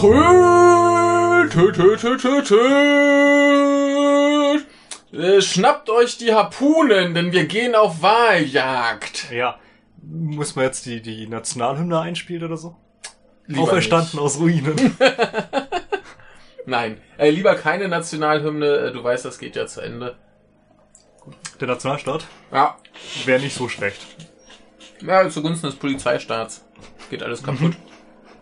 Töt, 0.00 1.52
töt, 1.52 1.74
töt, 1.76 2.00
töt, 2.00 2.20
töt, 2.22 2.46
töt. 2.46 2.60
Äh, 5.12 5.42
Schnappt 5.42 5.90
euch 5.90 6.16
die 6.16 6.32
Harpunen, 6.32 7.12
denn 7.14 7.32
wir 7.32 7.44
gehen 7.44 7.74
auf 7.74 8.00
Wahljagd. 8.00 9.30
Ja. 9.30 9.58
Muss 10.02 10.56
man 10.56 10.64
jetzt 10.64 10.86
die, 10.86 11.02
die 11.02 11.26
Nationalhymne 11.26 12.00
einspielen 12.00 12.44
oder 12.44 12.56
so? 12.56 12.76
Lieber 13.46 13.62
Auferstanden 13.64 14.18
aus 14.20 14.38
Ruinen. 14.38 14.96
Nein, 16.66 16.98
äh, 17.18 17.28
lieber 17.30 17.54
keine 17.56 17.88
Nationalhymne. 17.88 18.66
äh, 18.66 18.92
Du 18.92 19.04
weißt, 19.04 19.24
das 19.26 19.38
geht 19.38 19.54
ja 19.56 19.66
zu 19.66 19.82
Ende. 19.82 20.16
Der 21.60 21.68
Nationalstaat 21.68 22.24
Ja, 22.50 22.78
wäre 23.26 23.40
nicht 23.40 23.54
so 23.54 23.68
schlecht. 23.68 24.00
ja 25.02 25.28
zugunsten 25.28 25.66
des 25.66 25.76
Polizeistaats 25.76 26.64
geht 27.10 27.22
alles 27.22 27.42
kaputt. 27.42 27.74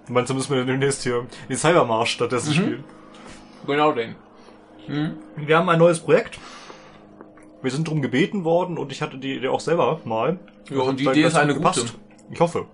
Du 0.09 0.15
meinst, 0.15 0.31
da 0.31 0.35
müssen 0.35 0.55
wir 0.55 0.65
demnächst 0.65 1.03
hier 1.03 1.27
den 1.49 1.57
Cybermarsch 1.57 2.13
stattdessen 2.13 2.55
spielen. 2.55 2.85
Genau 3.67 3.93
den. 3.93 4.17
Wir 5.37 5.59
haben 5.59 5.69
ein 5.69 5.79
neues 5.79 6.01
Projekt. 6.01 6.39
Wir 7.61 7.71
sind 7.71 7.87
drum 7.87 8.01
gebeten 8.01 8.45
worden 8.45 8.79
und 8.79 8.91
ich 8.91 9.03
hatte 9.03 9.19
die 9.19 9.35
Idee 9.35 9.49
auch 9.49 9.61
selber 9.61 10.01
mal. 10.05 10.39
Ja, 10.71 10.81
und 10.81 10.99
die 10.99 11.05
Idee 11.05 11.25
ist 11.25 11.37
eine 11.37 11.55
gut 11.55 11.65
gute. 11.65 11.87
Ich 12.31 12.41
hoffe. 12.41 12.67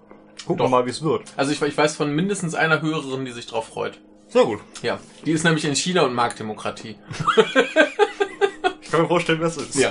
Gucken 0.46 0.60
wir 0.60 0.64
Doch. 0.64 0.70
mal, 0.70 0.86
wie 0.86 0.90
es 0.90 1.02
wird. 1.02 1.22
Also 1.36 1.50
ich, 1.50 1.60
ich 1.60 1.76
weiß 1.76 1.96
von 1.96 2.14
mindestens 2.14 2.54
einer 2.54 2.82
Hörerin, 2.82 3.24
die 3.24 3.32
sich 3.32 3.46
drauf 3.46 3.66
freut. 3.66 3.98
Sehr 4.28 4.44
gut. 4.44 4.60
Ja, 4.82 4.98
die 5.24 5.32
ist 5.32 5.42
nämlich 5.42 5.64
in 5.64 5.74
China 5.74 6.02
und 6.02 6.14
mag 6.14 6.36
Demokratie. 6.36 6.96
Ich 8.80 8.90
kann 8.96 9.02
mir 9.02 9.08
vorstellen, 9.08 9.40
wer 9.40 9.48
es 9.48 9.56
ist. 9.56 9.74
Ja. 9.74 9.90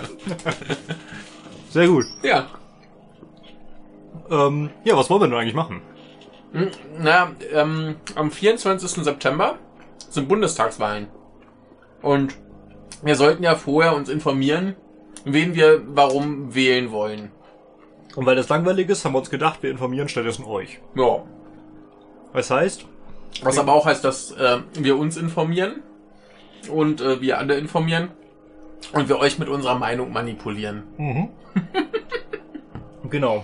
Sehr 1.71 1.87
gut. 1.87 2.05
Ja. 2.21 2.47
Ähm, 4.29 4.69
ja, 4.85 4.95
was 4.95 5.09
wollen 5.09 5.23
wir 5.23 5.27
denn 5.27 5.37
eigentlich 5.37 5.55
machen? 5.55 5.81
Hm, 6.53 6.69
Na, 6.99 7.31
ähm, 7.51 7.95
am 8.15 8.31
24. 8.31 9.03
September 9.03 9.57
sind 10.09 10.29
Bundestagswahlen. 10.29 11.07
Und 12.01 12.35
wir 13.01 13.15
sollten 13.15 13.43
ja 13.43 13.55
vorher 13.55 13.95
uns 13.95 14.07
informieren, 14.07 14.75
wen 15.25 15.55
wir 15.55 15.81
warum 15.87 16.53
wählen 16.53 16.91
wollen. 16.91 17.31
Und 18.15 18.25
weil 18.25 18.35
das 18.35 18.49
langweilig 18.49 18.89
ist, 18.89 19.03
haben 19.03 19.13
wir 19.13 19.19
uns 19.19 19.31
gedacht, 19.31 19.63
wir 19.63 19.71
informieren 19.71 20.07
stattdessen 20.07 20.45
euch. 20.45 20.79
Ja. 20.95 21.23
Das 22.33 22.51
heißt, 22.51 22.85
Was 23.41 23.57
aber 23.57 23.73
auch 23.73 23.85
heißt, 23.85 24.03
dass 24.03 24.31
äh, 24.31 24.59
wir 24.75 24.97
uns 24.97 25.17
informieren 25.17 25.81
und 26.69 27.01
äh, 27.01 27.19
wir 27.19 27.39
alle 27.39 27.57
informieren 27.57 28.09
und 28.91 29.09
wir 29.09 29.17
euch 29.17 29.39
mit 29.39 29.49
unserer 29.49 29.75
Meinung 29.75 30.11
manipulieren. 30.11 30.83
Mhm. 30.97 31.29
genau. 33.09 33.43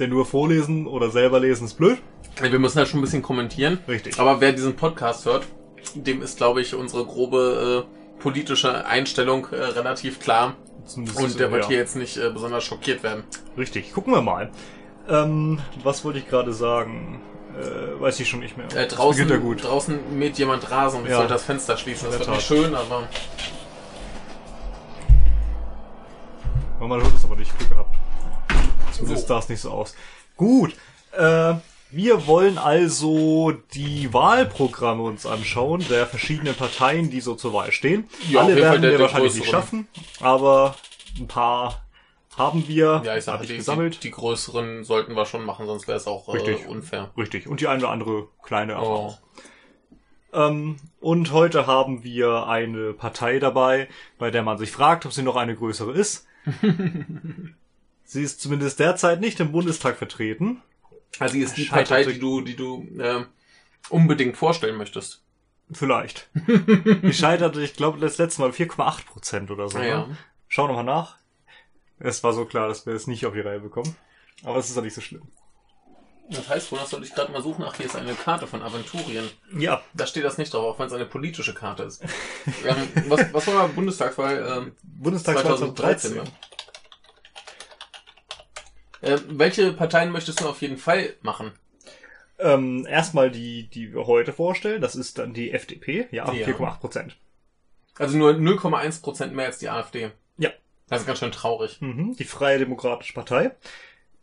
Denn 0.00 0.10
nur 0.10 0.26
vorlesen 0.26 0.86
oder 0.86 1.10
selber 1.10 1.38
lesen 1.38 1.66
ist 1.66 1.74
blöd. 1.74 1.98
Wir 2.40 2.58
müssen 2.58 2.78
ja 2.78 2.86
schon 2.86 3.00
ein 3.00 3.02
bisschen 3.02 3.22
kommentieren. 3.22 3.78
Richtig. 3.88 4.18
Aber 4.18 4.40
wer 4.40 4.52
diesen 4.52 4.76
Podcast 4.76 5.24
hört, 5.26 5.46
dem 5.94 6.22
ist, 6.22 6.36
glaube 6.38 6.60
ich, 6.60 6.74
unsere 6.74 7.04
grobe 7.04 7.86
äh, 7.86 8.20
politische 8.22 8.84
Einstellung 8.86 9.46
äh, 9.52 9.56
relativ 9.56 10.20
klar. 10.20 10.54
Zumindest, 10.86 11.18
Und 11.20 11.38
der 11.38 11.50
wird 11.52 11.62
ja. 11.64 11.68
hier 11.68 11.78
jetzt 11.78 11.96
nicht 11.96 12.16
äh, 12.16 12.30
besonders 12.30 12.64
schockiert 12.64 13.02
werden. 13.02 13.24
Richtig. 13.58 13.92
Gucken 13.92 14.12
wir 14.14 14.22
mal. 14.22 14.50
Ähm, 15.08 15.58
was 15.82 16.04
wollte 16.04 16.18
ich 16.18 16.28
gerade 16.28 16.52
sagen? 16.52 17.20
Äh, 17.58 18.00
weiß 18.00 18.20
ich 18.20 18.28
schon 18.28 18.40
nicht 18.40 18.56
mehr. 18.56 18.66
Äh, 18.66 18.86
Das 18.86 18.94
draußen, 18.96 19.28
ja 19.28 19.36
gut. 19.36 19.64
draußen 19.64 20.18
mäht 20.18 20.38
jemand 20.38 20.70
Rasen 20.70 21.00
und 21.00 21.04
ich 21.06 21.10
Ja. 21.10 21.16
sollte 21.18 21.32
das 21.34 21.44
Fenster 21.44 21.76
schließen. 21.76 22.06
Das 22.08 22.16
der 22.18 22.26
wird 22.26 22.36
nicht 22.36 22.46
schön, 22.46 22.74
aber 22.74 23.08
man 26.80 27.02
hört 27.02 27.14
es 27.14 27.24
aber 27.24 27.36
nicht. 27.36 27.56
Glück 27.58 27.70
gehabt. 27.70 27.94
Zumindest 28.92 29.22
So. 29.28 29.34
sah 29.34 29.38
es 29.40 29.48
nicht 29.48 29.60
so 29.60 29.70
aus. 29.70 29.94
Gut. 30.36 30.74
Äh, 31.12 31.54
wir 31.92 32.26
wollen 32.26 32.58
also 32.58 33.52
die 33.74 34.12
Wahlprogramme 34.12 35.02
uns 35.02 35.26
anschauen 35.26 35.84
der 35.88 36.06
verschiedenen 36.06 36.54
Parteien, 36.54 37.10
die 37.10 37.20
so 37.20 37.34
zur 37.34 37.52
Wahl 37.52 37.72
stehen. 37.72 38.08
Ja, 38.28 38.42
Alle 38.42 38.56
werden 38.56 38.82
wir 38.82 38.98
wahrscheinlich 38.98 39.34
nicht 39.34 39.50
schaffen, 39.50 39.88
aber 40.20 40.76
ein 41.18 41.26
paar 41.26 41.82
haben 42.36 42.66
wir 42.68 43.02
ja, 43.04 43.16
ich 43.16 43.24
sage, 43.24 43.38
hab 43.38 43.42
die, 43.46 43.52
die, 43.52 43.58
gesammelt. 43.58 44.02
die 44.04 44.10
größeren 44.10 44.84
sollten 44.84 45.14
wir 45.14 45.26
schon 45.26 45.44
machen, 45.44 45.66
sonst 45.66 45.88
wäre 45.88 45.98
es 45.98 46.06
auch 46.06 46.28
äh, 46.28 46.32
Richtig. 46.38 46.66
unfair. 46.68 47.10
Richtig. 47.16 47.46
Und 47.48 47.60
die 47.60 47.66
eine 47.68 47.80
oder 47.82 47.90
andere 47.90 48.28
kleine 48.42 48.78
Oh. 48.80 48.84
auch. 48.84 49.18
Ähm, 50.32 50.76
und 51.00 51.32
heute 51.32 51.66
haben 51.66 52.04
wir 52.04 52.46
eine 52.46 52.92
Partei 52.92 53.40
dabei, 53.40 53.88
bei 54.18 54.30
der 54.30 54.42
man 54.42 54.58
sich 54.58 54.70
fragt, 54.70 55.04
ob 55.06 55.12
sie 55.12 55.22
noch 55.22 55.36
eine 55.36 55.56
größere 55.56 55.92
ist. 55.92 56.26
sie 58.04 58.22
ist 58.22 58.40
zumindest 58.40 58.78
derzeit 58.78 59.20
nicht 59.20 59.40
im 59.40 59.52
Bundestag 59.52 59.96
vertreten. 59.96 60.62
Also 61.18 61.34
die 61.34 61.40
ist 61.40 61.56
die 61.56 61.64
Scheitert 61.64 61.88
Partei, 61.88 62.12
die 62.12 62.18
du, 62.18 62.40
die 62.40 62.56
du 62.56 62.86
äh, 62.98 63.24
unbedingt 63.88 64.36
vorstellen 64.36 64.76
möchtest. 64.76 65.22
Vielleicht. 65.72 66.28
Die 66.34 67.12
scheiterte, 67.12 67.62
ich 67.62 67.74
glaube, 67.74 68.00
das 68.00 68.18
letzte 68.18 68.42
Mal 68.42 68.50
4,8 68.50 69.06
Prozent 69.06 69.50
oder 69.52 69.68
so. 69.68 69.78
Ah, 69.78 69.84
ja. 69.84 70.06
ne? 70.06 70.16
Schau 70.48 70.66
nochmal 70.66 70.82
nach. 70.82 71.16
Es 72.00 72.24
war 72.24 72.32
so 72.32 72.44
klar, 72.44 72.66
dass 72.66 72.86
wir 72.86 72.94
es 72.94 73.06
nicht 73.06 73.24
auf 73.24 73.34
die 73.34 73.40
Reihe 73.40 73.60
bekommen. 73.60 73.94
Aber 74.42 74.56
es 74.56 74.68
ist 74.68 74.76
doch 74.76 74.82
nicht 74.82 74.94
so 74.94 75.00
schlimm. 75.00 75.22
Das 76.30 76.48
heißt, 76.48 76.70
wonach 76.70 76.86
soll 76.86 77.02
ich 77.02 77.12
gerade 77.14 77.32
mal 77.32 77.42
suchen? 77.42 77.64
Ach, 77.66 77.74
hier 77.74 77.86
ist 77.86 77.96
eine 77.96 78.14
Karte 78.14 78.46
von 78.46 78.62
Aventurien. 78.62 79.28
Ja, 79.56 79.82
Da 79.94 80.06
steht 80.06 80.24
das 80.24 80.38
nicht 80.38 80.54
drauf, 80.54 80.74
auch 80.74 80.78
wenn 80.78 80.86
es 80.86 80.92
eine 80.92 81.06
politische 81.06 81.54
Karte 81.54 81.82
ist. 81.82 82.02
ähm, 82.64 82.88
was, 83.08 83.32
was 83.32 83.46
war 83.48 83.68
Bundestagswahl? 83.68 84.44
Ähm, 84.58 84.72
Bundestag 84.82 85.38
2013. 85.38 86.12
2013. 86.12 86.34
Äh, 89.00 89.18
welche 89.28 89.72
Parteien 89.72 90.10
möchtest 90.12 90.40
du 90.40 90.48
auf 90.48 90.60
jeden 90.62 90.76
Fall 90.76 91.14
machen? 91.22 91.52
Ähm, 92.38 92.86
erstmal 92.86 93.30
die, 93.30 93.68
die 93.68 93.92
wir 93.94 94.06
heute 94.06 94.32
vorstellen. 94.32 94.80
Das 94.80 94.96
ist 94.96 95.18
dann 95.18 95.34
die 95.34 95.52
FDP. 95.52 96.08
Ja, 96.10 96.32
Ja. 96.32 96.46
4,8 96.46 96.80
Prozent. 96.80 97.16
Also 97.98 98.16
nur 98.16 98.32
0,1% 98.32 99.26
mehr 99.32 99.46
als 99.46 99.58
die 99.58 99.68
AfD. 99.68 100.10
Ja. 100.38 100.50
Das 100.88 101.02
ist 101.02 101.06
ganz 101.06 101.18
schön 101.18 101.32
traurig. 101.32 101.80
Mhm, 101.80 102.16
die 102.16 102.24
Freie 102.24 102.58
Demokratische 102.58 103.12
Partei. 103.12 103.52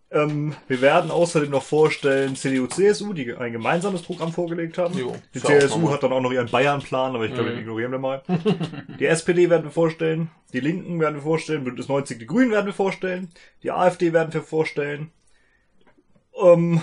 Ähm, 0.10 0.56
wir 0.70 0.80
werden 0.82 1.12
außerdem 1.12 1.50
noch 1.50 1.64
vorstellen 1.64 2.38
CDU, 2.38 2.68
CSU, 2.68 3.12
die 3.12 3.34
ein 3.36 3.52
gemeinsames 3.52 4.04
Programm 4.04 4.32
vorgelegt 4.32 4.78
haben. 4.78 4.98
Jo, 4.98 5.16
die 5.34 5.42
CSU 5.42 5.92
hat 5.92 6.02
dann 6.02 6.14
auch 6.14 6.22
noch 6.22 6.32
ihren 6.32 6.50
Bayern-Plan, 6.50 7.14
aber 7.14 7.26
ich 7.26 7.34
glaube, 7.34 7.50
Mhm. 7.50 7.54
den 7.56 7.60
ignorieren 7.62 7.92
wir 7.92 8.00
mal. 8.00 8.24
die 9.00 9.06
SPD 9.06 9.50
werden 9.50 9.66
wir 9.66 9.72
vorstellen, 9.72 10.30
die 10.54 10.62
Linken 10.62 11.00
werden 11.02 11.16
wir 11.16 11.22
vorstellen, 11.24 11.66
Bündnis 11.66 11.90
90, 11.90 12.20
die 12.20 12.26
Grünen 12.26 12.52
werden 12.52 12.68
wir 12.68 12.74
vorstellen, 12.74 13.30
die 13.64 13.72
AfD 13.72 14.14
werden 14.14 14.34
wir 14.34 14.42
vorstellen. 14.44 15.12
Ähm, 16.42 16.82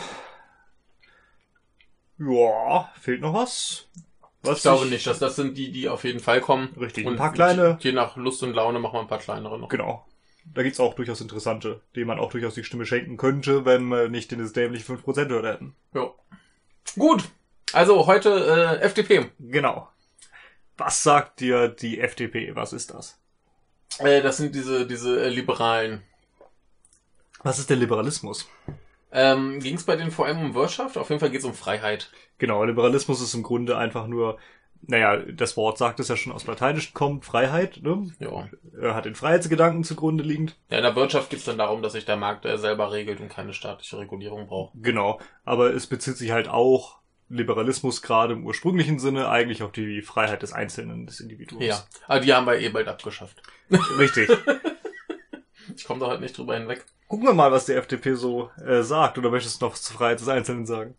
ja, 2.19 2.91
fehlt 3.01 3.21
noch 3.23 3.35
was? 3.35 3.89
Was 4.43 4.59
Ich 4.59 4.63
glaube 4.65 4.87
nicht, 4.87 5.07
dass 5.07 5.19
das 5.19 5.37
sind 5.37 5.57
die, 5.57 5.73
die 5.73 5.89
auf 5.89 6.05
jeden 6.05 6.21
Fall 6.21 6.43
kommen. 6.43 6.69
Richtig, 6.79 7.07
Und 7.07 7.15
ein 7.15 7.19
paar 7.19 7.33
kleine. 7.33 7.79
Je 7.81 7.93
nach 7.93 8.17
Lust 8.17 8.43
und 8.43 8.53
Laune 8.53 8.79
machen 8.79 8.95
wir 8.97 9.01
ein 9.01 9.07
paar 9.09 9.19
kleinere 9.19 9.59
noch. 9.59 9.71
Genau. 9.71 10.05
Da 10.45 10.63
gibt's 10.63 10.81
auch 10.81 10.95
durchaus 10.95 11.21
interessante, 11.21 11.81
denen 11.97 12.07
man 12.07 12.19
auch 12.19 12.31
durchaus 12.31 12.55
die 12.55 12.65
Stimme 12.65 12.87
schenken 12.87 13.17
könnte, 13.17 13.65
wenn 13.65 13.89
wir 13.89 14.09
nicht 14.09 14.31
dieses 14.31 14.53
dämliche 14.53 14.93
5% 14.93 15.29
Hürde 15.29 15.49
hätten. 15.49 15.75
Ja. 15.95 16.13
Gut. 16.97 17.25
Also 17.73 18.07
heute 18.07 18.79
äh, 18.81 18.85
FDP. 18.85 19.31
Genau. 19.39 19.89
Was 20.77 21.03
sagt 21.03 21.41
dir 21.41 21.69
die 21.69 22.01
FDP? 22.01 22.55
Was 22.55 22.73
ist 22.73 22.93
das? 22.93 23.19
Äh, 23.99 24.23
das 24.23 24.37
sind 24.37 24.55
diese, 24.55 24.87
diese 24.87 25.25
äh, 25.25 25.29
Liberalen. 25.29 26.03
Was 27.43 27.59
ist 27.59 27.71
der 27.71 27.77
Liberalismus? 27.77 28.49
Ähm, 29.13 29.61
Ging 29.61 29.77
es 29.77 29.85
bei 29.85 29.97
denen 29.97 30.11
vor 30.11 30.27
allem 30.27 30.41
um 30.41 30.55
Wirtschaft? 30.55 30.97
Auf 30.99 31.09
jeden 31.11 31.21
Fall 31.21 31.31
geht 31.31 31.41
es 31.41 31.47
um 31.47 31.55
Freiheit. 31.55 32.11
Genau, 32.39 32.65
Liberalismus 32.65 33.21
ist 33.21 33.35
im 33.35 33.43
Grunde 33.43 33.77
einfach 33.77 34.07
nur, 34.07 34.39
naja, 34.87 35.17
das 35.17 35.57
Wort 35.57 35.79
sagt 35.79 36.01
es 36.01 36.09
ja 36.09 36.17
schon 36.17 36.33
aus 36.33 36.47
Lateinischen 36.47 36.95
kommt, 36.95 37.25
Freiheit, 37.25 37.81
ne? 37.83 38.11
Ja. 38.19 38.49
Er 38.81 38.95
hat 38.95 39.05
den 39.05 39.15
Freiheitsgedanken 39.15 39.85
zugrunde 39.85 40.25
liegend. 40.25 40.57
ja 40.71 40.79
in 40.79 40.83
der 40.83 40.97
Wirtschaft 40.97 41.31
geht 41.31 41.41
es 41.41 41.45
dann 41.45 41.59
darum, 41.59 41.83
dass 41.83 41.93
sich 41.93 42.05
der 42.05 42.17
Markt 42.17 42.45
äh, 42.45 42.59
selber 42.59 42.93
regelt 42.93 43.21
und 43.21 43.29
keine 43.29 43.53
staatliche 43.53 43.99
Regulierung 43.99 44.47
braucht. 44.47 44.73
Genau. 44.75 45.21
Aber 45.45 45.73
es 45.73 45.87
bezieht 45.87 46.17
sich 46.17 46.31
halt 46.33 46.49
auch 46.49 46.99
Liberalismus 47.29 48.03
gerade 48.03 48.35
im 48.35 48.45
ursprünglichen 48.45 48.99
Sinne 48.99 49.29
eigentlich 49.29 49.63
auf 49.63 49.73
die 49.73 50.03
Freiheit 50.03 50.43
des 50.43 50.53
Einzelnen, 50.53 51.07
des 51.07 51.21
Individuums. 51.21 51.65
Ja. 51.65 51.85
Aber 52.07 52.21
die 52.21 52.33
haben 52.33 52.47
wir 52.47 52.59
eh 52.59 52.69
bald 52.69 52.89
abgeschafft. 52.89 53.43
Richtig. 53.99 54.31
Ich 55.75 55.85
komme 55.85 56.01
da 56.01 56.09
halt 56.09 56.21
nicht 56.21 56.37
drüber 56.37 56.55
hinweg. 56.55 56.85
Gucken 57.09 57.27
wir 57.27 57.35
mal, 57.35 57.53
was 57.53 57.67
die 57.67 57.73
FDP 57.73 58.15
so 58.15 58.51
äh, 58.65 58.83
sagt. 58.83 59.19
Oder 59.19 59.31
möchtest 59.31 59.61
du 59.61 59.67
noch 59.67 59.75
zur 59.75 59.97
Freiheit 59.97 60.21
des 60.21 60.29
Einzelnen 60.29 60.67
sagen? 60.67 60.95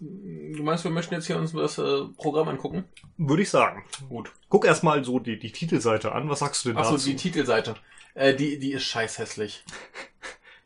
Du 0.00 0.62
meinst, 0.62 0.84
wir 0.84 0.90
möchten 0.90 1.14
jetzt 1.14 1.26
hier 1.26 1.36
uns 1.38 1.52
das 1.52 1.78
äh, 1.78 2.04
Programm 2.16 2.48
angucken? 2.48 2.84
Würde 3.16 3.42
ich 3.42 3.50
sagen. 3.50 3.84
Gut. 4.08 4.30
Guck 4.48 4.64
erstmal 4.66 5.04
so 5.04 5.18
die, 5.18 5.38
die 5.38 5.52
Titelseite 5.52 6.12
an. 6.12 6.28
Was 6.28 6.40
sagst 6.40 6.64
du 6.64 6.70
denn 6.70 6.78
Achso, 6.78 6.92
dazu? 6.92 7.06
die 7.08 7.16
Titelseite. 7.16 7.74
Äh, 8.14 8.34
die, 8.34 8.58
die 8.58 8.72
ist 8.72 8.84
scheiß 8.84 9.18
hässlich. 9.18 9.64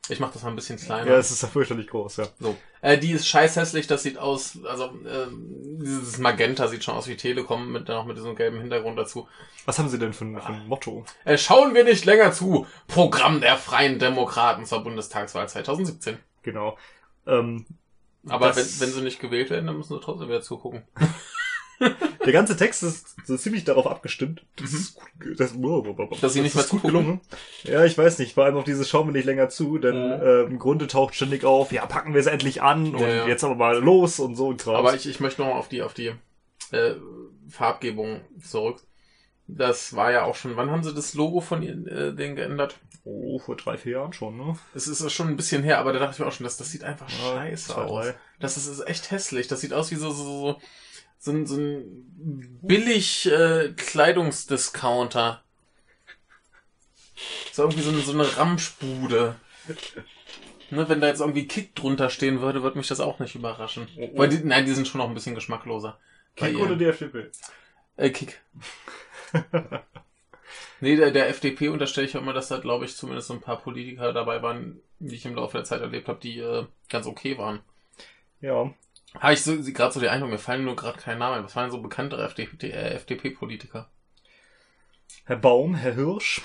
Ich 0.09 0.19
mach 0.19 0.33
das 0.33 0.43
mal 0.43 0.49
ein 0.49 0.57
bisschen 0.57 0.77
kleiner. 0.79 1.09
ja, 1.09 1.19
es 1.19 1.31
ist 1.31 1.43
ja 1.43 1.49
fürchterlich 1.49 1.87
groß, 1.87 2.17
ja. 2.17 2.27
So. 2.41 2.57
Äh, 2.81 2.99
die 2.99 3.13
ist 3.13 3.29
scheiß 3.29 3.55
hässlich, 3.55 3.87
das 3.87 4.03
sieht 4.03 4.19
aus, 4.19 4.59
also 4.65 4.87
ähm, 5.07 5.79
dieses 5.81 6.19
Magenta 6.19 6.67
sieht 6.67 6.83
schon 6.83 6.95
aus 6.97 7.07
wie 7.07 7.17
Telekom, 7.17 7.71
mit 7.71 7.89
dann 7.89 7.97
auch 7.99 8.07
mit 8.07 8.17
diesem 8.17 8.35
gelben 8.35 8.59
Hintergrund 8.61 8.99
dazu. 8.99 9.29
Was 9.67 9.79
haben 9.79 9.89
sie 9.89 10.01
denn 10.01 10.13
für, 10.13 10.25
ein- 10.25 10.41
für 10.41 10.47
ein 10.49 10.67
Motto? 10.67 11.05
Äh, 11.25 11.39
schauen 11.39 11.75
wir 11.75 11.85
nicht 11.85 12.05
länger 12.07 12.33
zu. 12.33 12.67
Programm 12.89 13.41
der 13.41 13.57
Freien 13.57 14.01
Demokraten 14.01 14.65
zur 14.65 14.83
Bundestagswahl 14.83 15.49
2017. 15.49 16.19
Genau. 16.43 16.77
Ähm, 17.29 17.67
Aber 18.29 18.49
Das- 18.49 18.81
wenn, 18.81 18.89
wenn 18.89 18.95
sie 18.95 19.03
nicht 19.03 19.21
gewählt 19.21 19.51
werden, 19.51 19.67
dann 19.67 19.77
müssen 19.77 19.95
sie 19.95 20.01
trotzdem 20.01 20.29
wieder 20.29 20.43
zugucken. 20.43 20.83
Der 22.27 22.33
ganze 22.35 22.59
Text 22.59 22.83
ist 22.83 23.17
so 23.27 23.39
ziemlich 23.39 23.65
darauf 23.65 23.87
abgestimmt. 23.87 24.45
Das 24.57 24.75
ist 24.75 24.97
gut, 25.19 25.41
das, 25.41 25.55
Dass 26.21 26.33
sie 26.35 26.43
nicht 26.43 26.55
mehr 26.55 26.65
ist 26.65 26.71
gut 26.71 26.83
gelungen. 26.83 27.23
Ja, 27.63 27.83
ich 27.87 27.97
weiß 27.97 28.19
nicht. 28.19 28.35
Vor 28.35 28.45
allem 28.45 28.59
auf 28.59 28.65
dieses 28.65 28.87
schauen 28.91 29.07
wir 29.09 29.13
nicht 29.13 29.25
länger 29.25 29.49
zu, 29.49 29.79
denn 29.79 29.97
Mhm. 29.97 30.23
äh, 30.23 30.43
im 30.43 30.59
Grunde 30.59 30.89
taucht 30.89 31.15
ständig 31.15 31.45
auf, 31.47 31.73
ja, 31.73 31.87
packen 31.87 32.13
wir 32.13 32.21
es 32.21 32.27
endlich 32.27 32.61
an 32.61 32.95
und 32.95 33.01
Ja, 33.01 33.09
ja. 33.09 33.27
jetzt 33.27 33.45
aber 33.45 33.55
mal 33.55 33.79
los 33.79 34.21
und 34.21 34.37
so 34.37 34.51
ein 34.51 34.59
Kram. 34.59 34.75
Aber 34.77 34.95
ich, 34.95 35.09
ich 35.09 35.21
möchte 35.21 35.41
noch 35.41 35.49
mal 35.49 35.59
auf 35.59 35.69
die, 35.69 35.81
auf 35.81 35.95
die 35.95 36.13
äh, 36.73 36.95
Farbgebung 37.49 38.21
zurück. 38.47 38.83
Das 39.57 39.95
war 39.97 40.13
ja 40.13 40.25
auch 40.25 40.35
schon, 40.35 40.57
wann 40.57 40.71
haben 40.71 40.83
sie 40.83 40.95
das 40.95 41.15
Logo 41.15 41.41
von 41.41 41.63
ihnen, 41.63 41.87
äh, 41.87 42.15
denen 42.15 42.37
geändert? 42.37 42.79
oh, 43.05 43.39
vor 43.39 43.57
drei, 43.57 43.77
vier 43.77 43.93
Jahren 43.93 44.13
schon, 44.13 44.37
ne? 44.37 44.59
Es 44.75 44.87
ist 44.87 45.11
schon 45.13 45.29
ein 45.29 45.37
bisschen 45.37 45.63
her, 45.63 45.79
aber 45.79 45.93
da 45.93 45.99
dachte 45.99 46.15
ich 46.15 46.19
mir 46.19 46.27
auch 46.27 46.33
schon, 46.33 46.45
das, 46.45 46.57
das 46.57 46.71
sieht 46.71 46.85
einfach 46.85 47.09
Ja, 47.09 47.35
scheiße 47.35 47.73
zwei, 47.73 47.83
aus. 47.83 48.07
drei. 48.07 48.15
Das 48.39 48.57
ist, 48.57 48.67
ist 48.67 48.87
echt 48.87 49.11
hässlich. 49.11 49.49
Das 49.49 49.61
sieht 49.61 49.73
aus 49.73 49.91
wie 49.91 49.97
so, 49.97 50.11
so, 50.11 50.25
so, 50.25 50.61
so 51.19 51.31
ein, 51.31 51.47
so 51.47 51.57
ein 51.57 52.61
billig 52.63 53.31
äh, 53.31 53.73
Kleidungsdiscounter. 53.77 55.43
So 57.53 57.63
irgendwie 57.63 57.83
so 57.83 57.91
eine, 57.91 58.01
so 58.01 58.13
eine 58.13 58.37
Ramschbude. 58.37 59.37
Ne, 60.71 60.89
wenn 60.89 61.01
da 61.01 61.09
jetzt 61.09 61.21
irgendwie 61.21 61.49
Kick 61.49 61.75
drunter 61.75 62.11
stehen 62.11 62.41
würde, 62.41 62.63
würde 62.63 62.79
mich 62.79 62.89
das 62.89 63.01
auch 63.01 63.19
nicht 63.19 63.35
überraschen. 63.35 63.89
Oh, 63.97 64.11
oh. 64.13 64.19
Weil 64.19 64.29
die, 64.29 64.39
nein, 64.39 64.65
die 64.65 64.73
sind 64.73 64.87
schon 64.89 65.01
noch 65.01 65.09
ein 65.09 65.15
bisschen 65.15 65.35
geschmackloser. 65.35 65.99
Kick 66.37 66.57
oder 66.59 66.77
die 66.77 66.85
FDP? 66.85 67.31
Äh, 67.97 68.11
Kick. 68.11 68.41
nee, 70.81 70.97
der, 70.97 71.11
der 71.11 71.29
FDP 71.29 71.69
unterstelle 71.69 72.07
ich 72.07 72.17
auch 72.17 72.23
immer, 72.23 72.33
dass 72.33 72.49
da, 72.49 72.59
glaube 72.59 72.85
ich, 72.85 72.97
zumindest 72.97 73.29
so 73.29 73.35
ein 73.35 73.41
paar 73.41 73.61
Politiker 73.61 74.13
dabei 74.13 74.43
waren, 74.43 74.81
die 74.99 75.15
ich 75.15 75.27
im 75.27 75.35
Laufe 75.35 75.59
der 75.59 75.65
Zeit 75.65 75.81
erlebt 75.81 76.09
habe, 76.09 76.21
die 76.21 76.39
äh, 76.39 76.67
ganz 76.89 77.07
okay 77.07 77.39
waren. 77.39 77.61
Ja. 78.41 78.73
Habe 79.19 79.33
ich 79.33 79.43
so, 79.43 79.57
gerade 79.61 79.93
so 79.93 80.01
die 80.01 80.09
Eindruck, 80.09 80.31
mir 80.31 80.39
fallen 80.39 80.65
nur 80.65 80.77
gerade 80.77 80.99
kein 80.99 81.19
Name 81.19 81.37
ein. 81.37 81.45
Was 81.45 81.57
waren 81.57 81.71
so 81.71 81.81
bekanntere 81.83 82.25
FDP, 82.25 82.71
äh, 82.71 82.95
FDP-Politiker? 82.95 83.89
Herr 85.25 85.37
Baum, 85.37 85.75
Herr 85.75 85.95
Hirsch. 85.95 86.41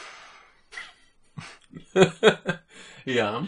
Ja. 3.05 3.47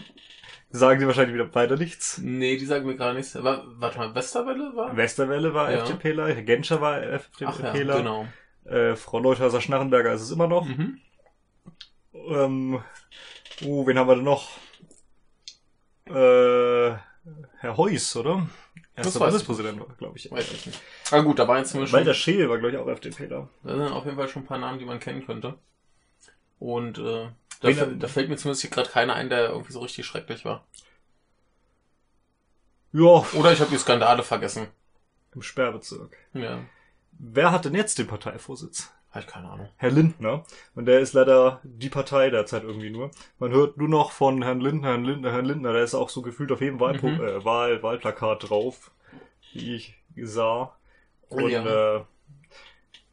Sagen 0.70 1.00
sie 1.00 1.06
wahrscheinlich 1.06 1.34
wieder 1.34 1.46
beide 1.46 1.76
nichts. 1.76 2.18
Nee, 2.18 2.56
die 2.58 2.66
sagen 2.66 2.86
mir 2.86 2.94
gerade 2.94 3.16
nichts. 3.16 3.34
War, 3.42 3.64
warte 3.66 3.98
mal, 3.98 4.14
Westerwelle 4.14 4.76
war? 4.76 4.96
Westerwelle 4.96 5.52
war 5.54 5.72
Ja. 5.72 5.78
FDPler, 5.82 6.28
Herr 6.28 6.42
Genscher 6.42 6.80
war 6.80 6.98
Ach 6.98 7.38
ja, 7.40 7.48
FDPler. 7.48 7.96
genau. 7.98 8.28
Äh, 8.68 8.96
Frau 8.96 9.18
Leuthäuser-Schnarrenberger 9.18 10.12
ist 10.12 10.22
es 10.22 10.30
immer 10.30 10.46
noch. 10.46 10.64
Mhm. 10.66 11.00
Ähm, 12.12 12.82
uh, 13.62 13.86
wen 13.86 13.98
haben 13.98 14.08
wir 14.08 14.16
denn 14.16 14.24
noch? 14.24 14.50
Äh, 16.06 16.96
Herr 17.60 17.76
Heuss, 17.76 18.16
oder? 18.16 18.48
Erster 18.94 19.20
Bundespräsident, 19.20 19.80
glaube 19.98 20.18
ich. 20.18 20.30
Weiß 20.30 20.50
ich 20.52 20.66
nicht. 20.66 20.80
Aber 21.10 21.22
gut, 21.22 21.38
da 21.38 21.46
waren 21.46 21.58
jetzt 21.58 21.70
zumindest 21.70 21.90
schon, 21.92 22.00
Walter 22.00 22.14
Scheel 22.14 22.48
war, 22.48 22.58
glaube 22.58 22.72
ich, 22.74 22.78
auch 22.78 22.88
FDPler. 22.88 23.48
da 23.62 23.70
sind 23.76 23.92
auf 23.92 24.04
jeden 24.04 24.16
Fall 24.16 24.28
schon 24.28 24.42
ein 24.42 24.46
paar 24.46 24.58
Namen, 24.58 24.78
die 24.78 24.84
man 24.84 24.98
kennen 24.98 25.24
könnte. 25.24 25.58
Und 26.58 26.98
äh, 26.98 27.28
da, 27.60 27.68
Wen- 27.68 28.00
da 28.00 28.08
fällt 28.08 28.28
mir 28.28 28.36
zumindest 28.36 28.62
hier 28.62 28.70
gerade 28.70 28.88
keiner 28.90 29.14
ein, 29.14 29.28
der 29.28 29.50
irgendwie 29.50 29.72
so 29.72 29.80
richtig 29.80 30.06
schrecklich 30.06 30.44
war. 30.44 30.66
Ja, 32.92 33.24
Oder 33.34 33.52
ich 33.52 33.60
habe 33.60 33.70
die 33.70 33.78
Skandale 33.78 34.22
vergessen. 34.22 34.66
im 35.34 35.42
Sperrbezirk. 35.42 36.16
Ja, 36.32 36.64
Wer 37.18 37.50
hat 37.50 37.64
denn 37.64 37.74
jetzt 37.74 37.98
den 37.98 38.06
Parteivorsitz? 38.06 38.92
ich 39.18 39.26
keine 39.26 39.50
Ahnung. 39.50 39.68
Herr 39.78 39.90
Lindner. 39.90 40.44
Und 40.76 40.84
der 40.86 41.00
ist 41.00 41.12
leider 41.12 41.60
die 41.64 41.88
Partei 41.88 42.30
derzeit 42.30 42.62
irgendwie 42.62 42.90
nur. 42.90 43.10
Man 43.40 43.50
hört 43.50 43.76
nur 43.76 43.88
noch 43.88 44.12
von 44.12 44.42
Herrn 44.42 44.60
Lindner, 44.60 44.88
Herrn 44.90 45.04
Lindner, 45.04 45.32
Herrn 45.32 45.44
Lindner. 45.46 45.72
Der 45.72 45.82
ist 45.82 45.94
auch 45.94 46.08
so 46.08 46.22
gefühlt 46.22 46.52
auf 46.52 46.60
jedem 46.60 46.78
Wahlpro 46.78 47.08
Mhm. 47.08 47.20
äh, 47.20 47.44
Wahl 47.44 47.82
Wahlplakat 47.82 48.48
drauf, 48.48 48.92
wie 49.52 49.74
ich 49.74 49.94
sah. 50.16 50.76
Und 51.30 51.50
Ja. 51.50 51.96
äh, 51.96 52.04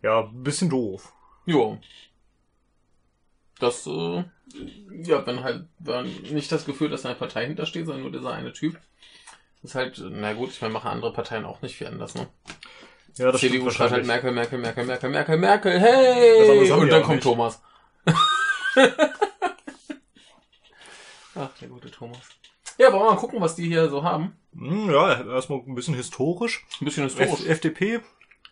ja, 0.04 0.20
ein 0.26 0.44
bisschen 0.44 0.70
doof. 0.70 1.12
Jo. 1.48 1.80
Das, 3.60 3.88
äh, 3.88 4.24
ja, 4.92 5.26
wenn 5.26 5.44
halt, 5.44 5.66
wenn 5.80 6.06
nicht 6.34 6.52
das 6.52 6.66
Gefühl, 6.66 6.90
dass 6.90 7.06
eine 7.06 7.16
Partei 7.16 7.48
hintersteht, 7.48 7.86
sondern 7.86 8.04
nur 8.04 8.12
dieser 8.12 8.34
eine 8.34 8.54
Typ. 8.54 8.78
Das 9.62 9.72
ist 9.72 9.76
halt, 9.76 10.04
na 10.08 10.34
gut, 10.34 10.50
ich 10.50 10.62
meine, 10.62 10.74
machen 10.74 10.90
andere 10.92 11.14
Parteien 11.14 11.46
auch 11.46 11.62
nicht 11.64 11.76
viel 11.78 11.88
anders, 11.88 12.14
ne? 12.14 12.28
Ja, 13.18 13.32
das 13.32 13.40
CDU 13.42 13.70
schreibt 13.70 13.92
halt. 13.92 14.06
Merkel, 14.06 14.32
Merkel, 14.32 14.60
Merkel, 14.60 14.86
Merkel, 14.86 15.10
Merkel, 15.10 15.38
Merkel, 15.38 15.80
hey! 15.80 16.72
Und 16.72 16.90
dann 16.90 17.02
kommt 17.04 17.16
nicht. 17.16 17.24
Thomas. 17.24 17.62
Ach, 21.36 21.50
der 21.60 21.68
gute 21.70 21.92
Thomas. 21.92 22.20
Ja, 22.78 22.92
wollen 22.92 23.04
wir 23.04 23.12
mal 23.12 23.18
gucken, 23.18 23.42
was 23.42 23.56
die 23.56 23.68
hier 23.68 23.90
so 23.90 24.04
haben. 24.04 24.36
Hm, 24.54 24.90
ja, 24.92 25.22
erstmal 25.34 25.60
ein 25.60 25.76
bisschen 25.76 25.96
historisch. 25.96 26.66
Ein 26.82 26.86
bisschen 26.86 27.06
F 27.08 27.18
historisch. 27.18 27.46
FDP, 27.50 28.02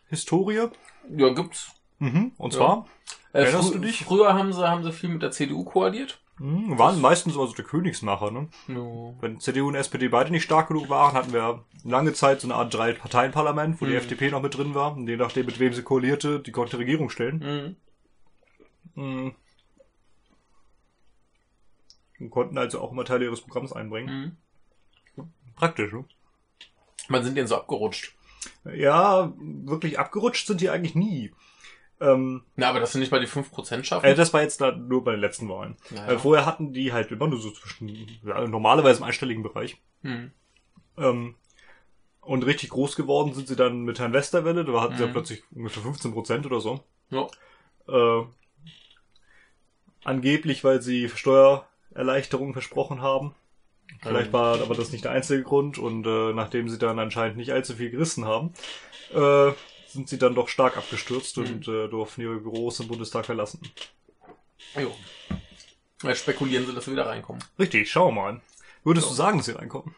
Historie. 0.10 0.68
Ja, 1.10 1.30
gibt's. 1.34 1.72
Mhm. 2.00 2.32
Und 2.38 2.54
Ja. 2.54 2.58
zwar 2.60 2.88
Äh, 3.34 3.44
Erinnerst 3.44 3.74
du 3.74 3.80
dich? 3.80 4.06
Früher 4.06 4.34
haben 4.34 4.54
sie, 4.54 4.68
haben 4.68 4.84
sie 4.84 4.92
viel 4.92 5.10
mit 5.10 5.22
der 5.24 5.32
CDU 5.32 5.64
koaliert. 5.64 6.22
Hm, 6.38 6.78
waren 6.80 7.00
meistens 7.00 7.38
also 7.38 7.54
der 7.54 7.66
Königsmacher, 7.66 8.32
ne? 8.32 8.50
No. 8.68 9.16
Wenn 9.22 9.40
CDU 9.40 9.68
und 9.68 9.76
SPD 9.76 10.08
beide 10.08 10.32
nicht 10.32 10.44
stark 10.44 10.68
genug 10.68 10.90
waren, 10.90 11.14
hatten 11.14 11.32
wir 11.34 11.64
lange 11.84 12.14
Zeit 12.14 12.42
so 12.42 12.48
eine 12.48 12.56
Art 12.56 12.74
Drei-Parteien-Parlament, 12.74 13.80
wo 13.80 13.86
die 13.86 13.92
Mhm. 13.92 13.98
FDP 13.98 14.32
noch 14.32 14.42
mit 14.42 14.58
drin 14.58 14.74
war. 14.74 14.96
Und 14.96 15.08
je 15.08 15.16
nachdem, 15.18 15.46
mit 15.46 15.60
wem 15.60 15.74
sie 15.74 15.84
koalierte, 15.84 16.40
die 16.40 16.52
konnte 16.52 16.72
die 16.72 16.84
Regierung 16.84 17.10
stellen. 17.10 17.78
Mhm. 18.96 19.04
Mhm. 19.04 19.36
Und 22.20 22.30
konnten 22.30 22.58
also 22.58 22.80
auch 22.82 22.92
immer 22.92 23.06
Teile 23.06 23.26
ihres 23.26 23.42
Programms 23.42 23.74
einbringen. 23.74 24.38
Mhm. 25.18 25.28
Praktisch, 25.56 25.92
ne? 25.94 26.06
Man 27.10 27.24
sind 27.24 27.36
denen 27.38 27.48
so 27.48 27.58
abgerutscht. 27.58 28.16
Ja, 28.66 29.34
wirklich 29.38 30.00
abgerutscht 30.00 30.48
sind 30.48 30.62
die 30.62 30.70
eigentlich 30.70 30.96
nie. 30.96 31.32
Ähm, 32.04 32.44
Na, 32.58 32.70
aber 32.70 32.80
dass 32.82 32.92
sie 32.92 33.00
nicht 33.00 33.12
mal 33.12 33.22
die 33.22 33.28
5% 33.28 33.84
schaffen. 33.86 34.06
äh, 34.06 34.14
das 34.16 34.34
war 34.34 34.42
jetzt 34.42 34.60
da 34.60 34.72
nur 34.74 35.04
bei 35.04 35.12
den 35.12 35.22
letzten 35.22 35.48
Wahlen. 35.48 35.78
Naja. 35.90 36.14
Äh, 36.14 36.20
vorher 36.20 36.46
hatten 36.46 36.74
die 36.74 36.92
halt 36.92 37.12
immer 37.12 37.28
nur 37.28 37.40
so 37.40 37.52
zwischen, 37.52 37.88
ja, 38.26 38.46
normalerweise 38.48 39.00
im 39.00 39.04
einstelligen 39.06 39.44
Bereich. 39.44 39.78
Mhm. 40.02 40.32
Ähm, 40.98 41.36
und 42.22 42.46
richtig 42.46 42.70
groß 42.72 42.96
geworden 42.96 43.34
sind 43.34 43.48
sie 43.48 43.56
dann 43.56 43.82
mit 43.84 44.00
Herrn 44.00 44.14
Westerwelle. 44.14 44.66
Da 44.66 44.82
hatten 44.82 44.96
sie 44.96 45.02
ja 45.04 45.08
Mhm. 45.08 45.14
plötzlich 45.14 45.44
ungefähr 45.56 45.84
15 45.84 46.12
Prozent 46.14 46.46
oder 46.46 46.60
so. 46.60 46.82
Ja. 47.10 47.28
Äh, 47.88 48.26
angeblich, 50.04 50.64
weil 50.64 50.82
sie 50.82 51.10
Steuererleichterungen 51.10 52.54
versprochen 52.54 53.02
haben. 53.02 53.36
Vielleicht 54.02 54.28
Ähm. 54.28 54.34
war 54.34 54.62
aber 54.62 54.76
das 54.76 54.92
nicht 54.92 55.04
der 55.06 55.12
einzige 55.12 55.44
Grund. 55.44 55.78
Und 55.78 56.06
äh, 56.06 56.34
nachdem 56.34 56.70
sie 56.70 56.78
dann 56.78 57.00
anscheinend 57.00 57.38
nicht 57.38 57.52
allzu 57.52 57.76
viel 57.76 57.90
gerissen 57.92 58.26
haben, 58.26 58.54
äh, 59.14 59.52
sind 59.94 60.10
sie 60.10 60.18
dann 60.18 60.36
doch 60.36 60.48
stark 60.50 60.76
abgestürzt 60.78 61.38
Mhm. 61.38 61.46
und 61.46 61.68
äh, 61.68 61.88
durften 61.88 62.22
ihre 62.22 62.36
Büros 62.38 62.80
im 62.80 62.88
Bundestag 62.88 63.26
verlassen. 63.26 63.62
Jo. 64.76 64.94
Jetzt 66.04 66.20
spekulieren 66.22 66.66
sie, 66.66 66.74
dass 66.74 66.86
sie 66.86 66.92
wieder 66.92 67.06
reinkommen. 67.06 67.44
Richtig, 67.60 67.90
schau 67.92 68.12
mal. 68.12 68.42
Würdest 68.84 69.06
Ja. 69.08 69.10
du 69.12 69.16
sagen, 69.16 69.38
dass 69.38 69.46
sie 69.46 69.54
reinkommen? 69.58 69.96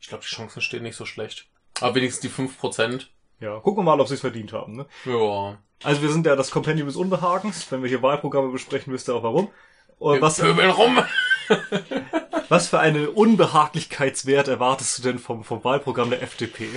Ich 0.00 0.08
glaube, 0.08 0.24
die 0.24 0.34
Chancen 0.34 0.60
stehen 0.60 0.82
nicht 0.82 0.96
so 0.96 1.06
schlecht. 1.06 1.46
Aber 1.80 1.94
wenigstens 1.94 2.22
die 2.22 2.28
5%. 2.28 3.08
Ja, 3.40 3.58
gucken 3.60 3.78
wir 3.84 3.90
mal, 3.90 4.00
ob 4.00 4.08
sie 4.08 4.14
es 4.14 4.20
verdient 4.20 4.52
haben. 4.52 4.76
Ne? 4.76 4.86
Ja. 5.04 5.58
Also 5.84 6.00
wir 6.02 6.10
sind 6.10 6.24
ja 6.26 6.34
das 6.36 6.50
Kompendium 6.50 6.88
des 6.88 6.96
Unbehagens. 6.96 7.70
Wenn 7.70 7.82
wir 7.82 7.88
hier 7.88 8.02
Wahlprogramme 8.02 8.48
besprechen, 8.50 8.92
wisst 8.92 9.08
ihr 9.08 9.14
auch 9.14 9.22
warum. 9.22 9.50
Und 9.98 10.14
Wir 10.14 10.22
was, 10.22 10.38
pöbeln 10.38 10.70
rum. 10.70 10.98
was 12.48 12.68
für 12.68 12.78
einen 12.80 13.08
Unbehaglichkeitswert 13.08 14.48
erwartest 14.48 14.98
du 14.98 15.02
denn 15.02 15.18
vom, 15.18 15.44
vom 15.44 15.62
Wahlprogramm 15.64 16.10
der 16.10 16.22
FDP? 16.22 16.68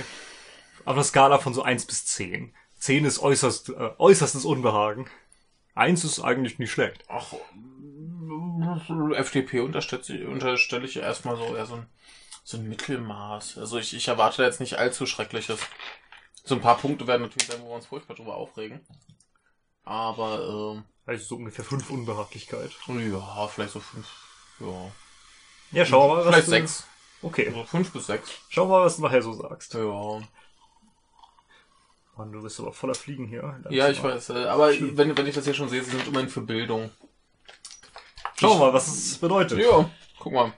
Auf 0.90 0.96
einer 0.96 1.04
Skala 1.04 1.38
von 1.38 1.54
so 1.54 1.62
1 1.62 1.86
bis 1.86 2.04
10. 2.06 2.52
10 2.80 3.04
ist 3.04 3.20
äußerst, 3.20 3.68
äh, 3.68 3.90
äußerstes 3.98 4.44
Unbehagen. 4.44 5.08
1 5.76 6.02
ist 6.02 6.18
eigentlich 6.18 6.58
nicht 6.58 6.72
schlecht. 6.72 7.04
Ach, 7.06 7.32
FDP 9.14 9.60
unterstelle 9.60 10.28
unterstelle 10.28 10.86
ich 10.86 10.96
erstmal 10.96 11.36
so 11.36 11.54
eher 11.54 11.66
so 11.66 11.76
ein, 11.76 11.86
so 12.42 12.56
ein 12.56 12.68
Mittelmaß. 12.68 13.58
Also 13.58 13.78
ich, 13.78 13.94
ich 13.94 14.08
erwarte 14.08 14.38
da 14.38 14.48
jetzt 14.48 14.58
nicht 14.58 14.78
allzu 14.80 15.06
Schreckliches. 15.06 15.60
So 16.42 16.56
ein 16.56 16.60
paar 16.60 16.78
Punkte 16.78 17.06
werden 17.06 17.22
natürlich 17.22 17.46
sein, 17.46 17.62
wo 17.62 17.68
wir 17.68 17.76
uns 17.76 17.86
furchtbar 17.86 18.16
drüber 18.16 18.34
aufregen. 18.34 18.80
Aber, 19.84 20.82
Also 21.06 21.24
so 21.24 21.36
ungefähr 21.36 21.64
5 21.64 21.88
Unbehaglichkeit. 21.88 22.72
ähm, 22.88 23.12
ja, 23.12 23.46
vielleicht 23.46 23.74
so 23.74 23.78
fünf. 23.80 24.08
Ja. 24.58 24.90
Ja, 25.70 25.86
schauen 25.86 26.10
wir 26.10 26.16
mal, 26.16 26.26
was 26.26 26.34
Vielleicht 26.34 26.46
du, 26.48 26.50
sechs. 26.50 26.84
Okay, 27.22 27.46
Also 27.46 27.62
fünf 27.62 27.92
bis 27.92 28.06
sechs. 28.06 28.28
schauen 28.48 28.68
wir 28.68 28.78
mal, 28.78 28.86
was 28.86 28.96
du 28.96 29.02
nachher 29.02 29.22
so 29.22 29.34
sagst. 29.34 29.74
Ja. 29.74 30.20
Mann, 32.20 32.32
du 32.32 32.42
bist 32.42 32.60
aber 32.60 32.72
voller 32.72 32.94
Fliegen 32.94 33.26
hier. 33.26 33.40
deinem 33.64 33.72
Ja, 33.72 33.88
ich 33.88 33.96
Zimmer. 34.00 34.14
weiß. 34.14 34.30
Äh, 34.30 34.44
aber 34.44 34.68
wenn, 34.78 35.16
wenn 35.16 35.26
ich 35.26 35.34
das 35.34 35.44
hier 35.44 35.54
schon 35.54 35.68
sehe, 35.70 35.82
sie 35.82 35.90
sind 35.92 36.06
immerhin 36.06 36.28
für 36.28 36.42
Bildung. 36.42 36.90
Schauen 38.38 38.58
wir 38.58 38.66
mal, 38.66 38.72
was 38.74 38.88
es 38.88 39.18
bedeutet. 39.18 39.58
Ja, 39.58 39.88
guck 40.18 40.32
mal. 40.32 40.52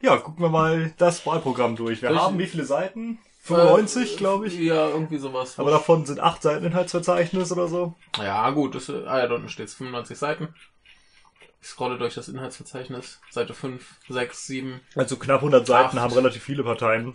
Ja, 0.00 0.16
gucken 0.16 0.42
wir 0.44 0.48
mal 0.50 0.92
das 0.98 1.24
Wahlprogramm 1.26 1.76
durch. 1.76 2.00
Wir 2.02 2.10
ich- 2.10 2.16
haben 2.18 2.38
wie 2.38 2.46
viele 2.46 2.64
Seiten? 2.64 3.18
95, 3.42 4.14
Äh, 4.14 4.16
glaube 4.18 4.46
ich. 4.46 4.54
Ja, 4.58 4.88
irgendwie 4.88 5.18
sowas. 5.18 5.58
Aber 5.58 5.70
davon 5.70 6.06
sind 6.06 6.20
acht 6.20 6.42
Seiten 6.42 6.64
Inhaltsverzeichnis 6.64 7.50
oder 7.52 7.68
so. 7.68 7.94
Ja, 8.18 8.48
gut, 8.50 8.74
das, 8.74 8.88
äh, 8.88 9.04
ah 9.06 9.18
ja, 9.18 9.26
da 9.26 9.34
unten 9.34 9.48
steht 9.48 9.70
95 9.70 10.16
Seiten. 10.18 10.54
Ich 11.62 11.68
scrolle 11.68 11.98
durch 11.98 12.14
das 12.14 12.28
Inhaltsverzeichnis. 12.28 13.20
Seite 13.30 13.52
5, 13.54 13.84
6, 14.08 14.46
7. 14.46 14.80
Also 14.94 15.16
knapp 15.16 15.40
100 15.40 15.66
Seiten 15.66 16.00
haben 16.00 16.12
relativ 16.14 16.42
viele 16.42 16.62
Parteien. 16.64 17.14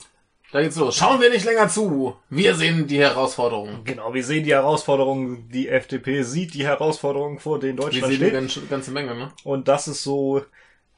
Da 0.52 0.62
geht's 0.62 0.78
los. 0.78 0.96
Schauen 0.96 1.20
wir 1.20 1.30
nicht 1.30 1.44
länger 1.46 1.68
zu. 1.68 2.16
Wir 2.30 2.56
sehen 2.56 2.88
die 2.88 3.00
Herausforderungen. 3.00 3.84
Genau, 3.84 4.14
wir 4.14 4.24
sehen 4.24 4.44
die 4.44 4.54
Herausforderungen, 4.54 5.50
die 5.50 5.68
FDP 5.68 6.24
sieht 6.24 6.54
die 6.54 6.66
Herausforderungen, 6.66 7.40
vor 7.40 7.60
denen 7.60 7.78
Wir 7.78 7.84
Deutschland 7.86 8.14
sehen 8.14 8.22
eine 8.22 8.30
steht. 8.30 8.34
ganze, 8.34 8.62
ganze 8.68 8.92
Menge, 8.92 9.16
ne? 9.16 9.32
Und 9.44 9.68
das 9.68 9.88
ist 9.88 10.04
so 10.04 10.44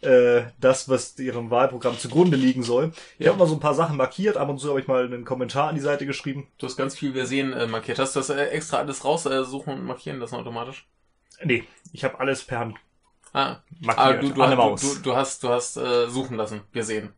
äh, 0.02 0.44
das, 0.60 0.90
was 0.90 1.18
ihrem 1.18 1.50
Wahlprogramm 1.50 1.98
zugrunde 1.98 2.38
liegen 2.38 2.62
soll. 2.62 2.92
Ich 3.18 3.26
Ja. 3.26 3.32
habe 3.32 3.40
mal 3.40 3.48
so 3.48 3.56
ein 3.56 3.60
paar 3.60 3.74
Sachen 3.74 3.98
markiert, 3.98 4.38
ab 4.38 4.48
und 4.50 4.60
zu 4.60 4.70
habe 4.70 4.80
ich 4.80 4.88
mal 4.88 5.06
einen 5.06 5.26
Kommentar 5.26 5.70
an 5.70 5.76
die 5.76 5.82
Seite 5.82 6.06
geschrieben. 6.06 6.48
Du 6.60 6.68
hast 6.68 6.78
ganz 6.78 6.96
viel 6.96 7.16
Wir 7.16 7.26
sehen 7.26 7.54
äh, 7.54 7.66
markiert. 7.66 7.98
Hast 7.98 8.16
du 8.16 8.20
das 8.20 8.30
äh, 8.30 8.46
extra 8.50 8.78
alles 8.78 9.04
raussuchen 9.04 9.44
suchen 9.46 9.74
und 9.74 9.86
markieren 9.86 10.20
lassen 10.20 10.36
automatisch? 10.36 10.86
Nee, 11.44 11.64
ich 11.94 12.04
habe 12.04 12.20
alles 12.20 12.44
per 12.44 12.60
Hand 12.60 12.76
Ah, 13.34 13.58
markiert. 13.80 14.08
ah 14.08 14.14
du, 14.14 14.30
du, 14.30 14.34
du, 14.96 15.02
du 15.04 15.16
hast, 15.16 15.44
du 15.44 15.50
hast 15.50 15.78
äh, 15.78 16.08
suchen 16.08 16.38
lassen. 16.38 16.62
Wir 16.72 16.84
sehen. 16.84 17.14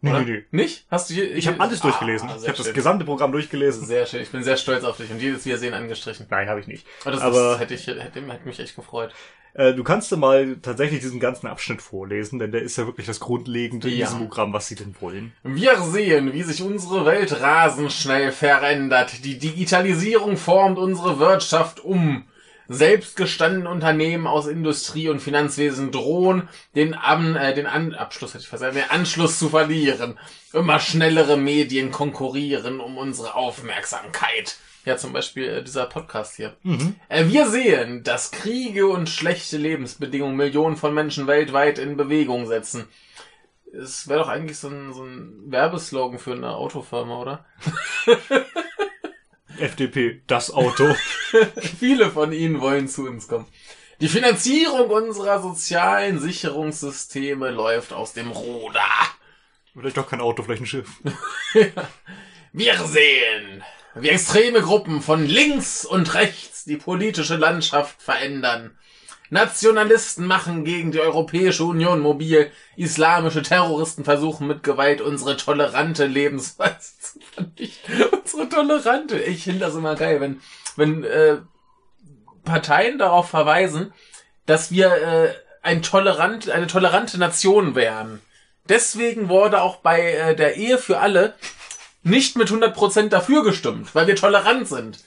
Nee, 0.00 0.10
Oder? 0.10 0.20
nee, 0.20 0.30
nee. 0.32 0.44
Nicht? 0.62 0.86
Hast 0.90 1.10
du 1.10 1.14
hier, 1.14 1.34
Ich 1.36 1.46
habe 1.46 1.60
alles 1.60 1.80
durchgelesen. 1.80 2.28
Ah, 2.28 2.36
ich 2.40 2.48
habe 2.48 2.56
das 2.58 2.72
gesamte 2.72 3.04
Programm 3.04 3.32
durchgelesen. 3.32 3.86
Sehr 3.86 4.06
schön. 4.06 4.22
Ich 4.22 4.30
bin 4.30 4.42
sehr 4.42 4.56
stolz 4.56 4.84
auf 4.84 4.96
dich 4.96 5.10
und 5.10 5.20
jedes 5.20 5.44
Wir 5.46 5.58
sehen 5.58 5.74
angestrichen. 5.74 6.26
Nein, 6.30 6.48
habe 6.48 6.60
ich 6.60 6.66
nicht. 6.66 6.86
Oh, 7.06 7.10
das, 7.10 7.20
Aber- 7.20 7.52
das 7.52 7.60
hätte 7.60 7.74
ich, 7.74 7.86
hätte, 7.86 8.00
hätte 8.02 8.20
mich 8.44 8.58
echt 8.60 8.76
gefreut. 8.76 9.12
Äh, 9.52 9.74
du 9.74 9.82
kannst 9.82 10.12
dir 10.12 10.16
mal 10.16 10.58
tatsächlich 10.62 11.00
diesen 11.00 11.18
ganzen 11.18 11.48
Abschnitt 11.48 11.82
vorlesen, 11.82 12.38
denn 12.38 12.52
der 12.52 12.62
ist 12.62 12.78
ja 12.78 12.86
wirklich 12.86 13.08
das 13.08 13.18
Grundlegende 13.18 13.90
in 13.90 13.96
Ja. 13.98 14.06
diesem 14.06 14.20
Programm, 14.20 14.52
was 14.52 14.68
sie 14.68 14.76
denn 14.76 14.94
wollen. 15.00 15.32
Wir 15.42 15.76
sehen, 15.80 16.32
wie 16.32 16.44
sich 16.44 16.62
unsere 16.62 17.04
Welt 17.04 17.40
rasend 17.40 17.90
schnell 17.92 18.30
verändert. 18.30 19.24
Die 19.24 19.38
Digitalisierung 19.38 20.36
formt 20.36 20.78
unsere 20.78 21.18
Wirtschaft 21.18 21.80
um. 21.80 22.24
Selbstgestandene 22.72 23.68
Unternehmen 23.68 24.28
aus 24.28 24.46
Industrie 24.46 25.08
und 25.08 25.18
Finanzwesen 25.18 25.90
drohen, 25.90 26.48
den, 26.76 26.94
An 26.94 27.34
äh, 27.34 27.52
den 27.52 27.66
An 27.66 27.94
Abschluss 27.94 28.32
hätte 28.32 28.44
ich 28.44 28.50
gesagt, 28.50 28.76
den 28.76 28.88
Anschluss 28.90 29.40
zu 29.40 29.48
verlieren. 29.48 30.20
Immer 30.52 30.78
schnellere 30.78 31.36
Medien 31.36 31.90
konkurrieren 31.90 32.78
um 32.78 32.96
unsere 32.96 33.34
Aufmerksamkeit. 33.34 34.56
Ja, 34.84 34.96
zum 34.96 35.12
Beispiel 35.12 35.48
äh, 35.48 35.62
dieser 35.64 35.86
Podcast 35.86 36.36
hier. 36.36 36.54
Äh, 37.08 37.26
wir 37.26 37.48
sehen, 37.48 38.04
dass 38.04 38.30
Kriege 38.30 38.86
und 38.86 39.08
schlechte 39.08 39.56
Lebensbedingungen 39.56 40.36
Millionen 40.36 40.76
von 40.76 40.94
Menschen 40.94 41.26
weltweit 41.26 41.80
in 41.80 41.96
Bewegung 41.96 42.46
setzen. 42.46 42.86
Es 43.72 44.06
wäre 44.06 44.20
doch 44.20 44.28
eigentlich 44.28 44.58
so 44.58 44.68
ein, 44.68 44.92
so 44.92 45.02
ein 45.02 45.42
Werbeslogan 45.46 46.20
für 46.20 46.34
eine 46.34 46.54
Autofirma, 46.54 47.20
oder? 47.20 47.44
FDP, 49.70 50.22
das 50.26 50.50
Auto. 50.50 50.94
Viele 51.78 52.10
von 52.10 52.32
ihnen 52.32 52.60
wollen 52.60 52.88
zu 52.88 53.06
uns 53.06 53.28
kommen. 53.28 53.46
Die 54.00 54.08
Finanzierung 54.08 54.88
unserer 54.88 55.42
sozialen 55.42 56.18
Sicherungssysteme 56.18 57.50
läuft 57.50 57.92
aus 57.92 58.14
dem 58.14 58.30
Ruder. 58.30 58.80
Vielleicht 59.74 59.98
doch 59.98 60.08
kein 60.08 60.20
Auto, 60.20 60.42
vielleicht 60.42 60.62
ein 60.62 60.66
Schiff. 60.66 60.88
Wir 62.52 62.78
sehen, 62.84 63.62
wie 63.94 64.08
extreme 64.08 64.62
Gruppen 64.62 65.02
von 65.02 65.26
links 65.26 65.84
und 65.84 66.14
rechts 66.14 66.64
die 66.64 66.78
politische 66.78 67.36
Landschaft 67.36 68.00
verändern. 68.00 68.76
Nationalisten 69.30 70.26
machen 70.26 70.64
gegen 70.64 70.90
die 70.90 71.00
Europäische 71.00 71.64
Union 71.64 72.00
mobil. 72.00 72.50
Islamische 72.76 73.42
Terroristen 73.42 74.04
versuchen 74.04 74.48
mit 74.48 74.62
Gewalt 74.62 75.00
unsere 75.00 75.36
tolerante 75.36 76.06
Lebensweise 76.06 76.92
zu 77.00 77.20
vernichten. 77.32 77.94
Unsere 78.22 78.48
tolerante. 78.48 79.18
Ich 79.18 79.44
finde 79.44 79.60
das 79.60 79.74
immer 79.74 79.94
geil, 79.94 80.20
wenn, 80.20 80.40
wenn 80.76 81.04
äh, 81.04 81.38
Parteien 82.44 82.98
darauf 82.98 83.28
verweisen, 83.30 83.92
dass 84.46 84.70
wir 84.70 84.92
äh, 84.92 85.34
ein 85.62 85.82
tolerant, 85.82 86.50
eine 86.50 86.66
tolerante 86.66 87.18
Nation 87.18 87.74
wären. 87.74 88.20
Deswegen 88.68 89.28
wurde 89.28 89.62
auch 89.62 89.76
bei 89.76 90.12
äh, 90.12 90.36
der 90.36 90.56
Ehe 90.56 90.78
für 90.78 90.98
alle 90.98 91.34
nicht 92.02 92.36
mit 92.36 92.48
100% 92.48 93.08
dafür 93.08 93.44
gestimmt, 93.44 93.94
weil 93.94 94.06
wir 94.06 94.16
tolerant 94.16 94.68
sind. 94.68 94.98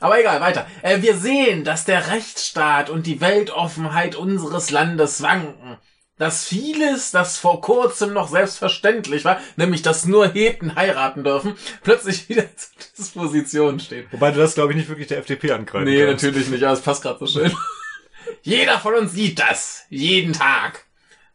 Aber 0.00 0.20
egal, 0.20 0.40
weiter. 0.40 0.66
Äh, 0.82 1.02
wir 1.02 1.16
sehen, 1.16 1.64
dass 1.64 1.84
der 1.84 2.08
Rechtsstaat 2.08 2.90
und 2.90 3.06
die 3.06 3.20
Weltoffenheit 3.20 4.14
unseres 4.14 4.70
Landes 4.70 5.22
wanken. 5.22 5.78
Dass 6.18 6.44
vieles, 6.46 7.12
das 7.12 7.38
vor 7.38 7.60
kurzem 7.60 8.12
noch 8.12 8.28
selbstverständlich 8.28 9.24
war, 9.24 9.40
nämlich 9.54 9.82
dass 9.82 10.04
nur 10.04 10.28
Heten 10.32 10.74
heiraten 10.74 11.22
dürfen, 11.22 11.54
plötzlich 11.84 12.28
wieder 12.28 12.44
zur 12.56 12.72
Disposition 12.98 13.78
steht. 13.78 14.12
Wobei 14.12 14.32
du 14.32 14.38
das, 14.38 14.54
glaube 14.54 14.72
ich, 14.72 14.76
nicht 14.78 14.88
wirklich 14.88 15.06
der 15.06 15.18
FDP 15.18 15.52
angreifen 15.52 15.84
Nee, 15.84 16.04
kannst. 16.06 16.24
natürlich 16.24 16.48
nicht, 16.48 16.64
aber 16.64 16.72
es 16.72 16.80
passt 16.80 17.02
gerade 17.02 17.18
so 17.20 17.26
schön. 17.26 17.52
Jeder 18.42 18.78
von 18.80 18.94
uns 18.94 19.12
sieht 19.12 19.38
das. 19.38 19.84
Jeden 19.90 20.32
Tag. 20.32 20.86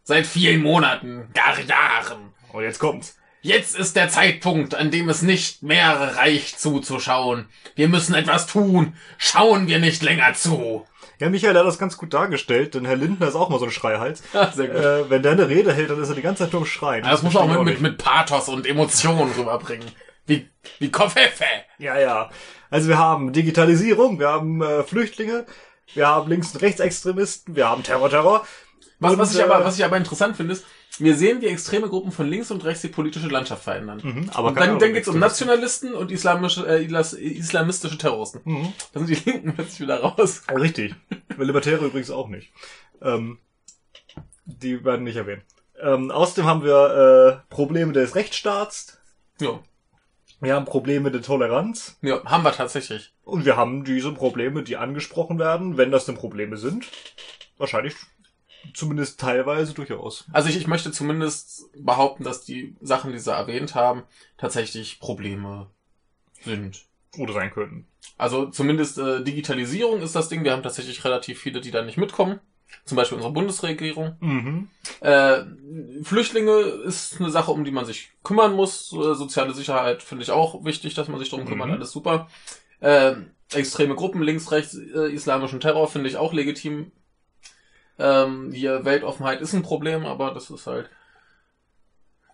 Seit 0.03 0.27
vielen 0.27 0.61
Monaten, 0.61 1.29
gar 1.33 1.57
Jahren. 1.61 2.33
Und 2.51 2.63
jetzt 2.63 2.79
kommt's. 2.79 3.17
Jetzt 3.43 3.75
ist 3.75 3.97
der 3.97 4.07
Zeitpunkt, 4.07 4.73
an 4.73 4.89
dem 4.89 5.09
es 5.09 5.21
nicht 5.21 5.63
mehr 5.63 6.15
reicht 6.15 6.61
zuzuschauen. 6.61 7.49
Wir 7.75 7.89
müssen 7.89 8.15
etwas 8.15 8.47
tun. 8.47 8.95
Schauen 9.17 9.67
wir 9.67 9.79
nicht 9.79 10.01
länger 10.01 10.33
zu. 10.33 10.87
Ja, 11.19 11.29
Michael 11.29 11.57
hat 11.57 11.65
das 11.65 11.77
ganz 11.77 11.97
gut 11.97 12.13
dargestellt, 12.13 12.73
denn 12.73 12.85
Herr 12.85 12.95
Lindner 12.95 13.27
ist 13.27 13.35
auch 13.35 13.49
mal 13.49 13.59
so 13.59 13.65
ein 13.65 13.71
Schreihals. 13.71 14.23
Ja, 14.33 14.49
sehr 14.49 14.67
gut. 14.67 14.77
Äh, 14.77 15.09
wenn 15.09 15.23
der 15.23 15.33
eine 15.33 15.49
Rede 15.49 15.73
hält, 15.73 15.89
dann 15.89 16.01
ist 16.01 16.07
er 16.07 16.15
die 16.15 16.21
ganze 16.21 16.43
Zeit 16.43 16.53
nur 16.53 16.61
am 16.61 16.65
Schreien. 16.65 17.03
das 17.03 17.21
muss 17.21 17.33
man 17.33 17.43
auch 17.43 17.63
mit, 17.63 17.65
mit, 17.65 17.81
mit 17.81 17.97
Pathos 17.97 18.47
und 18.47 18.65
Emotionen 18.65 19.33
rüberbringen. 19.33 19.91
Wie, 20.25 20.47
wie 20.79 20.89
Kopfheffe. 20.89 21.43
Ja, 21.79 21.99
ja. 21.99 22.29
Also 22.69 22.87
wir 22.87 22.97
haben 22.97 23.33
Digitalisierung, 23.33 24.19
wir 24.19 24.29
haben 24.29 24.61
äh, 24.61 24.83
Flüchtlinge, 24.83 25.45
wir 25.93 26.07
haben 26.07 26.29
Links- 26.29 26.53
und 26.53 26.61
Rechtsextremisten, 26.61 27.57
wir 27.57 27.69
haben 27.69 27.83
Terror, 27.83 28.09
Terror. 28.09 28.47
Was, 28.99 29.11
Und, 29.11 29.19
was, 29.19 29.33
ich 29.33 29.41
äh, 29.41 29.43
aber, 29.43 29.65
was 29.65 29.77
ich 29.77 29.83
aber 29.83 29.97
interessant 29.97 30.37
finde, 30.37 30.53
ist, 30.53 30.65
wir 30.99 31.15
sehen, 31.15 31.41
wie 31.41 31.47
extreme 31.47 31.89
Gruppen 31.89 32.11
von 32.11 32.27
links 32.27 32.51
und 32.51 32.63
rechts 32.63 32.81
die 32.81 32.87
politische 32.89 33.27
Landschaft 33.27 33.63
verändern. 33.63 33.99
Mhm, 34.03 34.29
aber 34.33 34.49
und 34.49 34.59
dann, 34.59 34.77
dann 34.79 34.93
geht's 34.93 35.07
um 35.07 35.15
Extremisten. 35.15 35.19
Nationalisten 35.19 35.93
und 35.95 36.11
islamische, 36.11 36.67
äh, 36.67 36.83
islamistische 36.85 37.97
Terroristen. 37.97 38.41
Mhm. 38.43 38.73
Da 38.93 38.99
sind 38.99 39.09
die 39.09 39.29
Linken 39.29 39.53
plötzlich 39.55 39.79
wieder 39.81 40.01
raus. 40.01 40.43
Richtig. 40.53 40.93
Libertäre 41.37 41.85
übrigens 41.85 42.11
auch 42.11 42.27
nicht. 42.27 42.51
Ähm, 43.01 43.39
die 44.45 44.83
werden 44.85 45.03
nicht 45.03 45.15
erwähnt. 45.15 45.43
Ähm, 45.81 46.11
außerdem 46.11 46.45
haben 46.45 46.63
wir 46.63 47.41
äh, 47.49 47.53
Probleme 47.53 47.91
des 47.93 48.15
Rechtsstaats, 48.15 48.99
Ja. 49.39 49.59
wir 50.41 50.53
haben 50.53 50.65
Probleme 50.65 51.09
der 51.11 51.21
Toleranz 51.23 51.97
ja, 52.01 52.23
haben 52.25 52.43
wir 52.43 52.51
tatsächlich. 52.51 53.13
und 53.23 53.45
wir 53.45 53.57
haben 53.57 53.83
diese 53.83 54.11
Probleme, 54.11 54.61
die 54.63 54.77
angesprochen 54.77 55.39
werden, 55.39 55.77
wenn 55.77 55.91
das 55.91 56.05
denn 56.05 56.15
Probleme 56.15 56.57
sind. 56.57 56.85
Wahrscheinlich 57.57 57.95
zumindest 58.73 59.19
teilweise 59.19 59.73
durchaus. 59.73 60.25
Also 60.31 60.49
ich, 60.49 60.57
ich 60.57 60.67
möchte 60.67 60.91
zumindest 60.91 61.69
behaupten, 61.77 62.23
dass 62.23 62.43
die 62.43 62.75
Sachen, 62.81 63.11
die 63.11 63.19
sie 63.19 63.31
erwähnt 63.31 63.75
haben, 63.75 64.03
tatsächlich 64.37 64.99
Probleme 64.99 65.67
sind. 66.41 66.85
Oder 67.17 67.33
sein 67.33 67.51
könnten. 67.51 67.87
Also 68.17 68.47
zumindest 68.47 68.97
äh, 68.97 69.23
Digitalisierung 69.23 70.01
ist 70.01 70.15
das 70.15 70.29
Ding. 70.29 70.43
Wir 70.43 70.51
haben 70.51 70.63
tatsächlich 70.63 71.03
relativ 71.05 71.39
viele, 71.39 71.61
die 71.61 71.71
da 71.71 71.83
nicht 71.83 71.97
mitkommen. 71.97 72.39
Zum 72.85 72.95
Beispiel 72.95 73.17
unsere 73.17 73.33
Bundesregierung. 73.33 74.17
Mhm. 74.19 74.69
Äh, 75.01 75.43
Flüchtlinge 76.01 76.57
ist 76.59 77.19
eine 77.19 77.29
Sache, 77.29 77.51
um 77.51 77.63
die 77.63 77.71
man 77.71 77.85
sich 77.85 78.11
kümmern 78.23 78.55
muss. 78.55 78.91
Äh, 78.93 79.13
soziale 79.13 79.53
Sicherheit 79.53 80.01
finde 80.01 80.23
ich 80.23 80.31
auch 80.31 80.65
wichtig, 80.65 80.95
dass 80.95 81.07
man 81.07 81.19
sich 81.19 81.29
darum 81.29 81.45
kümmert. 81.45 81.67
Mhm. 81.67 81.73
Alles 81.75 81.91
super. 81.91 82.27
Äh, 82.79 83.15
extreme 83.53 83.95
Gruppen, 83.95 84.23
links, 84.23 84.51
rechts, 84.51 84.73
äh, 84.75 85.13
islamischen 85.13 85.59
Terror 85.59 85.87
finde 85.87 86.09
ich 86.09 86.17
auch 86.17 86.33
legitim. 86.33 86.91
Ähm, 87.99 88.51
hier 88.51 88.85
Weltoffenheit 88.85 89.41
ist 89.41 89.53
ein 89.53 89.63
Problem, 89.63 90.05
aber 90.05 90.33
das 90.33 90.49
ist 90.49 90.67
halt 90.67 90.89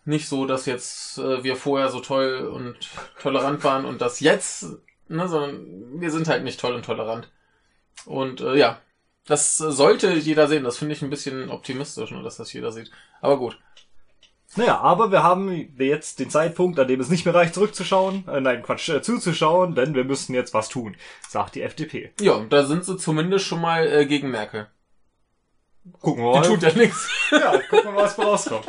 nicht 0.05 0.27
so, 0.27 0.45
dass 0.45 0.65
jetzt 0.65 1.17
äh, 1.17 1.43
wir 1.43 1.55
vorher 1.55 1.89
so 1.89 1.99
toll 1.99 2.49
und 2.53 2.77
tolerant 3.21 3.63
waren 3.63 3.85
und 3.85 4.01
das 4.01 4.19
jetzt, 4.19 4.65
ne, 5.07 5.27
sondern 5.27 6.01
wir 6.01 6.11
sind 6.11 6.27
halt 6.27 6.43
nicht 6.43 6.59
toll 6.59 6.73
und 6.73 6.85
tolerant. 6.85 7.29
Und 8.05 8.41
äh, 8.41 8.55
ja, 8.55 8.81
das 9.25 9.59
äh, 9.59 9.71
sollte 9.71 10.13
jeder 10.13 10.47
sehen. 10.47 10.63
Das 10.63 10.77
finde 10.77 10.95
ich 10.95 11.01
ein 11.01 11.09
bisschen 11.09 11.49
optimistisch, 11.49 12.11
ne, 12.11 12.23
dass 12.23 12.37
das 12.37 12.51
jeder 12.53 12.71
sieht. 12.71 12.91
Aber 13.21 13.37
gut. 13.37 13.59
Naja, 14.55 14.79
aber 14.79 15.11
wir 15.11 15.21
haben 15.21 15.75
jetzt 15.77 16.19
den 16.19 16.31
Zeitpunkt, 16.31 16.79
an 16.79 16.87
dem 16.87 16.99
es 16.99 17.09
nicht 17.09 17.23
mehr 17.23 17.35
reicht, 17.35 17.53
zurückzuschauen, 17.53 18.27
äh, 18.27 18.41
nein, 18.41 18.63
Quatsch, 18.63 18.89
äh, 18.89 19.01
zuzuschauen, 19.01 19.75
denn 19.75 19.93
wir 19.93 20.05
müssen 20.05 20.33
jetzt 20.33 20.55
was 20.55 20.69
tun, 20.69 20.97
sagt 21.27 21.53
die 21.53 21.61
FDP. 21.61 22.11
Ja, 22.19 22.43
da 22.49 22.65
sind 22.65 22.83
sie 22.83 22.97
zumindest 22.97 23.45
schon 23.45 23.61
mal 23.61 23.87
äh, 23.87 24.07
gegen 24.07 24.31
Merkel. 24.31 24.67
Gucken 26.01 26.23
wir 26.23 26.33
Die 26.33 26.39
mal. 26.39 26.47
tut 26.47 26.63
ja 26.63 26.73
nichts. 26.73 27.07
Ja, 27.31 27.57
gucken 27.69 27.85
wir 27.85 27.91
mal, 27.91 28.03
was 28.03 28.17
rauskommt. 28.17 28.65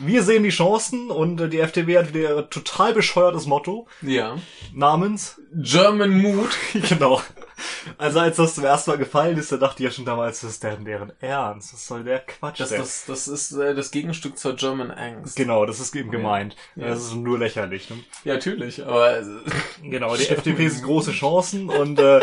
Wir 0.00 0.22
sehen 0.22 0.44
die 0.44 0.50
Chancen 0.50 1.10
und 1.10 1.50
die 1.50 1.58
FDP 1.58 1.98
hat 1.98 2.14
wieder 2.14 2.36
ihr 2.36 2.50
total 2.50 2.94
bescheuertes 2.94 3.46
Motto 3.46 3.88
Ja. 4.00 4.36
namens 4.72 5.40
German 5.54 6.20
Mood. 6.22 6.50
genau. 6.88 7.20
Also 7.96 8.20
als 8.20 8.36
das 8.36 8.54
zum 8.54 8.64
ersten 8.64 8.92
Mal 8.92 8.96
gefallen 8.98 9.36
ist, 9.38 9.50
da 9.50 9.56
dachte 9.56 9.82
ich 9.82 9.88
ja 9.88 9.90
schon 9.90 10.04
damals, 10.04 10.40
das 10.42 10.50
ist 10.50 10.62
deren, 10.62 10.84
deren 10.84 11.12
Ernst. 11.20 11.72
Was 11.72 11.86
soll 11.88 12.04
der 12.04 12.20
Quatsch 12.20 12.60
Das, 12.60 12.68
denn? 12.68 12.78
das, 12.78 13.06
das 13.06 13.26
ist 13.26 13.50
äh, 13.52 13.74
das 13.74 13.90
Gegenstück 13.90 14.38
zur 14.38 14.54
German 14.54 14.92
Angst. 14.92 15.34
Genau, 15.34 15.66
das 15.66 15.80
ist 15.80 15.96
eben 15.96 16.12
gemeint. 16.12 16.54
Ja. 16.76 16.86
Das 16.88 17.00
ist 17.00 17.14
nur 17.14 17.36
lächerlich. 17.36 17.90
Ne? 17.90 17.96
Ja, 18.22 18.34
natürlich, 18.34 18.84
aber 18.86 19.18
äh, 19.18 19.24
Genau, 19.82 20.14
die 20.16 20.28
FDP 20.28 20.68
sind 20.68 20.84
große 20.84 21.10
Chancen 21.10 21.68
und 21.70 21.98
äh, 21.98 22.20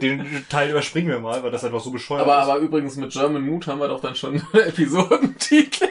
den 0.00 0.46
Teil 0.48 0.70
überspringen 0.70 1.10
wir 1.10 1.20
mal, 1.20 1.42
weil 1.42 1.50
das 1.50 1.64
einfach 1.64 1.80
so 1.80 1.90
bescheuert 1.90 2.22
aber, 2.22 2.38
ist. 2.42 2.48
aber 2.48 2.56
übrigens 2.58 2.96
mit 2.96 3.12
German 3.12 3.42
Mood 3.42 3.66
haben 3.66 3.78
wir 3.80 3.88
doch 3.88 4.00
dann 4.00 4.14
schon 4.14 4.36
Episodentitel. 4.52 5.88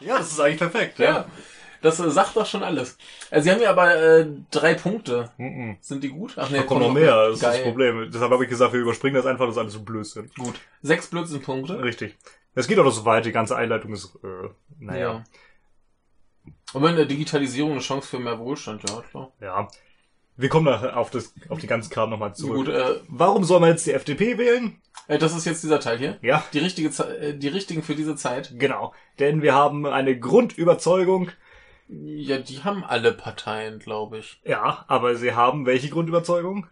ja, 0.00 0.18
das 0.18 0.32
ist 0.32 0.40
eigentlich 0.40 0.58
perfekt. 0.58 0.98
Ja. 0.98 1.26
Das 1.80 1.98
äh, 1.98 2.10
sagt 2.10 2.36
doch 2.36 2.46
schon 2.46 2.62
alles. 2.62 2.96
Also, 3.30 3.44
sie 3.44 3.50
haben 3.50 3.60
ja 3.60 3.70
aber 3.70 3.96
äh, 3.96 4.26
drei 4.52 4.74
Punkte. 4.74 5.32
Mhm. 5.36 5.78
Sind 5.80 6.04
die 6.04 6.10
gut? 6.10 6.34
Ach 6.36 6.48
nee, 6.48 6.58
Da 6.58 6.62
kommt 6.62 6.80
noch 6.80 6.92
mehr, 6.92 7.26
das 7.26 7.34
ist 7.34 7.42
das 7.42 7.54
Geil. 7.56 7.64
Problem. 7.64 8.08
Deshalb 8.12 8.30
habe 8.30 8.44
ich 8.44 8.50
gesagt, 8.50 8.72
wir 8.72 8.80
überspringen 8.80 9.16
das 9.16 9.26
einfach, 9.26 9.46
das 9.46 9.56
ist 9.56 9.60
alles 9.60 9.72
so 9.72 9.82
Blödsinn. 9.82 10.30
Gut. 10.38 10.54
Sechs 10.82 11.08
Blödsinn-Punkte. 11.08 11.82
Richtig. 11.82 12.16
Es 12.54 12.68
geht 12.68 12.78
auch 12.78 12.84
noch 12.84 12.92
so 12.92 13.04
weit, 13.04 13.24
die 13.24 13.32
ganze 13.32 13.56
Einleitung 13.56 13.92
ist, 13.94 14.14
äh, 14.22 14.48
naja, 14.78 15.24
Und 16.72 16.82
wenn 16.82 16.94
der 16.96 17.06
Digitalisierung 17.06 17.72
eine 17.72 17.80
Chance 17.80 18.06
für 18.08 18.18
mehr 18.20 18.38
Wohlstand, 18.38 18.88
ja, 18.88 19.02
klar. 19.10 19.32
ja. 19.40 19.68
Wir 20.36 20.48
kommen 20.48 20.64
nachher 20.66 20.96
auf, 20.96 21.10
das, 21.10 21.34
auf 21.48 21.58
die 21.60 21.66
ganzen 21.66 21.90
Kram 21.90 22.10
nochmal 22.10 22.34
zurück. 22.34 22.56
Gut, 22.66 22.68
äh, 22.68 23.00
Warum 23.08 23.44
soll 23.44 23.60
man 23.60 23.70
jetzt 23.70 23.86
die 23.86 23.92
FDP 23.92 24.38
wählen? 24.38 24.80
äh, 25.08 25.18
das 25.18 25.36
ist 25.36 25.44
jetzt 25.44 25.62
dieser 25.62 25.80
Teil 25.80 25.98
hier. 25.98 26.18
Ja, 26.22 26.42
Die 26.52 26.58
richtige, 26.58 26.88
äh, 27.04 27.34
die 27.36 27.48
richtigen 27.48 27.82
für 27.82 27.94
diese 27.94 28.16
Zeit. 28.16 28.54
genau. 28.58 28.94
Denn 29.18 29.42
wir 29.42 29.54
haben 29.54 29.86
eine 29.86 30.18
Grundüberzeugung. 30.18 31.30
Ja, 31.88 32.38
die 32.38 32.64
haben 32.64 32.84
alle 32.84 33.12
Parteien, 33.12 33.78
glaube 33.78 34.18
ich. 34.18 34.40
Ja, 34.44 34.84
aber 34.88 35.16
sie 35.16 35.34
haben 35.34 35.66
welche 35.66 35.90
Grundüberzeugung? 35.90 36.66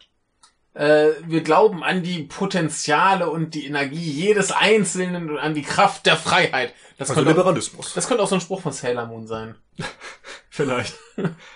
Äh, 0.75 1.09
wir 1.27 1.43
glauben 1.43 1.83
an 1.83 2.03
die 2.03 2.23
Potenziale 2.23 3.29
und 3.29 3.55
die 3.55 3.67
Energie 3.67 4.11
jedes 4.11 4.53
Einzelnen 4.53 5.29
und 5.31 5.39
an 5.39 5.55
die 5.55 5.63
Kraft 5.63 6.07
der 6.07 6.17
Freiheit. 6.17 6.75
Das, 6.97 7.11
Also 7.11 7.21
könnte, 7.21 7.33
auch, 7.33 7.37
Liberalismus. 7.39 7.93
das 7.95 8.07
könnte 8.07 8.23
auch 8.23 8.29
so 8.29 8.37
ein 8.37 8.41
Spruch 8.41 8.61
von 8.61 8.73
Sailor 8.73 9.07
Moon 9.07 9.27
sein. 9.27 9.57
Vielleicht. 10.51 10.95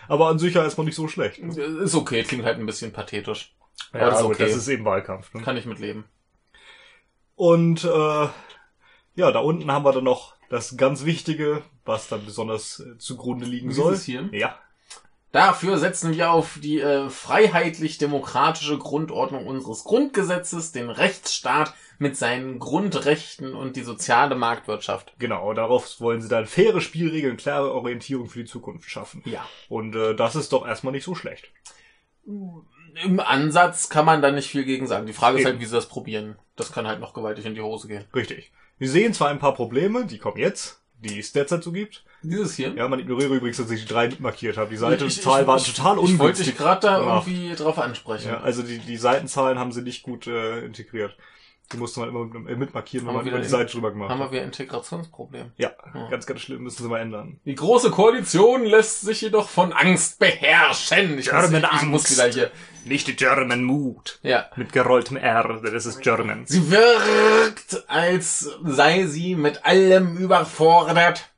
aber 0.09 0.29
an 0.29 0.39
sich 0.39 0.55
ja 0.55 0.63
erstmal 0.65 0.87
nicht 0.87 0.97
so 0.97 1.07
schlecht. 1.09 1.39
Ist 1.39 1.95
okay, 1.95 2.23
klingt 2.25 2.45
halt 2.45 2.59
ein 2.59 2.67
bisschen 2.67 2.93
pathetisch. 2.93 3.55
Ja, 3.93 4.01
Aber 4.01 4.11
das 4.11 4.19
ist 4.21 4.25
okay. 4.27 4.43
das 4.47 4.57
ist 4.57 4.69
eben 4.69 4.85
Wahlkampf. 4.85 5.33
Ne? 5.35 5.43
Kann 5.43 5.57
ich 5.57 5.67
mitleben. 5.67 6.05
Und 7.37 7.85
äh, 7.85 7.89
ja, 9.17 9.31
da 9.33 9.39
unten 9.41 9.71
haben 9.71 9.85
wir 9.85 9.93
dann 9.93 10.05
noch 10.05 10.35
das 10.51 10.77
ganz 10.77 11.05
Wichtige, 11.05 11.63
was 11.85 12.09
dann 12.09 12.25
besonders 12.25 12.81
äh, 12.81 12.99
zugrunde 12.99 13.47
liegen 13.47 13.69
Dieses 13.69 13.83
soll. 13.85 13.97
hier? 13.97 14.29
Ja, 14.33 14.59
Dafür 15.35 15.79
setzen 15.79 16.15
wir 16.15 16.31
auf 16.31 16.61
die 16.63 16.79
äh, 16.79 17.11
freiheitlich-demokratische 17.11 18.79
Grundordnung 18.79 19.49
unseres 19.49 19.83
Grundgesetzes, 19.83 20.71
den 20.71 20.91
Rechtsstaat 20.91 21.75
mit 21.99 22.17
seinen 22.17 22.61
Grundrechten 22.61 23.53
und 23.53 23.75
die 23.75 23.83
soziale 23.83 24.37
Marktwirtschaft. 24.37 25.13
genau. 25.19 25.53
Darauf 25.53 26.01
wollen 26.01 26.21
sie 26.21 26.29
dann 26.29 26.47
faire 26.47 26.81
Spielregeln, 26.81 27.37
klare 27.37 27.73
Orientierung 27.73 28.29
für 28.29 28.39
die 28.39 28.45
Zukunft 28.45 28.89
schaffen. 28.89 29.23
Ja. 29.25 29.45
Und 29.69 29.97
äh, 29.97 30.15
das 30.15 30.37
ist 30.37 30.53
doch 30.53 30.65
erstmal 30.65 30.93
nicht 30.93 31.05
so 31.05 31.17
schlecht. 31.17 31.51
Im 32.25 33.19
Ansatz 33.19 33.89
kann 33.89 34.05
man 34.07 34.23
da 34.23 34.31
nicht 34.31 34.49
viel 34.49 34.65
gegen 34.65 34.87
sagen. 34.87 35.07
Die 35.07 35.13
Frage 35.13 35.41
ist 35.41 35.47
halt, 35.47 35.59
wie 35.59 35.67
sie 35.67 35.75
das 35.75 35.89
probieren. 35.89 36.39
Das 36.55 36.71
kann 36.71 36.87
halt 36.87 37.01
noch 37.01 37.13
gewaltig 37.13 37.45
in 37.45 37.57
die 37.57 37.61
Hose 37.61 37.89
gehen. 37.89 38.05
Richtig. 38.15 38.53
Wir 38.79 38.89
sehen 38.89 39.13
zwar 39.13 39.31
ein 39.31 39.41
paar 39.41 39.55
Probleme, 39.55 40.07
die 40.07 40.19
kommen 40.19 40.39
jetzt, 40.39 40.84
die 41.05 41.19
es 41.19 41.33
derzeit 41.33 41.63
so 41.63 41.71
gibt. 41.73 42.03
Dieses 42.23 42.55
hier. 42.55 42.73
Ja, 42.75 42.89
man 42.89 42.99
ignoriere 42.99 43.35
übrigens, 43.37 43.59
dass 43.59 43.71
ich 43.71 43.83
die 43.83 43.89
drei 43.89 44.09
mitmarkiert 44.09 44.57
habe. 44.57 44.71
Die 44.71 44.77
Seitenzahl 44.77 45.43
Ich- 45.43 45.47
war 45.47 45.59
total 45.59 45.95
Ich 45.97 46.01
wollte 46.03 46.13
ungünstig. 46.13 46.47
dich 46.47 46.57
gerade 46.57 46.81
da 46.81 47.01
Ja. 47.01 47.17
irgendwie 47.19 47.55
drauf 47.55 47.79
ansprechen. 47.79 48.29
Ja, 48.29 48.41
also 48.41 48.63
die, 48.63 48.79
die 48.79 48.97
Seitenzahlen 48.97 49.59
haben 49.59 49.73
sie 49.73 49.83
nicht 49.83 50.03
gut 50.03 50.27
äh, 50.27 50.65
integriert. 50.65 51.17
Die 51.73 51.79
musste 51.79 52.01
man 52.01 52.11
immer 52.11 52.25
mit- 52.27 52.59
mitmarkieren, 52.59 53.07
wenn 53.07 53.15
man 53.15 53.23
über 53.23 53.33
wieder 53.33 53.43
die 53.43 53.49
Seite 53.49 53.73
drüber 53.73 53.91
gemacht 53.91 54.11
Haben 54.11 54.19
wir 54.21 54.25
hat. 54.27 54.33
wieder 54.33 54.43
ein 54.43 54.49
Integrationsproblem. 54.49 55.53
Ja, 55.57 55.73
Ja. 55.95 56.09
ganz, 56.09 56.27
ganz 56.27 56.41
schlimm, 56.43 56.63
müssen 56.63 56.83
sie 56.83 56.89
mal 56.89 57.01
ändern. 57.01 57.41
Die 57.47 57.55
große 57.55 57.91
Koalition 57.91 58.65
lässt 58.65 59.01
sich 59.01 59.23
jedoch 59.23 59.49
von 59.49 59.73
Angst 59.73 60.19
beherrschen. 60.19 61.19
Ich, 61.19 61.33
muss, 61.33 61.51
German 61.51 61.67
ich 61.75 61.83
muss 61.83 62.03
Angst. 62.05 62.13
wieder 62.17 62.29
hier. 62.29 62.51
Nicht 62.85 63.09
die 63.09 63.17
German 63.17 63.65
Mood. 63.65 64.19
Ja. 64.23 64.47
Mit 64.57 64.73
gerolltem 64.73 65.17
R, 65.17 65.61
das 65.63 65.87
ist 65.87 66.01
German. 66.03 66.47
Sie 66.47 66.71
wirkt, 66.71 67.83
als 67.89 68.51
sei 68.63 69.07
sie 69.07 69.35
mit 69.35 69.65
allem 69.65 70.17
überfordert. 70.19 71.31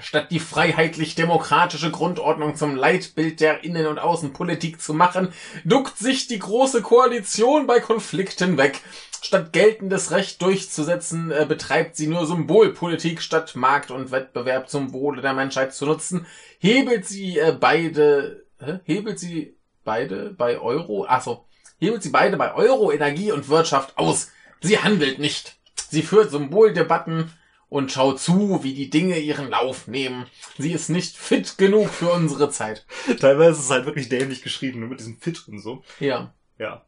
Statt 0.00 0.30
die 0.30 0.38
freiheitlich-demokratische 0.38 1.90
Grundordnung 1.90 2.54
zum 2.56 2.76
Leitbild 2.76 3.40
der 3.40 3.64
Innen- 3.64 3.86
und 3.86 3.98
Außenpolitik 3.98 4.80
zu 4.80 4.94
machen, 4.94 5.32
duckt 5.64 5.98
sich 5.98 6.26
die 6.28 6.38
große 6.38 6.82
Koalition 6.82 7.66
bei 7.66 7.80
Konflikten 7.80 8.56
weg. 8.58 8.80
Statt 9.20 9.52
geltendes 9.52 10.10
Recht 10.10 10.40
durchzusetzen, 10.42 11.30
äh, 11.30 11.44
betreibt 11.46 11.96
sie 11.96 12.06
nur 12.06 12.26
Symbolpolitik, 12.26 13.20
statt 13.20 13.56
Markt 13.56 13.90
und 13.90 14.10
Wettbewerb 14.10 14.68
zum 14.68 14.92
Wohle 14.92 15.22
der 15.22 15.34
Menschheit 15.34 15.74
zu 15.74 15.86
nutzen. 15.86 16.26
Hebelt 16.58 17.06
sie 17.06 17.38
äh, 17.38 17.56
beide, 17.58 18.46
hä? 18.60 18.80
hebelt 18.84 19.18
sie 19.18 19.56
beide 19.84 20.30
bei 20.30 20.58
Euro, 20.58 21.06
achso, 21.06 21.46
hebelt 21.78 22.02
sie 22.02 22.10
beide 22.10 22.36
bei 22.36 22.54
Euro, 22.54 22.92
Energie 22.92 23.32
und 23.32 23.48
Wirtschaft 23.48 23.98
aus. 23.98 24.30
Sie 24.60 24.78
handelt 24.78 25.18
nicht. 25.18 25.56
Sie 25.90 26.02
führt 26.02 26.30
Symboldebatten 26.30 27.32
und 27.68 27.92
schaut 27.92 28.20
zu, 28.20 28.62
wie 28.62 28.74
die 28.74 28.90
Dinge 28.90 29.18
ihren 29.18 29.50
Lauf 29.50 29.88
nehmen. 29.88 30.26
Sie 30.56 30.72
ist 30.72 30.88
nicht 30.88 31.16
fit 31.16 31.58
genug 31.58 31.90
für 31.90 32.12
unsere 32.12 32.50
Zeit. 32.50 32.86
Teilweise 33.20 33.58
ist 33.58 33.64
es 33.66 33.70
halt 33.70 33.86
wirklich 33.86 34.08
dämlich 34.08 34.42
geschrieben, 34.42 34.80
nur 34.80 34.88
mit 34.90 35.00
diesem 35.00 35.18
Fit 35.18 35.46
und 35.48 35.60
so. 35.60 35.82
Ja. 36.00 36.34
Ja. 36.58 36.87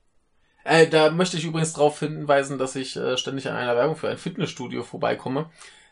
Äh, 0.64 0.87
da 0.87 1.11
möchte 1.11 1.37
ich 1.37 1.44
übrigens 1.44 1.73
darauf 1.73 1.99
hinweisen, 2.01 2.59
dass 2.59 2.77
ich 2.77 2.96
äh, 2.96 3.16
ständig 3.16 3.49
an 3.49 3.57
einer 3.57 3.77
Werbung 3.77 3.96
für 3.96 4.09
ein 4.09 4.18
Fitnessstudio 4.18 4.83
vorbeikomme, 4.83 5.51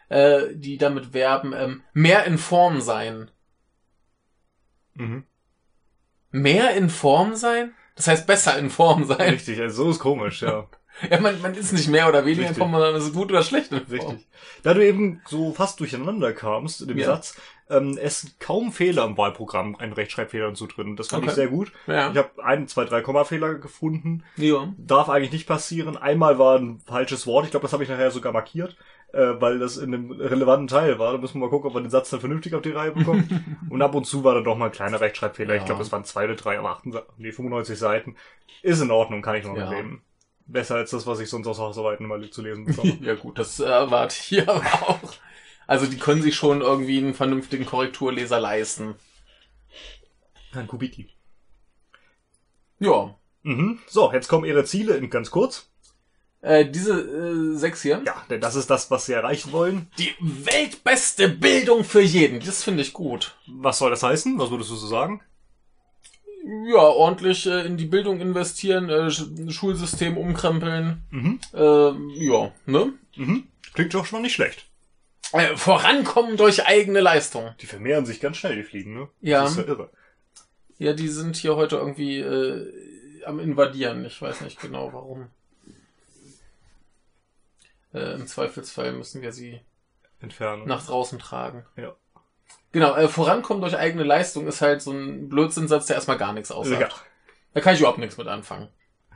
äh, 0.09 0.43
die 0.53 0.79
damit 0.79 1.15
werben, 1.15 1.53
ähm, 1.57 1.83
mehr 1.93 2.25
in 2.25 2.39
Form 2.39 2.81
sein. 2.81 3.31
Mhm. 4.95 5.25
Mehr 6.31 6.75
in 6.75 6.91
Form 6.91 7.35
sein? 7.35 7.73
Das 7.97 8.07
heißt 8.07 8.27
besser 8.27 8.59
in 8.59 8.71
Form 8.71 9.05
sein. 9.05 9.31
Richtig, 9.31 9.61
also 9.61 9.85
so 9.85 9.91
ist 9.91 9.99
komisch, 9.99 10.43
ja. 10.43 10.69
Ja, 11.11 11.21
man, 11.21 11.41
man 11.41 11.55
ist 11.55 11.73
nicht 11.73 11.87
mehr 11.87 12.09
oder 12.09 12.25
weniger 12.25 12.41
in 12.43 12.49
Richtig. 12.49 12.59
Form, 12.59 12.73
sondern 12.73 12.97
es 12.97 13.05
ist 13.05 13.15
gut 13.15 13.31
oder 13.31 13.45
schlecht 13.45 13.71
in 13.71 13.87
Form. 13.87 14.11
Richtig. 14.11 14.29
Da 14.65 14.75
du 14.75 14.85
eben 14.85 15.23
so 15.29 15.53
fast 15.53 15.79
durcheinander 15.79 16.33
kamst 16.33 16.81
in 16.81 16.89
dem 16.89 16.99
Ja. 16.99 17.07
Satz, 17.07 17.37
ähm, 17.71 17.99
es 18.01 18.23
sind 18.23 18.41
kaum 18.41 18.73
Fehler 18.73 19.05
im 19.05 19.17
Wahlprogramm, 19.17 19.77
ein 19.77 19.93
Rechtschreibfehler 19.93 20.49
und 20.49 20.57
so 20.57 20.67
drin. 20.67 20.97
Das 20.97 21.09
fand 21.09 21.23
Okay. 21.23 21.31
ich 21.31 21.35
sehr 21.37 21.49
gut. 21.49 21.73
Ja. 21.87 22.11
Ich 22.11 22.17
habe 22.17 22.31
ein, 22.43 22.67
zwei, 22.69 22.85
drei 22.85 23.01
Kommafehler 23.03 23.55
gefunden. 23.57 24.25
ja. 24.37 24.73
Darf 24.79 25.09
eigentlich 25.09 25.33
nicht 25.33 25.47
passieren. 25.47 25.97
Einmal 25.97 26.39
war 26.39 26.59
ein 26.59 26.81
falsches 26.87 27.27
Wort. 27.27 27.45
Ich 27.45 27.51
glaube, 27.51 27.65
das 27.65 27.73
habe 27.73 27.83
ich 27.83 27.89
nachher 27.89 28.11
sogar 28.11 28.33
markiert, 28.33 28.77
äh, 29.13 29.35
weil 29.39 29.59
das 29.59 29.77
in 29.77 29.93
einem 29.95 30.11
relevanten 30.13 30.69
Teil 30.69 30.99
war. 30.99 31.13
Da 31.13 31.19
müssen 31.19 31.35
wir 31.41 31.47
mal 31.47 31.51
gucken, 31.51 31.69
ob 31.71 31.75
wir 31.77 31.81
den 31.83 31.91
Satz 31.91 32.11
dann 32.11 32.21
vernünftig 32.21 32.55
auf 32.55 32.63
die 32.63 32.71
Reihe 32.71 32.93
bekommen. 32.93 33.67
und 33.71 33.83
ab 33.83 33.95
und 33.95 34.05
zu 34.07 34.25
war 34.25 34.35
dann 34.35 34.45
doch 34.45 34.57
mal 34.57 34.67
ein 34.67 34.73
kleiner 34.73 35.01
Rechtschreibfehler. 35.01 35.55
Ich 35.55 35.61
Ja. 35.61 35.67
glaube, 35.67 35.81
das 35.81 35.93
waren 35.93 36.05
zwei 36.05 36.25
oder 36.25 36.37
drei, 36.37 36.59
aber 36.59 36.71
98, 36.71 37.09
nee, 37.19 37.33
95 37.33 37.79
Seiten. 37.79 38.17
Ist 38.63 38.81
in 38.81 38.91
Ordnung, 38.91 39.23
kann 39.23 39.37
ich 39.37 39.45
noch 39.45 39.57
Ja. 39.57 39.69
mitleben. 39.69 40.03
Besser 40.47 40.77
als 40.77 40.91
das, 40.93 41.07
was 41.07 41.21
ich 41.21 41.29
sonst 41.29 41.47
aus 41.47 41.59
Hausarbeiten 41.59 42.07
immer 42.07 42.19
zu 42.31 42.41
lesen 42.43 42.65
bekomme. 42.67 42.97
Ja 43.03 43.15
gut, 43.15 43.39
das 43.39 43.61
äh, 43.61 43.65
erwarte 43.65 44.17
ich 44.19 44.25
hier 44.25 44.49
aber 44.49 44.65
auch. 44.89 45.15
Also 45.69 45.87
die 45.87 45.99
können 45.99 46.23
sich 46.23 46.35
schon 46.35 46.63
irgendwie 46.63 46.99
einen 46.99 47.15
vernünftigen 47.15 47.67
Korrekturleser 47.67 48.41
leisten. 48.41 48.97
Ein 50.53 50.67
Kubiki. 50.67 51.11
Ja. 52.81 53.15
Mhm. 53.43 53.79
So, 53.87 54.11
jetzt 54.13 54.29
kommen 54.29 54.45
Ihre 54.47 54.65
Ziele 54.65 54.97
in 54.97 55.11
ganz 55.11 55.31
kurz. 55.31 55.69
Äh, 56.41 56.67
diese 56.71 57.01
äh, 57.01 57.57
sechs 57.57 57.83
hier. 57.83 58.01
Ja, 58.07 58.25
denn 58.31 58.41
das 58.41 58.55
ist 58.55 58.71
das, 58.71 58.91
was 58.91 59.07
Sie 59.07 59.13
erreichen 59.13 59.53
wollen. 59.53 59.89
Die 59.99 60.15
weltbeste 60.21 61.29
Bildung 61.29 61.85
für 61.85 62.01
jeden. 62.01 62.41
Das 62.41 62.63
finde 62.65 62.83
ich 62.83 62.93
gut. 62.93 63.37
Was 63.47 63.79
soll 63.79 63.91
das 63.91 64.03
heißen? 64.03 64.39
Was 64.39 64.51
würdest 64.51 64.71
du 64.71 64.77
so 64.77 64.87
sagen? 64.87 65.21
Ja, 66.73 66.79
ordentlich 66.81 67.45
äh, 67.47 67.67
in 67.67 67.77
die 67.77 67.85
Bildung 67.87 68.21
investieren, 68.21 68.89
äh, 68.89 69.09
Sch- 69.09 69.51
Schulsystem 69.51 70.17
umkrempeln. 70.17 71.03
Mhm. 71.11 71.41
Äh, 71.53 71.91
ja, 72.25 72.53
ne? 72.65 72.95
Mhm. 73.17 73.49
Klingt 73.75 73.93
doch 73.93 74.07
schon 74.07 74.21
mal 74.21 74.23
nicht 74.23 74.35
schlecht. 74.35 74.65
Äh, 75.33 75.57
vorankommen 75.57 76.37
durch 76.37 76.67
eigene 76.67 77.01
Leistung. 77.01 77.55
Die 77.61 77.67
vermehren 77.67 78.07
sich 78.07 78.21
ganz 78.21 78.39
schnell, 78.39 78.57
die 78.57 78.63
Fliegen, 78.63 78.95
ne? 78.95 79.09
Ja. 79.21 79.43
Das 79.43 79.53
ist 79.53 79.59
ja 79.59 79.65
irre. 79.65 79.91
Ja, 80.79 80.93
die 80.93 81.09
sind 81.09 81.37
hier 81.37 81.57
heute 81.57 81.77
irgendwie 81.77 82.21
äh, 82.21 83.25
am 83.25 83.41
Invadieren. 83.41 84.05
Ich 84.05 84.21
weiß 84.23 84.41
nicht 84.43 84.61
genau 84.61 84.93
warum. 84.93 85.29
Äh, 87.93 88.15
Im 88.15 88.27
Zweifelsfall 88.27 88.93
müssen 88.93 89.23
wir 89.23 89.33
sie 89.33 89.61
Entfernen. 90.21 90.67
nach 90.67 90.87
draußen 90.87 91.19
tragen. 91.19 91.65
Ja. 91.77 91.95
Genau, 92.73 92.95
äh, 92.95 93.09
vorankommen 93.09 93.61
durch 93.61 93.77
eigene 93.77 94.05
Leistung 94.05 94.47
ist 94.47 94.61
halt 94.61 94.83
so 94.83 94.93
ein 94.93 95.29
Blödsinnsatz, 95.29 95.87
der 95.87 95.97
erstmal 95.97 96.19
gar 96.19 96.33
nichts 96.33 96.51
aussagt. 96.51 96.93
Ja. 96.93 96.99
Da 97.55 97.61
kann 97.61 97.75
ich 97.75 97.81
überhaupt 97.81 97.99
nichts 97.99 98.19
mit 98.19 98.29
anfangen. 98.29 98.69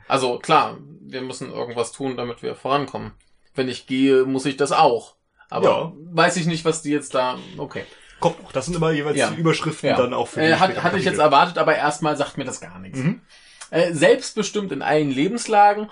Also 0.07 0.39
klar, 0.39 0.77
wir 1.01 1.21
müssen 1.21 1.51
irgendwas 1.51 1.91
tun, 1.91 2.17
damit 2.17 2.41
wir 2.41 2.55
vorankommen. 2.55 3.13
Wenn 3.55 3.69
ich 3.69 3.87
gehe, 3.87 4.25
muss 4.25 4.45
ich 4.45 4.57
das 4.57 4.71
auch. 4.71 5.15
Aber 5.53 5.65
Ja. 5.69 5.93
weiß 6.11 6.37
ich 6.37 6.45
nicht, 6.45 6.65
was 6.65 6.81
die 6.81 6.91
jetzt 6.91 7.13
da. 7.15 7.37
Okay. 7.57 7.85
Kommt 8.19 8.41
noch. 8.41 8.51
Das 8.51 8.65
sind 8.65 8.75
immer 8.75 8.91
jeweils 8.91 9.17
Ja. 9.17 9.29
die 9.31 9.39
Überschriften 9.39 9.89
Ja. 9.89 9.95
dann 9.97 10.13
auch 10.13 10.27
für 10.27 10.39
die 10.41 10.47
Äh, 10.47 10.55
hat, 10.55 10.81
hatte 10.83 10.97
ich 10.97 11.05
jetzt 11.05 11.19
erwartet, 11.19 11.57
aber 11.57 11.75
erstmal 11.75 12.15
sagt 12.17 12.37
mir 12.37 12.45
das 12.45 12.61
gar 12.61 12.79
nichts. 12.79 12.99
Mhm. 12.99 13.21
Äh, 13.69 13.93
selbstbestimmt 13.93 14.71
in 14.71 14.81
allen 14.81 15.09
Lebenslagen. 15.11 15.89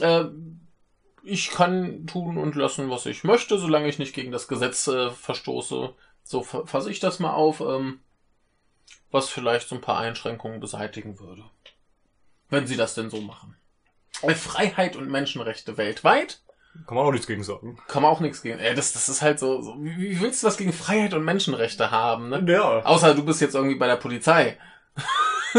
Äh, 0.00 0.24
ich 1.22 1.50
kann 1.50 2.06
tun 2.06 2.38
und 2.38 2.54
lassen, 2.54 2.88
was 2.90 3.04
ich 3.06 3.24
möchte, 3.24 3.58
solange 3.58 3.88
ich 3.88 3.98
nicht 3.98 4.14
gegen 4.14 4.32
das 4.32 4.48
Gesetz 4.48 4.86
äh, 4.86 5.10
verstoße. 5.10 5.92
So 6.22 6.42
fa- 6.42 6.64
fasse 6.66 6.90
ich 6.90 7.00
das 7.00 7.18
mal 7.18 7.32
auf, 7.34 7.60
ähm, 7.60 8.00
was 9.10 9.28
vielleicht 9.28 9.68
so 9.68 9.74
ein 9.74 9.80
paar 9.80 9.98
Einschränkungen 9.98 10.60
beseitigen 10.60 11.18
würde. 11.20 11.44
Wenn 12.48 12.66
sie 12.66 12.76
das 12.76 12.94
denn 12.94 13.10
so 13.10 13.20
machen. 13.20 13.56
Äh, 14.22 14.34
Freiheit 14.34 14.96
und 14.96 15.10
Menschenrechte 15.10 15.76
weltweit. 15.76 16.40
Kann 16.86 16.96
man 16.96 17.06
auch 17.06 17.12
nichts 17.12 17.26
gegen 17.26 17.42
sagen. 17.42 17.78
Kann 17.88 18.02
man 18.02 18.10
auch 18.10 18.20
nichts 18.20 18.42
gegen. 18.42 18.58
Ey, 18.58 18.74
das, 18.74 18.92
das 18.92 19.08
ist 19.08 19.22
halt 19.22 19.38
so, 19.38 19.62
so 19.62 19.76
wie, 19.78 19.96
wie 19.96 20.20
willst 20.20 20.42
du 20.42 20.46
was 20.46 20.56
gegen 20.56 20.72
Freiheit 20.72 21.14
und 21.14 21.24
Menschenrechte 21.24 21.90
haben, 21.90 22.28
ne? 22.28 22.44
Ja. 22.46 22.84
Außer 22.84 23.14
du 23.14 23.24
bist 23.24 23.40
jetzt 23.40 23.54
irgendwie 23.54 23.76
bei 23.76 23.86
der 23.86 23.96
Polizei. 23.96 24.58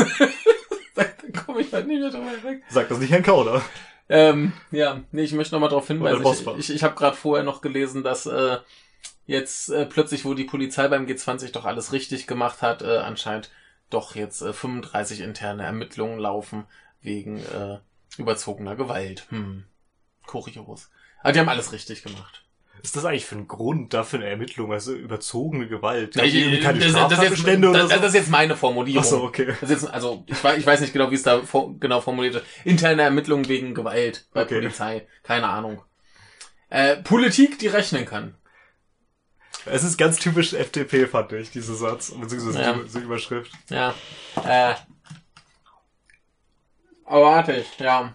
da 0.96 1.04
komme 1.46 1.62
ich 1.62 1.74
halt 1.74 1.88
nicht 1.88 2.00
mehr 2.00 2.10
drüber 2.10 2.44
weg. 2.44 2.64
Sag 2.70 2.90
das 2.90 3.00
nicht 3.00 3.12
Herrn 3.12 3.24
Kauder. 3.24 3.62
Ähm, 4.10 4.54
ja, 4.72 5.02
nee, 5.12 5.24
ich 5.24 5.34
möchte 5.34 5.54
nochmal 5.54 5.70
darauf 5.70 5.88
hinweisen. 5.88 6.24
Ich, 6.26 6.70
ich, 6.70 6.76
ich 6.76 6.84
habe 6.84 6.96
gerade 6.96 7.16
vorher 7.16 7.44
noch 7.44 7.62
gelesen, 7.62 8.04
dass 8.04 8.26
äh, 8.26 8.58
jetzt 9.26 9.70
äh, 9.70 9.86
plötzlich, 9.86 10.26
wo 10.26 10.34
die 10.34 10.46
Polizei 10.46 10.88
beim 10.88 11.06
G20 11.06 11.52
doch 11.52 11.66
alles 11.66 11.92
richtig 11.92 12.28
gemacht 12.28 12.62
hat, 12.62 12.82
äh, 12.82 12.98
anscheinend 12.98 13.52
doch 13.90 14.16
jetzt 14.16 14.42
äh, 14.42 14.54
35 14.54 15.22
interne 15.22 15.64
Ermittlungen 15.64 16.20
laufen 16.20 16.66
wegen 17.02 17.40
äh, 17.40 17.80
überzogener 18.18 18.76
Gewalt. 18.76 19.28
Hm. 19.30 19.66
Kurios. 20.26 20.90
Aber 21.28 21.34
die 21.34 21.40
haben 21.42 21.50
alles 21.50 21.74
richtig 21.74 22.04
gemacht. 22.04 22.46
Ist 22.82 22.96
das 22.96 23.04
eigentlich 23.04 23.26
für 23.26 23.36
ein 23.36 23.50
Grund 23.50 23.94
dafür 23.94 24.20
eine 24.20 24.30
Ermittlung? 24.30 24.72
Also 24.72 24.94
überzogene 24.94 25.68
Gewalt? 25.68 26.16
Ja, 26.16 26.24
die 26.24 26.40
irgendwie 26.40 26.62
keine 26.62 26.80
das, 26.80 26.94
das, 26.94 27.02
ist, 27.02 27.08
Straftatbestände 27.08 27.68
das, 27.68 27.76
oder 27.84 27.96
so? 27.96 28.02
das 28.02 28.08
ist 28.08 28.14
jetzt 28.16 28.30
meine 28.30 28.56
Formulierung. 28.56 29.04
Ach 29.04 29.10
so, 29.10 29.24
okay. 29.24 29.48
Das 29.60 29.64
ist 29.64 29.82
jetzt, 29.82 29.94
also 29.94 30.24
ich 30.26 30.42
weiß, 30.42 30.58
ich 30.58 30.66
weiß 30.66 30.80
nicht 30.80 30.94
genau, 30.94 31.12
wie 31.12 31.16
es 31.16 31.24
da 31.24 31.42
vor, 31.42 31.78
genau 31.78 32.00
formuliert 32.00 32.36
ist. 32.36 32.46
Interne 32.64 33.02
Ermittlungen 33.02 33.50
wegen 33.50 33.74
Gewalt 33.74 34.26
bei 34.32 34.44
Okay. 34.44 34.62
Polizei. 34.62 35.06
Keine 35.24 35.50
Ahnung. 35.50 35.82
Äh, 36.70 36.96
Politik, 37.04 37.60
die 37.60 37.68
rechnen 37.68 38.06
kann. 38.06 38.36
Es 39.66 39.84
ist 39.84 39.98
ganz 39.98 40.20
typisch 40.20 40.54
FDP, 40.54 41.08
fand 41.08 41.34
ich, 41.34 41.52
dieser 41.52 41.76
Satz, 41.76 42.12
beziehungsweise 42.12 42.62
Ja. 42.62 42.72
die, 42.72 42.84
diese 42.84 43.00
Überschrift. 43.00 43.52
Ja. 43.70 43.94
Äh. 44.46 44.76
Erwarte 47.06 47.52
ich, 47.52 47.80
ja. 47.80 48.14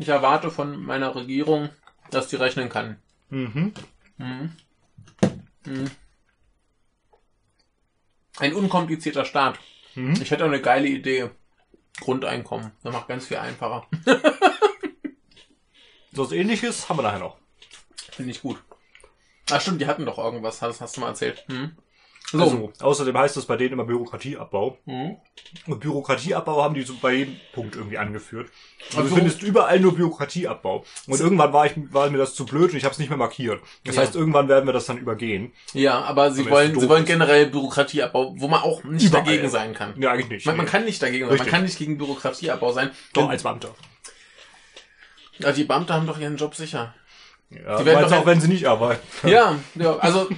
Ich 0.00 0.08
erwarte 0.08 0.50
von 0.50 0.82
meiner 0.82 1.14
Regierung, 1.14 1.68
dass 2.10 2.28
die 2.28 2.36
rechnen 2.36 2.70
kann. 2.70 2.96
Mhm. 3.28 3.74
Mhm. 4.16 4.56
Mhm. 5.66 5.90
Ein 8.38 8.54
unkomplizierter 8.54 9.26
Staat. 9.26 9.58
Mhm. 9.94 10.14
Ich 10.22 10.30
hätte 10.30 10.44
auch 10.44 10.48
eine 10.48 10.62
geile 10.62 10.88
Idee. 10.88 11.28
Grundeinkommen. 12.00 12.72
Das 12.82 12.94
macht 12.94 13.08
ganz 13.08 13.26
viel 13.26 13.36
einfacher. 13.36 13.86
So 16.12 16.24
was 16.24 16.32
ähnliches 16.32 16.88
haben 16.88 16.98
wir 16.98 17.02
nachher 17.02 17.20
noch. 17.20 17.36
Finde 18.10 18.32
ich 18.32 18.42
gut. 18.42 18.60
Ach 19.48 19.60
stimmt, 19.60 19.80
die 19.80 19.86
hatten 19.86 20.04
doch 20.04 20.18
irgendwas, 20.18 20.60
hast, 20.60 20.80
hast 20.80 20.96
du 20.96 21.02
mal 21.02 21.10
erzählt. 21.10 21.44
Hm? 21.48 21.76
So. 22.32 22.40
Also, 22.40 22.72
außerdem 22.80 23.18
heißt 23.18 23.36
es 23.38 23.44
bei 23.46 23.56
denen 23.56 23.72
immer 23.72 23.84
Bürokratieabbau. 23.84 24.78
Hm? 24.86 25.16
Und 25.66 25.80
Bürokratieabbau 25.80 26.62
haben 26.62 26.74
die 26.74 26.82
so 26.82 26.94
bei 27.02 27.12
jedem 27.12 27.36
Punkt 27.52 27.74
irgendwie 27.74 27.98
angeführt. 27.98 28.48
Also 28.90 28.98
Also- 28.98 29.08
du 29.10 29.14
findest 29.16 29.42
überall 29.42 29.80
nur 29.80 29.96
Bürokratieabbau. 29.96 30.84
Und 31.08 31.20
irgendwann 31.20 31.52
war, 31.52 31.66
ich, 31.66 31.72
war 31.92 32.08
mir 32.08 32.18
das 32.18 32.34
zu 32.36 32.46
blöd 32.46 32.70
und 32.70 32.76
ich 32.76 32.84
habe 32.84 32.92
es 32.92 32.98
nicht 33.00 33.08
mehr 33.08 33.18
markiert. 33.18 33.60
Das 33.84 33.96
Ja. 33.96 34.02
heißt, 34.02 34.14
irgendwann 34.14 34.46
werden 34.48 34.66
wir 34.66 34.72
das 34.72 34.86
dann 34.86 34.98
übergehen. 34.98 35.52
Ja, 35.72 36.02
aber 36.02 36.30
sie 36.30 36.42
Aber 36.42 36.52
wollen, 36.52 36.78
sie 36.78 36.88
wollen 36.88 37.04
generell 37.04 37.46
Bürokratieabbau, 37.46 38.34
wo 38.38 38.46
man 38.46 38.62
auch 38.62 38.84
nicht 38.84 39.06
Überall. 39.06 39.24
dagegen 39.24 39.48
sein 39.50 39.74
kann. 39.74 40.00
Ja, 40.00 40.12
eigentlich 40.12 40.28
nicht. 40.30 40.46
Man, 40.46 40.56
man 40.56 40.66
kann 40.66 40.84
nicht 40.84 41.02
dagegen 41.02 41.26
sein, 41.28 41.36
man 41.36 41.46
kann 41.46 41.64
nicht 41.64 41.78
gegen 41.78 41.98
Bürokratieabbau 41.98 42.70
sein. 42.72 42.90
Doch, 43.12 43.28
als 43.28 43.42
Beamter. 43.42 43.74
ja, 45.38 45.52
die 45.52 45.64
Beamte 45.64 45.94
haben 45.94 46.06
doch 46.06 46.18
ihren 46.18 46.36
Job 46.36 46.54
sicher. 46.54 46.94
Ja, 47.50 47.78
Die 47.78 47.84
werden 47.84 48.12
auch, 48.12 48.26
wenn 48.26 48.40
sie 48.40 48.48
nicht 48.48 48.66
arbeiten. 48.66 49.02
Ja, 49.28 49.58
ja, 49.74 49.96
also 49.96 50.28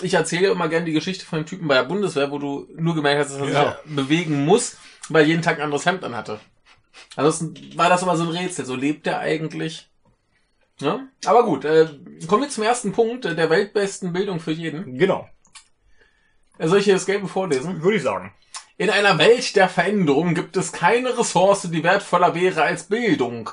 ich 0.00 0.14
erzähle 0.14 0.48
immer 0.48 0.68
gerne 0.68 0.86
die 0.86 0.92
Geschichte 0.92 1.24
von 1.26 1.40
dem 1.40 1.46
Typen 1.46 1.66
bei 1.68 1.74
der 1.74 1.84
Bundeswehr, 1.84 2.30
wo 2.30 2.38
du 2.38 2.68
nur 2.76 2.94
gemerkt 2.94 3.20
hast, 3.24 3.34
dass 3.34 3.48
er 3.48 3.52
Ja. 3.52 3.78
sich 3.84 3.96
bewegen 3.96 4.44
muss, 4.44 4.76
weil 5.08 5.22
er 5.24 5.28
jeden 5.28 5.42
Tag 5.42 5.56
ein 5.58 5.64
anderes 5.64 5.86
Hemd 5.86 6.04
anhatte. 6.04 6.38
Ansonsten 7.16 7.76
war 7.76 7.88
das 7.88 8.02
immer 8.02 8.16
so 8.16 8.24
ein 8.24 8.30
Rätsel. 8.30 8.64
So 8.64 8.76
lebt 8.76 9.06
er 9.06 9.18
eigentlich? 9.18 9.88
Ja? 10.80 11.00
Aber 11.26 11.44
gut, 11.44 11.64
äh, 11.64 11.88
kommen 12.26 12.42
wir 12.42 12.48
zum 12.48 12.64
ersten 12.64 12.92
Punkt 12.92 13.24
äh, 13.24 13.34
der 13.34 13.50
weltbesten 13.50 14.12
Bildung 14.12 14.40
für 14.40 14.52
jeden. 14.52 14.98
Genau, 14.98 15.28
Äh, 16.58 16.68
Soll 16.68 16.78
ich 16.78 16.84
hier 16.84 16.94
das 16.94 17.06
Gelbe 17.06 17.28
vorlesen? 17.28 17.82
würde 17.82 17.96
ich 17.96 18.02
sagen. 18.02 18.32
In 18.78 18.90
einer 18.90 19.18
Welt 19.18 19.54
der 19.56 19.68
Veränderung 19.68 20.34
gibt 20.34 20.56
es 20.56 20.72
keine 20.72 21.16
Ressource, 21.18 21.62
die 21.70 21.82
wertvoller 21.84 22.34
wäre 22.34 22.62
als 22.62 22.84
Bildung. 22.84 23.50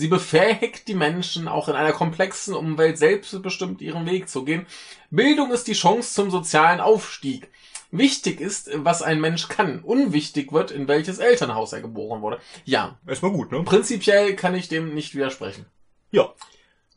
Sie 0.00 0.08
befähigt 0.08 0.88
die 0.88 0.94
Menschen, 0.94 1.46
auch 1.46 1.68
in 1.68 1.74
einer 1.74 1.92
komplexen 1.92 2.54
Umwelt 2.54 2.96
selbstbestimmt 2.96 3.82
ihren 3.82 4.06
Weg 4.06 4.30
zu 4.30 4.46
gehen. 4.46 4.64
Bildung 5.10 5.50
ist 5.50 5.68
die 5.68 5.74
Chance 5.74 6.14
zum 6.14 6.30
sozialen 6.30 6.80
Aufstieg. 6.80 7.50
Wichtig 7.90 8.40
ist, 8.40 8.70
was 8.76 9.02
ein 9.02 9.20
Mensch 9.20 9.48
kann. 9.48 9.80
Unwichtig 9.80 10.52
wird, 10.52 10.70
in 10.70 10.88
welches 10.88 11.18
Elternhaus 11.18 11.74
er 11.74 11.82
geboren 11.82 12.22
wurde. 12.22 12.40
Ja, 12.64 12.98
Erstmal 13.06 13.32
gut, 13.32 13.52
ne? 13.52 13.62
prinzipiell 13.62 14.36
kann 14.36 14.54
ich 14.54 14.68
dem 14.68 14.94
nicht 14.94 15.14
widersprechen. 15.14 15.66
Ja, 16.10 16.32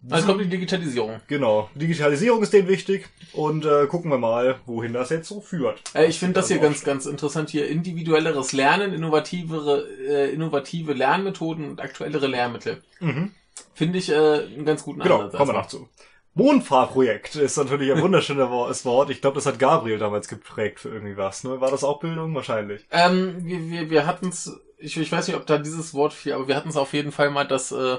Also 0.10 0.28
kommt 0.28 0.42
die 0.42 0.50
Digitalisierung. 0.50 1.22
genau. 1.28 1.70
Digitalisierung 1.76 2.42
ist 2.44 2.52
denen 2.54 2.68
wichtig 2.68 3.08
und 3.34 3.66
äh, 3.66 3.88
gucken 3.88 4.12
wir 4.12 4.18
mal, 4.18 4.60
wohin 4.66 4.92
das 4.94 5.10
jetzt 5.10 5.30
so 5.30 5.39
führt. 5.42 5.82
Äh, 5.96 6.08
ich 6.08 6.20
finde 6.20 6.34
das 6.34 6.50
hier 6.50 6.60
ganz, 6.60 6.84
ganz 6.84 7.06
interessant 7.06 7.50
hier. 7.50 7.68
Individuelleres 7.70 8.52
Lernen, 8.52 8.94
innovativere, 8.94 9.88
äh, 10.08 10.34
innovative 10.34 10.94
Lernmethoden 10.94 11.70
und 11.70 11.80
aktuellere 11.82 12.28
Lehrmittel. 12.28 12.82
Mhm. 13.00 13.32
Finde 13.74 13.98
ich 14.00 14.10
äh, 14.10 14.16
einen 14.16 14.66
ganz 14.66 14.84
guten 14.84 15.00
Genau, 15.02 15.20
Ansatz. 15.22 15.38
kommen 15.38 15.52
wir 15.52 15.56
erstmal. 15.56 15.82
noch 15.82 15.88
zu. 15.88 15.89
Mondfahrprojekt 16.36 17.36
ist 17.36 17.58
natürlich 17.58 17.92
ein 17.92 18.02
wunderschönes 18.02 18.50
Wo- 18.50 18.89
Wort. 18.89 19.10
Ich 19.12 19.22
glaube, 19.22 19.36
das 19.36 19.46
hat 19.46 19.60
Gabriel 19.60 20.00
damals 20.00 20.28
geprägt 20.28 20.80
für 20.80 20.89
irgendwie 20.89 21.16
was. 21.16 21.44
Ne? 21.44 21.62
War 21.62 21.72
das 21.72 21.84
auch 21.84 22.00
Bildung? 22.00 22.34
Wahrscheinlich. 22.36 22.86
Ähm, 22.92 23.38
wir, 23.46 23.70
wir, 23.70 23.89
wir 23.89 24.06
hatten's, 24.08 24.52
ich, 24.78 24.98
ich 24.98 25.12
weiß 25.12 25.28
nicht, 25.28 25.38
ob 25.38 25.46
da 25.46 25.58
dieses 25.60 25.94
Wort 25.94 26.12
fiel, 26.13 26.34
aber 26.34 26.48
wir 26.48 26.56
hatten 26.56 26.70
es 26.70 26.76
auf 26.78 26.94
jeden 26.94 27.12
Fall 27.12 27.30
mal, 27.30 27.46
dass 27.48 27.72
äh, 27.72 27.98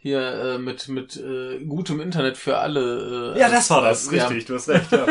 hier 0.00 0.20
äh, 0.20 0.58
mit, 0.58 0.88
mit 0.88 1.16
äh, 1.16 1.58
gutem 1.64 2.00
Internet 2.00 2.36
für 2.36 2.58
alle. 2.58 3.34
Äh, 3.34 3.40
Ja, 3.40 3.48
das 3.48 3.68
war 3.70 3.82
das. 3.82 4.10
ja. 4.10 4.26
Richtig, 4.26 4.46
du 4.46 4.54
hast 4.54 4.68
recht, 4.68 4.90
ja. 4.92 5.06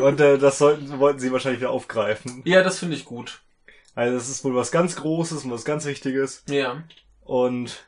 Und 0.00 0.20
äh, 0.20 0.38
das 0.38 0.58
sollten, 0.58 0.98
wollten 0.98 1.18
sie 1.18 1.32
wahrscheinlich 1.32 1.60
wieder 1.60 1.70
aufgreifen. 1.70 2.42
Ja, 2.44 2.62
das 2.62 2.78
finde 2.78 2.96
ich 2.96 3.04
gut. 3.04 3.40
Also 3.94 4.14
das 4.16 4.28
ist 4.28 4.44
wohl 4.44 4.54
was 4.54 4.70
ganz 4.70 4.96
Großes 4.96 5.44
und 5.44 5.50
was 5.50 5.64
ganz 5.64 5.84
Wichtiges. 5.86 6.42
Ja. 6.48 6.82
Und 7.22 7.84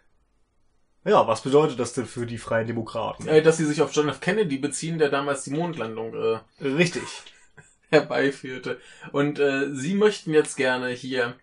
ja, 1.04 1.26
was 1.28 1.42
bedeutet 1.42 1.78
das 1.78 1.92
denn 1.94 2.06
für 2.06 2.26
die 2.26 2.38
Freien 2.38 2.66
Demokraten? 2.66 3.28
Äh, 3.28 3.42
dass 3.42 3.58
sie 3.58 3.64
sich 3.64 3.80
auf 3.82 3.92
John 3.92 4.08
F. 4.08 4.20
Kennedy 4.20 4.58
beziehen, 4.58 4.98
der 4.98 5.08
damals 5.08 5.44
die 5.44 5.50
Mondlandung 5.50 6.14
äh, 6.14 6.38
Richtig. 6.64 7.02
herbeiführte. 7.90 8.80
Und 9.12 9.38
äh, 9.38 9.72
sie 9.72 9.94
möchten 9.94 10.32
jetzt 10.32 10.56
gerne 10.56 10.88
hier 10.88 11.34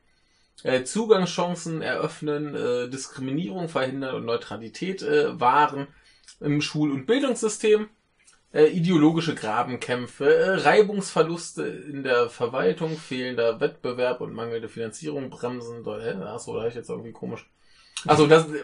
äh, 0.63 0.83
Zugangschancen 0.83 1.81
eröffnen, 1.81 2.55
äh, 2.55 2.89
Diskriminierung 2.89 3.69
verhindern 3.69 4.15
und 4.15 4.25
Neutralität 4.25 5.01
äh, 5.01 5.39
wahren 5.39 5.87
im 6.39 6.61
Schul- 6.61 6.91
und 6.91 7.05
Bildungssystem. 7.05 7.89
Äh, 8.53 8.67
ideologische 8.67 9.33
Grabenkämpfe, 9.33 10.31
äh, 10.31 10.49
Reibungsverluste 10.51 11.63
in 11.63 12.03
der 12.03 12.29
Verwaltung, 12.29 12.97
fehlender 12.97 13.59
Wettbewerb 13.59 14.21
und 14.21 14.33
mangelnde 14.33 14.69
Finanzierung 14.69 15.31
bremsen. 15.31 15.83
Hä? 15.83 16.23
Achso, 16.23 16.53
da 16.53 16.59
habe 16.59 16.69
ich 16.69 16.75
jetzt 16.75 16.89
irgendwie 16.89 17.13
komisch. 17.13 17.49
Also 18.05 18.27
das, 18.27 18.47
äh, 18.51 18.63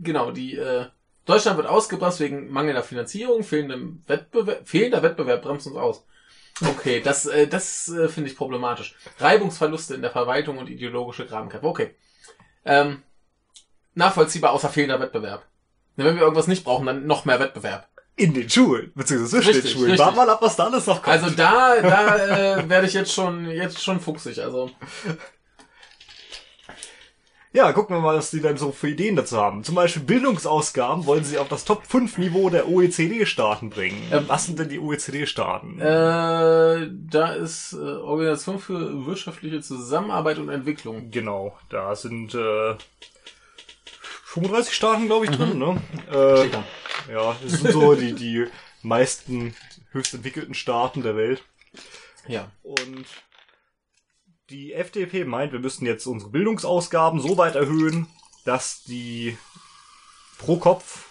genau, 0.00 0.30
die 0.30 0.56
äh, 0.56 0.86
Deutschland 1.24 1.56
wird 1.56 1.66
ausgebremst 1.66 2.20
wegen 2.20 2.52
mangelnder 2.52 2.82
Finanzierung, 2.82 3.42
fehlendem 3.42 4.02
Wettbewerb, 4.06 4.66
fehlender 4.68 5.02
Wettbewerb 5.02 5.42
bremst 5.42 5.66
uns 5.66 5.76
aus. 5.76 6.06
Okay, 6.66 7.00
das, 7.00 7.26
äh, 7.26 7.46
das 7.46 7.88
äh, 7.88 8.08
finde 8.08 8.30
ich 8.30 8.36
problematisch. 8.36 8.94
Reibungsverluste 9.18 9.94
in 9.94 10.02
der 10.02 10.10
Verwaltung 10.10 10.58
und 10.58 10.68
ideologische 10.68 11.26
Grabenkämpfe. 11.26 11.66
Okay. 11.66 11.94
Ähm, 12.64 13.02
nachvollziehbar 13.94 14.52
außer 14.52 14.68
fehlender 14.68 15.00
Wettbewerb. 15.00 15.44
Denn 15.96 16.06
wenn 16.06 16.16
wir 16.16 16.22
irgendwas 16.22 16.46
nicht 16.46 16.64
brauchen, 16.64 16.86
dann 16.86 17.06
noch 17.06 17.24
mehr 17.24 17.40
Wettbewerb. 17.40 17.88
In 18.16 18.34
den 18.34 18.50
Schulen, 18.50 18.92
beziehungsweise 18.96 19.36
zwischen 19.36 19.48
Richtig, 19.48 19.70
den 19.70 19.72
Schulen. 19.72 19.90
richtig. 19.92 20.06
Wart 20.06 20.16
mal 20.16 20.28
ab, 20.30 20.42
was 20.42 20.56
da 20.56 20.64
alles 20.64 20.86
noch 20.86 21.02
kommt. 21.02 21.16
Also 21.16 21.30
da, 21.30 21.80
da 21.80 22.56
äh, 22.58 22.68
werde 22.68 22.86
ich 22.86 22.94
jetzt 22.94 23.12
schon, 23.12 23.48
jetzt 23.48 23.82
schon 23.82 24.00
fuchsig. 24.00 24.40
Also 24.42 24.70
Ja, 27.58 27.72
gucken 27.72 27.96
wir 27.96 28.00
mal, 28.00 28.14
was 28.16 28.30
die 28.30 28.40
dann 28.40 28.56
so 28.56 28.70
für 28.70 28.88
Ideen 28.88 29.16
dazu 29.16 29.36
haben. 29.36 29.64
Zum 29.64 29.74
Beispiel 29.74 30.04
Bildungsausgaben 30.04 31.06
wollen 31.06 31.24
sie 31.24 31.38
auf 31.38 31.48
das 31.48 31.64
Top 31.64 31.84
5 31.88 32.16
Niveau 32.18 32.50
der 32.50 32.68
OECD-Staaten 32.68 33.68
bringen. 33.70 34.00
Ähm, 34.12 34.26
was 34.28 34.46
sind 34.46 34.60
denn 34.60 34.68
die 34.68 34.78
OECD-Staaten? 34.78 35.80
äh, 35.80 36.88
da 37.10 37.32
ist 37.32 37.72
äh, 37.72 37.76
Organisation 37.78 38.60
für 38.60 39.04
wirtschaftliche 39.06 39.60
Zusammenarbeit 39.60 40.38
und 40.38 40.50
Entwicklung. 40.50 41.10
Genau, 41.10 41.58
da 41.68 41.96
sind 41.96 42.32
äh, 42.36 42.76
35 44.26 44.72
Staaten, 44.72 45.06
glaube 45.06 45.24
ich, 45.24 45.32
Mhm. 45.32 45.36
drin. 45.36 45.58
Ne? 45.58 45.82
Äh, 46.12 47.12
ja, 47.12 47.34
das 47.42 47.52
sind 47.54 47.72
so 47.72 47.94
die, 47.96 48.12
die 48.12 48.46
meisten 48.82 49.56
höchst 49.90 50.14
entwickelten 50.14 50.54
Staaten 50.54 51.02
der 51.02 51.16
Welt. 51.16 51.42
Ja. 52.28 52.52
Und 52.62 53.04
die 54.50 54.72
FDP 54.72 55.24
meint, 55.24 55.52
wir 55.52 55.60
müssten 55.60 55.86
jetzt 55.86 56.06
unsere 56.06 56.30
Bildungsausgaben 56.30 57.20
so 57.20 57.36
weit 57.36 57.54
erhöhen, 57.54 58.06
dass 58.44 58.82
die 58.84 59.36
pro 60.38 60.56
Kopf 60.56 61.06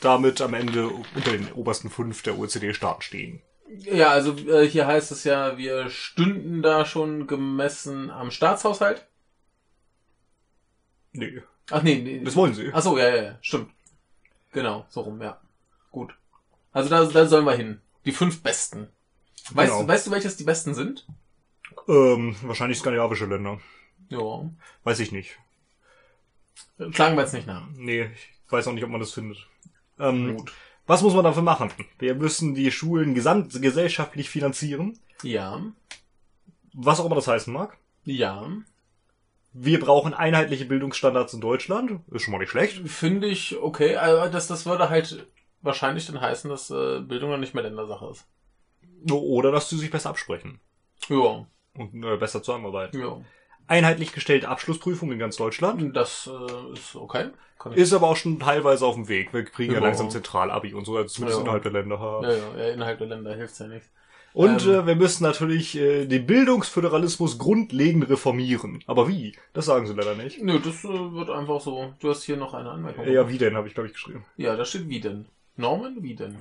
damit 0.00 0.40
am 0.40 0.54
Ende 0.54 0.88
unter 0.88 1.32
den 1.32 1.52
obersten 1.52 1.90
fünf 1.90 2.22
der 2.22 2.38
OECD-Staaten 2.38 3.02
stehen. 3.02 3.42
Ja, 3.68 4.10
also 4.10 4.34
äh, 4.48 4.66
hier 4.66 4.86
heißt 4.86 5.12
es 5.12 5.24
ja, 5.24 5.58
wir 5.58 5.90
stünden 5.90 6.62
da 6.62 6.86
schon 6.86 7.26
gemessen 7.26 8.10
am 8.10 8.30
Staatshaushalt. 8.30 9.06
Nee, 11.12 11.42
Ach 11.70 11.82
nee, 11.82 11.96
nee. 11.96 12.24
das 12.24 12.36
wollen 12.36 12.54
sie. 12.54 12.70
Ach 12.72 12.82
so, 12.82 12.96
ja, 12.98 13.08
ja, 13.14 13.22
ja, 13.22 13.38
stimmt. 13.42 13.70
Genau, 14.52 14.86
so 14.88 15.02
rum, 15.02 15.20
ja. 15.20 15.38
Gut. 15.90 16.14
Also 16.72 16.88
da, 16.88 17.04
da 17.04 17.26
sollen 17.26 17.44
wir 17.44 17.54
hin. 17.54 17.80
Die 18.04 18.12
fünf 18.12 18.42
Besten. 18.42 18.88
Weißt, 19.50 19.70
Genau. 19.72 19.82
du, 19.82 19.88
weißt 19.88 20.06
du, 20.06 20.10
welches 20.10 20.36
die 20.36 20.44
Besten 20.44 20.74
sind? 20.74 21.06
Ähm, 21.88 22.36
wahrscheinlich 22.42 22.78
skandinavische 22.78 23.26
Länder. 23.26 23.58
Ja. 24.10 24.50
Weiß 24.84 25.00
ich 25.00 25.10
nicht. 25.12 25.38
Schlagen 26.90 27.16
wir 27.16 27.22
jetzt 27.22 27.34
nicht 27.34 27.46
nach. 27.46 27.66
Nee, 27.74 28.10
ich 28.14 28.52
weiß 28.52 28.68
auch 28.68 28.72
nicht, 28.72 28.84
ob 28.84 28.90
man 28.90 29.00
das 29.00 29.12
findet. 29.12 29.46
Ähm, 29.98 30.36
Gut. 30.36 30.52
was 30.86 31.02
muss 31.02 31.14
man 31.14 31.24
dafür 31.24 31.42
machen? 31.42 31.70
Wir 31.98 32.14
müssen 32.14 32.54
die 32.54 32.70
Schulen 32.70 33.14
gesamtgesellschaftlich 33.14 34.30
finanzieren. 34.30 34.98
Ja. 35.22 35.60
Was 36.72 37.00
auch 37.00 37.06
immer 37.06 37.16
das 37.16 37.26
heißen 37.26 37.52
mag. 37.52 37.76
Ja. 38.04 38.48
Wir 39.52 39.80
brauchen 39.80 40.14
einheitliche 40.14 40.66
Bildungsstandards 40.66 41.34
in 41.34 41.40
Deutschland. 41.40 42.00
Ist 42.12 42.22
schon 42.22 42.32
mal 42.32 42.38
nicht 42.38 42.50
schlecht. 42.50 42.86
Finde 42.88 43.26
ich 43.26 43.56
okay. 43.56 43.96
Aber 43.96 44.28
das, 44.28 44.46
das 44.46 44.66
würde 44.66 44.88
halt 44.88 45.26
wahrscheinlich 45.62 46.06
dann 46.06 46.20
heißen, 46.20 46.48
dass 46.48 46.70
äh, 46.70 47.00
Bildung 47.00 47.30
dann 47.30 47.40
nicht 47.40 47.54
mehr 47.54 47.64
Ländersache 47.64 48.06
ist. 48.10 48.26
Oder 49.10 49.50
dass 49.50 49.68
sie 49.68 49.78
sich 49.78 49.90
besser 49.90 50.10
absprechen 50.10 50.60
Ja. 51.08 51.46
Und 51.78 52.02
äh, 52.04 52.16
besser 52.16 52.42
zusammenarbeiten. 52.42 53.00
Ja. 53.00 53.20
Einheitlich 53.66 54.12
gestellte 54.12 54.48
Abschlussprüfung 54.48 55.12
in 55.12 55.18
ganz 55.18 55.36
Deutschland. 55.36 55.94
Das 55.96 56.28
äh, 56.28 56.72
ist 56.72 56.96
okay. 56.96 57.30
Kann 57.58 57.72
ich 57.72 57.78
Ist 57.78 57.92
aber 57.92 58.08
auch 58.08 58.16
schon 58.16 58.38
teilweise 58.38 58.86
auf 58.86 58.94
dem 58.94 59.08
Weg. 59.08 59.32
Wir 59.34 59.44
kriegen 59.44 59.72
ja, 59.72 59.78
Ja. 59.80 59.84
langsam 59.84 60.10
Zentralabi 60.10 60.74
und 60.74 60.84
so, 60.86 60.96
also 60.96 61.08
zumindest 61.08 61.38
Ja. 61.38 61.42
innerhalb 61.44 61.62
der 61.64 61.72
Länder. 61.72 62.20
ja, 62.22 62.32
ja, 62.32 62.64
ja, 62.66 62.72
innerhalb 62.72 62.98
der 62.98 63.08
Länder 63.08 63.34
hilft's 63.34 63.58
ja 63.58 63.66
nichts. 63.66 63.90
Und 64.32 64.64
Ähm. 64.66 64.70
äh, 64.74 64.86
wir 64.86 64.94
müssen 64.94 65.22
natürlich 65.24 65.76
äh, 65.76 66.06
den 66.06 66.24
Bildungsföderalismus 66.26 67.38
grundlegend 67.38 68.08
reformieren. 68.08 68.82
Aber 68.86 69.08
wie? 69.08 69.36
Das 69.52 69.66
sagen 69.66 69.86
sie 69.86 69.94
leider 69.94 70.14
nicht. 70.14 70.40
Nö, 70.42 70.60
das 70.60 70.84
äh, 70.84 70.88
wird 70.88 71.30
einfach 71.30 71.60
so. 71.60 71.92
Du 71.98 72.10
hast 72.10 72.22
hier 72.22 72.36
noch 72.36 72.54
eine 72.54 72.70
Anmerkung. 72.70 73.04
Äh, 73.04 73.12
ja, 73.14 73.28
wie 73.28 73.38
denn, 73.38 73.56
habe 73.56 73.66
ich, 73.68 73.74
glaube 73.74 73.88
ich, 73.88 73.94
geschrieben. 73.94 74.24
Ja, 74.36 74.54
da 74.56 74.64
steht 74.64 74.88
wie 74.88 75.00
denn. 75.00 75.26
Norman, 75.56 75.96
wie 76.02 76.14
denn? 76.14 76.36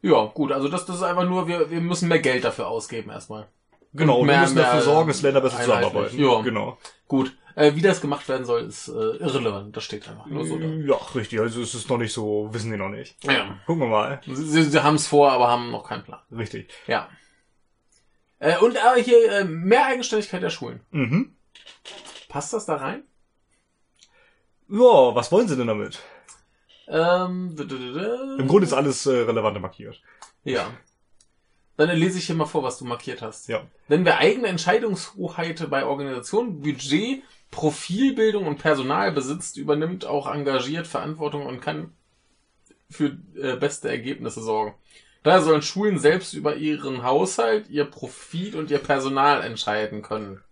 Ja, 0.00 0.24
gut, 0.26 0.50
also 0.52 0.68
das, 0.68 0.86
das 0.86 0.96
ist 0.96 1.02
einfach 1.02 1.28
nur, 1.28 1.46
wir, 1.46 1.70
wir 1.70 1.80
müssen 1.80 2.08
mehr 2.08 2.18
Geld 2.20 2.44
dafür 2.44 2.68
ausgeben 2.68 3.10
erstmal. 3.10 3.48
Genau, 3.94 4.20
Und 4.20 4.28
wir 4.28 4.38
müssen 4.38 4.56
dafür 4.56 4.80
sorgen, 4.80 5.08
dass 5.08 5.22
Länder 5.22 5.40
besser 5.40 5.60
zusammenarbeiten. 5.60 6.18
Ja. 6.18 6.40
Genau. 6.40 6.78
Gut, 7.08 7.36
äh, 7.54 7.74
wie 7.74 7.82
das 7.82 8.00
gemacht 8.00 8.26
werden 8.28 8.46
soll, 8.46 8.62
ist 8.62 8.88
äh, 8.88 8.92
irrelevant. 8.92 9.76
Das 9.76 9.84
steht 9.84 10.08
einfach 10.08 10.26
nur 10.26 10.46
so 10.46 10.58
da. 10.58 10.66
Ja, 10.66 10.96
richtig. 11.14 11.40
Also 11.40 11.60
es 11.60 11.74
ist 11.74 11.90
noch 11.90 11.98
nicht 11.98 12.12
so, 12.12 12.48
wissen 12.52 12.70
die 12.70 12.78
noch 12.78 12.88
nicht. 12.88 13.22
Ja. 13.24 13.58
Gucken 13.66 13.82
wir 13.82 13.88
mal. 13.88 14.20
Sie, 14.26 14.34
sie, 14.34 14.62
sie 14.64 14.82
haben 14.82 14.94
es 14.94 15.06
vor, 15.06 15.30
aber 15.32 15.48
haben 15.48 15.70
noch 15.70 15.86
keinen 15.86 16.04
Plan. 16.04 16.20
Richtig. 16.30 16.72
Ja. 16.86 17.08
Äh, 18.38 18.56
und 18.58 18.82
aber 18.82 18.96
hier 18.96 19.30
äh, 19.30 19.44
mehr 19.44 19.86
Eigenständigkeit 19.86 20.42
der 20.42 20.50
Schulen. 20.50 20.80
Mhm. 20.90 21.36
Passt 22.28 22.52
das 22.54 22.64
da 22.64 22.76
rein? 22.76 23.04
Ja, 24.68 25.14
was 25.14 25.30
wollen 25.30 25.48
sie 25.48 25.56
denn 25.56 25.66
damit? 25.66 25.98
Ähm, 26.88 27.54
Im 28.38 28.48
Grunde 28.48 28.66
ist 28.66 28.72
alles 28.72 29.04
äh, 29.06 29.10
Relevante 29.10 29.60
markiert. 29.60 30.00
Ja. 30.44 30.66
Dann 31.86 31.98
lese 31.98 32.18
ich 32.18 32.26
hier 32.26 32.34
mal 32.34 32.46
vor, 32.46 32.62
was 32.62 32.78
du 32.78 32.84
markiert 32.84 33.22
hast. 33.22 33.48
Ja. 33.48 33.66
Wenn 33.88 34.04
wir 34.04 34.18
eigene 34.18 34.48
Entscheidungshoheit 34.48 35.68
bei 35.70 35.84
Organisationen, 35.84 36.60
Budget, 36.60 37.22
Profilbildung 37.50 38.46
und 38.46 38.58
Personal 38.58 39.12
besitzt, 39.12 39.56
übernimmt 39.56 40.04
auch 40.04 40.32
engagiert 40.32 40.86
Verantwortung 40.86 41.46
und 41.46 41.60
kann 41.60 41.92
für 42.90 43.16
äh, 43.36 43.56
beste 43.56 43.88
Ergebnisse 43.88 44.42
sorgen. 44.42 44.74
Daher 45.22 45.42
sollen 45.42 45.62
Schulen 45.62 45.98
selbst 45.98 46.34
über 46.34 46.56
ihren 46.56 47.02
Haushalt, 47.02 47.70
ihr 47.70 47.84
Profit 47.84 48.54
und 48.54 48.70
ihr 48.70 48.78
Personal 48.78 49.42
entscheiden 49.42 50.02
können. 50.02 50.42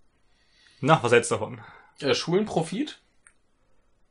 Na, 0.81 1.01
was 1.03 1.13
hältst 1.13 1.31
du 1.31 1.37
davon? 1.37 1.61
Äh, 2.01 2.15
Schulen 2.15 2.45
Profit? 2.45 3.01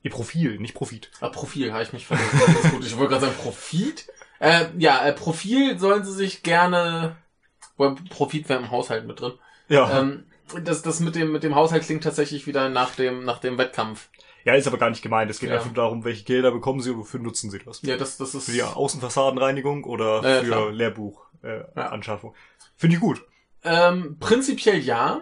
Ihr 0.03 0.11
Profil, 0.11 0.59
nicht 0.59 0.73
Profit. 0.73 1.11
Ah, 1.19 1.29
Profil, 1.29 1.73
habe 1.73 1.83
ich 1.83 1.91
mich 1.91 2.05
vergessen. 2.05 2.39
Das 2.39 2.65
ist 2.65 2.71
gut. 2.71 2.85
Ich 2.85 2.97
wollte 2.97 3.11
gerade 3.11 3.25
sagen 3.25 3.37
Profit. 3.37 4.07
Äh, 4.39 4.65
ja, 4.77 5.05
äh, 5.05 5.13
Profil 5.13 5.77
sollen 5.79 6.03
sie 6.03 6.13
sich 6.13 6.43
gerne. 6.43 7.15
Well, 7.77 7.95
Profit 8.09 8.49
wäre 8.49 8.59
im 8.59 8.71
Haushalt 8.71 9.05
mit 9.05 9.21
drin. 9.21 9.33
Ja. 9.67 9.99
Ähm, 9.99 10.25
das, 10.63 10.81
das 10.81 10.99
mit 10.99 11.15
dem, 11.15 11.31
mit 11.31 11.43
dem 11.43 11.55
Haushalt 11.55 11.83
klingt 11.83 12.03
tatsächlich 12.03 12.47
wieder 12.47 12.69
nach 12.69 12.95
dem, 12.95 13.23
nach 13.23 13.39
dem 13.39 13.57
Wettkampf. 13.57 14.09
ja, 14.45 14.53
ist 14.55 14.67
aber 14.67 14.77
gar 14.77 14.89
nicht 14.89 15.01
gemeint. 15.01 15.29
Es 15.29 15.39
geht 15.39 15.49
Ja. 15.49 15.57
einfach 15.57 15.73
darum, 15.73 16.03
welche 16.03 16.23
Gelder 16.23 16.51
bekommen 16.51 16.81
sie 16.81 16.91
und 16.91 16.97
wofür 16.99 17.19
nutzen 17.19 17.51
sie 17.51 17.59
das. 17.59 17.81
Ja, 17.83 17.97
das, 17.97 18.17
das 18.17 18.33
ist. 18.33 18.45
Für 18.45 18.51
die 18.51 18.63
Außenfassadenreinigung 18.63 19.83
oder 19.83 20.21
ja, 20.23 20.39
für 20.41 20.45
klar. 20.47 20.71
Lehrbuch 20.71 21.21
äh, 21.43 21.63
Ja. 21.75 21.99
Finde 22.75 22.95
ich 22.95 22.99
gut. 23.01 23.21
Ähm, 23.63 24.17
prinzipiell 24.19 24.79
ja. 24.79 25.21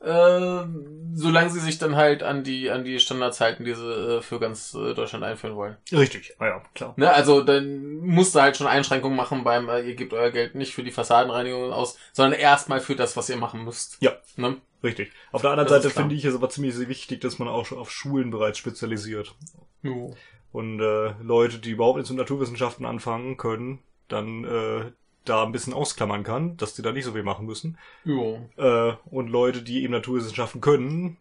Ähm, 0.00 1.12
solange 1.14 1.50
sie 1.50 1.58
sich 1.58 1.78
dann 1.78 1.96
halt 1.96 2.22
an 2.22 2.44
die, 2.44 2.70
an 2.70 2.84
die 2.84 3.00
Standards 3.00 3.40
halten, 3.40 3.64
die 3.64 3.74
sie 3.74 3.82
äh, 3.82 4.22
für 4.22 4.38
ganz 4.38 4.74
äh, 4.74 4.94
Deutschland 4.94 5.24
einführen 5.24 5.56
wollen. 5.56 5.76
Richtig. 5.90 6.34
Ah 6.38 6.46
ja, 6.46 6.62
klar. 6.74 6.94
Ne, 6.96 7.12
also 7.12 7.42
dann 7.42 7.98
musst 7.98 8.34
du 8.34 8.40
halt 8.40 8.56
schon 8.56 8.68
Einschränkungen 8.68 9.16
machen 9.16 9.42
beim, 9.42 9.68
äh, 9.68 9.80
ihr 9.80 9.96
gebt 9.96 10.12
euer 10.12 10.30
Geld 10.30 10.54
nicht 10.54 10.72
für 10.72 10.84
die 10.84 10.92
Fassadenreinigung 10.92 11.72
aus, 11.72 11.98
sondern 12.12 12.38
erstmal 12.38 12.80
für 12.80 12.94
das, 12.94 13.16
was 13.16 13.28
ihr 13.28 13.36
machen 13.36 13.64
müsst. 13.64 13.96
Ja. 14.00 14.12
Ne? 14.36 14.56
Richtig. 14.84 15.10
Auf 15.32 15.42
der 15.42 15.50
anderen 15.50 15.68
Das 15.68 15.82
Seite 15.82 15.92
finde 15.92 16.14
ich 16.14 16.24
es 16.24 16.36
aber 16.36 16.48
ziemlich 16.48 16.78
wichtig, 16.88 17.20
dass 17.20 17.40
man 17.40 17.48
auch 17.48 17.66
schon 17.66 17.78
auf 17.78 17.90
Schulen 17.90 18.30
bereits 18.30 18.58
spezialisiert. 18.58 19.34
Jo. 19.82 20.14
Und 20.52 20.80
äh, 20.80 21.14
Leute, 21.20 21.58
die 21.58 21.70
überhaupt 21.70 21.98
nicht 21.98 22.06
zu 22.06 22.14
Naturwissenschaften 22.14 22.86
anfangen 22.86 23.36
können, 23.36 23.80
dann 24.06 24.44
äh, 24.44 24.92
da 25.28 25.42
ein 25.44 25.52
bisschen 25.52 25.72
ausklammern 25.74 26.24
kann, 26.24 26.56
dass 26.56 26.74
die 26.74 26.82
da 26.82 26.92
nicht 26.92 27.04
so 27.04 27.12
viel 27.12 27.22
machen 27.22 27.46
müssen. 27.46 27.78
Jo. 28.04 28.40
Äh, 28.56 28.92
und 29.10 29.28
Leute, 29.28 29.62
die 29.62 29.82
eben 29.82 29.92
Naturwissenschaften 29.92 30.60
können, 30.60 31.16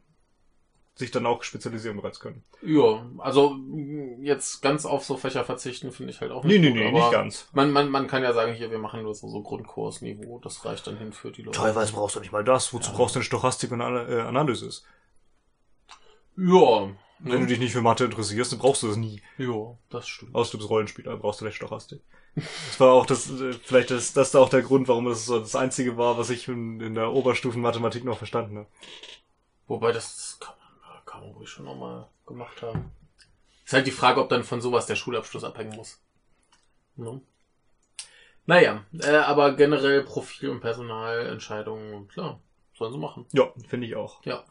sich 0.95 1.11
dann 1.11 1.27
auch 1.27 1.43
spezialisieren 1.43 1.97
bereits 1.97 2.19
können. 2.19 2.43
Ja, 2.63 3.05
also 3.19 3.51
mh, 3.51 4.23
jetzt 4.23 4.61
ganz 4.63 4.85
auf 4.85 5.05
so 5.05 5.15
Fächer 5.15 5.43
verzichten 5.45 5.91
finde 5.91 6.11
ich 6.11 6.21
halt 6.21 6.31
auch 6.31 6.43
Nee, 6.43 6.57
nicht 6.57 6.61
nee, 6.61 6.69
gut, 6.69 6.77
nee, 6.79 6.87
aber 6.87 6.97
nicht 6.99 7.11
ganz. 7.11 7.47
Man, 7.53 7.71
man, 7.71 7.89
man 7.89 8.07
kann 8.07 8.23
ja 8.23 8.33
sagen, 8.33 8.53
hier, 8.53 8.71
wir 8.71 8.79
machen 8.79 9.03
nur 9.03 9.13
so, 9.13 9.29
so 9.29 9.43
Grundkursniveau, 9.43 10.39
das 10.39 10.65
reicht 10.65 10.87
dann 10.87 10.97
hin 10.97 11.13
für 11.13 11.31
die 11.31 11.43
Leute. 11.43 11.59
Teilweise 11.59 11.93
brauchst 11.93 12.15
du 12.15 12.19
nicht 12.19 12.31
mal 12.31 12.43
das. 12.43 12.73
Wozu 12.73 12.89
Ja. 12.91 12.97
brauchst 12.97 13.13
du 13.13 13.19
eine 13.19 13.25
Stochastik 13.25 13.71
und 13.71 13.81
Ana 13.81 14.07
äh, 14.09 14.21
Analysis? 14.21 14.83
Ja, 16.35 16.89
Wenn 17.19 17.31
du 17.31 17.39
ne? 17.39 17.47
dich 17.47 17.59
nicht 17.59 17.73
für 17.73 17.81
Mathe 17.81 18.05
interessierst, 18.05 18.51
dann 18.51 18.59
brauchst 18.59 18.83
du 18.83 18.87
das 18.87 18.97
nie. 18.97 19.21
ja, 19.37 19.77
das 19.89 20.07
stimmt. 20.07 20.33
Außer 20.35 20.51
du 20.51 20.57
bist 20.59 20.69
Rollenspieler, 20.69 21.17
brauchst 21.17 21.41
du 21.41 21.45
vielleicht 21.45 21.57
Stochastik. 21.57 22.01
Das 22.37 22.79
war 22.79 22.93
auch 22.93 23.05
das, 23.05 23.29
äh, 23.31 23.53
vielleicht 23.53 23.89
ist 23.91 24.15
das 24.15 24.31
da 24.31 24.39
auch 24.39 24.49
der 24.49 24.61
Grund, 24.61 24.87
warum 24.87 25.05
das 25.05 25.25
so 25.25 25.39
das 25.39 25.55
einzige 25.55 25.97
war, 25.97 26.17
was 26.17 26.29
ich 26.29 26.47
in, 26.47 26.79
in 26.79 26.93
der 26.93 27.11
Oberstufenmathematik 27.11 28.03
noch 28.03 28.19
verstanden 28.19 28.57
habe. 28.57 28.67
Wobei 29.67 29.91
das 29.91 30.37
kann 30.39 30.53
man, 30.59 31.05
kann 31.05 31.21
man 31.21 31.31
ruhig 31.31 31.49
schon 31.49 31.65
nochmal 31.65 32.07
gemacht 32.27 32.61
haben. 32.61 32.91
Ist 33.65 33.73
halt 33.73 33.87
die 33.87 33.91
Frage, 33.91 34.21
ob 34.21 34.29
dann 34.29 34.43
von 34.43 34.61
sowas 34.61 34.85
der 34.85 34.95
Schulabschluss 34.95 35.43
abhängen 35.43 35.75
muss. 35.75 35.99
Ne? 36.95 37.21
Naja, 38.45 38.85
äh, 39.01 39.09
aber 39.09 39.55
generell 39.55 40.03
Profil- 40.03 40.49
und 40.49 40.61
Personalentscheidungen, 40.61 42.07
klar, 42.07 42.39
sollen 42.73 42.93
sie 42.93 42.99
machen. 42.99 43.25
Ja, 43.33 43.51
finde 43.67 43.87
ich 43.87 43.95
auch. 43.95 44.23
Ja. 44.23 44.45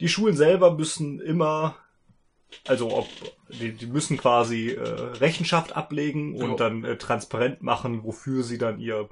Die 0.00 0.08
Schulen 0.08 0.36
selber 0.36 0.72
müssen 0.72 1.20
immer, 1.20 1.76
also 2.66 2.96
ob 2.96 3.08
die, 3.48 3.72
die 3.72 3.86
müssen 3.86 4.16
quasi 4.16 4.70
äh, 4.70 4.80
Rechenschaft 4.80 5.76
ablegen 5.76 6.34
und 6.36 6.50
Ja. 6.50 6.56
dann 6.56 6.84
äh, 6.84 6.96
transparent 6.96 7.62
machen, 7.62 8.04
wofür 8.04 8.42
sie 8.42 8.58
dann 8.58 8.78
ihr 8.80 9.08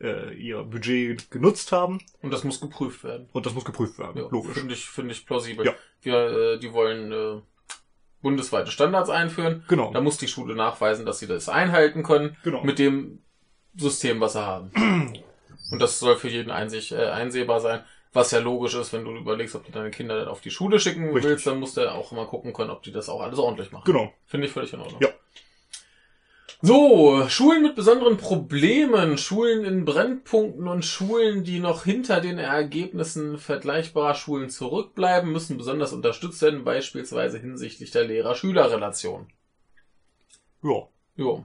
äh, 0.00 0.32
ihr 0.34 0.62
Budget 0.62 1.30
genutzt 1.30 1.72
haben 1.72 2.00
Und 2.22 2.32
das 2.32 2.42
muss 2.44 2.60
geprüft 2.60 3.04
werden. 3.04 3.28
und 3.32 3.44
das 3.44 3.52
muss 3.52 3.64
geprüft 3.66 3.98
werden. 3.98 4.16
Ja, 4.22 4.28
Logisch. 4.30 4.54
Finde 4.54 4.72
ich, 4.74 4.86
finde 4.86 5.12
ich 5.12 5.26
plausibel. 5.26 5.66
Ja. 5.66 5.74
Wir, 6.00 6.14
äh, 6.54 6.58
die 6.58 6.72
wollen 6.72 7.12
äh, 7.12 7.40
bundesweite 8.22 8.70
Standards 8.70 9.10
einführen. 9.10 9.62
Genau. 9.68 9.92
Da 9.92 10.00
muss 10.00 10.16
die 10.16 10.28
Schule 10.28 10.54
nachweisen, 10.54 11.04
dass 11.04 11.18
sie 11.18 11.26
das 11.26 11.48
einhalten 11.50 12.02
können 12.02 12.36
Genau. 12.44 12.64
mit 12.64 12.78
dem 12.78 13.18
System, 13.76 14.20
was 14.20 14.32
sie 14.32 14.40
haben. 14.44 14.70
Und 15.70 15.78
das 15.80 15.98
soll 16.00 16.16
für 16.16 16.28
jeden 16.28 16.50
einsig, 16.50 16.92
äh, 16.92 17.06
einsehbar 17.10 17.60
sein. 17.60 17.84
Was 18.12 18.32
ja 18.32 18.40
logisch 18.40 18.74
ist, 18.74 18.92
wenn 18.92 19.04
du 19.04 19.12
überlegst, 19.12 19.54
ob 19.54 19.64
du 19.64 19.72
deine 19.72 19.90
Kinder 19.90 20.18
dann 20.18 20.28
auf 20.28 20.40
die 20.40 20.50
Schule 20.50 20.80
schicken 20.80 21.04
Richtig. 21.04 21.24
willst, 21.24 21.46
dann 21.46 21.60
musst 21.60 21.76
du 21.76 21.82
ja 21.82 21.92
auch 21.92 22.10
immer 22.10 22.26
gucken 22.26 22.52
können, 22.52 22.70
ob 22.70 22.82
die 22.82 22.90
das 22.90 23.08
auch 23.08 23.20
alles 23.20 23.38
ordentlich 23.38 23.70
machen. 23.70 23.84
Genau. 23.86 24.12
Finde 24.26 24.46
ich 24.48 24.52
völlig 24.52 24.72
in 24.72 24.80
Ordnung. 24.80 25.00
Ja. 25.00 25.10
So, 26.62 27.26
Schulen 27.28 27.62
mit 27.62 27.74
besonderen 27.74 28.18
Problemen, 28.18 29.16
Schulen 29.16 29.64
in 29.64 29.86
Brennpunkten 29.86 30.68
und 30.68 30.84
Schulen, 30.84 31.42
die 31.42 31.58
noch 31.58 31.84
hinter 31.84 32.20
den 32.20 32.38
Ergebnissen 32.38 33.38
vergleichbarer 33.38 34.14
Schulen 34.14 34.50
zurückbleiben, 34.50 35.32
müssen 35.32 35.56
besonders 35.56 35.94
unterstützt 35.94 36.42
werden, 36.42 36.64
beispielsweise 36.64 37.38
hinsichtlich 37.38 37.92
der 37.92 38.04
Lehrer-Schüler-Relation. 38.04 39.28
Ja. 40.62 40.88
Jo, 41.16 41.44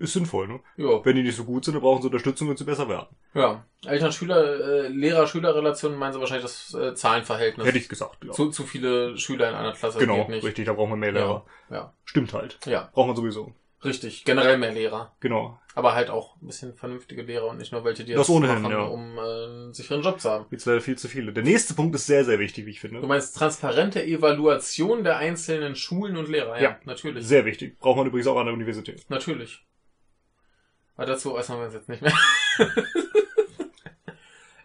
Ist 0.00 0.14
sinnvoll, 0.14 0.48
ne? 0.48 0.60
jo, 0.76 1.00
Wenn 1.04 1.14
die 1.14 1.22
nicht 1.22 1.36
so 1.36 1.44
gut 1.44 1.64
sind, 1.64 1.74
dann 1.74 1.82
brauchen 1.82 2.00
sie 2.02 2.08
Unterstützung, 2.08 2.48
wenn 2.48 2.56
sie 2.56 2.64
besser 2.64 2.88
werden. 2.88 3.06
ja. 3.34 3.64
Eltern-Schüler, 3.86 4.84
äh, 4.84 4.88
Lehrer-Schüler-Relation 4.88 5.94
meinen 5.96 6.12
sie 6.12 6.20
wahrscheinlich 6.20 6.42
das 6.44 6.74
äh, 6.74 6.94
Zahlenverhältnis. 6.94 7.66
Hätte 7.66 7.78
ich 7.78 7.88
gesagt, 7.88 8.24
ja. 8.24 8.32
zu, 8.32 8.50
zu 8.50 8.64
viele 8.64 9.16
Schüler 9.16 9.48
in 9.50 9.54
einer 9.54 9.72
Klasse 9.72 9.98
genau, 9.98 10.16
geht 10.18 10.28
nicht. 10.30 10.44
richtig, 10.44 10.66
da 10.66 10.72
braucht 10.72 10.90
man 10.90 10.98
mehr 10.98 11.12
Lehrer. 11.12 11.44
Ja, 11.70 11.76
ja, 11.76 11.94
Stimmt 12.04 12.32
halt. 12.34 12.58
ja. 12.66 12.90
Braucht 12.92 13.06
man 13.08 13.16
sowieso. 13.16 13.54
Richtig, 13.82 14.24
generell 14.26 14.58
mehr 14.58 14.72
Lehrer. 14.72 15.14
Genau. 15.20 15.58
Aber 15.74 15.94
halt 15.94 16.10
auch 16.10 16.36
ein 16.42 16.46
bisschen 16.48 16.74
vernünftige 16.74 17.22
Lehrer 17.22 17.46
und 17.46 17.56
nicht 17.56 17.72
nur 17.72 17.82
welche, 17.84 18.04
die 18.04 18.12
Das 18.12 18.28
ohnehin, 18.28 18.60
machen, 18.60 18.72
ja. 18.74 18.82
um 18.84 19.16
äh, 19.16 19.20
einen 19.20 19.72
sicheren 19.72 20.02
Job 20.02 20.20
zu 20.20 20.28
haben. 20.28 20.44
Gibt's 20.50 20.66
leider 20.66 20.82
viel 20.82 20.98
zu 20.98 21.08
viele. 21.08 21.32
Der 21.32 21.42
nächste 21.42 21.72
Punkt 21.72 21.94
ist 21.94 22.06
sehr, 22.06 22.24
sehr 22.26 22.38
wichtig, 22.38 22.66
wie 22.66 22.70
ich 22.70 22.80
Du 22.80 22.88
finde. 22.88 23.06
meinst 23.06 23.34
transparente 23.36 24.04
Evaluation 24.04 25.04
der 25.04 25.16
einzelnen 25.16 25.76
Schulen 25.76 26.18
und 26.18 26.28
Lehrer? 26.28 26.56
Ja, 26.56 26.62
Ja. 26.62 26.78
natürlich. 26.84 27.26
Sehr 27.26 27.46
wichtig. 27.46 27.78
Braucht 27.78 27.96
man 27.96 28.06
übrigens 28.06 28.26
auch 28.26 28.36
an 28.36 28.46
der 28.46 28.54
Universität. 28.54 29.04
Natürlich. 29.08 29.64
Aber 31.00 31.06
dazu 31.06 31.32
äußern 31.32 31.58
wir 31.58 31.64
uns 31.64 31.72
jetzt 31.72 31.88
nicht 31.88 32.02
mehr. 32.02 32.12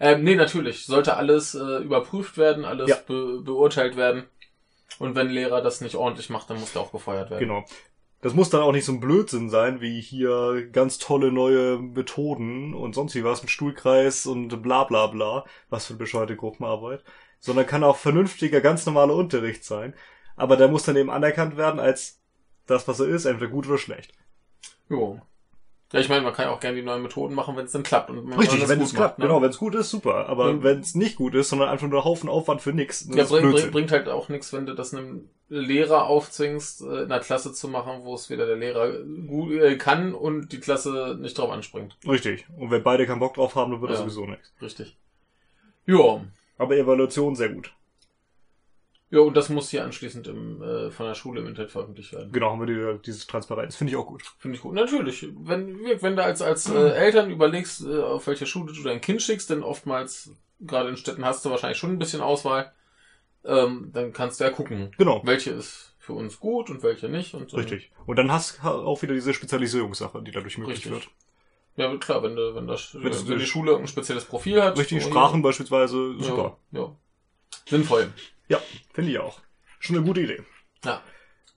ähm, 0.02 0.22
nee, 0.26 0.36
natürlich. 0.36 0.86
Sollte 0.86 1.16
alles 1.16 1.56
äh, 1.56 1.78
überprüft 1.78 2.38
werden, 2.38 2.66
alles 2.66 2.90
Ja. 2.90 2.98
be 3.08 3.40
beurteilt 3.42 3.96
werden. 3.96 4.26
Und 5.00 5.16
wenn 5.16 5.28
ein 5.28 5.34
Lehrer 5.34 5.62
das 5.62 5.80
nicht 5.80 5.96
ordentlich 5.96 6.30
macht, 6.30 6.50
dann 6.50 6.60
muss 6.60 6.74
der 6.74 6.82
auch 6.82 6.92
gefeuert 6.92 7.30
werden. 7.30 7.40
Genau. 7.40 7.64
Das 8.20 8.34
muss 8.34 8.50
dann 8.50 8.64
auch 8.64 8.74
nicht 8.74 8.84
so 8.84 8.92
ein 8.92 9.00
Blödsinn 9.00 9.50
sein, 9.50 9.80
wie 9.80 10.02
hier 10.02 10.68
ganz 10.74 10.98
tolle 10.98 11.32
neue 11.32 11.80
Methoden 11.80 12.74
und 12.74 12.96
sonst 12.96 13.16
wie 13.16 13.24
was 13.24 13.42
mit 13.42 13.50
Stuhlkreis 13.50 14.26
und 14.26 14.62
bla 14.62 14.84
bla 14.84 15.08
bla, 15.08 15.46
was 15.70 15.86
für 15.86 15.94
eine 15.94 16.00
bescheuerte 16.00 16.36
Gruppenarbeit, 16.36 17.02
sondern 17.40 17.66
kann 17.66 17.86
auch 17.86 17.96
vernünftiger, 17.96 18.60
ganz 18.60 18.86
normaler 18.86 19.16
Unterricht 19.16 19.64
sein. 19.64 19.96
Aber 20.36 20.58
der 20.58 20.68
muss 20.68 20.84
dann 20.84 20.98
eben 20.98 21.12
anerkannt 21.12 21.56
werden 21.56 21.80
als 21.80 22.20
das, 22.68 22.90
was 22.90 23.00
er 23.00 23.08
ist, 23.08 23.24
entweder 23.24 23.50
gut 23.50 23.68
oder 23.68 23.78
schlecht. 23.78 24.12
Jo. 24.90 25.22
Ja, 25.94 26.00
ich 26.00 26.10
meine, 26.10 26.24
man 26.24 26.34
kann 26.34 26.46
ja 26.48 26.52
auch 26.52 26.60
gerne 26.60 26.76
die 26.78 26.84
neuen 26.84 27.04
Methoden 27.04 27.36
machen, 27.36 27.56
wenn 27.56 27.66
es 27.66 27.72
dann 27.72 27.84
klappt. 27.84 28.10
Und 28.10 28.26
man 28.26 28.40
Richtig, 28.40 28.60
das 28.60 28.70
wenn 28.70 28.82
es 28.82 28.94
klappt, 28.94 29.20
ne? 29.20 29.28
genau, 29.28 29.42
wenn 29.42 29.52
es 29.52 29.58
gut 29.58 29.76
ist, 29.76 29.90
super. 29.92 30.28
Aber 30.28 30.52
Mhm. 30.54 30.64
wenn 30.64 30.80
es 30.80 30.96
nicht 30.96 31.16
gut 31.16 31.36
ist, 31.36 31.50
sondern 31.50 31.70
einfach 31.70 31.88
nur 31.88 32.04
Haufen 32.04 32.28
Aufwand 32.28 32.62
für 32.62 32.74
nix, 32.74 33.06
das 33.08 33.16
Ja, 33.16 33.24
ist 33.24 33.30
bringt, 33.30 33.44
Blödsinn. 33.44 33.72
bringt, 33.72 33.92
halt 33.92 34.10
auch 34.10 34.28
nichts, 34.28 34.52
wenn 34.52 34.66
du 34.66 34.74
das 34.74 34.94
einem 34.94 35.30
Lehrer 35.48 36.08
aufzwingst, 36.08 36.82
äh, 36.82 36.86
in 36.86 37.12
einer 37.12 37.20
Klasse 37.20 37.54
zu 37.54 37.68
machen, 37.68 38.00
wo 38.04 38.16
es 38.16 38.30
weder 38.32 38.48
der 38.48 38.56
Lehrer 38.58 38.92
gut 39.28 39.52
äh, 39.54 39.78
kann 39.78 40.16
und 40.16 40.52
die 40.52 40.60
Klasse 40.60 41.18
nicht 41.22 41.38
drauf 41.38 41.52
anspringt. 41.52 41.96
Richtig. 42.08 42.46
Und 42.58 42.72
wenn 42.72 42.82
beide 42.84 43.06
keinen 43.06 43.20
Bock 43.20 43.36
drauf 43.36 43.54
haben, 43.56 43.72
dann 43.72 43.82
wird 43.82 43.92
das 43.92 44.00
Ja. 44.00 44.06
sowieso 44.06 44.26
nichts. 44.26 44.52
Richtig. 44.62 44.98
Ja. 45.86 46.22
Aber 46.58 46.76
Evaluation 46.76 47.36
sehr 47.36 47.50
gut. 47.50 47.72
Ja, 49.12 49.20
und 49.20 49.38
das 49.38 49.50
muss 49.50 49.70
hier 49.70 49.84
anschließend 49.84 50.28
im, 50.28 50.62
äh, 50.62 50.90
von 50.92 51.06
der 51.06 51.14
Schule 51.14 51.42
im 51.42 51.48
Internet 51.48 51.72
veröffentlicht 51.72 52.12
werden. 52.14 52.32
Genau, 52.32 52.52
haben 52.52 52.68
wir 52.68 52.96
die, 52.96 53.02
dieses 53.04 53.28
Transparenz. 53.28 53.76
Finde 53.76 53.92
ich 53.92 53.98
auch 53.98 54.08
gut. 54.08 54.24
Finde 54.40 54.56
ich 54.58 54.62
gut. 54.64 54.74
Natürlich. 54.74 55.28
Wenn, 55.38 55.80
wenn 56.02 56.16
du 56.16 56.24
als, 56.24 56.42
als 56.42 56.70
äh, 56.70 56.90
Eltern 56.92 57.30
überlegst, 57.30 57.86
äh, 57.86 58.00
auf 58.02 58.26
welche 58.28 58.46
Schule 58.48 58.74
du 58.74 58.82
dein 58.84 59.02
Kind 59.02 59.22
schickst, 59.22 59.50
denn 59.52 59.62
oftmals, 59.64 60.32
gerade 60.60 60.90
in 60.90 60.98
Städten 60.98 61.24
hast 61.24 61.46
du 61.46 61.52
wahrscheinlich 61.52 61.78
schon 61.78 61.92
ein 61.92 62.00
bisschen 62.00 62.22
Auswahl, 62.22 62.74
ähm, 63.46 63.92
dann 63.94 64.12
kannst 64.12 64.40
du 64.40 64.44
ja 64.46 64.50
gucken, 64.50 64.92
Genau. 64.98 65.22
welche 65.24 65.52
ist 65.52 65.96
für 66.00 66.14
uns 66.14 66.40
gut 66.40 66.70
und 66.72 66.82
welche 66.82 67.08
nicht. 67.08 67.36
Und, 67.36 67.54
Richtig. 67.54 67.92
Und 68.08 68.16
dann 68.18 68.32
hast 68.32 68.60
du 68.64 68.68
auch 68.68 69.02
wieder 69.04 69.14
diese 69.14 69.34
Spezialisierungssache, 69.34 70.22
die 70.24 70.32
dadurch 70.32 70.58
möglich 70.58 70.78
Richtig. 70.78 70.92
wird. 70.92 71.08
Ja, 71.78 71.96
klar, 71.98 72.24
wenn, 72.24 72.36
du, 72.36 72.56
wenn, 72.56 72.68
das, 72.68 72.96
wenn, 72.96 73.04
das- 73.12 73.26
die 73.26 73.40
Schule 73.46 73.78
ein 73.78 73.88
spezielles 73.88 74.26
Profil 74.26 74.62
hat. 74.64 74.78
Richtig, 74.78 75.04
Sprachen 75.04 75.42
beispielsweise, 75.42 76.16
super. 76.20 76.58
Ja, 76.72 76.80
ja. 76.82 76.96
Sinnvoll. 77.68 78.14
Ja, 78.48 78.60
finde 78.94 79.12
ich 79.12 79.20
auch. 79.20 79.40
Schon 79.80 79.96
eine 79.98 80.06
gute 80.06 80.22
Idee. 80.22 80.44
Ja. 80.84 81.02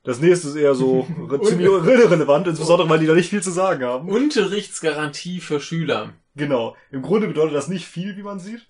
Das 0.05 0.21
nächste 0.21 0.49
ist 0.49 0.55
eher 0.55 0.75
so 0.75 1.07
ziemlich 1.45 1.67
irrelevant, 1.67 2.47
insbesondere 2.47 2.89
weil 2.89 2.99
die 2.99 3.07
da 3.07 3.15
nicht 3.15 3.31
viel 3.31 3.43
zu 3.43 3.51
sagen 3.51 3.85
haben. 3.85 4.09
Unterrichtsgarantie 4.09 5.41
für 5.41 5.61
Schüler. 5.61 6.15
Genau. 6.35 6.77
Im 6.91 7.03
Grunde 7.03 7.27
bedeutet 7.27 7.55
das 7.55 7.69
nicht 7.69 7.87
viel, 7.87 8.17
wie 8.17 8.23
man 8.23 8.39
sieht. 8.39 8.67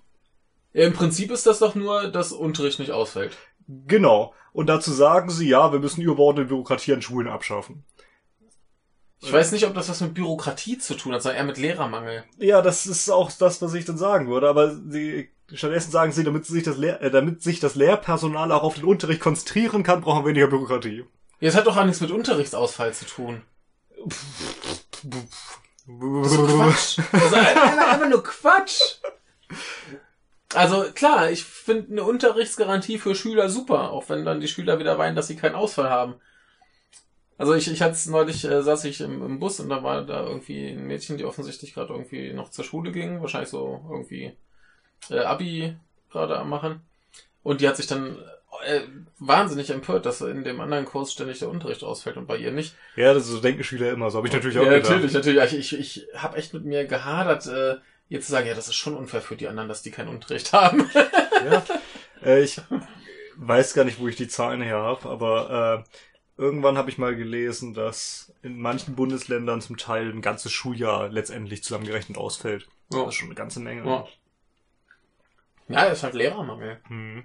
Ja, 0.72 0.86
Im 0.86 0.92
Prinzip 0.92 1.30
ist 1.30 1.46
das 1.46 1.60
doch 1.60 1.74
nur, 1.74 2.08
dass 2.08 2.32
Unterricht 2.32 2.78
nicht 2.78 2.92
ausfällt. 2.92 3.36
Genau. 3.66 4.34
Und 4.52 4.68
dazu 4.68 4.90
sagen 4.90 5.30
sie, 5.30 5.48
ja, 5.48 5.72
wir 5.72 5.78
müssen 5.78 6.00
überbordende 6.00 6.48
Bürokratie 6.48 6.94
an 6.94 7.02
Schulen 7.02 7.28
abschaffen. 7.28 7.84
Ich 9.20 9.32
weiß 9.32 9.52
nicht, 9.52 9.66
ob 9.66 9.74
das 9.74 9.88
was 9.88 10.00
mit 10.00 10.14
Bürokratie 10.14 10.78
zu 10.78 10.94
tun 10.94 11.12
hat, 11.12 11.22
sondern 11.22 11.38
eher 11.38 11.46
mit 11.46 11.58
Lehrermangel. 11.58 12.24
Ja, 12.38 12.62
das 12.62 12.86
ist 12.86 13.10
auch 13.10 13.30
das, 13.32 13.60
was 13.60 13.74
ich 13.74 13.84
dann 13.84 13.98
sagen 13.98 14.28
würde. 14.28 14.48
Aber 14.48 14.74
sie, 14.74 15.30
stattdessen 15.52 15.90
sagen 15.90 16.12
sie, 16.12 16.24
damit 16.24 16.46
sich 16.46 16.62
das, 16.62 16.76
Lehr 16.76 17.00
äh, 17.02 17.10
damit 17.10 17.42
sich 17.42 17.60
das 17.60 17.74
Lehrpersonal 17.74 18.52
auch 18.52 18.62
auf 18.62 18.74
den 18.74 18.84
Unterricht 18.84 19.20
konzentrieren 19.20 19.82
kann, 19.82 20.00
brauchen 20.00 20.24
wir 20.24 20.30
weniger 20.30 20.48
Bürokratie. 20.48 21.04
Ja, 21.40 21.48
es 21.48 21.56
hat 21.56 21.66
doch 21.66 21.76
auch 21.76 21.84
nichts 21.84 22.00
mit 22.00 22.10
Unterrichtsausfall 22.10 22.92
zu 22.92 23.06
tun. 23.06 23.42
Quatsch. 25.86 26.98
Das 27.12 27.24
ist 27.24 27.34
einfach, 27.34 27.92
einfach 27.92 28.08
nur 28.08 28.22
Quatsch. 28.22 28.96
Also 30.54 30.84
klar, 30.94 31.30
ich 31.30 31.44
finde 31.44 31.92
eine 31.92 32.04
Unterrichtsgarantie 32.04 32.98
für 32.98 33.14
Schüler 33.14 33.48
super, 33.48 33.90
auch 33.90 34.08
wenn 34.08 34.24
dann 34.24 34.40
die 34.40 34.48
Schüler 34.48 34.78
wieder 34.78 34.98
weinen, 34.98 35.16
dass 35.16 35.26
sie 35.28 35.36
keinen 35.36 35.54
Ausfall 35.54 35.90
haben. 35.90 36.14
Also 37.36 37.54
ich, 37.54 37.70
ich 37.70 37.82
hatte 37.82 37.92
es 37.92 38.06
neulich, 38.06 38.44
äh, 38.44 38.62
saß 38.62 38.84
ich 38.84 39.00
im, 39.00 39.22
im 39.24 39.38
Bus 39.38 39.60
und 39.60 39.68
da 39.68 39.82
war 39.82 40.04
da 40.04 40.24
irgendwie 40.24 40.70
ein 40.70 40.86
Mädchen, 40.86 41.18
die 41.18 41.24
offensichtlich 41.24 41.74
gerade 41.74 41.92
irgendwie 41.92 42.32
noch 42.32 42.50
zur 42.50 42.64
Schule 42.64 42.90
ging, 42.90 43.20
wahrscheinlich 43.20 43.50
so 43.50 43.84
irgendwie 43.90 44.36
äh, 45.10 45.20
Abi 45.20 45.76
gerade 46.10 46.38
am 46.38 46.48
machen. 46.48 46.80
Und 47.42 47.60
die 47.60 47.68
hat 47.68 47.76
sich 47.76 47.86
dann 47.86 48.18
äh, 48.64 48.80
wahnsinnig 49.18 49.70
empört, 49.70 50.06
dass 50.06 50.20
in 50.20 50.44
dem 50.44 50.60
anderen 50.60 50.84
Kurs 50.84 51.12
ständig 51.12 51.38
der 51.38 51.48
Unterricht 51.48 51.82
ausfällt 51.84 52.16
und 52.16 52.26
bei 52.26 52.36
ihr 52.36 52.50
nicht. 52.52 52.74
Ja, 52.96 53.14
das 53.14 53.26
so 53.26 53.40
denken 53.40 53.64
Schüler 53.64 53.92
immer. 53.92 54.10
So 54.10 54.18
habe 54.18 54.28
ich 54.28 54.34
natürlich 54.34 54.58
auch 54.58 54.64
Ja, 54.64 54.74
gedacht. 54.74 54.90
natürlich, 54.90 55.12
natürlich. 55.12 55.52
Ich, 55.52 55.72
ich, 55.72 55.98
ich 56.12 56.22
habe 56.22 56.36
echt 56.36 56.54
mit 56.54 56.64
mir 56.64 56.84
gehadert, 56.86 57.46
äh, 57.46 57.76
jetzt 58.08 58.26
zu 58.26 58.32
sagen, 58.32 58.46
ja, 58.48 58.54
das 58.54 58.68
ist 58.68 58.74
schon 58.76 58.96
unfair 58.96 59.20
für 59.20 59.36
die 59.36 59.48
anderen, 59.48 59.68
dass 59.68 59.82
die 59.82 59.90
keinen 59.90 60.08
Unterricht 60.08 60.52
haben. 60.54 60.90
Ja. 60.94 61.62
Äh, 62.24 62.42
ich 62.42 62.60
weiß 63.36 63.74
gar 63.74 63.84
nicht, 63.84 64.00
wo 64.00 64.08
ich 64.08 64.16
die 64.16 64.28
Zahlen 64.28 64.60
her 64.62 64.78
habe, 64.78 65.08
aber 65.08 65.84
äh, 65.86 66.42
irgendwann 66.42 66.76
habe 66.78 66.90
ich 66.90 66.98
mal 66.98 67.14
gelesen, 67.14 67.74
dass 67.74 68.32
in 68.42 68.58
manchen 68.58 68.94
Bundesländern 68.96 69.60
zum 69.60 69.76
Teil 69.76 70.10
ein 70.10 70.22
ganzes 70.22 70.52
Schuljahr 70.52 71.08
letztendlich 71.08 71.62
zusammengerechnet 71.62 72.18
ausfällt. 72.18 72.66
Ja. 72.92 73.00
Das 73.04 73.08
ist 73.08 73.14
schon 73.14 73.28
eine 73.28 73.34
ganze 73.36 73.60
Menge. 73.60 73.84
Ja. 73.84 74.06
Ja, 75.68 75.84
ist 75.84 76.02
halt 76.02 76.14
Lehrermangel. 76.14 76.80
Hm, 76.88 77.24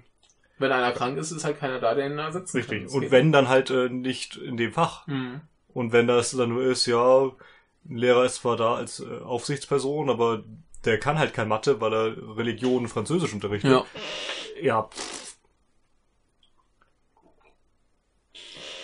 Wenn 0.58 0.72
einer 0.72 0.92
krank 0.92 1.18
ist, 1.18 1.30
ist 1.30 1.44
halt 1.44 1.58
keiner 1.58 1.80
da, 1.80 1.94
der 1.94 2.06
ihn 2.06 2.16
kann. 2.16 2.44
richtig. 2.54 2.90
Und 2.90 3.10
wenn, 3.10 3.32
dann 3.32 3.48
halt 3.48 3.70
äh, 3.70 3.88
nicht 3.88 4.36
in 4.36 4.56
dem 4.56 4.72
Fach. 4.72 5.06
Mhm. 5.06 5.40
Und 5.68 5.92
wenn 5.92 6.06
das 6.06 6.30
dann 6.32 6.50
nur 6.50 6.62
ist, 6.62 6.86
ja, 6.86 7.30
ein 7.86 7.96
Lehrer 7.96 8.24
ist 8.24 8.36
zwar 8.36 8.56
da 8.56 8.74
als 8.76 9.00
äh, 9.00 9.18
Aufsichtsperson, 9.20 10.08
aber 10.10 10.44
der 10.84 10.98
kann 11.00 11.18
halt 11.18 11.34
kein 11.34 11.48
Mathe, 11.48 11.80
weil 11.80 11.92
er 11.92 12.36
Religion 12.36 12.82
und 12.82 12.88
Französisch 12.88 13.32
unterrichtet. 13.32 13.70
Ja. 13.70 13.84
Ja. 14.60 14.88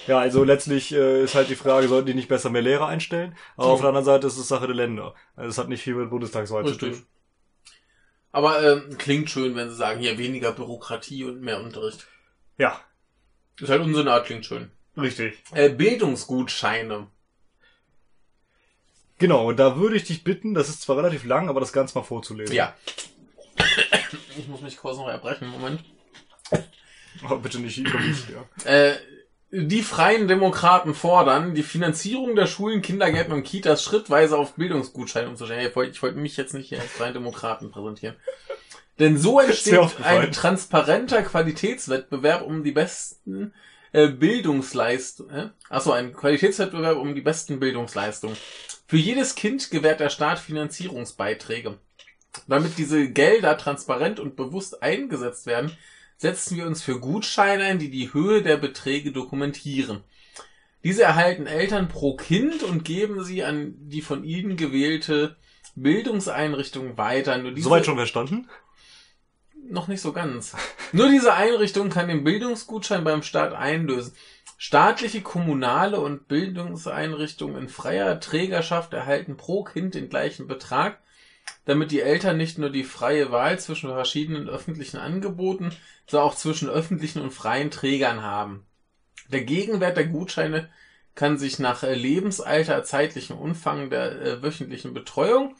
Ja, 0.06 0.18
also 0.18 0.42
letztlich 0.42 0.92
äh, 0.92 1.22
ist 1.22 1.34
halt 1.34 1.50
die 1.50 1.54
Frage, 1.56 1.86
sollten 1.86 2.06
die 2.06 2.14
nicht 2.14 2.28
besser 2.28 2.50
mehr 2.50 2.62
Lehrer 2.62 2.86
einstellen? 2.88 3.36
Aber 3.56 3.68
Ja. 3.68 3.72
auf 3.74 3.80
der 3.80 3.88
anderen 3.90 4.04
Seite 4.06 4.26
ist 4.26 4.38
es 4.38 4.48
Sache 4.48 4.66
der 4.66 4.74
Länder. 4.74 5.14
Also 5.36 5.50
es 5.50 5.58
hat 5.58 5.68
nicht 5.68 5.82
viel 5.82 5.94
mit 5.94 6.10
Bundestagswahl 6.10 6.66
zu 6.66 6.74
tun. 6.74 7.06
Aber 8.32 8.62
ähm, 8.62 8.96
klingt 8.98 9.28
schön, 9.30 9.56
wenn 9.56 9.68
sie 9.70 9.76
sagen, 9.76 10.00
hier 10.00 10.16
weniger 10.18 10.52
Bürokratie 10.52 11.24
und 11.24 11.40
mehr 11.40 11.60
Unterricht. 11.60 12.06
Ja, 12.58 12.80
Ist 13.58 13.68
halt 13.70 13.82
unsere 13.82 14.10
Art, 14.12 14.26
klingt 14.26 14.46
schön. 14.46 14.70
richtig. 14.96 15.38
Äh, 15.52 15.70
Bildungsgutscheine. 15.70 17.08
Genau, 19.18 19.52
da 19.52 19.76
würde 19.76 19.96
ich 19.96 20.04
dich 20.04 20.24
bitten, 20.24 20.54
das 20.54 20.68
ist 20.68 20.82
zwar 20.82 20.96
relativ 20.96 21.24
lang, 21.24 21.48
aber 21.48 21.60
das 21.60 21.72
Ganze 21.72 21.98
mal 21.98 22.04
vorzulesen. 22.04 22.54
Ja. 22.54 22.74
Ich 24.38 24.48
muss 24.48 24.62
mich 24.62 24.76
kurz 24.78 24.96
noch 24.96 25.08
erbrechen, 25.08 25.48
Moment. 25.48 25.84
Aber 27.22 27.38
bitte 27.38 27.58
nicht 27.58 27.76
über 27.78 27.98
mich, 27.98 28.16
ja. 28.28 28.70
Äh, 28.70 28.96
die 29.52 29.82
Freien 29.82 30.28
Demokraten 30.28 30.94
fordern, 30.94 31.54
die 31.54 31.62
Finanzierung 31.62 32.36
der 32.36 32.46
Schulen, 32.46 32.82
Kindergärten 32.82 33.32
und 33.32 33.42
Kitas 33.42 33.82
schrittweise 33.82 34.38
auf 34.38 34.54
Bildungsgutscheine 34.54 35.28
umzustellen. 35.28 35.66
Ich 35.66 35.74
wollte, 35.74 35.92
ich 35.92 36.02
wollte 36.02 36.18
mich 36.18 36.36
jetzt 36.36 36.54
nicht 36.54 36.68
hier 36.68 36.80
als 36.80 36.92
Freien 36.92 37.14
Demokraten 37.14 37.70
präsentieren. 37.70 38.16
Denn 39.00 39.18
so 39.18 39.40
entsteht 39.40 40.00
ein 40.02 40.30
transparenter 40.30 41.22
Qualitätswettbewerb 41.22 42.42
um 42.42 42.62
die 42.62 42.72
besten 42.72 43.52
äh, 43.92 44.08
Bildungsleistungen. 44.08 45.34
Äh? 45.34 45.48
Achso, 45.68 45.92
ein 45.92 46.12
Qualitätswettbewerb 46.12 46.98
um 46.98 47.14
die 47.14 47.22
besten 47.22 47.58
Bildungsleistungen. 47.58 48.36
Für 48.86 48.98
jedes 48.98 49.34
Kind 49.34 49.70
gewährt 49.70 50.00
der 50.00 50.10
Staat 50.10 50.38
Finanzierungsbeiträge. 50.38 51.78
Damit 52.46 52.78
diese 52.78 53.08
Gelder 53.08 53.58
transparent 53.58 54.20
und 54.20 54.36
bewusst 54.36 54.82
eingesetzt 54.82 55.46
werden, 55.46 55.76
setzen 56.20 56.58
wir 56.58 56.66
uns 56.66 56.82
für 56.82 57.00
Gutscheine 57.00 57.64
ein, 57.64 57.78
die 57.78 57.88
die 57.88 58.12
Höhe 58.12 58.42
der 58.42 58.58
Beträge 58.58 59.10
dokumentieren. 59.10 60.04
Diese 60.84 61.02
erhalten 61.02 61.46
Eltern 61.46 61.88
pro 61.88 62.14
Kind 62.14 62.62
und 62.62 62.84
geben 62.84 63.24
sie 63.24 63.42
an 63.42 63.74
die 63.78 64.02
von 64.02 64.22
ihnen 64.22 64.58
gewählte 64.58 65.36
Bildungseinrichtung 65.76 66.98
weiter. 66.98 67.38
Nur 67.38 67.52
diese, 67.52 67.68
Soweit 67.68 67.86
schon 67.86 67.96
verstanden? 67.96 68.48
noch 69.70 69.88
nicht 69.88 70.02
so 70.02 70.12
ganz. 70.12 70.54
Nur 70.92 71.08
diese 71.08 71.32
Einrichtung 71.32 71.88
kann 71.88 72.08
den 72.08 72.22
Bildungsgutschein 72.22 73.02
beim 73.02 73.22
Staat 73.22 73.54
einlösen. 73.54 74.12
Staatliche, 74.58 75.22
kommunale 75.22 76.00
und 76.00 76.28
Bildungseinrichtungen 76.28 77.62
in 77.62 77.68
freier 77.70 78.20
Trägerschaft 78.20 78.92
erhalten 78.92 79.38
pro 79.38 79.64
Kind 79.64 79.94
den 79.94 80.10
gleichen 80.10 80.48
Betrag, 80.48 81.00
damit 81.64 81.90
die 81.90 82.00
Eltern 82.00 82.36
nicht 82.36 82.58
nur 82.58 82.70
die 82.70 82.84
freie 82.84 83.30
Wahl 83.30 83.58
zwischen 83.58 83.90
verschiedenen 83.90 84.48
öffentlichen 84.48 84.98
Angeboten, 84.98 85.72
sondern 86.06 86.28
auch 86.28 86.34
zwischen 86.34 86.68
öffentlichen 86.68 87.22
und 87.22 87.32
freien 87.32 87.70
Trägern 87.70 88.22
haben. 88.22 88.64
Der 89.28 89.42
Gegenwert 89.42 89.96
der 89.96 90.06
Gutscheine 90.06 90.68
kann 91.14 91.38
sich 91.38 91.58
nach 91.58 91.82
äh, 91.82 91.94
Lebensalter, 91.94 92.82
zeitlichem 92.82 93.36
Umfang 93.36 93.90
der 93.90 94.20
äh, 94.20 94.42
wöchentlichen 94.42 94.94
Betreuung 94.94 95.54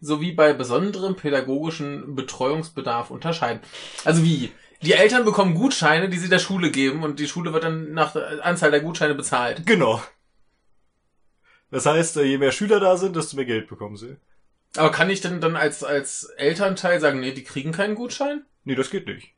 sowie 0.00 0.32
bei 0.32 0.52
besonderem 0.52 1.16
pädagogischen 1.16 2.14
Betreuungsbedarf 2.14 3.10
unterscheiden. 3.10 3.60
Also 4.04 4.22
wie? 4.24 4.50
Die 4.82 4.94
Eltern 4.94 5.24
bekommen 5.24 5.54
Gutscheine, 5.54 6.08
die 6.08 6.18
sie 6.18 6.28
der 6.28 6.40
Schule 6.40 6.72
geben 6.72 7.04
und 7.04 7.20
die 7.20 7.28
Schule 7.28 7.52
wird 7.52 7.62
dann 7.62 7.92
nach 7.92 8.12
der 8.12 8.44
Anzahl 8.44 8.72
der 8.72 8.80
Gutscheine 8.80 9.14
bezahlt. 9.14 9.64
Genau. 9.64 10.02
Das 11.70 11.86
heißt, 11.86 12.16
äh, 12.18 12.24
je 12.24 12.38
mehr 12.38 12.52
Schüler 12.52 12.80
da 12.80 12.96
sind, 12.96 13.16
desto 13.16 13.36
mehr 13.36 13.46
Geld 13.46 13.68
bekommen 13.68 13.96
sie. 13.96 14.16
Aber 14.76 14.90
kann 14.90 15.10
ich 15.10 15.20
denn 15.20 15.40
dann 15.40 15.56
als, 15.56 15.84
als 15.84 16.24
Elternteil 16.24 17.00
sagen, 17.00 17.20
nee, 17.20 17.32
die 17.32 17.44
kriegen 17.44 17.72
keinen 17.72 17.94
Gutschein? 17.94 18.44
Nee, 18.64 18.74
das 18.74 18.90
geht 18.90 19.06
nicht. 19.06 19.34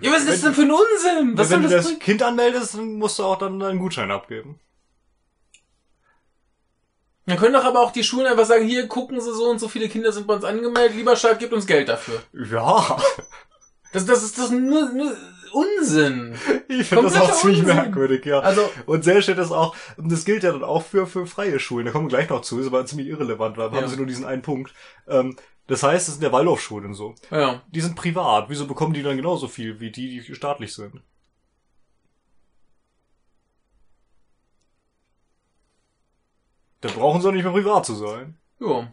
Ja, 0.00 0.12
was 0.12 0.20
ist 0.22 0.28
das 0.30 0.40
denn 0.42 0.54
für 0.54 0.62
ein 0.62 0.70
Unsinn? 0.70 1.36
Was 1.36 1.50
wenn 1.50 1.62
soll 1.62 1.68
du 1.70 1.74
das 1.74 1.76
das 1.76 1.86
bringen? 1.86 1.98
Kind 2.00 2.22
anmeldest, 2.22 2.74
dann 2.74 2.94
musst 2.94 3.18
du 3.18 3.24
auch 3.24 3.38
dann 3.38 3.60
einen 3.62 3.78
Gutschein 3.80 4.10
abgeben. 4.10 4.60
Dann 7.26 7.38
können 7.38 7.54
doch 7.54 7.64
aber 7.64 7.80
auch 7.80 7.92
die 7.92 8.02
Schulen 8.04 8.26
einfach 8.26 8.46
sagen, 8.46 8.66
hier 8.66 8.88
gucken 8.88 9.20
Sie 9.20 9.32
so 9.34 9.50
und 9.50 9.58
so 9.58 9.68
viele 9.68 9.88
Kinder 9.88 10.12
sind 10.12 10.26
bei 10.26 10.34
uns 10.34 10.44
angemeldet, 10.44 10.96
lieber 10.96 11.16
Staat, 11.16 11.38
gibt 11.38 11.52
uns 11.52 11.66
Geld 11.66 11.88
dafür. 11.88 12.22
Ja, 12.32 12.98
Das, 13.92 14.06
das 14.06 14.22
ist 14.22 14.38
doch 14.38 14.50
nur, 14.50 14.90
nur 14.90 15.16
Unsinn. 15.52 16.34
ich 16.68 16.88
finde 16.88 17.04
das 17.04 17.16
auch 17.16 17.32
ziemlich 17.32 17.60
Unsinn. 17.60 17.76
merkwürdig, 17.76 18.24
ja. 18.24 18.40
Also, 18.40 18.68
Und 18.86 19.04
sehr 19.04 19.22
steht 19.22 19.38
das 19.38 19.52
auch, 19.52 19.74
und 19.96 20.10
das 20.10 20.24
gilt 20.24 20.42
ja 20.42 20.52
dann 20.52 20.64
auch 20.64 20.82
für, 20.84 21.06
für 21.06 21.26
freie 21.26 21.58
Schulen, 21.60 21.86
da 21.86 21.92
kommen 21.92 22.06
wir 22.06 22.16
gleich 22.16 22.28
noch 22.30 22.42
zu, 22.42 22.58
ist 22.60 22.66
aber 22.66 22.84
ziemlich 22.86 23.08
irrelevant, 23.08 23.56
weil 23.56 23.70
Ja. 23.72 23.76
haben 23.78 23.88
sie 23.88 23.96
nur 23.96 24.06
diesen 24.06 24.24
einen 24.24 24.42
Punkt. 24.42 24.72
Ähm, 25.08 25.36
das 25.66 25.82
heißt, 25.82 26.08
es 26.08 26.14
sind 26.14 26.22
ja 26.24 26.32
Waldorfschulen 26.32 26.94
so. 26.94 27.14
ja. 27.30 27.62
Die 27.68 27.80
sind 27.80 27.94
privat, 27.96 28.48
wieso 28.48 28.66
bekommen 28.66 28.92
die 28.94 29.02
dann 29.02 29.16
genauso 29.16 29.46
viel 29.48 29.78
wie 29.80 29.90
die, 29.92 30.20
die 30.20 30.34
staatlich 30.34 30.74
sind? 30.74 31.00
Da 36.80 36.88
brauchen 36.88 37.20
sie 37.20 37.26
doch 37.28 37.32
nicht 37.34 37.44
mehr 37.44 37.52
privat 37.52 37.84
zu 37.86 37.94
sein. 37.94 38.38
Ja. 38.60 38.92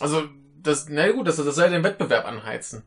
Also, 0.00 0.28
das, 0.60 0.86
na 0.88 1.10
gut, 1.12 1.26
das, 1.26 1.36
das 1.36 1.54
soll 1.54 1.70
den 1.70 1.84
Wettbewerb 1.84 2.26
anheizen. 2.26 2.84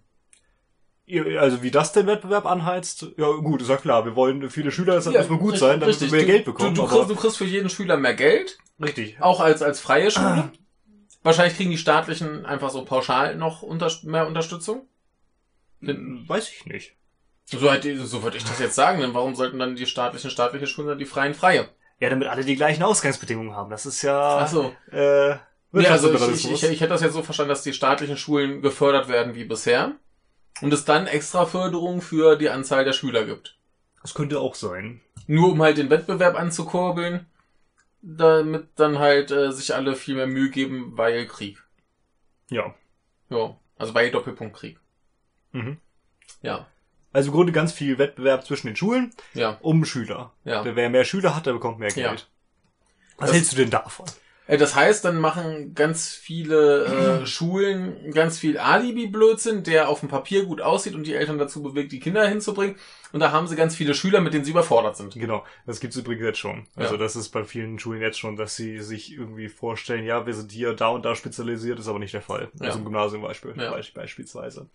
Also 1.39 1.63
wie 1.63 1.71
das 1.71 1.93
den 1.93 2.05
Wettbewerb 2.05 2.45
anheizt, 2.45 3.07
ja 3.15 3.31
gut, 3.31 3.61
ist 3.61 3.69
ja 3.69 3.77
klar, 3.77 4.03
wir 4.03 4.17
wollen 4.17 4.49
viele 4.49 4.71
Schüler, 4.71 4.95
das 4.95 5.05
muss 5.05 5.29
nur 5.29 5.39
gut 5.39 5.57
sein, 5.57 5.79
damit 5.79 6.01
wir 6.01 6.11
mehr 6.11 6.21
du, 6.21 6.25
Geld 6.25 6.45
bekommen. 6.45 6.75
Du, 6.75 6.81
du, 6.81 6.87
kriegst, 6.87 7.09
du 7.09 7.15
kriegst 7.15 7.37
für 7.37 7.45
jeden 7.45 7.69
Schüler 7.69 7.95
mehr 7.95 8.13
Geld, 8.13 8.57
richtig. 8.81 9.21
auch 9.21 9.39
als, 9.39 9.61
als 9.61 9.79
freie 9.79 10.11
Schule. 10.11 10.51
Wahrscheinlich 11.23 11.55
kriegen 11.55 11.71
die 11.71 11.77
staatlichen 11.77 12.45
einfach 12.45 12.69
so 12.71 12.83
pauschal 12.83 13.35
noch 13.35 13.61
unter, 13.61 13.89
mehr 14.03 14.27
Unterstützung. 14.27 14.85
Weiß 15.79 16.49
ich 16.49 16.65
nicht. 16.65 16.95
So, 17.45 17.71
hätte, 17.71 18.05
so 18.05 18.23
würde 18.23 18.35
ich 18.35 18.43
das 18.43 18.59
jetzt 18.59 18.75
sagen, 18.75 18.99
denn 18.99 19.13
warum 19.13 19.33
sollten 19.33 19.59
dann 19.59 19.77
die 19.77 19.85
staatlichen 19.85 20.29
staatliche 20.29 20.67
Schulen 20.67 20.89
dann 20.89 20.99
die 20.99 21.05
freien 21.05 21.33
freie? 21.33 21.69
Ja, 21.99 22.09
damit 22.09 22.27
alle 22.27 22.43
die 22.43 22.55
gleichen 22.57 22.83
Ausgangsbedingungen 22.83 23.55
haben. 23.55 23.69
Das 23.69 23.85
ist 23.85 24.01
ja 24.01 24.39
Ach 24.39 24.47
so. 24.47 24.73
äh, 24.91 25.37
Nee, 25.71 25.87
also 25.87 26.13
ich, 26.13 26.45
ich, 26.45 26.51
ich, 26.51 26.63
ich 26.63 26.81
hätte 26.81 26.93
das 26.93 27.01
jetzt 27.01 27.13
so 27.13 27.23
verstanden, 27.23 27.49
dass 27.49 27.61
die 27.61 27.73
staatlichen 27.73 28.17
Schulen 28.17 28.61
gefördert 28.61 29.09
werden 29.09 29.35
wie 29.35 29.43
bisher 29.43 29.95
und 30.61 30.73
es 30.73 30.85
dann 30.85 31.07
extra 31.07 31.45
Förderung 31.45 32.01
für 32.01 32.35
die 32.35 32.49
Anzahl 32.49 32.83
der 32.85 32.93
Schüler 32.93 33.25
gibt. 33.25 33.57
das 34.01 34.13
könnte 34.13 34.39
auch 34.39 34.55
sein. 34.55 35.01
Nur 35.27 35.51
um 35.51 35.61
halt 35.61 35.77
den 35.77 35.89
Wettbewerb 35.89 36.35
anzukurbeln, 36.39 37.25
damit 38.01 38.67
dann 38.75 38.99
halt 38.99 39.31
äh, 39.31 39.51
sich 39.51 39.73
alle 39.75 39.95
viel 39.95 40.15
mehr 40.15 40.27
Mühe 40.27 40.49
geben, 40.49 40.93
weil 40.97 41.25
Krieg. 41.27 41.61
Ja. 42.49 42.73
Ja, 43.29 43.57
also 43.77 43.93
weil 43.93 44.11
Doppelpunkt 44.11 44.55
Krieg. 44.55 44.79
Mhm. 45.51 45.77
Ja, 46.41 46.67
Also 47.13 47.29
im 47.29 47.35
Grunde 47.35 47.51
ganz 47.51 47.73
viel 47.73 47.97
Wettbewerb 47.97 48.45
zwischen 48.45 48.67
den 48.67 48.75
Schulen 48.75 49.11
ja, 49.33 49.57
um 49.61 49.83
Schüler. 49.85 50.31
ja. 50.45 50.63
Wer 50.63 50.89
mehr 50.89 51.03
Schüler 51.03 51.35
hat, 51.35 51.45
der 51.45 51.53
bekommt 51.53 51.79
mehr 51.79 51.89
Ja. 51.89 52.09
Geld. 52.09 52.29
Was 53.17 53.27
Das- 53.29 53.35
hältst 53.35 53.51
du 53.53 53.57
denn 53.57 53.69
davon? 53.71 54.05
Äh, 54.47 54.57
Das 54.57 54.75
heißt, 54.75 55.05
dann 55.05 55.19
machen 55.19 55.73
ganz 55.75 56.09
viele 56.13 57.21
äh, 57.21 57.25
Schulen 57.27 58.11
ganz 58.11 58.39
viel 58.39 58.57
Alibi-Blödsinn, 58.57 59.63
der 59.63 59.89
auf 59.89 59.99
dem 59.99 60.09
Papier 60.09 60.45
gut 60.45 60.61
aussieht 60.61 60.95
und 60.95 61.05
die 61.05 61.13
Eltern 61.13 61.37
dazu 61.37 61.61
bewegt, 61.61 61.91
die 61.91 61.99
Kinder 61.99 62.27
hinzubringen. 62.27 62.75
Und 63.13 63.19
da 63.21 63.31
haben 63.31 63.47
sie 63.47 63.55
ganz 63.55 63.75
viele 63.75 63.93
Schüler, 63.93 64.19
mit 64.21 64.33
denen 64.33 64.43
sie 64.43 64.51
überfordert 64.51 64.97
sind. 64.97 65.13
Genau, 65.15 65.45
das 65.65 65.79
gibt's 65.79 65.95
übrigens 65.95 66.23
jetzt 66.25 66.39
schon. 66.39 66.67
Also 66.75 66.95
Ja. 66.95 66.99
das 66.99 67.15
ist 67.15 67.29
bei 67.29 67.43
vielen 67.45 67.79
Schulen 67.79 68.01
jetzt 68.01 68.19
schon, 68.19 68.35
dass 68.35 68.55
sie 68.55 68.79
sich 68.81 69.13
irgendwie 69.13 69.47
vorstellen, 69.49 70.05
ja, 70.05 70.25
wir 70.25 70.33
sind 70.33 70.51
hier 70.51 70.73
da 70.73 70.89
und 70.89 71.05
da 71.05 71.15
spezialisiert, 71.15 71.79
ist 71.79 71.87
aber 71.87 71.99
nicht 71.99 72.13
der 72.13 72.21
Fall. 72.21 72.49
Ja. 72.59 72.67
Also 72.67 72.79
im 72.79 72.85
Gymnasium 72.85 73.21
Beispiel, 73.21 73.53
Ja. 73.57 73.73
Beisp- 73.73 73.93
beispielsweise. 73.93 74.69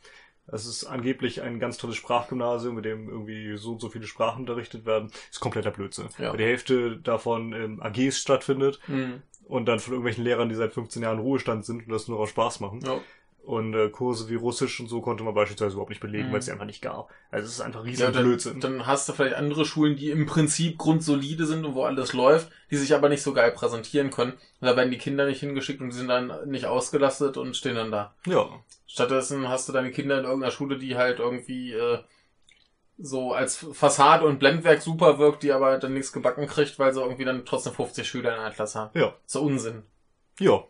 Das 0.48 0.66
ist 0.66 0.84
angeblich 0.86 1.40
ein 1.42 1.60
ganz 1.60 1.78
tolles 1.78 1.96
Sprachgymnasium, 1.96 2.74
mit 2.74 2.84
dem 2.84 3.08
irgendwie 3.08 3.56
so 3.56 3.72
und 3.72 3.80
so 3.80 3.88
viele 3.90 4.06
Sprachen 4.08 4.40
unterrichtet 4.40 4.84
werden. 4.84 5.10
Ist 5.30 5.38
kompletter 5.38 5.70
Blödsinn. 5.70 6.08
Ja. 6.18 6.30
Weil 6.30 6.38
die 6.38 6.44
Hälfte 6.44 6.96
davon 6.96 7.52
im 7.52 7.80
AGs 7.80 8.18
stattfindet 8.18 8.80
Mhm. 8.88 9.22
Und 9.52 9.66
dann 9.66 9.78
von 9.80 9.92
irgendwelchen 9.92 10.24
Lehrern, 10.24 10.48
die 10.48 10.54
seit 10.54 10.72
15 10.72 11.02
Jahren 11.02 11.18
Ruhestand 11.18 11.64
sind 11.64 11.86
und 11.86 11.92
das 11.92 12.08
nur 12.08 12.18
auf 12.20 12.30
Spaß 12.30 12.60
machen. 12.60 12.80
Ja. 12.84 12.98
Und 13.44 13.74
äh, 13.74 13.88
Kurse 13.90 14.28
wie 14.30 14.36
Russisch 14.36 14.78
und 14.78 14.86
so 14.88 15.00
konnte 15.00 15.24
man 15.24 15.34
beispielsweise 15.34 15.72
überhaupt 15.72 15.90
nicht 15.90 16.00
belegen, 16.00 16.28
Mhm. 16.28 16.32
weil 16.32 16.38
es 16.38 16.44
die 16.44 16.52
einfach 16.52 16.64
nicht 16.64 16.80
gab. 16.80 17.10
Also 17.32 17.46
es 17.46 17.54
ist 17.54 17.60
einfach 17.60 17.84
riesen 17.84 18.02
Ja, 18.04 18.10
dann, 18.12 18.22
Blödsinn. 18.22 18.60
dann 18.60 18.86
hast 18.86 19.08
du 19.08 19.12
vielleicht 19.12 19.34
andere 19.34 19.64
Schulen, 19.64 19.96
die 19.96 20.10
im 20.10 20.26
Prinzip 20.26 20.78
grundsolide 20.78 21.44
sind 21.44 21.64
und 21.64 21.74
wo 21.74 21.82
alles 21.82 22.12
läuft, 22.12 22.50
die 22.70 22.76
sich 22.76 22.94
aber 22.94 23.08
nicht 23.08 23.22
so 23.22 23.32
geil 23.32 23.50
präsentieren 23.50 24.10
können. 24.10 24.32
Und 24.32 24.68
da 24.68 24.76
werden 24.76 24.92
die 24.92 24.98
Kinder 24.98 25.26
nicht 25.26 25.40
hingeschickt 25.40 25.80
und 25.80 25.90
die 25.90 25.96
sind 25.96 26.06
dann 26.08 26.32
nicht 26.48 26.66
ausgelastet 26.66 27.36
und 27.36 27.56
stehen 27.56 27.74
dann 27.74 27.90
da. 27.90 28.14
ja. 28.26 28.48
Stattdessen 28.86 29.48
hast 29.48 29.68
du 29.68 29.72
deine 29.72 29.90
Kinder 29.90 30.18
in 30.18 30.24
irgendeiner 30.24 30.52
Schule, 30.52 30.78
die 30.78 30.96
halt 30.96 31.18
irgendwie 31.18 31.72
äh, 31.72 31.98
so 32.98 33.32
als 33.32 33.66
Fassade 33.72 34.24
und 34.26 34.38
Blendwerk 34.38 34.82
super 34.82 35.18
wirkt, 35.18 35.42
die 35.42 35.52
aber 35.52 35.78
dann 35.78 35.94
nichts 35.94 36.12
gebacken 36.12 36.46
kriegt, 36.46 36.78
weil 36.78 36.92
sie 36.92 37.00
irgendwie 37.00 37.24
dann 37.24 37.44
trotzdem 37.44 37.72
50 37.72 38.06
Schüler 38.06 38.34
in 38.34 38.40
einer 38.40 38.50
Klasse 38.54 38.78
haben. 38.78 38.98
Ja. 38.98 39.14
So 39.26 39.42
Unsinn. 39.42 39.82
Ja. 40.38 40.64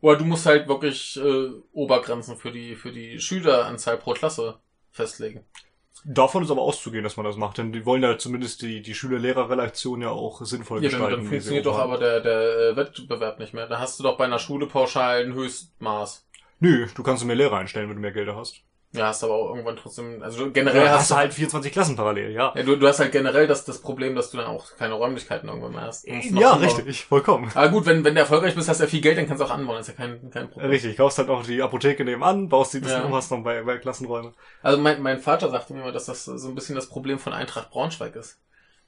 Oder 0.00 0.18
du 0.18 0.24
musst 0.24 0.46
halt 0.46 0.68
wirklich 0.68 1.18
äh, 1.22 1.50
Obergrenzen 1.72 2.36
für 2.36 2.52
die 2.52 2.74
für 2.76 2.92
die 2.92 3.18
Schüleranzahl 3.20 3.96
pro 3.96 4.12
Klasse 4.12 4.58
festlegen. 4.90 5.44
Davon 6.04 6.44
ist 6.44 6.50
aber 6.50 6.60
auszugehen, 6.62 7.02
dass 7.02 7.16
man 7.16 7.24
das 7.26 7.36
macht, 7.36 7.58
denn 7.58 7.72
die 7.72 7.84
wollen 7.84 8.02
ja 8.02 8.16
zumindest 8.16 8.62
die, 8.62 8.80
die 8.80 8.94
Schüler-Lehrer-Relation 8.94 10.02
ja 10.02 10.10
auch 10.10 10.40
sinnvoll 10.44 10.84
Ja, 10.84 10.90
dann, 10.90 11.00
gestalten. 11.00 11.24
dann 11.24 11.24
wie 11.24 11.26
sie 11.26 11.30
funktioniert 11.34 11.66
doch 11.66 11.78
haben. 11.78 11.90
aber 11.90 11.98
der, 11.98 12.20
der 12.20 12.40
äh, 12.70 12.76
Wettbewerb 12.76 13.38
nicht 13.40 13.54
mehr. 13.54 13.66
Da 13.66 13.80
hast 13.80 13.98
du 13.98 14.04
doch 14.04 14.16
bei 14.16 14.24
einer 14.24 14.38
Schule 14.38 14.66
pauschal 14.66 15.24
ein 15.24 15.32
Höchstmaß. 15.34 16.24
Nö, 16.60 16.86
du 16.94 17.02
kannst 17.02 17.24
mehr 17.24 17.34
Lehrer 17.34 17.56
einstellen, 17.56 17.88
wenn 17.88 17.96
du 17.96 18.02
mehr 18.02 18.12
Gelder 18.12 18.36
hast. 18.36 18.60
Ja, 18.92 19.08
hast 19.08 19.22
aber 19.24 19.34
auch 19.34 19.50
irgendwann 19.50 19.76
trotzdem, 19.76 20.22
also 20.22 20.50
generell 20.52 20.84
Ja, 20.84 20.90
hast, 20.92 21.00
hast 21.00 21.10
du 21.10 21.14
halt 21.16 21.34
24 21.34 21.70
Klassen 21.72 21.96
parallel, 21.96 22.30
ja. 22.30 22.52
ja, 22.54 22.62
du, 22.62 22.76
du 22.76 22.86
hast 22.88 22.98
halt 23.00 23.12
generell 23.12 23.46
das, 23.46 23.64
das 23.64 23.80
Problem, 23.82 24.14
dass 24.14 24.30
du 24.30 24.38
dann 24.38 24.46
auch 24.46 24.74
keine 24.76 24.94
Räumlichkeiten 24.94 25.48
irgendwann 25.48 25.72
mehr 25.72 25.82
hast. 25.82 26.06
Noch 26.08 26.40
Ja, 26.40 26.52
anbauen. 26.52 26.64
richtig, 26.76 27.04
vollkommen. 27.04 27.50
Aber 27.54 27.68
gut, 27.68 27.84
wenn, 27.84 28.04
wenn 28.04 28.14
du 28.14 28.20
erfolgreich 28.20 28.54
bist, 28.54 28.68
hast 28.68 28.78
du 28.80 28.84
ja 28.84 28.90
viel 28.90 29.02
Geld, 29.02 29.18
dann 29.18 29.26
kannst 29.26 29.42
du 29.42 29.44
auch 29.44 29.50
anbauen, 29.50 29.80
ist 29.80 29.88
ja 29.88 29.94
kein, 29.94 30.30
kein 30.30 30.48
Problem. 30.48 30.70
Richtig, 30.70 30.96
kaufst 30.96 31.18
halt 31.18 31.28
auch 31.28 31.44
die 31.44 31.60
Apotheke 31.60 32.04
nebenan, 32.04 32.48
baust 32.48 32.72
die 32.72 32.78
ein 32.78 32.82
bisschen 32.82 33.00
Ja. 33.00 33.04
um, 33.06 33.14
hast 33.14 33.30
noch 33.30 33.42
bei, 33.42 33.62
bei 33.62 33.76
Klassenräume. 33.76 34.32
Also 34.62 34.78
mein, 34.80 35.02
mein 35.02 35.18
Vater 35.18 35.50
sagte 35.50 35.74
mir 35.74 35.80
mal, 35.80 35.92
dass 35.92 36.06
das 36.06 36.24
so 36.24 36.48
ein 36.48 36.54
bisschen 36.54 36.74
das 36.76 36.88
Problem 36.88 37.18
von 37.18 37.32
Eintracht 37.34 37.70
Braunschweig 37.70 38.16
ist. 38.16 38.38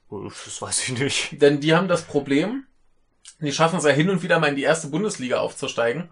Uff, 0.09 0.45
Das 0.45 0.59
weiß 0.61 0.87
ich 0.89 0.97
nicht. 0.99 1.39
Denn 1.41 1.59
die 1.59 1.75
haben 1.75 1.87
das 1.87 2.01
Problem, 2.03 2.63
die 3.41 3.51
schaffen 3.51 3.77
es 3.77 3.85
ja 3.85 3.91
hin 3.91 4.09
und 4.09 4.23
wieder 4.23 4.39
mal 4.39 4.47
in 4.47 4.55
die 4.55 4.63
erste 4.63 4.87
Bundesliga 4.87 5.37
aufzusteigen. 5.39 6.09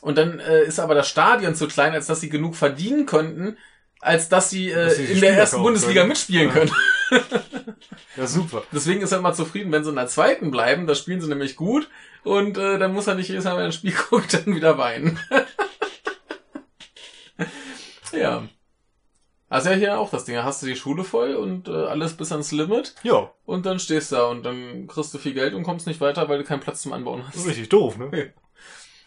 Und 0.00 0.18
dann 0.18 0.38
äh, 0.40 0.64
ist 0.64 0.78
aber 0.78 0.94
das 0.94 1.08
Stadion 1.08 1.54
zu 1.54 1.66
klein, 1.68 1.92
als 1.92 2.06
dass 2.06 2.20
sie 2.20 2.28
genug 2.28 2.54
verdienen 2.54 3.06
könnten, 3.06 3.56
als 4.00 4.28
dass 4.28 4.50
sie, 4.50 4.70
äh, 4.70 4.84
Dass 4.86 4.96
sie 4.96 5.04
in 5.06 5.20
der 5.20 5.36
ersten 5.36 5.62
Bundesliga 5.62 6.02
können. 6.02 6.08
mitspielen 6.10 6.48
Ja. 6.48 6.54
können. 6.54 6.72
Ja, 8.16 8.26
super. 8.26 8.64
Deswegen 8.72 9.00
ist 9.00 9.12
er 9.12 9.18
immer 9.18 9.32
zufrieden, 9.32 9.70
wenn 9.70 9.84
sie 9.84 9.90
in 9.90 9.96
der 9.96 10.08
zweiten 10.08 10.50
bleiben. 10.50 10.88
Da 10.88 10.96
spielen 10.96 11.20
sie 11.20 11.28
nämlich 11.28 11.54
gut. 11.54 11.88
Und 12.24 12.58
äh, 12.58 12.76
dann 12.76 12.92
muss 12.92 13.06
er 13.06 13.14
nicht 13.14 13.28
jedes 13.28 13.44
Mal, 13.44 13.52
wenn 13.52 13.60
er 13.60 13.66
ein 13.66 13.72
Spiel 13.72 13.94
guckt, 14.10 14.34
dann 14.34 14.56
wieder 14.56 14.76
weinen. 14.76 15.20
ja. 18.12 18.46
Also 19.48 19.70
ja, 19.70 19.76
hier 19.76 19.98
auch 19.98 20.10
das 20.10 20.24
Ding. 20.24 20.36
Hast 20.36 20.62
du 20.62 20.66
die 20.66 20.76
Schule 20.76 21.04
voll 21.04 21.34
und 21.36 21.68
äh, 21.68 21.86
alles 21.86 22.14
bis 22.16 22.32
ans 22.32 22.50
Limit. 22.52 22.94
Ja, 23.04 23.30
Und 23.44 23.64
dann 23.66 23.78
stehst 23.78 24.12
du 24.12 24.16
da 24.16 24.26
und 24.26 24.42
dann 24.44 24.86
kriegst 24.88 25.14
du 25.14 25.18
viel 25.18 25.32
Geld 25.32 25.54
und 25.54 25.62
kommst 25.62 25.86
nicht 25.86 26.00
weiter, 26.00 26.28
weil 26.28 26.38
du 26.38 26.44
keinen 26.44 26.60
Platz 26.60 26.82
zum 26.82 26.92
Anbauen 26.92 27.22
das 27.24 27.36
ist 27.36 27.40
hast. 27.42 27.48
richtig 27.50 27.68
doof, 27.70 27.96
ne? 27.96 28.32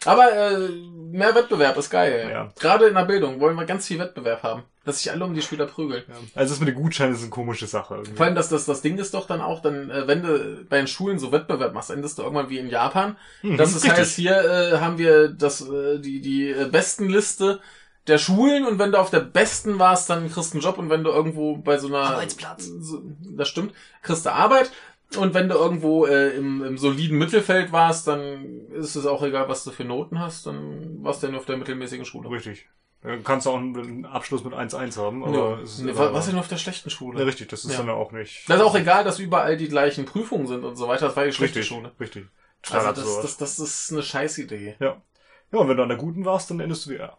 Aber 0.04 0.32
äh, 0.32 0.68
mehr 1.12 1.34
Wettbewerb 1.34 1.76
ist 1.76 1.90
geil. 1.90 2.28
Ja. 2.30 2.52
Gerade 2.58 2.86
in 2.86 2.94
der 2.94 3.04
Bildung 3.04 3.40
wollen 3.40 3.56
wir 3.56 3.64
ganz 3.64 3.86
viel 3.86 3.98
Wettbewerb 3.98 4.42
haben. 4.42 4.62
Dass 4.84 5.00
sich 5.00 5.12
alle 5.12 5.24
um 5.24 5.32
die 5.32 5.42
Schüler 5.42 5.66
prügeln. 5.66 6.02
Ja. 6.08 6.14
Also 6.34 6.54
das 6.54 6.60
mit 6.60 6.68
den 6.68 6.74
Gutscheinen 6.74 7.14
ist 7.14 7.20
eine 7.20 7.30
komische 7.30 7.66
Sache. 7.66 7.94
Irgendwie. 7.94 8.16
Vor 8.16 8.26
allem, 8.26 8.34
dass 8.34 8.48
das, 8.48 8.64
das 8.64 8.82
Ding 8.82 8.98
ist 8.98 9.14
doch 9.14 9.26
dann 9.26 9.40
auch, 9.40 9.62
dann, 9.62 9.90
äh, 9.90 10.08
wenn 10.08 10.22
du 10.22 10.64
bei 10.68 10.78
den 10.78 10.88
Schulen 10.88 11.18
so 11.18 11.30
Wettbewerb 11.30 11.72
machst, 11.72 11.90
endest 11.90 12.18
du 12.18 12.22
irgendwann 12.22 12.50
wie 12.50 12.58
in 12.58 12.68
Japan. 12.68 13.16
Mhm, 13.42 13.56
Das 13.56 13.74
ist 13.76 13.88
heißt, 13.88 14.16
hier 14.16 14.36
äh, 14.36 14.78
haben 14.78 14.98
wir 14.98 15.28
das, 15.28 15.60
äh, 15.60 15.98
die, 16.00 16.20
die 16.20 16.50
äh, 16.50 16.68
besten 16.68 17.08
Liste 17.08 17.60
der 18.08 18.18
Schulen 18.18 18.66
und 18.66 18.80
wenn 18.80 18.90
du 18.90 18.98
auf 18.98 19.10
der 19.10 19.20
besten 19.20 19.78
warst, 19.78 20.10
dann 20.10 20.28
kriegst 20.28 20.52
du 20.52 20.58
einen 20.58 20.64
Job 20.64 20.78
und 20.78 20.90
wenn 20.90 21.04
du 21.04 21.10
irgendwo 21.10 21.58
bei 21.58 21.78
so 21.78 21.86
einer 21.86 21.98
Arbeitsplatz. 22.00 22.68
So, 22.80 23.02
das 23.36 23.48
stimmt, 23.48 23.72
kriegst 24.02 24.26
du 24.26 24.32
Arbeit 24.32 24.72
und 25.16 25.34
wenn 25.34 25.48
du 25.48 25.54
irgendwo 25.56 26.06
äh, 26.06 26.30
im, 26.36 26.62
im 26.64 26.78
soliden 26.78 27.18
Mittelfeld 27.18 27.72
warst, 27.72 28.06
dann 28.06 28.68
ist 28.70 28.94
es 28.96 29.06
auch 29.06 29.22
egal, 29.22 29.48
was 29.48 29.64
du 29.64 29.70
für 29.70 29.84
Noten 29.84 30.18
hast, 30.18 30.46
dann 30.46 31.02
warst 31.04 31.22
du 31.22 31.26
ja 31.26 31.30
nur 31.32 31.40
auf 31.40 31.46
der 31.46 31.56
mittelmäßigen 31.56 32.04
Schule. 32.04 32.30
Richtig. 32.30 32.66
Dann 33.02 33.24
kannst 33.24 33.46
du 33.46 33.50
auch 33.50 33.56
einen 33.56 34.06
Abschluss 34.06 34.44
mit 34.44 34.54
1-1 34.54 34.96
haben, 34.96 35.24
aber 35.24 35.56
Ja. 35.56 35.60
es 35.60 35.72
ist 35.74 35.80
Nee, 35.80 35.92
was 35.94 36.26
denn 36.26 36.38
auf 36.38 36.46
der 36.48 36.56
schlechten 36.56 36.88
Schule? 36.90 37.18
Ja, 37.18 37.24
richtig, 37.24 37.48
das 37.48 37.64
ist 37.64 37.72
Ja. 37.72 37.78
dann 37.78 37.88
ja 37.88 37.94
auch 37.94 38.12
nicht. 38.12 38.48
Das 38.48 38.58
ist 38.58 38.62
auch 38.62 38.76
egal, 38.76 39.02
dass 39.02 39.18
überall 39.18 39.56
die 39.56 39.68
gleichen 39.68 40.04
Prüfungen 40.04 40.46
sind 40.46 40.62
und 40.64 40.76
so 40.76 40.86
weiter. 40.86 41.06
Das 41.06 41.16
war 41.16 41.24
die 41.24 41.32
schlechte 41.32 41.58
richtig, 41.60 41.76
Schule. 41.76 41.90
richtig. 41.98 42.26
Also 42.62 42.74
Standard 42.76 42.96
das, 42.98 43.04
sowas. 43.04 43.22
das, 43.22 43.56
das 43.56 43.58
ist 43.58 43.92
eine 43.92 44.02
Scheißidee. 44.04 44.76
Ja. 44.78 45.02
Ja, 45.50 45.58
und 45.58 45.68
wenn 45.68 45.76
du 45.76 45.82
an 45.82 45.88
der 45.88 45.98
guten 45.98 46.24
warst, 46.24 46.48
dann 46.50 46.60
endest 46.60 46.86
du 46.86 46.90
die 46.90 46.96
R. 46.96 47.18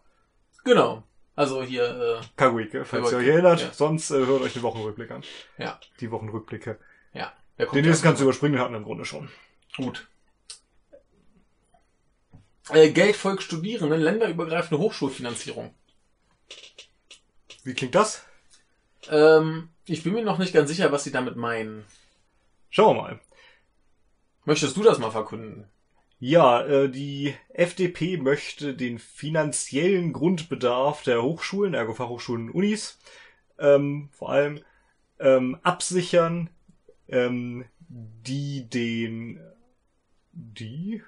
Genau. 0.64 1.04
Also 1.36 1.64
hier, 1.64 2.22
Kaguike, 2.38 2.86
falls 2.86 3.12
ihr 3.12 3.18
euch 3.18 3.28
erinnert. 3.28 3.62
ja. 3.62 3.68
Sonst 3.74 4.12
äh, 4.12 4.26
hört 4.26 4.42
euch 4.42 4.54
den 4.54 4.62
Wochenrückblick 4.64 5.12
an. 5.12 5.24
äh, 5.58 5.64
ja, 5.64 5.80
Die 6.00 6.12
Wochenrückblicke. 6.12 6.80
ja. 7.14 7.34
Der 7.58 7.66
kommt 7.66 7.78
Den 7.78 7.86
nächsten 7.86 8.04
kannst 8.04 8.20
du 8.20 8.26
überspringen, 8.26 8.54
den 8.54 8.62
hatten 8.62 8.74
wir 8.74 8.80
im 8.80 8.86
Grunde 8.86 9.06
schon. 9.06 9.30
Gut. 9.76 10.08
Äh, 12.70 12.92
Geld 12.92 13.16
folgt 13.16 13.44
Studierenden, 13.44 14.02
länderübergreifende 14.02 14.80
Hochschulfinanzierung. 14.82 15.74
Wie 17.64 17.74
klingt 17.74 17.96
das? 17.96 18.26
Ähm, 19.10 19.70
ich 19.86 20.04
bin 20.04 20.14
mir 20.14 20.24
noch 20.24 20.38
nicht 20.38 20.54
ganz 20.54 20.70
sicher, 20.70 20.92
was 20.92 21.04
sie 21.04 21.12
damit 21.12 21.36
meinen. 21.36 21.86
Schauen 22.70 22.96
wir 22.96 23.02
mal. 23.02 23.20
Möchtest 24.46 24.76
du 24.76 24.84
das 24.84 25.00
mal 25.00 25.12
verkünden? 25.12 25.70
Ja, 26.20 26.66
äh, 26.66 26.90
die 26.90 27.36
FDP 27.50 28.18
möchte 28.18 28.74
den 28.74 28.98
finanziellen 28.98 30.14
Grundbedarf 30.14 31.04
der 31.04 31.22
Hochschulen, 31.22 31.74
ergo 31.74 31.94
Fachhochschulen 31.94 32.50
und 32.50 32.56
Unis, 32.56 32.98
ähm, 33.60 34.10
vor 34.14 34.30
allem 34.30 34.64
ähm, 35.20 35.58
absichern, 35.64 36.50
ähm, 37.08 37.66
die 37.88 38.68
den, 38.70 39.40
die, 40.32 41.02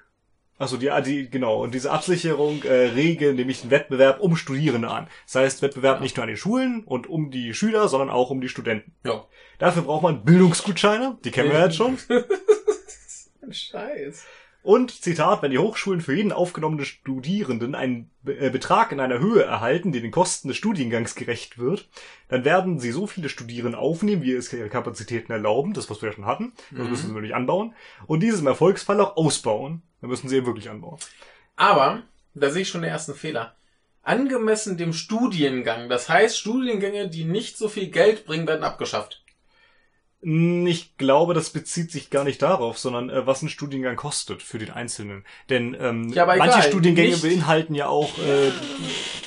also 0.58 0.78
die, 0.78 0.90
ah, 0.92 1.02
die, 1.02 1.30
genau, 1.30 1.64
und 1.64 1.74
diese 1.74 1.92
Absicherung 1.92 2.64
äh, 2.64 2.72
regeln 2.90 3.36
nämlich 3.36 3.62
den 3.62 3.72
Wettbewerb 3.72 4.20
um 4.22 4.36
Studierende 4.36 4.90
an. 4.90 5.08
Das 5.26 5.36
heißt, 5.36 5.62
Wettbewerb 5.62 5.98
Ja. 5.98 6.02
nicht 6.04 6.16
nur 6.16 6.24
an 6.24 6.30
den 6.30 6.38
Schulen 6.38 6.84
und 6.84 7.08
um 7.08 7.32
die 7.32 7.54
Schüler, 7.54 7.88
sondern 7.88 8.10
auch 8.10 8.30
um 8.30 8.40
die 8.42 8.50
Studenten. 8.50 8.94
Ja. 9.04 9.26
Dafür 9.58 9.84
braucht 9.84 10.04
man 10.04 10.24
Bildungsgutscheine, 10.24 11.18
die 11.24 11.32
kennen 11.32 11.52
wir 11.52 11.60
jetzt 11.60 11.76
schon. 11.76 11.98
Scheiß. 13.52 14.26
Und 14.66 15.04
Zitat, 15.04 15.44
wenn 15.44 15.52
die 15.52 15.60
Hochschulen 15.60 16.02
für 16.02 16.16
jeden 16.16 16.32
aufgenommenen 16.32 16.86
Studierenden 16.86 17.76
einen 17.76 18.10
äh, 18.26 18.50
Betrag 18.50 18.92
in 18.92 19.00
einer 19.00 19.20
Höhe 19.20 19.44
erhalten, 19.44 19.92
die 19.92 20.02
den 20.02 20.10
Kosten 20.10 20.48
des 20.48 20.58
Studiengangs 20.58 21.14
gerecht 21.14 21.60
wird, 21.60 21.88
dann 22.30 22.46
werden 22.46 22.80
sie 22.80 22.90
so 22.92 23.06
viele 23.06 23.30
Studierende 23.30 23.78
aufnehmen, 23.78 24.24
wie 24.24 24.32
es 24.34 24.52
ihre 24.52 24.70
Kapazitäten 24.70 25.32
erlauben, 25.32 25.74
das 25.74 25.92
was 25.92 26.02
wir 26.02 26.10
ja 26.10 26.16
schon 26.16 26.26
hatten, 26.26 26.54
das 26.72 26.80
Mhm. 26.86 26.90
müssen 26.90 27.08
sie 27.10 27.14
wirklich 27.14 27.36
anbauen, 27.36 27.76
und 28.08 28.22
dieses 28.22 28.40
im 28.42 28.48
Erfolgsfall 28.48 29.00
auch 29.02 29.18
ausbauen. 29.18 29.84
Dann 30.02 30.10
müssen 30.10 30.30
sie 30.30 30.38
eben 30.38 30.48
wirklich 30.48 30.72
anbauen. 30.72 30.98
Aber, 31.56 32.02
da 32.34 32.50
sehe 32.50 32.64
ich 32.64 32.70
schon 32.70 32.82
den 32.82 32.90
ersten 32.90 33.14
Fehler. 33.14 33.56
Angemessen 34.02 34.78
dem 34.78 34.94
Studiengang. 34.94 35.90
Das 35.90 36.10
heißt, 36.10 36.40
Studiengänge, 36.40 37.08
die 37.08 37.26
nicht 37.26 37.58
so 37.58 37.70
viel 37.70 37.90
Geld 37.92 38.26
bringen, 38.26 38.48
werden 38.48 38.64
abgeschafft. 38.64 39.24
Ich 40.28 40.98
glaube, 40.98 41.36
das 41.36 41.52
bezieht 41.52 41.92
sich 41.92 42.10
gar 42.10 42.24
nicht 42.24 42.42
darauf, 42.42 42.80
sondern 42.80 43.12
äh, 43.12 43.28
was 43.28 43.44
ein 43.44 43.50
Studiengang 43.50 43.96
kostet 43.96 44.42
für 44.42 44.58
den 44.58 44.72
Einzelnen. 44.72 45.24
Denn 45.52 45.78
ähm, 45.80 46.10
Ja, 46.10 46.26
manche 46.26 46.48
egal, 46.58 46.64
Studiengänge 46.64 47.12
nicht- 47.12 47.22
beinhalten 47.22 47.76
ja 47.76 47.88
auch 47.90 48.18
äh, 48.18 48.48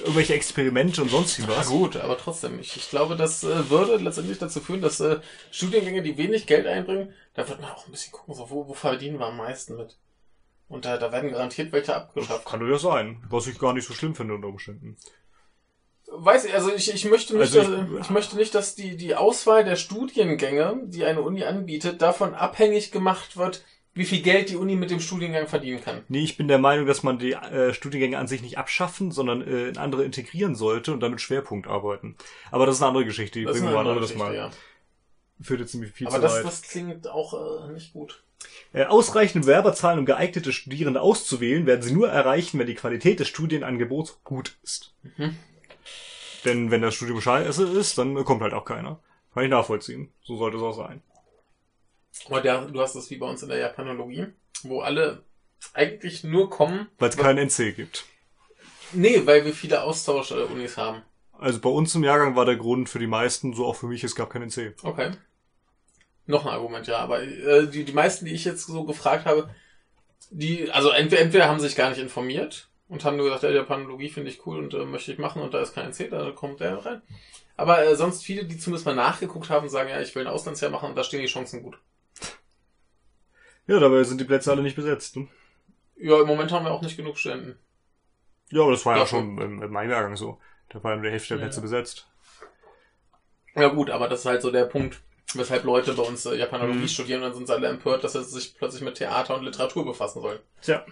irgendwelche 0.00 0.34
Experimente 0.34 1.00
und 1.02 1.08
sonst 1.10 1.38
wie 1.38 1.42
Na 1.46 1.56
was. 1.58 1.68
gut, 1.68 1.96
aber 1.96 2.18
trotzdem. 2.18 2.58
Ich, 2.58 2.76
ich 2.76 2.90
glaube, 2.90 3.14
das 3.14 3.44
äh, 3.44 3.70
würde 3.70 3.96
letztendlich 4.02 4.38
dazu 4.38 4.58
führen, 4.58 4.80
dass 4.82 4.98
äh, 4.98 5.20
Studiengänge, 5.52 6.02
die 6.02 6.18
wenig 6.18 6.46
Geld 6.46 6.66
einbringen, 6.66 7.12
da 7.34 7.48
wird 7.48 7.60
man 7.60 7.70
auch 7.70 7.86
ein 7.86 7.92
bisschen 7.92 8.12
gucken, 8.12 8.34
so, 8.34 8.50
wo, 8.50 8.66
wo 8.66 8.74
verdienen 8.74 9.20
wir 9.20 9.26
am 9.26 9.36
meisten 9.36 9.76
mit. 9.76 9.96
Und 10.66 10.84
da, 10.84 10.98
da 10.98 11.12
werden 11.12 11.30
garantiert 11.30 11.70
welche 11.72 11.94
abgeschafft. 11.94 12.44
Kann 12.44 12.58
durchaus 12.60 12.82
sein, 12.82 13.22
was 13.30 13.46
ich 13.46 13.58
gar 13.58 13.72
nicht 13.72 13.86
so 13.86 13.94
schlimm 13.94 14.14
finde 14.16 14.34
unter 14.34 14.48
Umständen. 14.48 14.96
Weiß 16.10 16.46
ich, 16.46 16.54
also 16.54 16.72
ich, 16.74 16.92
ich 16.92 17.04
möchte 17.04 17.34
nicht, 17.36 17.54
Also 17.54 17.60
dass, 17.76 17.82
ich- 17.92 18.00
ich, 18.00 18.10
möchte 18.10 18.36
nicht, 18.36 18.54
dass 18.54 18.74
die, 18.74 18.96
die 18.96 19.14
Auswahl 19.14 19.64
der 19.64 19.76
Studiengänge, 19.76 20.80
die 20.86 21.04
eine 21.04 21.20
Uni 21.22 21.44
anbietet, 21.44 22.00
davon 22.02 22.34
abhängig 22.34 22.90
gemacht 22.92 23.36
wird, 23.36 23.62
wie 23.94 24.04
viel 24.04 24.22
Geld 24.22 24.48
die 24.48 24.56
Uni 24.56 24.74
mit 24.76 24.90
dem 24.90 25.00
Studiengang 25.00 25.48
verdienen 25.48 25.82
kann. 25.82 26.02
Nee, 26.08 26.22
ich 26.22 26.36
bin 26.36 26.48
der 26.48 26.58
Meinung, 26.58 26.86
dass 26.86 27.02
man 27.02 27.18
die 27.18 27.32
äh, 27.32 27.74
Studiengänge 27.74 28.16
an 28.18 28.26
sich 28.28 28.42
nicht 28.42 28.56
abschaffen, 28.56 29.10
sondern 29.10 29.42
äh, 29.42 29.68
in 29.68 29.76
andere 29.76 30.04
integrieren 30.04 30.54
sollte 30.54 30.92
und 30.92 31.00
damit 31.00 31.20
Schwerpunkt 31.20 31.66
arbeiten. 31.66 32.16
Aber 32.50 32.64
das 32.64 32.76
ist 32.76 32.82
eine 32.82 32.88
andere 32.88 33.04
Geschichte, 33.04 33.40
die 33.40 33.44
Das 33.44 33.58
bringen 33.58 33.70
wir 33.72 33.78
anderes 33.78 34.00
Geschichte, 34.02 34.18
Mal. 34.18 34.34
ja. 34.34 34.50
Führt 35.40 35.60
jetzt 35.60 35.72
ziemlich 35.72 35.92
viel 35.92 36.06
Aber 36.06 36.16
zu 36.16 36.22
das, 36.22 36.34
weit. 36.36 36.44
das 36.44 36.62
klingt 36.62 37.08
auch 37.08 37.68
äh, 37.68 37.72
nicht 37.72 37.92
gut. 37.92 38.22
Äh, 38.72 38.84
ausreichende 38.84 39.46
Werberzahlen, 39.46 39.98
um 39.98 40.06
geeignete 40.06 40.52
Studierende 40.52 41.00
auszuwählen, 41.00 41.66
werden 41.66 41.82
sie 41.82 41.92
nur 41.92 42.08
erreichen, 42.08 42.58
wenn 42.58 42.66
die 42.66 42.74
Qualität 42.74 43.20
des 43.20 43.28
Studienangebots 43.28 44.20
gut 44.24 44.56
ist. 44.62 44.94
Mhm. 45.16 45.36
Denn 46.44 46.70
wenn 46.70 46.82
das 46.82 46.94
Studium 46.94 47.20
scheiße 47.20 47.66
ist, 47.78 47.98
dann 47.98 48.24
kommt 48.24 48.42
halt 48.42 48.54
auch 48.54 48.64
keiner. 48.64 49.00
Kann 49.34 49.44
ich 49.44 49.50
nachvollziehen. 49.50 50.12
So 50.22 50.36
sollte 50.36 50.56
es 50.56 50.62
auch 50.62 50.72
sein. 50.72 51.02
Aber 52.26 52.40
der, 52.40 52.66
du 52.66 52.80
hast 52.80 52.94
das 52.94 53.10
wie 53.10 53.16
bei 53.16 53.26
uns 53.26 53.42
in 53.42 53.48
der 53.48 53.58
Japanologie, 53.58 54.26
wo 54.62 54.80
alle 54.80 55.24
eigentlich 55.74 56.24
nur 56.24 56.50
kommen. 56.50 56.88
Weil 56.98 57.10
es 57.10 57.16
keinen 57.16 57.48
NC 57.48 57.76
gibt. 57.76 58.04
Nee, 58.92 59.26
weil 59.26 59.44
wir 59.44 59.52
viele 59.52 59.82
Austausch-Unis 59.82 60.76
haben. 60.76 61.02
Also 61.32 61.60
bei 61.60 61.68
uns 61.68 61.94
im 61.94 62.04
Jahrgang 62.04 62.34
war 62.34 62.44
der 62.44 62.56
Grund 62.56 62.88
für 62.88 62.98
die 62.98 63.06
meisten, 63.06 63.54
so 63.54 63.66
auch 63.66 63.76
für 63.76 63.86
mich, 63.86 64.02
es 64.02 64.16
gab 64.16 64.30
keinen 64.30 64.48
NC. 64.48 64.74
Okay. 64.82 65.12
Noch 66.26 66.44
ein 66.44 66.52
Argument, 66.52 66.86
ja. 66.86 66.98
Aber 66.98 67.22
äh, 67.22 67.66
die, 67.68 67.84
die 67.84 67.92
meisten, 67.92 68.24
die 68.24 68.34
ich 68.34 68.44
jetzt 68.44 68.66
so 68.66 68.84
gefragt 68.84 69.26
habe, 69.26 69.50
die, 70.30 70.70
also 70.70 70.90
entweder, 70.90 71.22
entweder 71.22 71.48
haben 71.48 71.60
sich 71.60 71.76
gar 71.76 71.90
nicht 71.90 72.00
informiert 72.00 72.68
und 72.88 73.04
haben 73.04 73.16
nur 73.16 73.26
gesagt, 73.26 73.42
ja, 73.44 73.50
Japanologie 73.50 74.08
finde 74.08 74.30
ich 74.30 74.46
cool 74.46 74.58
und 74.58 74.74
äh, 74.74 74.84
möchte 74.84 75.12
ich 75.12 75.18
machen 75.18 75.42
und 75.42 75.54
da 75.54 75.60
ist 75.60 75.74
kein 75.74 75.86
NC, 75.86 76.10
da 76.10 76.30
kommt 76.32 76.60
der 76.60 76.84
rein. 76.84 77.02
Aber 77.56 77.84
äh, 77.84 77.96
sonst 77.96 78.22
viele, 78.24 78.44
die 78.44 78.58
zumindest 78.58 78.86
mal 78.86 78.94
nachgeguckt 78.94 79.50
haben, 79.50 79.68
sagen, 79.68 79.90
ja, 79.90 80.00
ich 80.00 80.14
will 80.14 80.22
ein 80.26 80.32
Auslandsjahr 80.32 80.70
machen 80.70 80.90
und 80.90 80.96
da 80.96 81.04
stehen 81.04 81.20
die 81.20 81.26
Chancen 81.26 81.62
gut. 81.62 81.78
Ja, 83.66 83.78
dabei 83.80 84.02
sind 84.04 84.20
die 84.20 84.24
Plätze 84.24 84.50
alle 84.50 84.62
nicht 84.62 84.76
besetzt. 84.76 85.16
Ne? 85.16 85.28
Ja, 85.96 86.20
im 86.20 86.26
Moment 86.26 86.52
haben 86.52 86.64
wir 86.64 86.70
auch 86.72 86.80
nicht 86.82 86.96
genug 86.96 87.18
Studenten. 87.18 87.58
Ja, 88.50 88.62
aber 88.62 88.70
das 88.70 88.86
war 88.86 88.94
ja, 88.94 89.00
Ja, 89.02 89.06
schon 89.06 89.38
im, 89.38 89.62
im 89.62 89.70
meinem 89.72 89.90
Jahrgang 89.90 90.16
so. 90.16 90.40
Da 90.70 90.82
war 90.82 90.92
ja 90.92 90.96
nur 90.96 91.04
die 91.06 91.10
Hälfte 91.10 91.34
der 91.34 91.38
Ja. 91.38 91.44
Plätze 91.44 91.60
besetzt. 91.60 92.08
Ja 93.54 93.68
gut, 93.68 93.90
aber 93.90 94.08
das 94.08 94.20
ist 94.20 94.26
halt 94.26 94.40
so 94.40 94.50
der 94.50 94.64
Punkt, 94.64 95.00
weshalb 95.34 95.64
Leute 95.64 95.92
bei 95.92 96.02
uns 96.02 96.24
äh, 96.24 96.34
Japanologie 96.36 96.78
Mhm. 96.80 96.88
studieren 96.88 97.22
und 97.22 97.28
dann 97.28 97.34
sind 97.36 97.46
sie 97.48 97.52
alle 97.54 97.68
empört, 97.68 98.04
dass 98.04 98.12
sie 98.12 98.22
sich 98.24 98.56
plötzlich 98.56 98.82
mit 98.82 98.94
Theater 98.94 99.36
und 99.36 99.44
Literatur 99.44 99.84
befassen 99.84 100.22
sollen. 100.22 100.38
Tja. 100.62 100.86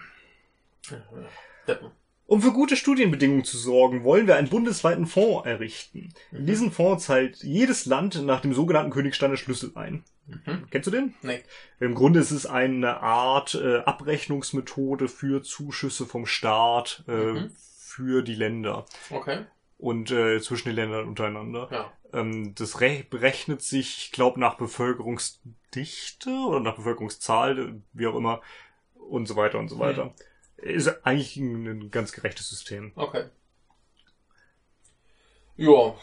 Deppen. 1.67 1.91
Um 2.25 2.41
für 2.41 2.51
gute 2.51 2.75
Studienbedingungen 2.75 3.45
zu 3.45 3.57
sorgen, 3.57 4.03
wollen 4.03 4.27
wir 4.27 4.35
einen 4.35 4.49
bundesweiten 4.49 5.05
Fonds 5.05 5.45
errichten. 5.47 6.13
In 6.33 6.45
diesen 6.45 6.71
Fonds 6.73 7.05
zahlt 7.05 7.37
jedes 7.41 7.85
Land 7.85 8.21
nach 8.25 8.41
dem 8.41 8.53
sogenannten 8.53 8.91
Königsteiner 8.91 9.37
Schlüssel 9.37 9.71
ein. 9.75 10.03
Mhm. 10.25 10.67
Kennst 10.69 10.87
du 10.87 10.91
den? 10.91 11.13
Nee. 11.21 11.39
Im 11.79 11.95
Grunde 11.95 12.19
ist 12.19 12.31
es 12.31 12.45
eine 12.45 13.01
Art 13.01 13.55
äh, 13.55 13.77
Abrechnungsmethode 13.77 15.07
für 15.07 15.41
Zuschüsse 15.41 16.05
vom 16.05 16.25
Staat 16.25 17.05
äh, 17.07 17.11
Mhm. 17.11 17.51
für 17.55 18.23
die 18.23 18.35
Länder 18.35 18.85
Okay. 19.09 19.45
und 19.77 20.11
äh, 20.11 20.41
zwischen 20.41 20.67
den 20.67 20.75
Ländern 20.75 21.07
untereinander. 21.07 21.69
Ja. 21.71 21.93
Ähm, 22.19 22.53
das 22.55 22.81
re 22.81 23.05
berechnet 23.09 23.61
sich, 23.61 23.97
ich 23.99 24.11
glaube, 24.11 24.37
nach 24.41 24.55
Bevölkerungsdichte 24.57 26.29
oder 26.29 26.59
nach 26.59 26.75
Bevölkerungszahl, 26.75 27.81
wie 27.93 28.07
auch 28.07 28.15
immer, 28.15 28.41
und 28.95 29.27
so 29.27 29.37
weiter 29.37 29.59
und 29.59 29.69
so 29.69 29.79
weiter. 29.79 30.13
Ist 30.57 31.05
eigentlich 31.05 31.37
ein, 31.37 31.65
ein 31.67 31.91
ganz 31.91 32.11
gerechtes 32.11 32.49
System. 32.49 32.91
Okay. 32.95 33.25
Ja. 35.55 35.95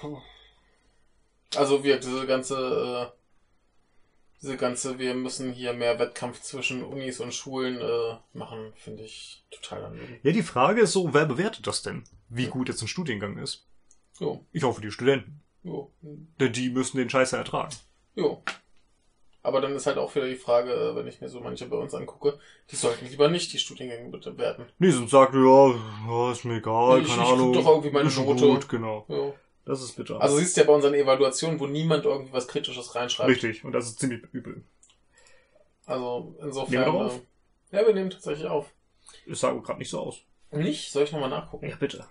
Also 1.56 1.84
wir, 1.84 1.98
diese 1.98 2.26
ganze, 2.26 3.12
äh, 3.12 3.16
diese 4.42 4.56
ganze, 4.56 4.98
wir 4.98 5.14
müssen 5.14 5.52
hier 5.52 5.72
mehr 5.72 5.98
Wettkampf 5.98 6.40
zwischen 6.40 6.82
Unis 6.82 7.20
und 7.20 7.32
Schulen 7.34 7.80
äh, 7.80 8.16
machen, 8.36 8.72
finde 8.76 9.04
ich 9.04 9.44
total 9.50 9.82
daneben. 9.82 10.18
Ja, 10.22 10.32
die 10.32 10.42
Frage 10.42 10.82
ist 10.82 10.92
so, 10.92 11.14
wer 11.14 11.26
bewertet 11.26 11.66
das 11.66 11.82
denn? 11.82 12.04
Wie 12.28 12.46
gut 12.46 12.68
jetzt 12.68 12.82
ein 12.82 12.88
Studiengang 12.88 13.38
ist? 13.38 13.66
Jo, 14.18 14.44
Ich 14.52 14.62
hoffe, 14.62 14.80
die 14.80 14.90
Studenten. 14.90 15.40
jo, 15.62 15.92
Denn 16.40 16.52
die 16.52 16.70
müssen 16.70 16.96
den 16.98 17.10
Scheiß 17.10 17.32
ja 17.32 17.38
ertragen. 17.38 17.74
jo. 18.14 18.42
Aber 19.44 19.60
dann 19.60 19.76
ist 19.76 19.86
halt 19.86 19.98
auch 19.98 20.12
wieder 20.14 20.26
die 20.26 20.34
Frage, 20.36 20.72
äh, 20.72 20.96
wenn 20.96 21.06
ich 21.06 21.20
mir 21.20 21.28
so 21.28 21.38
manche 21.40 21.66
bei 21.66 21.76
uns 21.76 21.94
angucke, 21.94 22.38
die 22.70 22.76
sollten 22.76 23.06
lieber 23.06 23.28
nicht 23.28 23.52
die 23.52 23.58
Studiengänge 23.58 24.08
bewerten. 24.10 24.64
Nee, 24.78 24.90
sonst 24.90 25.10
sagt, 25.10 25.34
ja, 25.34 25.40
ja, 26.08 26.32
ist 26.32 26.44
mir 26.46 26.56
egal, 26.56 27.02
Ich- 27.02 27.08
keine 27.08 27.22
ich 27.22 27.28
Ahnung. 27.28 27.52
doch 27.52 27.66
irgendwie 27.66 27.90
meine 27.90 28.08
Note. 28.08 28.46
Gut, 28.46 28.68
genau. 28.70 29.04
Jo. 29.08 29.34
Das 29.66 29.82
ist 29.82 29.96
bitter. 29.96 30.20
Also 30.20 30.36
siehst 30.38 30.56
du 30.56 30.62
ja 30.62 30.66
bei 30.66 30.72
unseren 30.72 30.94
Evaluationen, 30.94 31.60
wo 31.60 31.66
niemand 31.66 32.04
irgendwie 32.06 32.32
was 32.32 32.48
Kritisches 32.48 32.94
reinschreibt. 32.94 33.28
Richtig, 33.30 33.64
und 33.64 33.72
das 33.72 33.86
ist 33.86 33.98
ziemlich 34.00 34.22
übel. 34.32 34.64
Also 35.86 36.34
insofern. 36.40 36.70
Nehmen 36.72 36.84
wir 36.86 36.92
doch 36.92 37.00
auf? 37.06 37.20
Äh, 37.70 37.76
ja, 37.80 37.86
wir 37.86 37.94
nehmen 37.94 38.10
tatsächlich 38.10 38.46
auf. 38.46 38.72
Das 39.26 39.40
sah 39.40 39.52
gerade 39.52 39.78
nicht 39.78 39.90
so 39.90 40.00
aus. 40.00 40.20
Nicht? 40.52 40.90
Soll 40.90 41.04
ich 41.04 41.12
nochmal 41.12 41.28
nachgucken? 41.30 41.68
Ja, 41.68 41.76
bitte. 41.76 42.06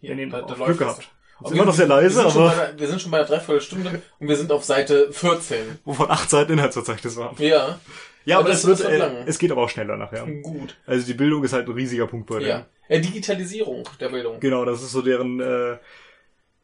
Hier, 0.00 0.10
wir 0.10 0.16
nehmen 0.16 0.30
da, 0.32 0.42
da 0.42 0.54
Glück 0.54 0.68
das. 0.68 0.78
gehabt. 0.78 1.10
Ist 1.44 1.52
immer 1.52 1.64
noch 1.64 1.74
sehr 1.74 1.86
leise, 1.86 2.16
wir 2.16 2.22
sind 2.22 2.32
schon 2.32 2.42
aber- 2.42 2.50
bei 2.56 2.66
der, 2.66 2.78
wir 2.80 2.88
sind 2.88 3.00
schon 3.02 3.10
bei 3.10 3.18
der 3.18 3.26
Dreiviertelstunde 3.26 4.02
und 4.18 4.28
wir 4.28 4.36
sind 4.36 4.52
auf 4.52 4.64
Seite 4.64 5.12
14. 5.12 5.78
Wovon 5.84 6.10
acht 6.10 6.28
Seiten 6.30 6.52
Inhaltsverzeichnis 6.52 7.16
waren. 7.16 7.34
Ja, 7.38 7.78
Ja, 8.26 8.38
aber 8.38 8.48
das 8.50 8.58
es 8.64 8.66
wird, 8.66 8.80
wird 8.90 9.00
äh, 9.02 9.24
es 9.26 9.38
geht 9.38 9.50
aber 9.50 9.62
auch 9.62 9.68
schneller 9.70 9.96
nachher. 9.96 10.26
gut. 10.26 10.76
Also 10.86 11.06
die 11.06 11.14
Bildung 11.14 11.42
ist 11.44 11.52
halt 11.52 11.66
ein 11.68 11.72
riesiger 11.74 12.06
Punkt 12.06 12.26
bei 12.28 12.38
denen. 12.40 12.48
Ja. 12.48 12.66
Äh, 12.88 13.00
Digitalisierung 13.00 13.88
der 14.00 14.08
Bildung. 14.10 14.40
Genau, 14.40 14.64
das 14.64 14.82
ist 14.82 14.92
so 14.92 15.00
deren 15.00 15.40
äh, 15.40 15.78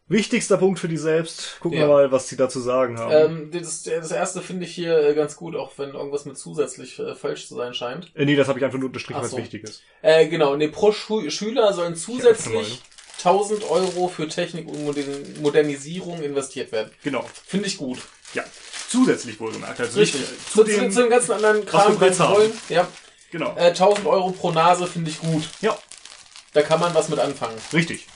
wichtigster 0.09 0.57
Punkt 0.57 0.79
für 0.79 0.89
die 0.89 0.97
selbst. 0.97 1.59
Gucken 1.61 1.79
Ja. 1.79 1.85
wir 1.89 1.93
mal, 1.95 2.13
was 2.13 2.27
die 2.29 2.37
dazu 2.37 2.61
sagen 2.61 2.99
haben. 2.99 3.13
Ähm, 3.13 3.51
das, 3.53 3.83
das 3.83 4.13
erste 4.13 4.41
finde 4.41 4.65
ich 4.67 4.75
hier 4.75 4.99
äh, 4.99 5.15
ganz 5.15 5.37
gut, 5.37 5.57
auch 5.57 5.73
wenn 5.79 5.91
irgendwas 5.95 6.25
mit 6.27 6.37
zusätzlich 6.39 6.99
äh, 6.99 7.15
falsch 7.15 7.49
zu 7.49 7.55
sein 7.57 7.75
scheint. 7.75 8.13
äh, 8.15 8.25
nee, 8.25 8.37
das 8.37 8.49
habe 8.49 8.59
ich 8.59 8.65
einfach 8.65 8.79
nur 8.79 8.87
unterstrichen, 8.89 9.19
Ach 9.21 9.25
was 9.25 9.31
so. 9.33 9.39
wichtig 9.39 9.65
ist. 9.65 9.83
Äh, 10.03 10.27
genau, 10.29 10.57
nee, 10.57 10.69
pro 10.69 10.93
Schu 10.93 11.29
Schüler 11.31 11.73
sollen 11.73 11.95
Ja, 11.95 11.99
zusätzlich 11.99 12.83
1000 13.19 13.65
Euro 13.71 14.09
für 14.09 14.29
Technik 14.29 14.69
und 14.69 14.85
Modern 14.85 15.41
Modernisierung 15.41 16.23
investiert 16.23 16.73
werden. 16.73 16.91
Genau. 17.03 17.25
Finde 17.47 17.67
ich 17.69 17.77
gut. 17.79 17.99
Ja. 18.35 18.45
Zusätzlich 18.89 19.41
wohlgemerkt. 19.41 19.81
Also 19.81 19.99
Richtig. 19.99 20.21
nicht, 20.21 20.33
äh, 20.33 20.37
Zu, 20.53 20.59
zu 20.59 20.65
dem, 20.65 20.91
zu 20.93 21.01
dem 21.03 21.11
ganzen 21.11 21.33
anderen 21.33 21.65
Kram, 21.67 21.99
bereits 21.99 22.19
wir 22.19 22.31
wollen. 22.31 22.53
Ja, 22.69 22.87
genau. 23.31 23.55
äh, 23.57 23.69
1000 23.69 24.07
Euro 24.07 24.31
pro 24.31 24.51
Nase 24.53 24.87
finde 24.87 25.11
ich 25.11 25.19
gut. 25.21 25.49
ja, 25.61 25.77
Da 26.53 26.63
kann 26.63 26.79
man 26.81 26.95
was 26.95 27.09
mit 27.09 27.19
anfangen. 27.19 27.57
richtig. 27.73 28.07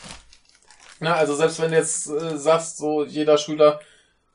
Na, 1.00 1.14
also 1.14 1.34
selbst 1.34 1.58
wenn 1.60 1.70
du 1.70 1.78
jetzt 1.78 2.08
äh, 2.08 2.36
sagst, 2.36 2.76
so 2.76 3.04
jeder 3.04 3.38
Schüler 3.38 3.80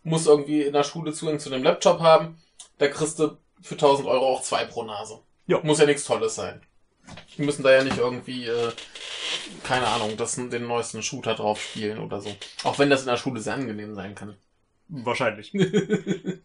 muss 0.03 0.26
irgendwie 0.26 0.63
in 0.63 0.74
der 0.74 0.84
Schule 0.84 1.13
Zugang 1.13 1.39
zu 1.39 1.49
dem 1.49 1.63
Laptop 1.63 1.99
haben, 1.99 2.41
da 2.80 2.88
kriegst 2.88 3.20
du 3.20 3.38
für 3.61 3.76
1000 3.76 4.07
Euro 4.07 4.28
auch 4.34 4.41
zwei 4.41 4.66
pro 4.66 4.84
Nase. 4.84 5.20
Ja. 5.47 5.59
Muss 5.63 5.80
ja 5.80 5.86
nichts 5.86 6.05
Tolles 6.05 6.36
sein. 6.36 6.61
Die 7.38 7.41
müssen 7.43 7.64
da 7.64 7.72
ja 7.72 7.84
nicht 7.84 7.97
irgendwie, 7.97 8.45
äh, 8.45 8.72
keine 9.64 9.88
Ahnung, 9.88 10.16
das, 10.18 10.36
den 10.36 10.68
neuesten 10.68 11.03
Shooter 11.03 11.36
drauf 11.36 11.62
spielen 11.62 11.99
oder 11.99 12.22
so. 12.22 12.36
Auch 12.64 12.80
wenn 12.80 12.89
das 12.89 13.01
in 13.01 13.08
der 13.08 13.18
Schule 13.18 13.41
sehr 13.41 13.53
angenehm 13.56 13.93
sein 13.95 14.16
kann. 14.16 14.36
Wahrscheinlich. 14.88 15.51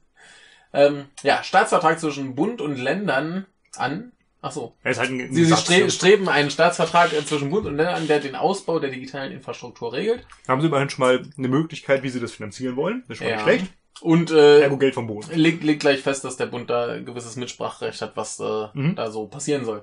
Ähm, 0.72 1.06
ja, 1.24 1.42
Staatsvertrag 1.42 1.98
zwischen 1.98 2.34
Bund 2.36 2.60
und 2.60 2.76
Ländern 2.76 3.46
an. 3.76 4.12
Ach 4.42 4.52
so. 4.52 4.74
Halt 4.84 4.98
ein, 5.00 5.32
Sie, 5.34 5.44
stre 5.54 5.90
streben 5.90 6.28
einen 6.28 6.50
Staatsvertrag 6.50 7.12
äh, 7.12 7.24
zwischen 7.24 7.50
Bund 7.50 7.66
und 7.66 7.76
Ländern 7.76 7.96
an, 7.96 8.06
der 8.06 8.20
den 8.20 8.36
Ausbau 8.36 8.78
der 8.78 8.90
digitalen 8.90 9.32
Infrastruktur 9.32 9.92
regelt. 9.92 10.24
Haben 10.46 10.60
sie 10.60 10.68
immerhin 10.68 10.88
schon 10.88 11.04
mal 11.04 11.22
eine 11.36 11.48
Möglichkeit, 11.48 12.02
wie 12.04 12.08
sie 12.08 12.20
das 12.20 12.32
finanzieren 12.32 12.76
wollen. 12.76 13.02
Das 13.08 13.16
ist 13.16 13.18
schon 13.18 13.26
Ja. 13.26 13.34
nicht 13.34 13.42
schlecht. 13.42 13.66
Und 14.00 14.30
äh, 14.30 14.60
Ergo 14.60 14.78
Geld 14.78 14.94
vom 14.94 15.08
Boden. 15.08 15.28
legt, 15.34 15.62
legt 15.64 15.80
gleich 15.80 16.00
fest, 16.00 16.24
dass 16.24 16.36
der 16.36 16.46
Bund 16.46 16.70
da 16.70 16.86
ein 16.86 17.04
gewisses 17.04 17.34
Mitspracherecht 17.36 18.00
hat, 18.00 18.16
was 18.16 18.38
äh, 18.40 18.68
Mhm. 18.72 18.94
da 18.94 19.10
so 19.10 19.26
passieren 19.26 19.64
soll. 19.64 19.82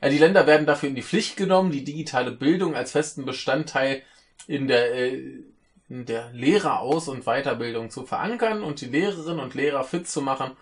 Ja, 0.00 0.08
die 0.08 0.18
Länder 0.18 0.46
werden 0.46 0.66
dafür 0.66 0.88
in 0.88 0.94
die 0.94 1.02
Pflicht 1.02 1.36
genommen, 1.36 1.72
die 1.72 1.84
digitale 1.84 2.30
Bildung 2.30 2.74
als 2.74 2.92
festen 2.92 3.24
Bestandteil 3.24 4.02
in 4.46 4.68
der, 4.68 4.94
äh, 4.94 5.22
in 5.88 6.04
der 6.04 6.30
Lehreraus- 6.32 7.08
und 7.08 7.24
Weiterbildung 7.24 7.90
zu 7.90 8.04
verankern 8.04 8.62
und 8.62 8.80
die 8.80 8.86
Lehrerinnen 8.86 9.40
und 9.40 9.54
Lehrer 9.54 9.84
fit 9.84 10.08
zu 10.08 10.20
machen 10.20 10.52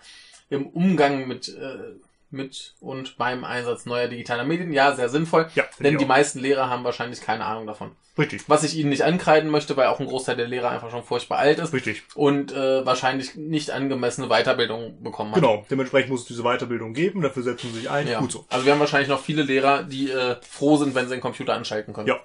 im 0.49 0.67
Umgang 0.67 1.27
mit, 1.27 1.49
äh, 1.49 1.95
mit 2.31 2.75
und 2.79 3.17
beim 3.17 3.43
Einsatz 3.43 3.85
neuer 3.85 4.07
digitaler 4.07 4.43
Medien. 4.43 4.73
Ja, 4.73 4.95
sehr 4.95 5.09
sinnvoll, 5.09 5.49
Ja, 5.55 5.63
denn 5.79 5.97
die 5.97 6.05
meisten 6.05 6.39
Lehrer 6.39 6.69
haben 6.69 6.83
wahrscheinlich 6.83 7.21
keine 7.21 7.45
Ahnung 7.45 7.67
davon. 7.67 7.91
Richtig. 8.17 8.43
Was 8.47 8.63
ich 8.63 8.75
ihnen 8.77 8.89
nicht 8.89 9.03
ankreiden 9.03 9.49
möchte, 9.49 9.75
weil 9.75 9.87
auch 9.87 9.99
ein 9.99 10.07
Großteil 10.07 10.37
der 10.37 10.47
Lehrer 10.47 10.69
einfach 10.69 10.89
schon 10.89 11.03
furchtbar 11.03 11.37
alt 11.37 11.59
ist 11.59 11.73
Richtig. 11.73 12.03
und 12.15 12.53
äh, 12.53 12.85
wahrscheinlich 12.85 13.35
nicht 13.35 13.71
angemessene 13.71 14.27
Weiterbildung 14.29 15.03
bekommen 15.03 15.31
hat. 15.31 15.41
Genau. 15.41 15.65
Dementsprechend 15.69 16.11
muss 16.11 16.21
es 16.21 16.27
diese 16.27 16.43
Weiterbildung 16.43 16.93
geben. 16.93 17.21
Dafür 17.21 17.43
setzen 17.43 17.73
sie 17.73 17.79
sich 17.79 17.89
ein. 17.89 18.07
Ja. 18.07 18.19
Gut 18.19 18.31
so. 18.31 18.45
Also 18.49 18.65
wir 18.65 18.71
haben 18.71 18.79
wahrscheinlich 18.79 19.09
noch 19.09 19.21
viele 19.21 19.43
Lehrer, 19.43 19.83
die 19.83 20.09
äh, 20.11 20.37
froh 20.41 20.77
sind, 20.77 20.95
wenn 20.95 21.07
sie 21.07 21.15
den 21.15 21.21
Computer 21.21 21.53
anschalten 21.53 21.93
können. 21.93 22.07
Ja. 22.07 22.21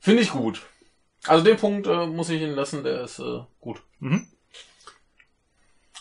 Finde 0.00 0.22
ich 0.22 0.30
gut. 0.30 0.62
Also 1.26 1.44
den 1.44 1.56
Punkt 1.56 1.86
äh, 1.86 2.06
muss 2.06 2.28
ich 2.30 2.40
Ihnen 2.40 2.54
lassen, 2.54 2.84
der 2.84 3.04
ist 3.04 3.18
äh, 3.18 3.40
gut. 3.60 3.82
Mhm. 4.00 4.26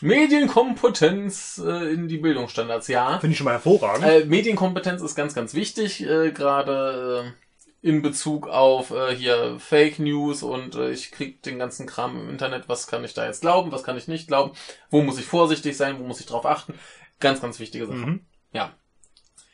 Medienkompetenz 0.04 1.62
äh, 1.66 1.94
in 1.94 2.08
die 2.08 2.18
Bildungsstandards, 2.18 2.88
ja. 2.88 3.20
Finde 3.20 3.32
ich 3.32 3.38
schon 3.38 3.46
mal 3.46 3.52
hervorragend. 3.54 4.06
Äh, 4.06 4.26
Medienkompetenz 4.26 5.02
ist 5.02 5.16
ganz, 5.16 5.34
ganz 5.34 5.54
wichtig, 5.54 6.02
äh, 6.06 6.32
gerade 6.32 7.34
äh, 7.82 7.88
in 7.88 8.02
Bezug 8.02 8.48
auf 8.48 8.92
äh, 8.92 9.16
hier 9.16 9.58
Fake 9.60 10.00
News 10.00 10.44
und 10.44 10.76
äh, 10.76 10.92
ich 10.92 11.12
krieg 11.12 11.42
den 11.44 11.60
ganzen 11.60 11.86
Kram 11.86 12.20
im 12.20 12.30
Internet, 12.30 12.70
was 12.70 12.88
kann 12.88 13.04
ich 13.04 13.14
da 13.14 13.26
jetzt 13.26 13.42
glauben, 13.42 13.72
was 13.72 13.84
kann 13.84 13.98
ich 13.98 14.08
nicht 14.08 14.28
glauben, 14.28 14.52
wo 14.90 15.02
muss 15.02 15.20
ich 15.20 15.26
vorsichtig 15.26 15.76
sein, 15.78 16.00
wo 16.00 16.04
muss 16.04 16.20
ich 16.20 16.26
drauf 16.26 16.46
achten. 16.46 16.74
Ganz, 17.20 17.42
ganz 17.42 17.60
wichtige 17.60 17.86
Sache. 17.86 17.98
Mhm. 17.98 18.26
Ja. 18.52 18.74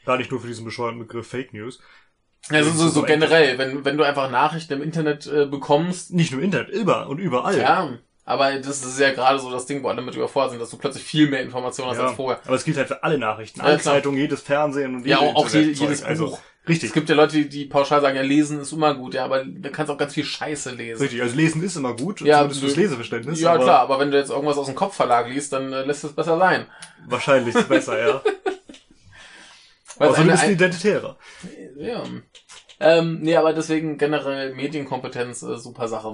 Gar 0.05 0.17
nicht 0.17 0.31
nur 0.31 0.41
für 0.41 0.47
diesen 0.47 0.65
bescheuerten 0.65 0.99
Begriff 0.99 1.27
Fake 1.27 1.53
News. 1.53 1.79
Also 2.49 2.71
so, 2.71 2.87
so 2.87 3.03
generell, 3.03 3.57
wenn, 3.57 3.85
wenn 3.85 3.97
du 3.97 4.03
einfach 4.03 4.31
Nachrichten 4.31 4.73
im 4.73 4.81
Internet 4.81 5.27
äh, 5.27 5.45
bekommst, 5.45 6.13
Nicht 6.13 6.31
nur 6.31 6.39
im 6.41 6.45
Internet, 6.45 6.69
immer 6.69 7.07
und 7.07 7.19
überall. 7.19 7.57
ja, 7.57 7.97
aber 8.29 8.53
das 8.59 8.83
ist 8.85 8.99
ja 8.99 9.11
gerade 9.11 9.39
so 9.39 9.49
das 9.51 9.65
Ding, 9.65 9.81
wo 9.83 9.87
alle 9.89 10.01
mit 10.01 10.15
überfordert 10.15 10.51
sind, 10.51 10.61
dass 10.61 10.69
du 10.69 10.77
plötzlich 10.77 11.03
viel 11.03 11.27
mehr 11.29 11.41
Informationen 11.41 11.89
hast 11.89 11.97
Ja, 11.97 12.07
als 12.07 12.15
vorher. 12.15 12.39
Aber 12.45 12.55
es 12.55 12.63
gilt 12.63 12.77
halt 12.77 12.87
für 12.87 13.01
alle 13.03 13.17
Nachrichten. 13.17 13.59
Ja, 13.59 13.65
Alle 13.65 13.77
klar. 13.79 13.95
Zeitungen, 13.95 14.19
jedes 14.19 14.41
Fernsehen 14.41 14.95
und 14.95 15.05
Ja, 15.07 15.17
auch, 15.19 15.49
je- 15.49 15.61
jedes 15.71 16.03
also, 16.03 16.27
Buch. 16.27 16.39
Richtig. 16.67 16.89
Es 16.89 16.93
gibt 16.93 17.09
ja 17.09 17.15
Leute, 17.15 17.37
die, 17.37 17.49
die 17.49 17.65
pauschal 17.65 17.99
sagen, 18.01 18.15
ja, 18.15 18.21
lesen 18.21 18.59
ist 18.59 18.71
immer 18.71 18.93
gut, 18.93 19.15
ja, 19.15 19.25
aber 19.25 19.43
da 19.43 19.69
kannst 19.69 19.89
du 19.89 19.93
auch 19.93 19.97
ganz 19.97 20.13
viel 20.13 20.25
Scheiße 20.25 20.71
lesen. 20.75 21.01
Richtig, 21.01 21.21
also 21.21 21.35
lesen 21.35 21.63
ist 21.63 21.75
immer 21.75 21.95
gut, 21.95 22.21
Ja, 22.21 22.37
zumindest 22.37 22.61
fürs 22.61 22.75
nö. 22.75 22.81
Leseverständnis. 22.83 23.41
Ja, 23.41 23.53
aber 23.53 23.63
klar, 23.63 23.79
aber 23.79 23.99
wenn 23.99 24.11
du 24.11 24.17
jetzt 24.17 24.29
irgendwas 24.29 24.57
aus 24.57 24.67
dem 24.67 24.75
Kopfverlag 24.75 25.27
liest, 25.29 25.51
dann 25.53 25.73
äh, 25.73 25.83
lässt 25.85 26.03
es 26.03 26.13
besser 26.13 26.37
sein. 26.37 26.67
Wahrscheinlich 27.07 27.55
ist 27.55 27.67
besser, 27.67 27.99
ja. 28.07 28.21
Weil 29.97 30.09
Außer 30.09 30.23
du 30.23 30.29
bist 30.29 30.43
ein 30.43 30.49
ein, 30.49 30.53
Identitärer. 30.55 31.17
ja. 31.77 32.03
Ähm, 32.79 33.19
nee, 33.21 33.35
aber 33.35 33.51
deswegen 33.53 33.97
generell 33.97 34.53
Medienkompetenz, 34.53 35.41
äh, 35.43 35.57
super 35.57 35.87
Sache. 35.87 36.13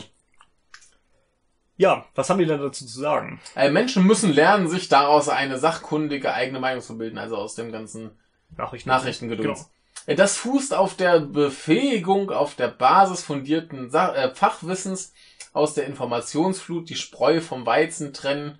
Ja, 1.77 2.05
was 2.15 2.29
haben 2.29 2.39
die 2.39 2.45
denn 2.45 2.61
dazu 2.61 2.85
zu 2.85 2.99
sagen? 2.99 3.39
Äh, 3.55 3.69
Menschen 3.69 4.05
müssen 4.05 4.31
lernen, 4.31 4.69
sich 4.69 4.87
daraus 4.87 5.27
eine 5.27 5.57
sachkundige 5.57 6.33
eigene 6.33 6.59
Meinung 6.59 6.81
zu 6.81 6.97
bilden, 6.97 7.17
also 7.17 7.35
aus 7.35 7.55
dem 7.55 7.71
ganzen 7.71 8.11
Nachrichten. 8.55 8.89
Nachrichtengedöns. 8.89 9.59
Genau. 9.59 9.69
Äh, 10.05 10.15
Das 10.15 10.37
fußt 10.37 10.73
auf 10.73 10.95
der 10.95 11.19
Befähigung 11.19 12.31
auf 12.31 12.55
der 12.55 12.69
Basis 12.69 13.23
fundierten 13.23 13.93
äh, 13.93 14.33
Fachwissens 14.33 15.13
aus 15.53 15.73
der 15.73 15.85
Informationsflut 15.87 16.89
die 16.89 16.95
Spreu 16.95 17.41
vom 17.41 17.65
Weizen 17.65 18.13
trennen 18.13 18.59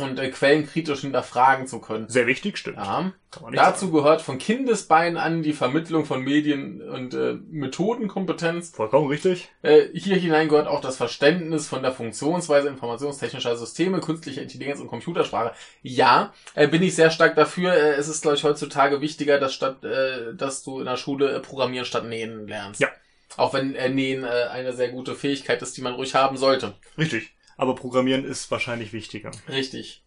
und 0.00 0.18
äh, 0.18 0.30
Quellen 0.30 0.66
kritisch 0.66 1.00
hinterfragen 1.00 1.66
zu 1.66 1.80
können. 1.80 2.08
Sehr 2.08 2.26
wichtig, 2.26 2.58
stimmt. 2.58 2.78
Ja. 2.78 3.12
Dazu 3.52 3.90
gehört 3.90 4.22
von 4.22 4.38
Kindesbeinen 4.38 5.16
an 5.16 5.42
die 5.42 5.52
Vermittlung 5.52 6.04
von 6.04 6.22
Medien- 6.22 6.82
und 6.82 7.14
äh, 7.14 7.34
Methodenkompetenz. 7.50 8.66
sagen. 8.68 8.76
Vollkommen 8.76 9.08
richtig. 9.08 9.48
Äh, 9.62 9.88
hier 9.94 10.16
hinein 10.16 10.48
gehört 10.48 10.68
auch 10.68 10.80
das 10.80 10.96
Verständnis 10.96 11.68
von 11.68 11.82
der 11.82 11.92
Funktionsweise 11.92 12.68
informationstechnischer 12.68 13.56
Systeme, 13.56 14.00
künstlicher 14.00 14.42
Intelligenz 14.42 14.80
und 14.80 14.88
Computersprache. 14.88 15.52
Ja, 15.82 16.32
äh, 16.54 16.68
bin 16.68 16.82
ich 16.82 16.94
sehr 16.94 17.10
stark 17.10 17.34
dafür. 17.36 17.72
Äh, 17.72 17.94
es 17.94 18.08
ist, 18.08 18.22
glaube 18.22 18.36
ich, 18.36 18.44
heutzutage 18.44 19.00
wichtiger, 19.00 19.38
dass, 19.38 19.54
statt, 19.54 19.84
äh, 19.84 20.34
dass 20.34 20.62
du 20.62 20.80
in 20.80 20.86
der 20.86 20.96
Schule 20.96 21.32
äh, 21.32 21.40
Programmieren 21.40 21.86
statt 21.86 22.04
Nähen 22.04 22.46
lernst. 22.46 22.80
Ja. 22.80 22.88
Auch 23.36 23.52
wenn 23.54 23.74
äh, 23.74 23.88
Nähen 23.88 24.24
äh, 24.24 24.48
eine 24.52 24.72
sehr 24.72 24.90
gute 24.90 25.14
Fähigkeit 25.14 25.60
ist, 25.62 25.76
die 25.76 25.82
man 25.82 25.94
ruhig 25.94 26.14
haben 26.14 26.36
sollte. 26.36 26.74
Richtig. 26.96 27.33
Aber 27.56 27.74
Programmieren 27.74 28.24
ist 28.24 28.50
wahrscheinlich 28.50 28.92
wichtiger. 28.92 29.30
Richtig. 29.48 30.02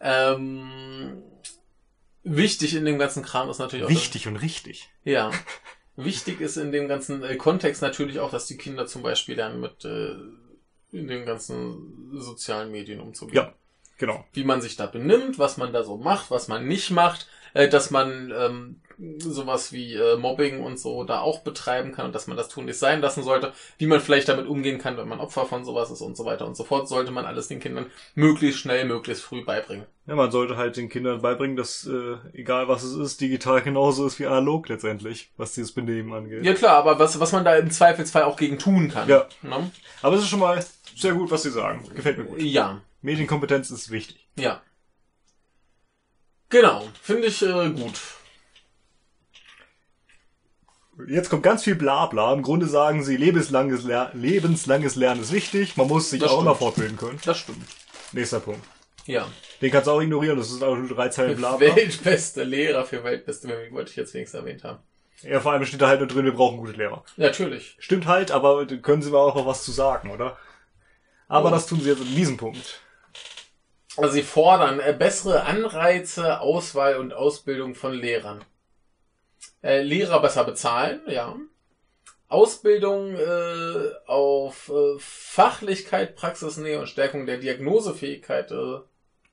Ähm, 0.00 1.22
wichtig 2.22 2.74
in 2.74 2.84
dem 2.84 2.98
ganzen 2.98 3.22
Kram 3.22 3.50
ist 3.50 3.58
natürlich 3.58 3.84
auch... 3.86 3.90
Wichtig 3.90 4.28
und 4.28 4.36
richtig. 4.36 4.88
Ja. 5.04 5.30
Wichtig 5.96 6.40
ist 6.40 6.56
in 6.56 6.72
dem 6.72 6.88
ganzen 6.88 7.22
äh, 7.22 7.36
Kontext 7.36 7.82
natürlich 7.82 8.20
auch, 8.20 8.30
dass 8.30 8.46
die 8.46 8.56
Kinder 8.56 8.86
zum 8.86 9.02
Beispiel 9.02 9.36
lernen, 9.36 9.60
mit 9.60 9.84
äh, 9.84 10.14
in 10.92 11.08
den 11.08 11.26
ganzen 11.26 12.10
sozialen 12.18 12.70
Medien 12.70 13.00
umzugehen. 13.00 13.36
Ja. 13.36 13.54
Genau. 13.98 14.24
Wie 14.32 14.44
man 14.44 14.62
sich 14.62 14.76
da 14.76 14.86
benimmt, 14.86 15.38
was 15.38 15.58
man 15.58 15.74
da 15.74 15.84
so 15.84 15.98
macht, 15.98 16.30
was 16.30 16.48
man 16.48 16.66
nicht 16.66 16.90
macht, 16.90 17.28
äh, 17.54 17.68
dass 17.68 17.90
man 17.90 18.32
ähm, 18.36 18.80
sowas 19.18 19.72
wie 19.72 19.94
äh, 19.94 20.16
Mobbing 20.16 20.60
und 20.62 20.78
so 20.78 21.04
da 21.04 21.20
auch 21.20 21.40
betreiben 21.40 21.92
kann 21.92 22.06
und 22.06 22.14
dass 22.14 22.26
man 22.26 22.36
das 22.36 22.48
tun 22.48 22.66
nicht 22.66 22.78
sein 22.78 23.00
lassen 23.00 23.22
sollte, 23.22 23.52
wie 23.78 23.86
man 23.86 24.00
vielleicht 24.00 24.28
damit 24.28 24.46
umgehen 24.46 24.78
kann, 24.78 24.96
wenn 24.96 25.08
man 25.08 25.20
Opfer 25.20 25.46
von 25.46 25.64
sowas 25.64 25.90
ist 25.90 26.02
und 26.02 26.16
so 26.16 26.24
weiter 26.26 26.46
und 26.46 26.56
so 26.56 26.64
fort, 26.64 26.88
sollte 26.88 27.10
man 27.10 27.24
alles 27.24 27.48
den 27.48 27.60
Kindern 27.60 27.86
möglichst 28.14 28.60
schnell, 28.60 28.84
möglichst 28.84 29.24
früh 29.24 29.44
beibringen. 29.44 29.86
Ja, 30.06 30.16
man 30.16 30.30
sollte 30.30 30.56
halt 30.56 30.76
den 30.76 30.88
Kindern 30.88 31.22
beibringen, 31.22 31.56
dass 31.56 31.86
äh, 31.86 32.16
egal 32.34 32.68
was 32.68 32.82
es 32.82 32.94
ist, 32.94 33.20
digital 33.20 33.62
genauso 33.62 34.06
ist 34.06 34.18
wie 34.18 34.26
analog 34.26 34.68
letztendlich, 34.68 35.30
was 35.36 35.54
dieses 35.54 35.72
Benehmen 35.72 36.12
angeht. 36.12 36.44
Ja 36.44 36.52
klar, 36.52 36.76
aber 36.76 36.98
was, 36.98 37.18
was 37.20 37.32
man 37.32 37.44
da 37.44 37.56
im 37.56 37.70
Zweifelsfall 37.70 38.24
auch 38.24 38.36
gegen 38.36 38.58
tun 38.58 38.90
kann. 38.90 39.08
Ja. 39.08 39.26
Ne? 39.42 39.70
Aber 40.02 40.16
es 40.16 40.22
ist 40.22 40.28
schon 40.28 40.40
mal 40.40 40.62
sehr 40.94 41.14
gut, 41.14 41.30
was 41.30 41.42
sie 41.42 41.50
sagen. 41.50 41.88
Gefällt 41.94 42.18
mir 42.18 42.24
gut. 42.24 42.42
Ja. 42.42 42.82
Medienkompetenz 43.00 43.70
ist 43.70 43.90
wichtig. 43.90 44.28
Ja. 44.36 44.60
Genau, 46.50 46.88
finde 47.00 47.28
ich 47.28 47.40
äh, 47.42 47.70
gut. 47.70 48.00
Jetzt 51.08 51.30
kommt 51.30 51.42
ganz 51.42 51.64
viel 51.64 51.76
Blabla. 51.76 52.32
Im 52.34 52.42
Grunde 52.42 52.66
sagen 52.66 53.02
sie, 53.02 53.16
lebenslanges, 53.16 53.84
Ler 53.84 54.10
lebenslanges 54.12 54.96
Lernen 54.96 55.22
ist 55.22 55.32
wichtig. 55.32 55.76
Man 55.76 55.88
muss 55.88 56.10
sich 56.10 56.20
Das 56.20 56.28
auch 56.30 56.34
stimmt. 56.34 56.46
immer 56.46 56.54
fortbilden 56.56 56.96
können. 56.98 57.18
Das 57.24 57.38
stimmt. 57.38 57.64
Nächster 58.12 58.40
Punkt. 58.40 58.60
Ja. 59.06 59.26
Den 59.62 59.70
kannst 59.70 59.86
du 59.86 59.92
auch 59.92 60.00
ignorieren. 60.02 60.36
Das 60.36 60.50
ist 60.50 60.62
auch 60.62 60.76
nur 60.76 60.88
drei 60.88 61.08
Zeilen 61.08 61.36
Blabla. 61.36 61.74
Weltbeste 61.74 62.42
Lehrer 62.44 62.84
für 62.84 63.02
weltbeste 63.02 63.46
Mimik 63.48 63.72
wollte 63.72 63.90
ich 63.90 63.96
jetzt 63.96 64.12
wenigstens 64.12 64.40
erwähnt 64.40 64.62
haben. 64.64 64.80
Ja, 65.22 65.40
vor 65.40 65.52
allem 65.52 65.64
steht 65.64 65.80
da 65.80 65.88
halt 65.88 66.00
nur 66.00 66.08
drin, 66.08 66.24
wir 66.24 66.32
brauchen 66.32 66.58
gute 66.58 66.72
Lehrer. 66.72 67.04
Natürlich. 67.16 67.76
Stimmt 67.78 68.06
halt, 68.06 68.30
aber 68.30 68.66
können 68.66 69.02
Sie 69.02 69.10
mir 69.10 69.18
auch 69.18 69.34
noch 69.34 69.46
was 69.46 69.64
zu 69.64 69.72
sagen, 69.72 70.10
oder? 70.10 70.36
Aber 71.28 71.48
Oh. 71.48 71.50
das 71.50 71.66
tun 71.66 71.80
Sie 71.80 71.88
jetzt 71.90 72.00
in 72.00 72.14
diesem 72.14 72.36
Punkt. 72.36 72.80
Also 73.96 74.12
sie 74.12 74.22
fordern 74.22 74.80
äh, 74.80 74.94
bessere 74.96 75.44
Anreize, 75.44 76.40
Auswahl 76.40 76.96
und 76.96 77.12
Ausbildung 77.12 77.74
von 77.74 77.92
Lehrern. 77.92 78.44
Äh, 79.62 79.82
Lehrer 79.82 80.20
besser 80.20 80.44
bezahlen, 80.44 81.00
ja. 81.06 81.36
Ausbildung 82.28 83.16
äh, 83.16 83.90
auf 84.06 84.68
äh, 84.68 84.98
Fachlichkeit, 84.98 86.14
Praxisnähe 86.14 86.78
und 86.78 86.88
Stärkung 86.88 87.26
der 87.26 87.38
Diagnosefähigkeit. 87.38 88.52
Äh, 88.52 88.78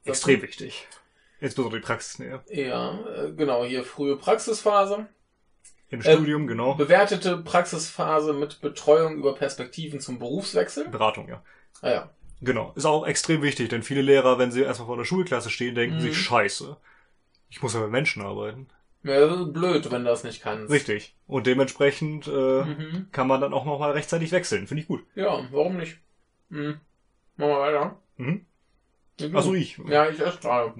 Extrem 0.03 0.41
wichtig. 0.41 0.87
Insbesondere 1.39 1.79
die 1.79 1.85
Praxisnähe. 1.85 2.41
Ja, 2.49 2.99
äh, 3.07 3.31
genau, 3.33 3.63
hier 3.63 3.83
frühe 3.83 4.17
Praxisphase. 4.17 5.07
Im 5.89 6.01
Äh, 6.01 6.13
Studium, 6.13 6.47
genau. 6.47 6.73
Bewertete 6.73 7.37
Praxisphase 7.37 8.33
mit 8.33 8.59
Betreuung 8.61 9.17
über 9.17 9.35
Perspektiven 9.35 9.99
zum 9.99 10.17
Berufswechsel. 10.17 10.89
Beratung, 10.89 11.29
ja. 11.29 11.43
Ah 11.81 11.89
ja. 11.91 12.09
Genau. 12.41 12.71
Ist 12.75 12.85
auch 12.85 13.05
extrem 13.07 13.41
wichtig, 13.41 13.69
denn 13.69 13.81
viele 13.83 14.01
Lehrer, 14.01 14.37
wenn 14.37 14.51
sie 14.51 14.61
erstmal 14.61 14.87
vor 14.87 14.97
der 14.97 15.05
Schulklasse 15.05 15.49
stehen, 15.49 15.73
denken 15.75 15.97
Mhm. 15.97 16.01
sich, 16.01 16.17
scheiße. 16.17 16.77
Ich 17.49 17.61
muss 17.63 17.73
ja 17.73 17.79
mit 17.81 17.91
Menschen 17.91 18.21
arbeiten. 18.21 18.67
ja 19.03 19.19
das 19.25 19.39
ist 19.39 19.53
blöd, 19.53 19.89
wenn 19.91 20.03
du 20.03 20.09
das 20.09 20.23
nicht 20.23 20.41
kannst. 20.41 20.69
Richtig. 20.71 21.15
Und 21.27 21.47
dementsprechend 21.47 22.27
äh, 22.27 22.63
Mhm. 22.63 23.07
kann 23.11 23.27
man 23.27 23.39
dann 23.41 23.53
auch 23.53 23.63
nochmal 23.65 23.91
rechtzeitig 23.91 24.31
wechseln. 24.31 24.67
Finde 24.67 24.81
ich 24.81 24.87
gut. 24.87 25.03
Ja, 25.15 25.39
warum 25.51 25.77
nicht? 25.77 25.97
Hm. 26.49 26.79
Machen 27.37 27.49
wir 27.49 27.59
weiter. 27.59 27.97
Mhm. 28.17 28.45
Achso, 29.33 29.53
ich. 29.53 29.79
Ja, 29.87 30.09
ich 30.09 30.19
erst 30.19 30.41
gerade. 30.41 30.73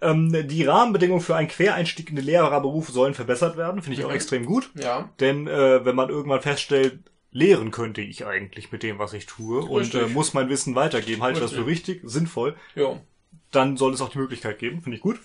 Ähm, 0.00 0.48
die 0.48 0.64
Rahmenbedingungen 0.64 1.20
für 1.22 1.36
einen 1.36 1.48
Quereinstieg 1.48 2.10
in 2.10 2.16
den 2.16 2.24
Lehrerberuf 2.24 2.88
sollen 2.88 3.14
verbessert 3.14 3.56
werden. 3.56 3.82
Finde 3.82 3.98
ich 3.98 4.04
auch 4.04 4.08
Mhm. 4.10 4.14
extrem 4.16 4.46
gut. 4.46 4.70
Ja. 4.74 5.10
Denn 5.20 5.46
äh, 5.46 5.84
wenn 5.84 5.94
man 5.96 6.08
irgendwann 6.08 6.40
feststellt, 6.42 7.00
lehren 7.32 7.70
könnte 7.70 8.02
ich 8.02 8.26
eigentlich 8.26 8.70
mit 8.70 8.82
dem, 8.82 8.98
was 8.98 9.14
ich 9.14 9.26
tue 9.26 9.62
und 9.62 9.80
Richtig. 9.80 10.02
äh, 10.02 10.06
muss 10.06 10.34
mein 10.34 10.48
Wissen 10.48 10.74
weitergeben, 10.74 11.22
halte 11.22 11.38
ich 11.38 11.44
das 11.44 11.52
für 11.52 11.66
richtig, 11.66 12.00
sinnvoll, 12.04 12.56
Jo. 12.74 13.00
dann 13.50 13.76
soll 13.76 13.94
es 13.94 14.00
auch 14.00 14.10
die 14.10 14.18
Möglichkeit 14.18 14.58
geben. 14.58 14.82
Finde 14.82 14.96
ich 14.96 15.02
gut. 15.02 15.18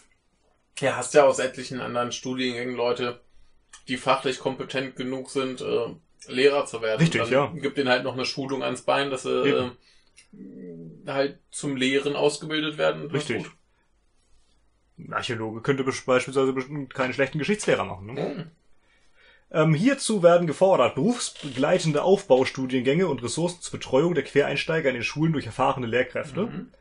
Ja, 0.79 0.95
hast 0.95 1.13
ja 1.13 1.25
aus 1.25 1.39
etlichen 1.39 1.81
anderen 1.81 2.11
Studiengängen 2.11 2.75
Leute, 2.75 3.19
die 3.87 3.97
fachlich 3.97 4.39
kompetent 4.39 4.95
genug 4.95 5.29
sind, 5.29 5.61
äh, 5.61 5.87
Lehrer 6.27 6.65
zu 6.65 6.81
werden. 6.81 6.99
Richtig, 6.99 7.21
Dann 7.21 7.31
ja. 7.31 7.47
Gibt 7.47 7.77
denen 7.77 7.89
halt 7.89 8.03
noch 8.03 8.13
eine 8.13 8.25
Schulung 8.25 8.63
ans 8.63 8.81
Bein, 8.81 9.09
dass 9.09 9.23
sie 9.23 9.49
äh, 9.49 9.69
halt 11.07 11.39
zum 11.51 11.75
Lehren 11.75 12.15
ausgebildet 12.15 12.77
werden. 12.77 13.09
Richtig. 13.11 13.45
Ein 14.97 15.13
Archäologe 15.13 15.61
könnte 15.61 15.83
beispielsweise 15.83 16.53
bestimmt 16.53 16.93
keinen 16.93 17.13
schlechten 17.13 17.39
Geschichtslehrer 17.39 17.85
machen. 17.85 18.13
Ne? 18.13 18.21
Hm. 18.21 18.51
Ähm, 19.49 19.73
hierzu 19.73 20.23
werden 20.23 20.45
gefordert, 20.45 20.95
berufsbegleitende 20.95 22.03
Aufbaustudiengänge 22.03 23.07
und 23.07 23.23
Ressourcen 23.23 23.61
zur 23.61 23.79
Betreuung 23.79 24.13
der 24.13 24.25
Quereinsteiger 24.25 24.89
in 24.89 24.95
den 24.95 25.03
Schulen 25.03 25.33
durch 25.33 25.45
erfahrene 25.45 25.87
Lehrkräfte. 25.87 26.47
Mhm. 26.47 26.71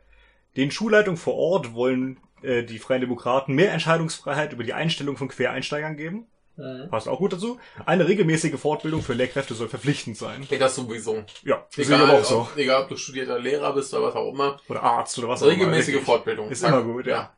Den 0.57 0.71
Schulleitungen 0.71 1.17
vor 1.17 1.35
Ort 1.35 1.73
wollen 1.73 2.19
äh, 2.41 2.63
die 2.63 2.79
Freien 2.79 3.01
Demokraten 3.01 3.53
mehr 3.55 3.71
Entscheidungsfreiheit 3.71 4.51
über 4.51 4.63
die 4.63 4.73
Einstellung 4.73 5.15
von 5.15 5.29
Quereinsteigern 5.29 5.95
geben. 5.95 6.27
Mhm. 6.57 6.89
Passt 6.89 7.07
auch 7.07 7.19
gut 7.19 7.33
dazu. 7.33 7.59
Eine 7.85 8.07
regelmäßige 8.07 8.59
Fortbildung 8.59 9.01
für 9.01 9.13
Lehrkräfte 9.13 9.53
soll 9.53 9.69
verpflichtend 9.69 10.17
sein. 10.17 10.45
Geht 10.49 10.59
das 10.59 10.75
sowieso. 10.75 11.23
Ja, 11.43 11.65
das 11.75 11.87
Egal, 11.87 12.01
aber 12.01 12.19
auch 12.19 12.25
so. 12.25 12.39
ob, 12.41 12.57
egal, 12.57 12.83
ob 12.83 12.89
du 12.89 12.97
studierter 12.97 13.39
Lehrer 13.39 13.73
bist 13.73 13.93
oder 13.93 14.07
was 14.07 14.15
auch 14.15 14.33
immer. 14.33 14.59
Oder 14.67 14.83
Arzt 14.83 15.17
oder 15.19 15.29
was 15.29 15.41
auch 15.41 15.45
immer. 15.47 15.53
Regelmäßige. 15.55 16.01
Fortbildung. 16.03 16.49
Ist 16.49 16.63
immer 16.63 16.81
gut, 16.81 17.05
ja. 17.05 17.13
Ja. 17.13 17.33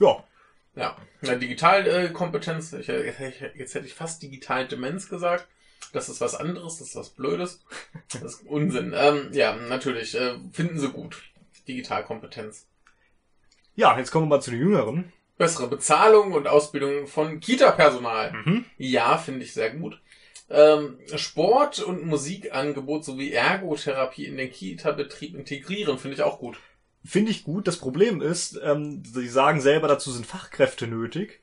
Ja, 0.00 0.24
Ja, 0.80 0.96
ja 1.22 1.34
Digitalkompetenz, 1.36 2.72
ich, 2.72 2.88
ich, 2.88 3.40
jetzt 3.54 3.74
hätte 3.74 3.86
ich 3.86 3.94
fast 3.94 4.22
Digitaldemenz 4.22 5.08
gesagt. 5.08 5.46
Das 5.92 6.08
ist 6.08 6.20
was 6.20 6.34
anderes, 6.34 6.78
das 6.78 6.88
ist 6.88 6.96
was 6.96 7.10
Blödes. 7.10 7.64
Das 8.12 8.22
ist 8.22 8.46
Unsinn. 8.46 8.92
Ähm, 8.96 9.30
ja, 9.32 9.54
natürlich, 9.54 10.14
äh, 10.14 10.34
finden 10.52 10.78
sie 10.78 10.88
gut. 10.90 11.22
Digitalkompetenz. 11.68 12.66
ja, 13.76 13.96
jetzt 13.98 14.10
kommen 14.10 14.26
wir 14.26 14.36
mal 14.36 14.42
zu 14.42 14.50
den 14.50 14.60
Jüngeren. 14.60 15.12
Bessere 15.38 15.68
Bezahlung 15.68 16.32
und 16.32 16.46
Ausbildung 16.46 17.06
von 17.06 17.40
Kita-Personal. 17.40 18.32
Mhm. 18.32 18.64
Ja, 18.76 19.16
finde 19.16 19.44
ich 19.44 19.52
sehr 19.54 19.70
gut. 19.70 20.00
Ähm, 20.50 20.98
Sport- 21.14 21.78
und 21.78 22.04
Musikangebot 22.04 23.04
sowie 23.04 23.32
Ergotherapie 23.32 24.26
in 24.26 24.36
den 24.36 24.50
Kita-Betrieb 24.50 25.34
integrieren, 25.36 25.98
finde 25.98 26.16
ich 26.16 26.22
auch 26.22 26.38
gut. 26.38 26.58
Finde 27.04 27.30
ich 27.30 27.44
gut. 27.44 27.66
Das 27.66 27.78
Problem 27.78 28.20
ist, 28.20 28.60
ähm, 28.62 29.02
sie 29.04 29.28
sagen 29.28 29.60
selber, 29.60 29.88
dazu 29.88 30.10
sind 30.10 30.26
Fachkräfte 30.26 30.86
nötig. 30.86 31.40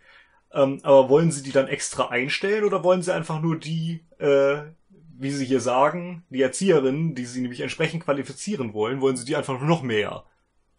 Ähm, 0.53 0.79
aber 0.83 1.09
wollen 1.09 1.31
sie 1.31 1.43
die 1.43 1.51
dann 1.51 1.67
extra 1.67 2.07
einstellen 2.07 2.63
oder 2.63 2.83
wollen 2.83 3.01
sie 3.01 3.13
einfach 3.13 3.41
nur 3.41 3.59
die, 3.59 4.05
äh, 4.17 4.59
wie 5.17 5.31
sie 5.31 5.45
hier 5.45 5.59
sagen, 5.59 6.23
die 6.29 6.41
Erzieherinnen, 6.41 7.15
die 7.15 7.25
sie 7.25 7.41
nämlich 7.41 7.61
entsprechend 7.61 8.03
qualifizieren 8.03 8.73
wollen, 8.73 9.01
wollen 9.01 9.17
sie 9.17 9.25
die 9.25 9.35
einfach 9.35 9.59
noch 9.59 9.81
mehr 9.81 10.23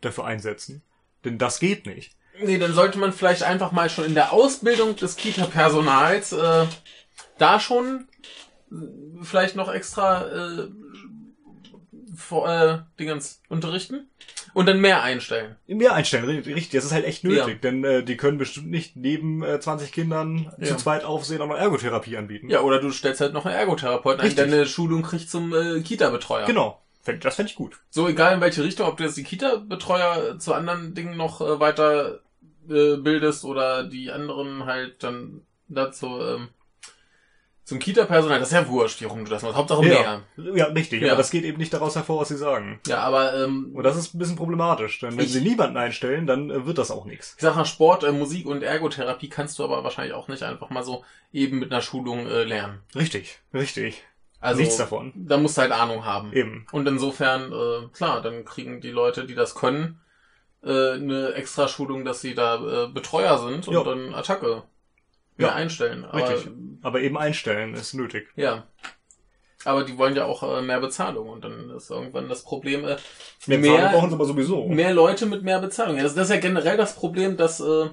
dafür 0.00 0.24
einsetzen? 0.24 0.82
Denn 1.24 1.38
das 1.38 1.58
geht 1.58 1.86
nicht. 1.86 2.16
Nee, 2.40 2.58
dann 2.58 2.72
sollte 2.72 2.98
man 2.98 3.12
vielleicht 3.12 3.42
einfach 3.42 3.72
mal 3.72 3.90
schon 3.90 4.04
in 4.04 4.14
der 4.14 4.32
Ausbildung 4.32 4.94
des 4.94 5.16
Kita-Personals 5.16 6.32
äh, 6.32 6.66
da 7.36 7.58
schon 7.58 8.06
äh, 8.70 8.74
vielleicht 9.22 9.56
noch 9.56 9.72
extra 9.72 10.28
äh, 10.28 10.68
vor, 12.14 12.48
äh, 12.48 12.78
Dingens 12.98 13.42
unterrichten 13.48 14.08
und 14.58 14.66
dann 14.66 14.80
mehr 14.80 15.02
einstellen. 15.02 15.56
Mehr 15.66 15.94
einstellen, 15.94 16.24
ri- 16.28 16.44
richtig, 16.46 16.70
das 16.70 16.84
ist 16.84 16.92
halt 16.92 17.04
echt 17.04 17.24
nötig, 17.24 17.46
Ja. 17.46 17.54
denn 17.62 17.84
äh, 17.84 18.02
die 18.02 18.16
können 18.16 18.38
bestimmt 18.38 18.68
nicht 18.70 18.96
neben 18.96 19.42
äh, 19.42 19.60
20 19.60 19.92
Kindern 19.92 20.52
Ja. 20.58 20.66
zu 20.66 20.76
zweit 20.76 21.04
aufsehen 21.04 21.40
und 21.40 21.48
noch 21.48 21.56
Ergotherapie 21.56 22.16
anbieten. 22.16 22.50
Ja, 22.50 22.60
oder 22.60 22.80
du 22.80 22.90
stellst 22.90 23.20
halt 23.20 23.32
noch 23.32 23.46
einen 23.46 23.54
Ergotherapeuten 23.56 24.20
ein, 24.20 24.26
Richtig. 24.26 24.44
der 24.44 24.52
eine 24.54 24.66
Schulung 24.66 25.02
kriegt 25.02 25.30
zum 25.30 25.54
äh, 25.54 25.80
Kita-Betreuer. 25.80 26.46
Genau, 26.46 26.82
das 27.20 27.36
fände 27.36 27.50
ich 27.50 27.56
gut. 27.56 27.78
So 27.90 28.08
egal 28.08 28.34
in 28.34 28.40
welche 28.40 28.62
Richtung, 28.64 28.86
ob 28.88 28.96
du 28.98 29.04
jetzt 29.04 29.16
die 29.16 29.24
Kita-Betreuer 29.24 30.38
zu 30.38 30.54
anderen 30.54 30.94
Dingen 30.94 31.16
noch 31.16 31.40
äh, 31.40 31.60
weiter 31.60 32.20
äh, 32.68 32.96
bildest 32.96 33.44
oder 33.44 33.84
die 33.84 34.10
anderen 34.10 34.66
halt 34.66 35.02
dann 35.02 35.42
dazu 35.68 36.20
ähm, 36.20 36.48
zum 37.68 37.78
Kita-Personal, 37.78 38.38
das 38.40 38.48
ist 38.48 38.54
ja 38.54 38.66
wurscht, 38.68 39.00
wie 39.00 39.04
rum 39.04 39.24
du 39.24 39.30
das 39.30 39.42
machst. 39.42 39.56
Hauptsache 39.56 39.82
mehr. 39.82 40.22
Ja, 40.36 40.54
ja 40.56 40.64
richtig, 40.66 41.02
Ja. 41.02 41.08
aber 41.12 41.18
das 41.18 41.30
geht 41.30 41.44
eben 41.44 41.58
nicht 41.58 41.72
daraus 41.72 41.94
hervor, 41.96 42.20
was 42.20 42.28
sie 42.28 42.36
sagen. 42.36 42.80
Ja, 42.86 43.00
aber 43.00 43.34
ähm, 43.44 43.72
Und 43.74 43.84
das 43.84 43.96
ist 43.96 44.14
ein 44.14 44.18
bisschen 44.18 44.36
problematisch, 44.36 44.98
denn 45.00 45.16
wenn 45.16 45.24
Ich- 45.26 45.32
sie 45.32 45.40
niemanden 45.42 45.76
einstellen, 45.76 46.26
dann 46.26 46.50
äh, 46.50 46.66
wird 46.66 46.78
das 46.78 46.90
auch 46.90 47.04
nichts. 47.04 47.34
ich 47.36 47.42
sag 47.42 47.56
mal, 47.56 47.64
Sport, 47.64 48.04
äh, 48.04 48.12
Musik 48.12 48.46
und 48.46 48.62
Ergotherapie 48.62 49.28
kannst 49.28 49.58
du 49.58 49.64
aber 49.64 49.84
wahrscheinlich 49.84 50.14
auch 50.14 50.28
nicht 50.28 50.42
einfach 50.42 50.70
mal 50.70 50.82
so 50.82 51.04
eben 51.32 51.58
mit 51.58 51.70
einer 51.70 51.82
Schulung 51.82 52.26
äh, 52.26 52.44
lernen. 52.44 52.80
Richtig, 52.96 53.38
richtig. 53.52 54.02
Also 54.40 54.60
Nichts 54.60 54.76
davon. 54.76 55.12
da 55.14 55.36
musst 55.36 55.56
du 55.56 55.62
halt 55.62 55.72
Ahnung 55.72 56.04
haben. 56.04 56.32
Eben. 56.32 56.64
Und 56.72 56.86
insofern, 56.88 57.52
äh, 57.52 57.88
klar, 57.92 58.22
dann 58.22 58.44
kriegen 58.44 58.80
die 58.80 58.90
Leute, 58.92 59.26
die 59.26 59.34
das 59.34 59.54
können, 59.54 60.00
äh, 60.64 60.92
eine 60.92 61.32
extra 61.34 61.68
Schulung, 61.68 62.04
dass 62.04 62.20
sie 62.20 62.34
da 62.34 62.84
äh, 62.84 62.88
Betreuer 62.88 63.38
sind 63.38 63.68
und 63.68 63.74
Ja. 63.74 63.82
dann 63.84 64.14
Attacke 64.14 64.62
Ja, 65.38 65.54
einstellen. 65.54 66.04
Aber, 66.04 66.28
Richtig. 66.30 66.52
Aber 66.82 67.00
eben 67.00 67.16
einstellen 67.16 67.74
ist 67.74 67.94
nötig. 67.94 68.28
Ja. 68.36 68.66
Aber 69.64 69.84
die 69.84 69.98
wollen 69.98 70.14
ja 70.14 70.24
auch 70.24 70.42
äh, 70.42 70.62
mehr 70.62 70.80
Bezahlung 70.80 71.28
und 71.28 71.42
dann 71.44 71.70
ist 71.70 71.90
irgendwann 71.90 72.28
das 72.28 72.42
Problem, 72.44 72.84
äh, 72.84 72.96
Mehr, 73.46 73.58
mehr, 73.58 73.72
Bezahlung 73.72 73.92
brauchen 73.92 74.10
sie 74.10 74.14
aber 74.14 74.24
sowieso. 74.24 74.68
mehr 74.68 74.92
Leute 74.94 75.26
mit 75.26 75.42
mehr 75.42 75.58
Bezahlung. 75.60 75.96
Ja, 75.96 76.02
das, 76.04 76.14
das 76.14 76.28
ist 76.28 76.34
ja 76.34 76.40
generell 76.40 76.76
das 76.76 76.94
Problem, 76.94 77.36
dass 77.36 77.58
äh, 77.60 77.88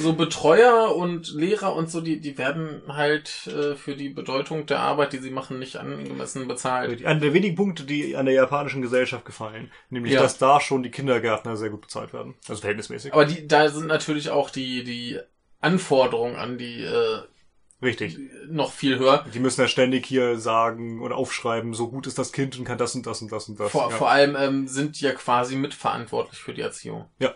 so 0.00 0.12
Betreuer 0.14 0.96
und 0.96 1.32
Lehrer 1.34 1.74
und 1.74 1.90
so, 1.90 2.00
die, 2.00 2.20
die 2.20 2.36
werden 2.36 2.82
halt 2.88 3.46
äh, 3.46 3.74
für 3.76 3.94
die 3.94 4.08
Bedeutung 4.08 4.66
der 4.66 4.80
Arbeit, 4.80 5.12
die 5.12 5.18
sie 5.18 5.30
machen, 5.30 5.58
nicht 5.58 5.76
angemessen 5.76 6.48
bezahlt. 6.48 7.04
Einer 7.04 7.20
der 7.20 7.32
wenigen 7.34 7.54
Punkte, 7.54 7.84
die 7.84 8.16
an 8.16 8.26
der 8.26 8.34
japanischen 8.34 8.82
Gesellschaft 8.82 9.24
gefallen. 9.24 9.70
Nämlich, 9.90 10.14
Ja. 10.14 10.22
dass 10.22 10.38
da 10.38 10.60
schon 10.60 10.82
die 10.82 10.90
Kindergärtner 10.90 11.56
sehr 11.56 11.70
gut 11.70 11.82
bezahlt 11.82 12.12
werden. 12.12 12.34
Also 12.48 12.60
verhältnismäßig. 12.62 13.12
Aber 13.12 13.24
die, 13.24 13.46
da 13.46 13.68
sind 13.68 13.86
natürlich 13.86 14.30
auch 14.30 14.50
die, 14.50 14.82
die 14.82 15.20
Anforderungen 15.60 16.36
an 16.36 16.58
die 16.58 16.82
äh, 16.82 17.22
Richtig. 17.82 18.18
noch 18.48 18.72
viel 18.72 18.98
höher. 18.98 19.24
Die 19.32 19.38
müssen 19.38 19.60
ja 19.60 19.68
ständig 19.68 20.06
hier 20.06 20.38
sagen 20.38 21.00
oder 21.00 21.16
aufschreiben, 21.16 21.74
so 21.74 21.88
gut 21.88 22.06
ist 22.06 22.18
das 22.18 22.32
Kind 22.32 22.58
und 22.58 22.64
kann 22.64 22.78
das 22.78 22.94
und 22.94 23.06
das 23.06 23.22
und 23.22 23.30
das 23.30 23.48
und 23.48 23.60
das. 23.60 23.70
Vor, 23.70 23.90
ja. 23.90 23.96
vor 23.96 24.10
allem 24.10 24.36
ähm, 24.36 24.68
sind 24.68 25.00
die 25.00 25.04
ja 25.04 25.12
quasi 25.12 25.56
mitverantwortlich 25.56 26.40
für 26.40 26.54
die 26.54 26.60
Erziehung. 26.60 27.06
Ja. 27.18 27.34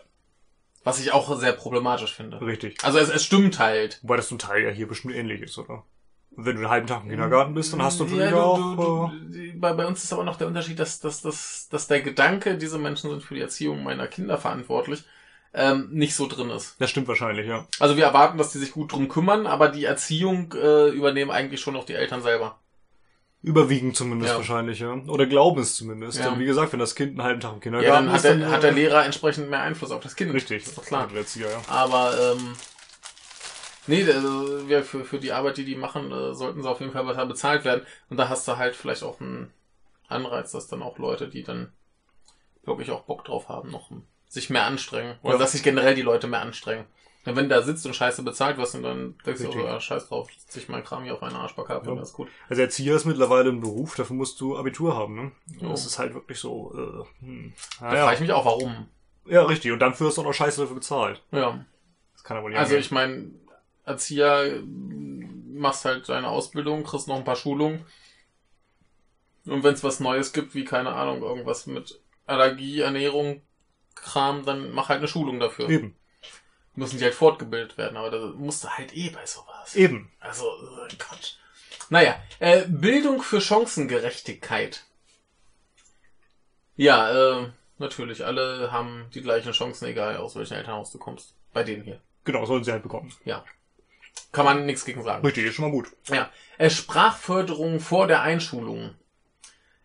Was 0.85 0.99
ich 0.99 1.13
auch 1.13 1.39
sehr 1.39 1.53
problematisch 1.53 2.15
finde. 2.15 2.41
Richtig. 2.41 2.83
Also 2.83 2.99
es, 2.99 3.09
es 3.09 3.25
stimmt 3.25 3.61
halt. 3.61 4.01
Wobei 4.03 4.17
das 4.17 4.29
zum 4.29 4.39
Teil 4.39 4.65
ja 4.65 4.71
hier 4.71 4.89
bestimmt 4.89 5.15
ähnlich 5.15 5.41
ist, 5.41 5.59
oder? 5.59 5.85
Wenn 6.35 6.57
du 6.57 6.63
einen 6.63 6.71
halben 6.71 6.87
Tag 6.87 7.03
im 7.03 7.11
Kindergarten 7.11 7.55
bist, 7.55 7.73
dann 7.73 7.83
hast 7.83 8.01
du 8.01 8.05
ja, 8.05 8.11
natürlich 8.11 8.31
du, 8.31 8.37
auch... 8.39 8.77
du, 8.77 9.37
äh, 9.37 9.53
du, 9.53 9.61
bei, 9.61 9.75
bei 9.75 9.87
uns 9.87 10.03
ist 10.03 10.13
aber 10.13 10.25
noch 10.25 10.37
der 10.37 10.47
Unterschied, 10.47 10.79
dass, 10.79 10.99
dass, 10.99 11.21
dass, 11.21 11.69
dass 11.69 11.87
der 11.89 12.01
Gedanke, 12.01 12.57
diese 12.57 12.79
Menschen 12.79 13.11
sind 13.11 13.23
für 13.23 13.35
die 13.35 13.43
Erziehung 13.43 13.85
meiner 13.85 14.09
Kinder 14.09 14.39
verantwortlich, 14.39 15.05
ähm, 15.55 15.89
nicht 15.93 16.15
so 16.15 16.27
drin 16.27 16.51
ist. 16.51 16.77
das 16.79 16.91
stimmt 16.91 17.09
wahrscheinlich, 17.09 17.47
ja. 17.47 17.67
Also 17.79 17.97
wir 17.97 18.05
erwarten, 18.05 18.39
dass 18.39 18.53
die 18.53 18.59
sich 18.59 18.73
gut 18.73 18.93
drum 18.93 19.09
kümmern, 19.09 19.47
aber 19.47 19.69
die 19.69 19.85
Erziehung 19.85 20.53
äh, 20.55 20.89
übernehmen 20.89 21.31
eigentlich 21.31 21.61
schon 21.61 21.75
noch 21.75 21.85
die 21.85 21.95
Eltern 21.95 22.23
selber. 22.23 22.59
Überwiegend 23.43 23.97
zumindest 23.97 24.31
Ja. 24.33 24.39
wahrscheinlich, 24.39 24.79
ja. 24.79 24.93
Oder 25.09 25.27
glauben 25.27 25.61
es 25.61 25.75
zumindest. 25.75 26.21
Ja. 26.21 26.31
Und 26.31 26.39
wie 26.39 26.45
gesagt, 26.45 26.73
wenn 26.73 26.79
das 26.79 26.95
Kind 26.95 27.11
einen 27.19 27.23
halben 27.23 27.41
Tag 27.41 27.51
im 27.51 27.57
Ja, 27.57 27.61
Kindergarten 27.61 28.05
dann 28.07 28.09
hat 28.11 28.17
ist, 28.17 28.25
der, 28.25 28.37
dann... 28.37 28.51
hat 28.51 28.63
der 28.63 28.73
Lehrer 28.73 29.05
entsprechend 29.05 29.51
mehr 29.51 29.63
Einfluss 29.63 29.91
auf 29.91 30.01
das 30.03 30.15
Kind. 30.15 30.33
Richtig. 30.33 30.63
Das 30.63 30.69
ist 30.73 30.79
doch 30.79 30.85
klar. 30.85 31.09
Erzieher, 31.15 31.51
ja. 31.51 31.61
Aber 31.67 32.15
ähm, 32.19 32.55
Nee, 33.89 34.05
also, 34.05 34.61
ja, 34.69 34.83
für, 34.83 35.05
für 35.05 35.19
die 35.19 35.33
Arbeit, 35.33 35.57
die 35.57 35.65
die 35.65 35.75
machen, 35.75 36.13
äh, 36.13 36.35
sollten 36.35 36.63
sie 36.63 36.71
auf 36.71 36.79
jeden 36.81 36.93
Fall 36.93 37.05
besser 37.05 37.27
bezahlt 37.27 37.65
werden. 37.65 37.85
Und 38.09 38.17
da 38.17 38.29
hast 38.29 38.47
du 38.47 38.57
halt 38.57 38.77
vielleicht 38.77 39.03
auch 39.03 39.21
einen 39.21 39.53
Anreiz, 40.09 40.53
dass 40.53 40.69
dann 40.69 40.83
auch 40.83 40.99
Leute, 40.99 41.29
die 41.29 41.43
dann 41.43 41.73
wirklich 42.65 42.91
auch 42.93 43.03
Bock 43.03 43.25
drauf 43.25 43.49
haben, 43.49 43.71
noch 43.71 43.91
sich 44.33 44.51
mehr 44.51 44.65
anstrengen. 44.65 45.19
Oder 45.23 45.35
Ja. 45.35 45.39
dass 45.39 45.53
sich 45.53 45.63
generell 45.63 45.95
die 45.95 46.03
Leute 46.03 46.27
mehr 46.27 46.41
anstrengen. 46.41 46.87
Ja, 47.25 47.37
wenn 47.37 47.49
du 47.49 47.55
da 47.55 47.63
sitzt 47.63 47.87
und 47.87 47.95
scheiße 47.95 48.23
bezahlt 48.25 48.57
wirst 48.57 48.75
und 48.75 48.83
dann 48.83 49.15
denkst 49.25 49.43
du, 49.43 49.47
Richtig. 49.49 49.63
oh, 49.63 49.67
ja, 49.67 49.79
scheiß 49.79 50.09
drauf, 50.09 50.29
setz 50.37 50.57
ich 50.57 50.69
meinen 50.69 50.83
Kram 50.83 51.05
hier 51.05 51.15
auf 51.15 51.23
einen 51.23 51.37
Arschback 51.37 51.71
ab 51.71 51.85
Ja. 51.85 51.93
und 51.93 51.99
das 51.99 52.09
ist 52.09 52.15
gut. 52.15 52.29
Also 52.49 52.63
Erzieher 52.63 52.97
ist 52.97 53.05
mittlerweile 53.05 53.51
ein 53.51 53.61
Beruf, 53.61 53.95
dafür 53.95 54.17
musst 54.17 54.41
du 54.41 54.57
Abitur 54.57 54.97
haben, 54.97 55.15
ne? 55.15 55.33
Jo. 55.61 55.69
Das 55.69 55.87
ist 55.87 55.99
halt 56.01 56.15
wirklich 56.15 56.39
so, 56.41 56.73
äh, 57.21 57.25
hm. 57.25 57.53
Da 57.79 57.87
Ah, 57.87 57.95
ja. 57.95 58.03
frage 58.05 58.15
ich 58.17 58.21
mich 58.23 58.33
auch, 58.33 58.45
warum. 58.45 58.89
ja, 59.27 59.45
richtig. 59.45 59.71
Und 59.71 59.79
dann 59.79 59.99
wirst 60.01 60.17
du 60.17 60.23
auch 60.23 60.27
noch 60.27 60.33
scheiße 60.35 60.63
dafür 60.63 60.75
bezahlt. 60.75 61.23
Ja. 61.31 61.65
Das 62.15 62.25
kann 62.25 62.37
aber 62.39 62.49
nicht 62.49 62.59
Also 62.59 62.71
angehen. 62.71 62.81
ich 62.85 62.91
meine, 62.91 63.31
Erzieher 63.85 64.45
äh, 64.57 64.63
machst 64.63 65.85
halt 65.85 66.09
deine 66.09 66.27
Ausbildung, 66.29 66.83
kriegst 66.83 67.07
noch 67.07 67.17
ein 67.17 67.25
paar 67.25 67.37
Schulungen. 67.37 67.85
Und 69.47 69.63
wenn 69.65 69.75
es 69.75 69.85
was 69.85 70.01
Neues 70.01 70.33
gibt, 70.33 70.55
wie 70.55 70.65
keine 70.65 70.91
Ahnung, 70.93 71.23
irgendwas 71.23 71.67
mit 71.67 72.01
Allergie, 72.27 72.81
Ernährung, 72.81 73.43
Kram, 73.95 74.45
dann 74.45 74.71
mach 74.73 74.89
halt 74.89 74.99
eine 74.99 75.09
Schulung 75.09 75.41
dafür. 75.41 75.69
Eben. 75.69 75.97
Müssen 76.75 76.99
die 76.99 77.05
halt 77.05 77.15
fortgebildet 77.15 77.77
werden, 77.77 77.97
aber 77.97 78.11
da 78.11 78.19
musst 78.35 78.65
du 78.65 78.69
halt 78.69 78.97
eh 78.97 79.11
bei 79.11 79.27
sowas. 79.27 79.75
Eben. 79.77 80.11
Also, 80.21 80.45
äh, 80.47 80.95
Gott. 80.97 81.39
Naja, 81.91 82.17
äh, 82.39 82.65
Bildung 82.67 83.23
für 83.23 83.41
Chancengerechtigkeit. 83.41 84.85
Ja, 86.77 87.41
äh, 87.41 87.51
natürlich, 87.77 88.25
alle 88.25 88.73
haben 88.73 89.07
die 89.15 89.21
gleichen 89.21 89.53
Chancen, 89.53 89.85
egal 89.87 90.17
aus 90.17 90.35
welchem 90.35 90.55
Elternhaus 90.55 90.93
du 90.93 90.99
kommst. 90.99 91.35
Bei 91.53 91.63
denen 91.63 91.85
hier. 91.85 92.01
Genau, 92.25 92.47
sollen 92.47 92.65
sie 92.65 92.73
halt 92.73 92.83
bekommen. 92.83 93.13
Ja. 93.25 93.45
Kann 94.33 94.47
man 94.47 94.65
nichts 94.65 94.87
gegen 94.87 95.03
sagen. 95.03 95.25
Richtig, 95.25 95.45
ist 95.45 95.55
schon 95.55 95.67
mal 95.67 95.71
gut. 95.71 95.89
Ja. 96.09 96.31
Äh, 96.57 96.71
Sprachförderung 96.71 97.81
vor 97.81 98.07
der 98.07 98.23
Einschulung. 98.23 98.95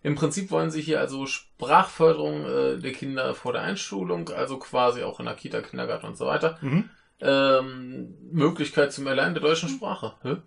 Im 0.08 0.16
Prinzip 0.16 0.51
wollen 0.51 0.72
sie 0.72 0.82
hier 0.82 1.01
also 1.01 1.26
Sprachförderung 1.26 2.45
äh, 2.45 2.78
der 2.78 2.93
Kinder 2.93 3.36
vor 3.36 3.51
der 3.51 3.62
Einschulung, 3.64 4.30
also 4.30 4.58
quasi 4.58 5.03
auch 5.03 5.20
in 5.20 5.26
der 5.26 5.36
Kita, 5.36 5.62
Kindergarten 5.62 6.05
und 6.08 6.18
so 6.18 6.26
weiter. 6.26 6.58
Mhm. 6.62 6.89
Ähm, 7.20 8.16
Möglichkeit 8.32 8.93
zum 8.93 9.05
Erlernen 9.05 9.34
der 9.34 9.43
deutschen 9.43 9.68
Sprache. 9.70 10.14
Hä? 10.24 10.38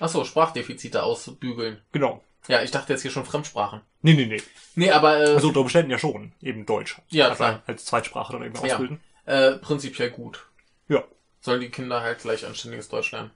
Achso, 0.00 0.24
Sprachdefizite 0.24 1.02
ausbügeln. 1.02 1.82
Genau. 1.92 2.22
Ja, 2.48 2.62
ich 2.62 2.70
dachte 2.70 2.92
jetzt 2.94 3.02
hier 3.02 3.10
schon 3.10 3.26
Fremdsprachen. 3.26 3.82
Nee, 4.00 4.14
nee, 4.14 4.26
nee. 4.26 4.42
Nee, 4.74 4.90
aber 4.90 5.18
äh, 5.20 5.34
Also 5.34 5.48
unter 5.48 5.60
Umständen 5.60 5.90
ja 5.90 5.98
schon. 5.98 6.32
Eben 6.40 6.64
Deutsch. 6.66 6.96
Ja, 7.10 7.26
Einfach 7.26 7.36
klar. 7.36 7.62
Als 7.66 7.84
Zweitsprache 7.84 8.32
dann 8.32 8.42
eben 8.44 8.54
Ja. 8.56 8.62
ausbilden. 8.74 9.00
äh, 9.26 9.52
prinzipiell 9.52 10.10
gut. 10.10 10.46
Ja. 10.88 11.04
Sollen 11.40 11.60
die 11.60 11.68
Kinder 11.70 12.00
halt 12.00 12.20
gleich 12.20 12.46
anständiges 12.46 12.88
Deutsch 12.88 13.12
lernen. 13.12 13.30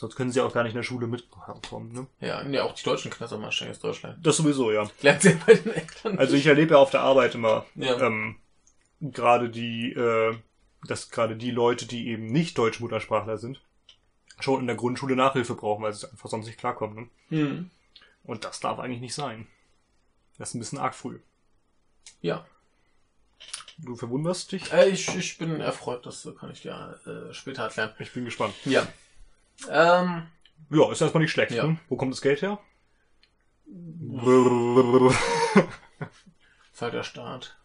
Sonst 0.00 0.16
können 0.16 0.32
sie 0.32 0.40
auch 0.40 0.54
gar 0.54 0.62
nicht 0.62 0.72
in 0.72 0.78
der 0.78 0.82
Schule 0.82 1.06
mitkommen, 1.06 1.92
ne? 1.92 2.06
Ja, 2.26 2.42
nee, 2.42 2.58
auch 2.58 2.72
die 2.74 2.82
deutschen 2.84 3.10
Kinder 3.10 3.28
sollen 3.28 3.42
mal 3.42 3.48
anständiges 3.48 3.80
Deutsch 3.80 4.00
lernen. 4.00 4.18
Das 4.22 4.38
sowieso, 4.38 4.72
ja. 4.72 4.88
Lernt 5.02 5.20
sie 5.20 5.34
bei 5.46 5.52
den 5.52 5.74
Eltern. 5.74 6.18
Also 6.18 6.36
ich 6.36 6.46
erlebe 6.46 6.72
ja 6.72 6.78
auf 6.78 6.88
der 6.90 7.02
Arbeit 7.02 7.34
immer 7.34 7.66
Ja. 7.74 8.00
ähm, 8.00 8.36
gerade 9.02 9.50
die, 9.50 9.92
äh, 9.92 10.38
dass 10.88 11.10
gerade 11.10 11.36
die 11.36 11.50
Leute, 11.50 11.84
die 11.84 12.08
eben 12.08 12.24
nicht 12.28 12.56
Deutsch-Muttersprachler 12.56 13.36
sind, 13.36 13.60
schon 14.38 14.60
in 14.62 14.66
der 14.68 14.76
Grundschule 14.76 15.16
Nachhilfe 15.16 15.54
brauchen, 15.54 15.82
weil 15.82 15.92
sie 15.92 16.10
einfach 16.10 16.30
sonst 16.30 16.46
nicht 16.46 16.58
klarkommen. 16.58 17.10
Ne? 17.28 17.38
Hm. 17.38 17.70
Und 18.24 18.46
das 18.46 18.58
darf 18.58 18.78
eigentlich 18.78 19.02
nicht 19.02 19.14
sein. 19.14 19.48
Das 20.38 20.48
ist 20.48 20.54
ein 20.54 20.60
bisschen 20.60 20.78
arg 20.78 20.94
früh. 20.94 21.18
Ja. 22.22 22.46
Du 23.76 23.96
verwunderst 23.96 24.50
dich? 24.52 24.72
Äh, 24.72 24.88
ich, 24.88 25.14
ich 25.14 25.36
bin 25.36 25.60
erfreut, 25.60 26.06
das 26.06 26.26
kann 26.40 26.50
ich 26.50 26.62
dir 26.62 26.98
äh, 27.04 27.34
später 27.34 27.64
erklären. 27.64 27.92
Ich 27.98 28.12
bin 28.12 28.24
gespannt. 28.24 28.54
Ja. 28.64 28.88
Ähm, 29.68 30.26
Ja, 30.70 30.90
ist 30.92 31.00
erstmal 31.00 31.22
nicht 31.22 31.32
schlecht. 31.32 31.52
Ja. 31.52 31.66
Ne? 31.66 31.78
Wo 31.88 31.96
kommt 31.96 32.12
das 32.12 32.20
Geld 32.22 32.42
her? 32.42 32.58
ist 36.72 36.82
halt 36.82 36.94
der 36.94 37.02
Start. 37.02 37.56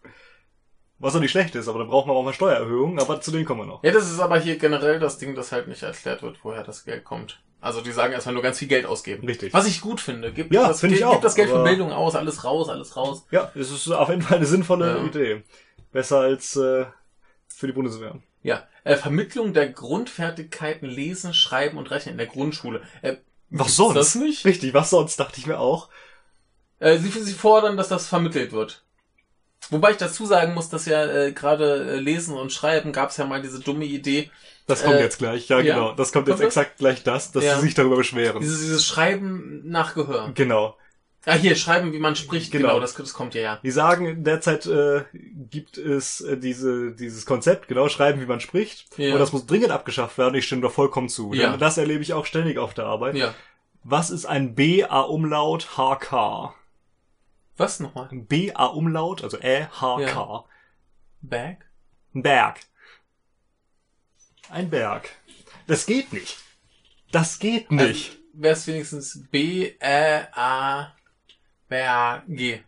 Was 0.98 1.14
auch 1.14 1.20
nicht 1.20 1.30
schlecht 1.30 1.54
ist, 1.54 1.68
aber 1.68 1.80
dann 1.80 1.88
brauchen 1.88 2.08
wir 2.08 2.14
auch 2.14 2.24
mal 2.24 2.32
Steuererhöhungen, 2.32 2.98
aber 2.98 3.20
zu 3.20 3.30
denen 3.30 3.44
kommen 3.44 3.60
wir 3.60 3.66
noch. 3.66 3.84
Ja, 3.84 3.92
das 3.92 4.10
ist 4.10 4.18
aber 4.18 4.38
hier 4.38 4.56
generell 4.56 4.98
das 4.98 5.18
Ding, 5.18 5.34
dass 5.34 5.52
halt 5.52 5.68
nicht 5.68 5.82
erklärt 5.82 6.22
wird, 6.22 6.38
woher 6.42 6.62
das 6.64 6.84
Geld 6.84 7.04
kommt. 7.04 7.42
Also 7.60 7.80
die 7.80 7.90
sagen 7.92 8.12
erstmal 8.12 8.34
nur 8.34 8.42
ganz 8.42 8.58
viel 8.58 8.68
Geld 8.68 8.86
ausgeben. 8.86 9.26
Richtig. 9.26 9.52
Was 9.52 9.66
ich 9.66 9.80
gut 9.80 10.00
finde. 10.00 10.32
Gib 10.32 10.52
Ja, 10.52 10.68
das, 10.68 10.82
ich 10.82 11.04
auch, 11.04 11.20
das 11.20 11.34
Geld 11.34 11.50
für 11.50 11.62
Bildung 11.64 11.92
aus, 11.92 12.14
alles 12.14 12.44
raus, 12.44 12.68
alles 12.68 12.96
raus. 12.96 13.26
Ja, 13.30 13.50
es 13.54 13.70
ist 13.70 13.90
auf 13.90 14.08
jeden 14.08 14.22
Fall 14.22 14.38
eine 14.38 14.46
sinnvolle 14.46 14.96
Ja. 14.98 15.04
Idee. 15.04 15.42
Besser 15.92 16.20
als 16.20 16.56
äh, 16.56 16.86
für 17.48 17.66
die 17.66 17.72
Bundeswehr. 17.72 18.20
Ja. 18.46 18.66
Äh, 18.84 18.96
Vermittlung 18.96 19.52
der 19.54 19.68
Grundfertigkeiten 19.70 20.88
Lesen, 20.88 21.34
Schreiben 21.34 21.78
und 21.78 21.90
Rechnen 21.90 22.12
in 22.12 22.18
der 22.18 22.28
Grundschule. 22.28 22.80
Äh, 23.02 23.16
Was 23.50 23.74
sonst? 23.74 23.94
Das 23.96 24.14
nicht? 24.14 24.44
Richtig, 24.44 24.72
was 24.72 24.90
sonst, 24.90 25.18
dachte 25.18 25.40
ich 25.40 25.46
mir 25.46 25.58
auch. 25.58 25.88
Äh, 26.78 26.98
sie, 26.98 27.08
sie 27.10 27.32
fordern, 27.32 27.76
dass 27.76 27.88
das 27.88 28.06
vermittelt 28.06 28.52
wird. 28.52 28.84
Wobei 29.70 29.90
ich 29.90 29.96
dazu 29.96 30.26
sagen 30.26 30.54
muss, 30.54 30.68
dass 30.68 30.86
ja 30.86 31.04
äh, 31.06 31.32
gerade 31.32 31.94
äh, 31.94 31.96
Lesen 31.98 32.36
und 32.36 32.52
Schreiben 32.52 32.92
gab 32.92 33.10
es 33.10 33.16
ja 33.16 33.24
mal 33.26 33.42
diese 33.42 33.58
dumme 33.58 33.84
Idee, 33.84 34.30
Das 34.68 34.84
kommt 34.84 34.94
Äh, 34.96 35.02
jetzt 35.02 35.18
gleich, 35.18 35.48
ja, 35.48 35.58
ja. 35.58 35.74
genau. 35.74 35.92
Das 35.94 36.12
kommt 36.12 36.28
jetzt 36.28 36.36
Kommt 36.36 36.46
das? 36.46 36.56
exakt 36.56 36.78
gleich 36.78 37.02
das, 37.02 37.32
dass 37.32 37.42
Ja. 37.42 37.56
sie 37.56 37.62
sich 37.62 37.74
darüber 37.74 37.96
beschweren. 37.96 38.40
dieses, 38.40 38.60
dieses 38.60 38.86
Schreiben 38.86 39.62
nach 39.64 39.94
Gehör. 39.94 40.30
Genau. 40.34 40.76
Ah, 41.28 41.34
hier, 41.34 41.56
Schreiben, 41.56 41.92
wie 41.92 41.98
man 41.98 42.14
spricht, 42.14 42.52
genau, 42.52 42.68
Genau. 42.68 42.80
das, 42.80 42.94
das 42.94 43.12
kommt 43.12 43.34
ja, 43.34 43.42
ja. 43.42 43.60
Die 43.62 43.70
sagen, 43.72 44.22
derzeit 44.22 44.64
äh, 44.66 45.04
gibt 45.12 45.76
es 45.76 46.20
äh, 46.20 46.38
diese, 46.38 46.92
dieses 46.92 47.26
Konzept, 47.26 47.66
genau, 47.66 47.88
schreiben, 47.88 48.20
wie 48.20 48.26
man 48.26 48.38
spricht. 48.40 48.96
Ja. 48.96 49.12
Und 49.12 49.18
das 49.18 49.32
muss 49.32 49.44
dringend 49.44 49.72
abgeschafft 49.72 50.18
werden. 50.18 50.36
Ich 50.36 50.46
stimme 50.46 50.62
da 50.62 50.68
vollkommen 50.68 51.08
zu. 51.08 51.32
Ja. 51.34 51.56
Das 51.56 51.78
erlebe 51.78 52.02
ich 52.02 52.12
auch 52.14 52.26
ständig 52.26 52.58
auf 52.58 52.74
der 52.74 52.86
Arbeit. 52.86 53.16
Ja. 53.16 53.34
Was 53.82 54.10
ist 54.10 54.24
ein 54.24 54.54
BA-Umlaut 54.54 55.76
HK? 55.76 56.54
Was 57.56 57.80
nochmal? 57.80 58.08
Ein 58.12 58.26
BA-Umlaut, 58.26 59.24
also 59.24 59.38
Ä, 59.40 59.66
H, 59.80 60.00
Ja. 60.00 60.44
Bag? 61.22 61.66
Ein 62.14 62.22
Berg. 62.22 62.60
Ein 64.50 64.70
Berg. 64.70 65.10
Das 65.66 65.86
geht 65.86 66.12
nicht. 66.12 66.36
Das 67.10 67.38
geht 67.40 67.70
nicht. 67.72 68.10
Also, 68.10 68.18
Wäre 68.34 68.52
es 68.52 68.66
wenigstens 68.66 69.24
B, 69.30 69.72
Ä, 69.80 70.26
A, 70.32 70.92
B, 71.68 71.76
G. 72.28 72.60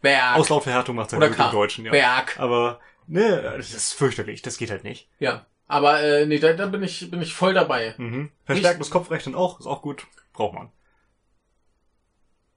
Berg. 0.00 0.36
Auslautverhärtung 0.36 0.96
macht 0.96 1.12
Oder 1.12 1.26
halt 1.26 1.36
K. 1.36 1.46
im 1.46 1.52
Deutschen, 1.52 1.84
ja. 1.84 1.90
Berg. 1.90 2.38
Aber, 2.38 2.80
ne, 3.06 3.54
das 3.56 3.74
ist 3.74 3.92
fürchterlich. 3.92 4.42
Das 4.42 4.56
geht 4.56 4.70
halt 4.70 4.84
nicht. 4.84 5.08
Ja. 5.18 5.46
Aber 5.66 6.02
äh, 6.02 6.26
nee, 6.26 6.38
da, 6.38 6.52
da 6.52 6.66
bin 6.66 6.82
ich 6.82 7.10
bin 7.10 7.22
ich 7.22 7.32
voll 7.32 7.54
dabei. 7.54 7.94
Mhm. 7.96 8.30
Verstärktes 8.44 8.90
Kopfrechnen 8.90 9.36
auch, 9.36 9.60
ist 9.60 9.66
auch 9.66 9.82
gut. 9.82 10.04
Braucht 10.32 10.54
man. 10.54 10.72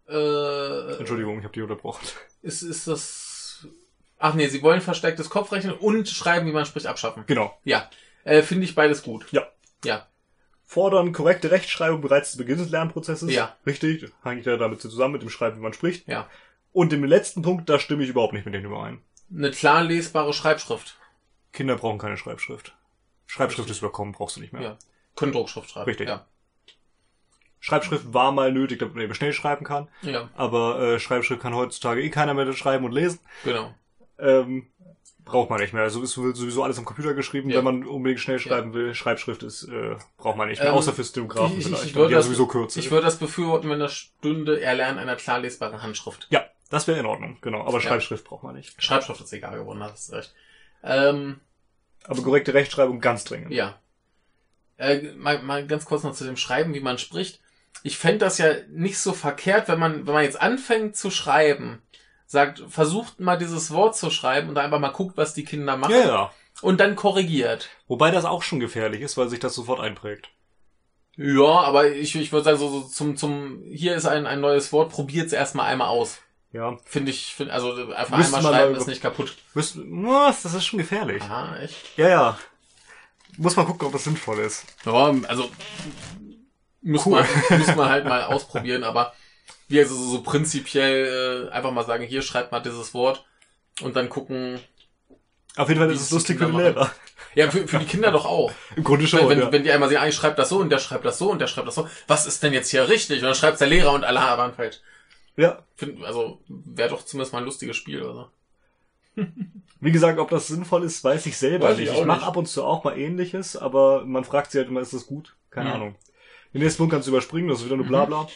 Äh, 0.08 0.98
Entschuldigung, 0.98 1.38
ich 1.38 1.44
habe 1.44 1.54
die 1.54 1.62
unterbrochen. 1.62 2.08
ist, 2.42 2.64
ist 2.64 2.88
das. 2.88 3.68
Ach 4.18 4.34
nee, 4.34 4.48
sie 4.48 4.64
wollen 4.64 4.82
verstärktes 4.82 5.30
Kopfrechnen 5.30 5.76
und 5.76 6.08
schreiben, 6.10 6.48
wie 6.48 6.52
man 6.54 6.66
spricht, 6.66 6.88
abschaffen. 6.88 7.24
Genau. 7.28 7.56
Ja. 7.64 7.90
Äh, 8.24 8.42
Finde 8.42 8.66
ich 8.66 8.74
beides 8.74 9.04
gut. 9.04 9.28
Ja. 9.32 9.48
Ja. 9.84 10.08
Fordern 10.74 11.14
korrekte 11.14 11.52
Rechtschreibung 11.52 12.02
bereits 12.02 12.32
zu 12.32 12.38
Beginn 12.40 12.58
des 12.58 12.72
Lernprozesses. 12.72 13.32
Ja. 13.32 13.56
Richtig. 13.64 14.12
Hängt 14.24 14.48
ja 14.48 14.58
damit 14.58 14.82
zusammen 14.82 15.14
mit 15.14 15.22
dem 15.22 15.30
Schreiben, 15.30 15.58
wie 15.58 15.62
man 15.62 15.74
spricht. 15.74 16.08
Ja. 16.08 16.28
Und 16.72 16.92
dem 16.92 17.04
letzten 17.04 17.44
Punkt, 17.44 17.70
da 17.70 17.78
stimme 17.78 18.04
ich 18.04 18.10
überhaupt 18.10 18.34
nicht 18.34 18.46
mit 18.46 18.56
denen 18.56 18.66
überein. 18.66 19.00
Eine 19.32 19.52
klar 19.52 19.84
lesbare 19.84 20.34
Schreibschrift. 20.34 20.98
Kinder 21.52 21.76
brauchen 21.76 22.00
keine 22.00 22.18
Schreibschrift. 22.18 22.76
Schreibschrift 23.28 23.70
ist 23.70 23.80
überkommen, 23.80 24.14
brauchst 24.14 24.36
du 24.38 24.42
nicht 24.42 24.52
mehr. 24.52 24.64
Ja. 24.64 24.78
Können 25.16 25.32
Druckschrift 25.32 25.70
schreiben. 25.70 25.86
Richtig. 25.86 26.08
Ja. 26.08 26.26
Schreibschrift 27.60 28.12
war 28.12 28.32
mal 28.32 28.52
nötig, 28.52 28.80
damit 28.80 28.96
man 28.96 29.04
eben 29.04 29.14
schnell 29.14 29.32
schreiben 29.32 29.64
kann. 29.64 29.88
Ja, 30.02 30.30
Aber 30.36 30.82
äh, 30.82 31.00
Schreibschrift 31.00 31.42
kann 31.42 31.54
heutzutage 31.54 32.02
eh 32.02 32.10
keiner 32.10 32.34
mehr 32.34 32.52
schreiben 32.54 32.84
und 32.84 32.94
lesen. 32.94 33.20
genau. 33.44 33.76
Ähm, 34.18 34.68
braucht 35.26 35.50
man 35.50 35.60
nicht 35.62 35.74
mehr. 35.74 35.84
Also 35.84 36.02
ist 36.02 36.14
sowieso 36.14 36.64
alles 36.64 36.78
am 36.78 36.86
Computer 36.86 37.14
geschrieben, 37.14 37.50
Ja. 37.50 37.58
wenn 37.58 37.64
man 37.64 37.84
unbedingt 37.86 38.20
schnell 38.20 38.40
schreiben 38.40 38.74
will. 38.74 38.94
Schreibschrift 38.94 39.44
ist, 39.44 39.64
äh, 39.64 39.96
braucht 40.18 40.38
man 40.38 40.50
nicht 40.50 40.60
mehr. 40.62 40.70
Ähm, 40.70 40.76
Außer 40.76 40.94
für 40.94 41.04
Stenografen 41.04 41.54
ich, 41.54 41.60
ich, 41.60 41.66
vielleicht. 41.68 41.86
ich, 41.86 41.96
Und 41.96 42.02
würde 42.02 42.16
das, 42.16 42.26
sowieso 42.26 42.48
kürzer. 42.48 42.80
ich 42.80 42.92
würde 42.92 43.06
das 43.06 43.18
befürworten, 43.18 43.70
wenn 43.70 43.80
das 43.80 43.94
stünde 43.94 44.62
Erlernen 44.62 45.00
einer 45.00 45.16
klar 45.16 45.40
lesbaren 45.40 45.82
Handschrift. 45.82 46.28
ja, 46.30 46.46
das 46.70 46.88
wäre 46.88 47.00
in 47.00 47.06
Ordnung, 47.06 47.38
genau. 47.42 47.62
Aber 47.62 47.74
Ja. 47.78 47.82
Schreibschrift 47.82 48.26
braucht 48.26 48.44
man 48.44 48.56
nicht. 48.56 48.82
Schreibschrift 48.82 49.22
ist 49.22 49.32
egal 49.34 49.58
geworden, 49.58 49.82
hast 49.84 50.12
du 50.12 50.16
recht. 50.16 50.34
Ähm, 50.84 51.40
Aber 52.06 52.22
korrekte 52.22 52.54
Rechtschreibung 52.54 53.00
ganz 53.00 53.24
dringend. 53.24 53.52
ja. 53.52 53.80
Äh, 54.78 55.14
mal, 55.16 55.42
mal 55.44 55.66
ganz 55.68 55.86
kurz 55.86 56.04
noch 56.04 56.14
zu 56.16 56.26
dem 56.26 56.36
Schreiben, 56.36 56.74
wie 56.74 56.80
man 56.80 56.98
spricht. 56.98 57.40
Ich 57.84 57.98
fände 57.98 58.20
das 58.20 58.38
ja 58.40 58.54
nicht 58.70 58.98
so 58.98 59.14
verkehrt, 59.14 59.68
wenn 59.68 59.80
man, 59.80 60.08
wenn 60.08 60.14
man 60.14 60.24
jetzt 60.24 60.42
anfängt 60.42 60.96
zu 60.98 61.12
schreiben, 61.12 61.82
sagt, 62.26 62.64
versucht 62.68 63.20
mal 63.20 63.38
dieses 63.38 63.72
Wort 63.72 63.96
zu 63.96 64.10
schreiben 64.10 64.50
und 64.50 64.58
einfach 64.58 64.80
mal 64.80 64.90
guckt, 64.90 65.18
was 65.18 65.34
die 65.34 65.46
Kinder 65.46 65.78
machen 65.78 65.92
ja, 65.92 66.06
ja. 66.06 66.32
und 66.62 66.80
dann 66.80 66.96
korrigiert. 66.96 67.70
Wobei 67.88 68.12
das 68.12 68.26
auch 68.26 68.42
schon 68.44 68.60
gefährlich 68.60 69.02
ist, 69.02 69.18
weil 69.18 69.30
sich 69.30 69.40
das 69.40 69.56
sofort 69.56 69.80
einprägt. 69.80 70.30
Ja, 71.16 71.62
aber 71.62 71.92
ich, 71.92 72.16
ich 72.16 72.32
würde 72.32 72.46
sagen, 72.46 72.58
so, 72.58 72.70
so 72.70 72.82
zum, 72.82 73.18
zum, 73.18 73.64
hier 73.70 73.96
ist 73.96 74.06
ein, 74.06 74.26
ein 74.26 74.42
neues 74.42 74.74
Wort, 74.74 74.92
probiert 74.92 75.28
es 75.28 75.34
erstmal 75.34 75.68
einmal 75.68 75.90
aus. 75.90 76.20
Ja. 76.52 76.78
Finde 76.86 77.12
ich, 77.12 77.34
find, 77.34 77.52
also 77.52 77.74
einfach 77.94 78.18
Müsste 78.18 78.38
einmal 78.38 78.54
schreiben 78.54 78.76
ist 78.76 78.88
nicht 78.88 79.02
kaputt. 79.02 79.36
Müsst, 79.54 79.78
was, 79.78 80.44
das 80.44 80.54
ist 80.54 80.66
schon 80.66 80.80
gefährlich. 80.80 81.22
Aha, 81.24 81.58
echt? 81.58 81.76
Ja, 81.98 82.10
ja. 82.10 82.40
Muss 83.38 83.56
man 83.56 83.66
gucken, 83.66 83.88
ob 83.88 83.94
das 83.94 84.04
sinnvoll 84.04 84.40
ist. 84.40 84.66
Ja, 84.86 85.14
also 85.28 85.50
muss, 86.82 87.06
Cool. 87.06 87.26
man, 87.50 87.60
muss 87.60 87.76
man 87.76 87.90
halt 87.90 88.06
mal 88.06 88.24
ausprobieren, 88.26 88.84
aber 88.84 89.14
wie 89.68 89.80
also 89.80 89.96
so, 89.96 90.10
so 90.12 90.22
prinzipiell 90.24 91.48
äh, 91.50 91.52
einfach 91.52 91.72
mal 91.72 91.86
sagen, 91.86 92.04
hier 92.06 92.22
schreibt 92.22 92.52
mal 92.52 92.60
dieses 92.60 92.94
Wort 92.94 93.26
und 93.82 93.96
dann 93.96 94.10
gucken. 94.10 94.60
Auf 95.56 95.70
jeden 95.70 95.80
Fall 95.82 95.92
ist 95.92 96.02
es 96.02 96.12
lustig 96.12 96.40
für 96.40 96.48
die 96.48 96.58
Lehrer. 96.58 96.92
Ja, 97.36 97.50
für, 97.50 97.68
für 97.68 97.80
die 97.80 97.86
Kinder 97.86 98.12
doch 98.12 98.26
auch. 98.26 98.52
Im 98.76 98.84
Grunde 98.84 99.08
schon, 99.08 99.22
wenn, 99.22 99.30
wenn, 99.30 99.40
ja. 99.40 99.52
wenn 99.52 99.64
die 99.64 99.72
einmal 99.72 99.90
sehen, 99.90 100.02
ich 100.08 100.16
schreibe 100.16 100.36
das 100.36 100.50
so 100.50 100.60
und 100.60 100.70
der 100.70 100.80
schreibt 100.80 101.06
das 101.06 101.18
so 101.18 101.32
und 101.32 101.40
der 101.40 101.48
schreibt 101.48 101.68
das 101.68 101.76
so. 101.76 101.88
Was 102.08 102.26
ist 102.28 102.42
denn 102.44 102.54
jetzt 102.54 102.70
hier 102.70 102.88
richtig? 102.90 103.20
Und 103.20 103.26
dann 103.26 103.36
schreibt 103.36 103.60
der 103.60 103.68
Lehrer 103.68 103.94
und 103.94 104.04
alle 104.04 104.20
waren 104.20 104.54
falsch. 104.54 104.78
ja. 105.38 105.64
Find, 105.76 106.04
also 106.04 106.40
wäre 106.48 106.90
doch 106.90 107.04
zumindest 107.06 107.34
mal 107.34 107.40
ein 107.40 107.46
lustiges 107.46 107.76
Spiel 107.78 108.02
oder 108.04 108.14
so. 109.16 109.24
Wie 109.80 109.92
gesagt, 109.92 110.18
ob 110.18 110.30
das 110.30 110.48
sinnvoll 110.48 110.84
ist, 110.84 111.04
weiß 111.04 111.26
ich 111.28 111.38
selber 111.38 111.70
Weiß 111.70 111.78
ich 111.78 111.86
nicht. 111.86 111.96
auch 111.96 112.02
Ich 112.02 112.06
mache 112.06 112.26
ab 112.26 112.38
und 112.38 112.48
zu 112.48 112.64
auch 112.64 112.84
mal 112.84 112.98
ähnliches, 112.98 113.56
aber 113.56 114.06
man 114.06 114.24
fragt 114.24 114.52
sich 114.52 114.60
halt 114.60 114.70
immer, 114.70 114.82
ist 114.82 114.94
das 114.94 115.06
gut? 115.06 115.36
Keine 115.52 115.70
Mhm. 115.70 115.76
Ahnung. 115.76 115.96
Den 116.54 116.62
nächsten 116.62 116.78
Punkt 116.80 116.94
kannst 116.94 117.08
du 117.08 117.12
überspringen, 117.12 117.48
das 117.50 117.60
ist 117.60 117.66
wieder 117.66 117.78
nur 117.78 117.86
Blabla. 117.86 118.28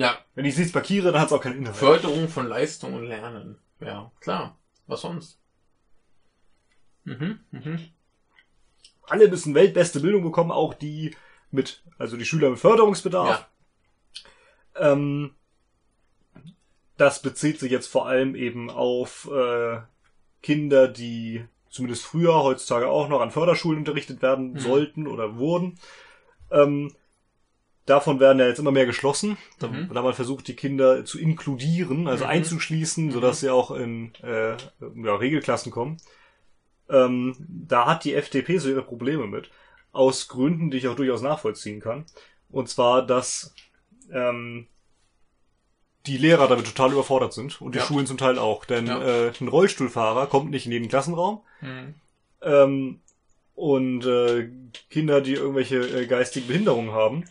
Ja, 0.00 0.18
Wenn 0.34 0.46
ich 0.46 0.56
nichts 0.56 0.72
markiere, 0.72 1.12
dann 1.12 1.20
hat 1.20 1.26
es 1.26 1.32
auch 1.34 1.42
keinen 1.42 1.58
Inhalt. 1.58 1.76
Förderung 1.76 2.28
von 2.28 2.46
Leistung 2.48 2.94
und 2.94 3.04
Lernen. 3.04 3.58
Ja, 3.80 4.10
klar. 4.20 4.58
Was 4.86 5.02
sonst? 5.02 5.38
Mhm, 7.04 7.40
mhm. 7.50 7.78
Alle 9.02 9.28
müssen 9.28 9.54
weltbeste 9.54 10.00
Bildung 10.00 10.22
bekommen, 10.22 10.52
auch 10.52 10.72
die 10.72 11.14
mit, 11.50 11.82
also 11.98 12.16
die 12.16 12.24
Schüler 12.24 12.48
mit 12.48 12.58
Förderungsbedarf. 12.60 13.46
Ja. 14.78 14.92
Ähm, 14.92 15.34
das 16.96 17.20
bezieht 17.20 17.60
sich 17.60 17.70
jetzt 17.70 17.88
vor 17.88 18.06
allem 18.08 18.34
eben 18.34 18.70
auf 18.70 19.28
äh, 19.30 19.80
Kinder, 20.42 20.88
die 20.88 21.44
zumindest 21.68 22.04
früher, 22.04 22.42
heutzutage 22.42 22.88
auch 22.88 23.08
noch 23.08 23.20
an 23.20 23.32
Förderschulen 23.32 23.80
unterrichtet 23.80 24.22
werden 24.22 24.52
Mhm. 24.52 24.58
sollten 24.60 25.06
oder 25.06 25.36
wurden. 25.36 25.78
Ähm, 26.50 26.94
davon 27.90 28.20
werden 28.20 28.38
ja 28.38 28.46
jetzt 28.46 28.58
immer 28.58 28.70
mehr 28.70 28.86
geschlossen, 28.86 29.36
da, 29.58 29.68
Mhm. 29.68 29.90
da 29.92 30.02
man 30.02 30.14
versucht, 30.14 30.48
die 30.48 30.56
Kinder 30.56 31.04
zu 31.04 31.18
inkludieren, 31.18 32.08
also 32.08 32.24
Mhm. 32.24 32.30
einzuschließen, 32.30 33.10
sodass 33.10 33.40
sie 33.40 33.50
auch 33.50 33.70
in 33.72 34.12
äh, 34.22 34.52
ja, 34.52 35.14
Regelklassen 35.16 35.72
kommen. 35.72 35.98
Ähm, 36.88 37.36
da 37.48 37.86
hat 37.86 38.04
die 38.04 38.14
FDP 38.14 38.58
so 38.58 38.68
ihre 38.68 38.82
Probleme 38.82 39.26
mit, 39.26 39.50
aus 39.92 40.28
Gründen, 40.28 40.70
die 40.70 40.78
ich 40.78 40.88
auch 40.88 40.96
durchaus 40.96 41.22
nachvollziehen 41.22 41.80
kann. 41.80 42.04
Und 42.50 42.68
zwar, 42.68 43.06
dass 43.06 43.54
ähm, 44.12 44.66
die 46.06 46.16
Lehrer 46.16 46.48
damit 46.48 46.66
total 46.66 46.92
überfordert 46.92 47.32
sind 47.32 47.60
und 47.60 47.74
die 47.74 47.78
Ja. 47.78 47.84
Schulen 47.84 48.06
zum 48.06 48.16
Teil 48.18 48.38
auch. 48.38 48.64
Denn 48.64 48.86
Ja. 48.86 49.02
äh, 49.02 49.32
ein 49.40 49.48
Rollstuhlfahrer 49.48 50.26
kommt 50.26 50.50
nicht 50.50 50.66
in 50.66 50.72
jeden 50.72 50.88
Klassenraum. 50.88 51.42
Mhm. 51.60 51.94
Ähm, 52.42 53.00
und 53.54 54.06
äh, 54.06 54.48
Kinder, 54.88 55.20
die 55.20 55.34
irgendwelche 55.34 55.76
äh, 55.76 56.06
geistigen 56.06 56.46
Behinderungen 56.46 56.92
haben, 56.92 57.24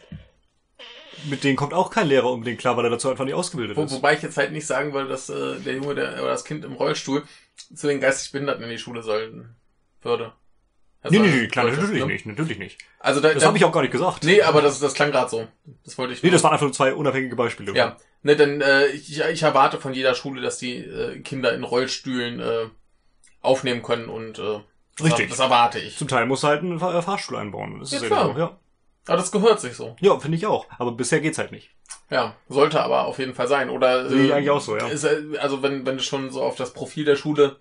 mit 1.26 1.44
denen 1.44 1.56
kommt 1.56 1.74
auch 1.74 1.90
kein 1.90 2.08
Lehrer 2.08 2.32
unbedingt 2.32 2.60
klar, 2.60 2.78
weil 2.78 2.86
er 2.86 2.92
dazu 2.92 3.10
einfach 3.10 3.26
nicht 3.26 3.34
ausgebildet 3.34 3.76
Wo, 3.78 3.84
ist. 3.84 3.92
wobei 3.94 4.14
ich 4.16 4.22
jetzt 4.22 4.38
halt 4.38 4.52
nicht 4.52 4.66
sagen 4.68 4.94
würde, 4.94 5.10
dass 5.10 5.30
äh, 5.30 5.60
der 5.60 5.74
Junge 5.76 5.96
der, 5.96 6.14
oder 6.22 6.30
das 6.32 6.46
Kind 6.46 6.64
im 6.66 6.74
Rollstuhl 6.74 7.24
zu 7.76 7.88
den 7.88 8.00
geistig 8.00 8.32
Behinderten 8.32 8.64
in 8.64 8.70
die 8.70 8.78
Schule 8.78 9.04
sollen 9.04 9.56
würde. 10.02 10.34
Nee, 11.04 11.18
Also, 11.18 11.22
nee, 11.22 11.42
nee, 11.44 11.48
klar, 11.48 11.66
natürlich 11.66 12.02
ne? 12.02 12.06
nicht, 12.08 12.26
natürlich 12.26 12.60
nicht. 12.60 12.78
Also 13.00 13.22
da, 13.22 13.34
Das 13.34 13.42
da, 13.44 13.48
habe 13.48 13.58
ich 13.58 13.64
auch 13.64 13.72
gar 13.72 13.82
nicht 13.82 13.92
gesagt. 13.92 14.24
Nee, 14.26 14.42
aber 14.42 14.62
das, 14.62 14.80
das 14.80 14.94
klang 14.94 15.12
gerade 15.12 15.30
so. 15.30 15.48
Das 15.86 15.98
wollte 15.98 16.14
ich. 16.14 16.22
Nee, 16.24 16.30
das 16.30 16.44
waren 16.44 16.52
einfach 16.52 16.66
nur 16.66 16.74
zwei 16.74 16.94
unabhängige 16.94 17.36
Beispiele. 17.38 17.74
Ja, 17.74 17.96
ne, 18.22 18.36
denn 18.36 18.60
äh, 18.62 18.88
ich, 18.88 19.20
ich 19.22 19.44
erwarte 19.44 19.78
von 19.80 19.94
jeder 19.94 20.14
Schule, 20.14 20.42
dass 20.42 20.58
die 20.58 20.76
äh, 20.78 21.20
Kinder 21.22 21.54
in 21.54 21.64
Rollstühlen 21.64 22.40
äh, 22.42 22.66
aufnehmen 23.42 23.82
können 23.82 24.10
und 24.10 24.40
äh, 24.40 24.60
das, 24.98 25.08
Richtig. 25.08 25.30
das 25.30 25.40
erwarte 25.40 25.80
ich. 25.80 25.98
Zum 25.98 26.10
Teil 26.10 26.26
muss 26.26 26.44
halt 26.44 26.64
ein 26.64 26.80
Fahr- 26.80 27.02
Fahrstuhl 27.02 27.38
einbauen. 27.38 27.80
Das 27.80 27.94
ist 27.94 28.02
Ja, 28.02 28.08
ja, 28.10 28.16
klar. 28.16 28.34
so, 28.34 28.40
ja. 28.40 28.58
Aber 29.10 29.18
das 29.18 29.32
gehört 29.32 29.60
sich 29.60 29.74
so. 29.74 29.96
Ja, 30.00 30.20
finde 30.20 30.38
ich 30.38 30.46
auch. 30.46 30.68
Aber 30.78 30.92
bisher 30.92 31.20
geht's 31.20 31.38
halt 31.38 31.52
nicht. 31.52 31.72
Ja, 32.10 32.36
sollte 32.48 32.82
aber 32.82 33.06
auf 33.06 33.20
jeden 33.20 33.34
Fall 33.34 33.48
sein. 33.48 33.70
Oder 33.70 34.10
Sehe 34.10 34.26
ich 34.26 34.34
eigentlich 34.34 34.50
auch 34.50 34.62
so, 34.62 34.78
ja. 34.78 34.88
Ist, 34.88 35.04
äh, 35.04 35.38
also 35.40 35.62
wenn, 35.62 35.86
wenn 35.86 35.98
du 35.98 36.04
schon 36.04 36.30
so 36.32 36.42
auf 36.42 36.56
das 36.56 36.74
Profil 36.74 37.06
der 37.06 37.16
Schule 37.16 37.58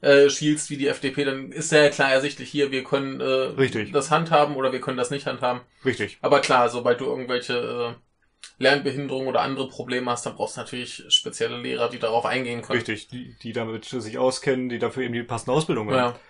äh, 0.00 0.28
schielst 0.28 0.70
wie 0.70 0.76
die 0.76 0.88
FDP, 0.88 1.24
dann 1.24 1.50
ist 1.52 1.72
ja 1.72 1.88
klar 1.88 2.12
ersichtlich 2.12 2.50
hier, 2.50 2.70
wir 2.70 2.84
können 2.84 3.20
äh, 3.20 3.24
Richtig. 3.24 3.92
das 3.92 4.10
handhaben 4.10 4.56
oder 4.56 4.72
wir 4.72 4.80
können 4.80 4.96
das 4.96 5.10
nicht 5.10 5.26
handhaben. 5.26 5.60
Richtig. 5.84 6.18
Aber 6.20 6.40
klar, 6.40 6.68
sobald 6.68 7.00
du 7.00 7.06
irgendwelche 7.06 7.96
äh, 7.96 8.08
Lernbehinderungen 8.58 9.28
oder 9.28 9.40
andere 9.40 9.68
Probleme 9.68 10.10
hast, 10.10 10.26
dann 10.26 10.34
brauchst 10.34 10.56
du 10.56 10.60
natürlich 10.60 11.04
spezielle 11.08 11.58
Lehrer, 11.58 11.88
die 11.88 11.98
darauf 11.98 12.24
eingehen 12.24 12.62
können. 12.62 12.78
Richtig. 12.78 13.08
Die, 13.08 13.36
die 13.42 13.52
damit 13.52 13.84
sich 13.84 14.18
auskennen, 14.18 14.68
die 14.68 14.78
dafür 14.78 15.04
eben 15.04 15.14
die 15.14 15.22
passende 15.22 15.52
Ausbildung 15.52 15.90
haben. 15.90 15.96
Ja, 15.96 16.20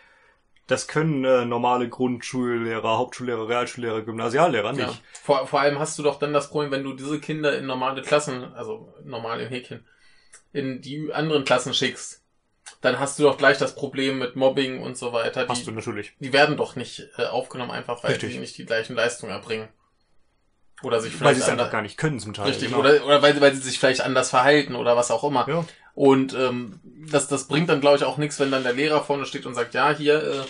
Das 0.69 0.87
können 0.87 1.25
äh, 1.25 1.45
normale 1.45 1.89
Grundschullehrer, 1.89 2.99
Hauptschullehrer, 2.99 3.49
Realschullehrer, 3.49 4.03
Gymnasiallehrer 4.03 4.73
nicht. 4.73 4.87
ja. 4.87 4.95
Vor, 5.23 5.47
vor 5.47 5.61
allem 5.61 5.79
hast 5.79 5.99
du 5.99 6.03
doch 6.03 6.19
dann 6.19 6.33
das 6.33 6.51
Problem, 6.51 6.71
wenn 6.71 6.85
du 6.85 6.93
diese 6.93 7.19
Kinder 7.19 7.59
in 7.59 7.67
normale 7.67 8.03
Klassen, 8.03 8.45
also 8.55 8.95
normal 9.03 9.41
in 9.41 9.49
Häkchen, 9.49 9.87
in 10.53 10.81
die 10.81 11.13
anderen 11.13 11.45
Klassen 11.45 11.73
schickst, 11.75 12.23
dann 12.83 13.01
hast 13.01 13.19
du 13.19 13.23
doch 13.25 13.39
gleich 13.39 13.59
das 13.59 13.75
Problem 13.75 14.19
mit 14.19 14.37
Mobbing 14.37 14.83
und 14.83 14.97
so 14.97 15.13
weiter. 15.13 15.47
Hast 15.49 15.67
du 15.67 15.71
Die, 15.71 15.77
natürlich. 15.77 16.13
die 16.21 16.33
werden 16.33 16.57
doch 16.57 16.77
nicht 16.77 17.09
äh, 17.17 17.25
aufgenommen, 17.25 17.71
einfach 17.71 18.05
weil 18.05 18.13
Richtig. 18.13 18.35
die 18.35 18.39
nicht 18.39 18.59
die 18.59 18.67
gleichen 18.67 18.95
Leistungen 18.95 19.33
erbringen. 19.33 19.69
Oder 20.83 21.01
sich 21.01 21.13
Weil 21.15 21.19
vielleicht 21.19 21.37
sie 21.37 21.43
es 21.43 21.49
einfach 21.49 21.73
gar 21.73 21.83
nicht 21.83 21.97
können 21.97 22.21
zum 22.21 22.35
Teil. 22.35 22.47
Richtig, 22.47 22.69
genau. 22.69 22.81
oder, 22.81 23.05
oder 23.05 23.21
weil, 23.21 23.41
weil 23.41 23.53
sie 23.55 23.63
sich 23.63 23.79
vielleicht 23.81 24.01
anders 24.01 24.31
verhalten 24.31 24.77
oder 24.77 24.97
was 24.97 25.11
auch 25.11 25.25
immer. 25.25 25.49
Ja. 25.49 25.65
Und 25.99 26.33
ähm, 26.35 26.79
das, 27.11 27.27
das 27.27 27.49
bringt 27.49 27.69
dann, 27.69 27.81
glaube 27.81 27.97
ich, 27.97 28.05
auch 28.05 28.19
nichts, 28.19 28.39
wenn 28.39 28.53
dann 28.53 28.63
der 28.63 28.73
Lehrer 28.73 29.03
vorne 29.03 29.27
steht 29.27 29.47
und 29.47 29.55
sagt, 29.57 29.75
ja, 29.75 29.91
hier, 29.91 30.23
äh, 30.23 30.45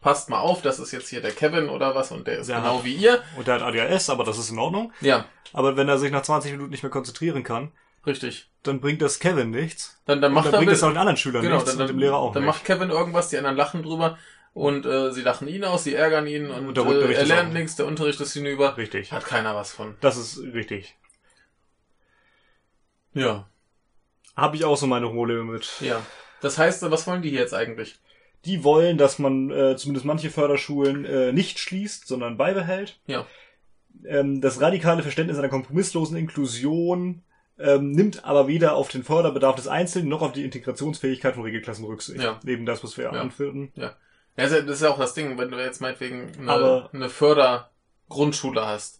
passt 0.00 0.28
mal 0.30 0.40
auf, 0.40 0.62
das 0.62 0.80
ist 0.80 0.90
jetzt 0.90 1.08
hier 1.08 1.20
der 1.20 1.30
Kevin 1.30 1.68
oder 1.68 1.94
was 1.94 2.10
und 2.10 2.26
der 2.26 2.38
ist 2.40 2.48
Der 2.48 2.56
genau 2.56 2.82
wie 2.84 2.94
ihr. 2.94 3.22
Und 3.36 3.46
der 3.46 3.54
hat 3.54 3.62
ADHS, 3.62 4.10
aber 4.10 4.24
das 4.24 4.36
ist 4.36 4.50
in 4.50 4.58
Ordnung. 4.58 4.92
Ja, 5.00 5.26
Aber 5.52 5.76
wenn 5.76 5.88
er 5.88 5.96
sich 5.98 6.10
nach 6.10 6.22
20 6.22 6.50
Minuten 6.50 6.70
nicht 6.70 6.82
mehr 6.82 6.90
konzentrieren 6.90 7.44
kann, 7.44 7.70
richtig. 8.04 8.50
dann 8.64 8.80
bringt 8.80 9.00
das 9.00 9.20
Kevin 9.20 9.50
nichts. 9.50 10.00
Dann, 10.06 10.20
dann 10.20 10.32
Und 10.32 10.34
macht 10.34 10.46
dann 10.46 10.54
er 10.54 10.58
bringt 10.58 10.72
es 10.72 10.78
mit- 10.80 10.88
auch 10.88 10.92
den 10.92 10.98
anderen 10.98 11.16
Schülern 11.18 11.42
genau, 11.42 11.54
nichts 11.58 11.70
dann, 11.70 11.82
und 11.82 11.86
dem 11.86 11.98
Lehrer 12.00 12.16
auch 12.16 12.32
dann 12.32 12.42
nicht. 12.42 12.52
macht 12.52 12.64
Kevin 12.64 12.90
irgendwas, 12.90 13.28
die 13.28 13.38
anderen 13.38 13.56
lachen 13.56 13.84
drüber 13.84 14.18
und 14.54 14.86
äh, 14.86 15.12
sie 15.12 15.22
lachen 15.22 15.46
ihn 15.46 15.62
aus, 15.62 15.84
sie 15.84 15.94
ärgern 15.94 16.26
ihn 16.26 16.50
und, 16.50 16.76
Und 16.76 16.78
äh, 16.92 17.12
er 17.12 17.26
lernt 17.26 17.52
nichts, 17.52 17.76
der 17.76 17.86
Unterricht 17.86 18.20
ist 18.20 18.32
hinüber. 18.32 18.76
Richtig. 18.76 19.12
Hat 19.12 19.24
keiner 19.24 19.54
was 19.54 19.70
von. 19.70 19.94
Das 20.00 20.16
ist 20.16 20.38
richtig. 20.52 20.96
Ja, 23.14 23.46
Habe 24.40 24.56
ich 24.56 24.64
auch 24.64 24.76
so 24.76 24.86
meine 24.86 25.08
Probleme 25.08 25.44
mit. 25.44 25.68
ja. 25.80 26.00
Das 26.40 26.56
heißt, 26.56 26.90
was 26.90 27.06
wollen 27.06 27.20
die 27.20 27.28
hier 27.30 27.40
jetzt 27.40 27.52
eigentlich? 27.52 27.98
Die 28.46 28.64
wollen, 28.64 28.96
dass 28.96 29.18
man 29.18 29.50
äh, 29.50 29.76
zumindest 29.76 30.06
manche 30.06 30.30
Förderschulen 30.30 31.04
äh, 31.04 31.32
nicht 31.32 31.58
schließt, 31.58 32.06
sondern 32.08 32.38
beibehält. 32.38 32.98
Ja. 33.06 33.26
Ähm, 34.06 34.40
das 34.40 34.58
radikale 34.62 35.02
Verständnis 35.02 35.36
einer 35.38 35.50
kompromisslosen 35.50 36.16
Inklusion 36.16 37.22
ähm, 37.58 37.90
nimmt 37.90 38.24
aber 38.24 38.48
weder 38.48 38.74
auf 38.74 38.88
den 38.88 39.04
Förderbedarf 39.04 39.56
des 39.56 39.68
Einzelnen 39.68 40.08
noch 40.08 40.22
auf 40.22 40.32
die 40.32 40.44
Integrationsfähigkeit 40.46 41.34
von 41.34 41.42
Regelklassen 41.42 41.84
Rücksicht. 41.84 42.22
Ja. 42.22 42.40
Neben 42.42 42.64
das, 42.64 42.82
was 42.82 42.96
wir 42.96 43.04
Ja. 43.04 43.10
anführten. 43.10 43.70
Ja, 43.74 43.94
das 44.36 44.46
ist 44.46 44.56
ja, 44.56 44.62
das 44.62 44.76
ist 44.76 44.82
ja 44.82 44.88
auch 44.88 44.98
das 44.98 45.12
Ding, 45.12 45.36
wenn 45.36 45.50
du 45.50 45.58
jetzt 45.62 45.82
meinetwegen 45.82 46.32
eine, 46.38 46.50
Aber- 46.50 46.90
eine 46.94 47.10
Fördergrundschule 47.10 48.64
hast, 48.66 48.99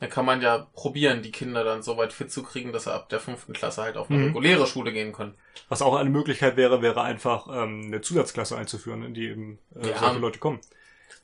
dann 0.00 0.10
kann 0.10 0.24
man 0.24 0.40
ja 0.40 0.58
probieren, 0.74 1.22
die 1.22 1.32
Kinder 1.32 1.64
dann 1.64 1.82
so 1.82 1.96
weit 1.96 2.12
fit 2.12 2.30
zu 2.30 2.42
kriegen, 2.42 2.72
dass 2.72 2.84
sie 2.84 2.92
ab 2.92 3.08
der 3.08 3.18
fünften 3.20 3.52
Klasse 3.52 3.82
halt 3.82 3.96
auf 3.96 4.10
eine 4.10 4.18
Mhm. 4.20 4.24
reguläre 4.26 4.66
Schule 4.66 4.92
gehen 4.92 5.12
können. 5.12 5.34
Was 5.68 5.82
auch 5.82 5.96
eine 5.96 6.10
Möglichkeit 6.10 6.56
wäre, 6.56 6.82
wäre 6.82 7.02
einfach 7.02 7.48
ähm, 7.48 7.82
eine 7.86 8.00
Zusatzklasse 8.00 8.56
einzuführen, 8.56 9.02
in 9.02 9.14
die 9.14 9.26
eben 9.28 9.58
äh, 9.74 9.88
Ja. 9.90 9.98
solche 9.98 10.18
Leute 10.20 10.38
kommen. 10.38 10.60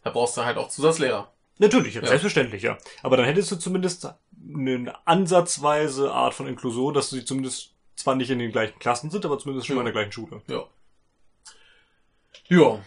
Da 0.02 0.10
brauchst 0.10 0.36
du 0.36 0.44
halt 0.44 0.56
auch 0.58 0.68
Zusatzlehrer. 0.68 1.30
Natürlich, 1.58 1.94
Ja. 1.94 2.04
selbstverständlich, 2.04 2.62
ja. 2.64 2.76
Aber 3.04 3.16
dann 3.16 3.26
hättest 3.26 3.50
du 3.52 3.56
zumindest 3.56 4.08
eine 4.54 4.94
ansatzweise 5.06 6.12
Art 6.12 6.34
von 6.34 6.48
Inklusion, 6.48 6.92
dass 6.94 7.10
sie 7.10 7.24
zumindest 7.24 7.70
zwar 7.94 8.16
nicht 8.16 8.30
in 8.30 8.40
den 8.40 8.50
gleichen 8.50 8.78
Klassen 8.80 9.08
sind, 9.10 9.24
aber 9.24 9.38
zumindest 9.38 9.68
schon 9.68 9.76
Ja. 9.76 9.82
in 9.82 9.86
der 9.86 9.92
gleichen 9.92 10.10
Schule. 10.12 10.42
Ja. 10.48 10.64
Ja. 12.48 12.80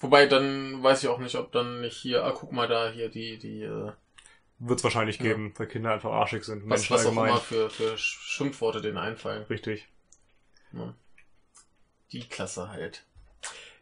Wobei, 0.00 0.26
dann 0.26 0.82
weiß 0.82 1.02
ich 1.04 1.08
auch 1.08 1.18
nicht, 1.20 1.36
ob 1.36 1.52
dann 1.52 1.80
nicht 1.80 1.96
hier, 1.96 2.24
ah, 2.24 2.32
guck 2.32 2.52
mal 2.52 2.68
da, 2.68 2.90
hier 2.90 3.08
die, 3.08 3.38
die, 3.38 3.62
äh, 3.62 3.92
Wird 4.58 4.78
es 4.78 4.84
wahrscheinlich 4.84 5.18
Ja. 5.18 5.24
geben, 5.24 5.52
weil 5.56 5.66
Kinder 5.66 5.92
einfach 5.92 6.12
arschig 6.12 6.44
sind. 6.44 6.68
was, 6.68 6.90
was 6.90 7.06
auch 7.06 7.12
immer 7.12 7.38
für, 7.38 7.68
für 7.70 7.96
Schimpfworte 7.98 8.80
denen 8.80 8.98
einfallen. 8.98 9.44
Richtig. 9.50 9.88
Ja. 10.72 10.94
Die 12.12 12.28
Klasse 12.28 12.70
halt. 12.70 13.04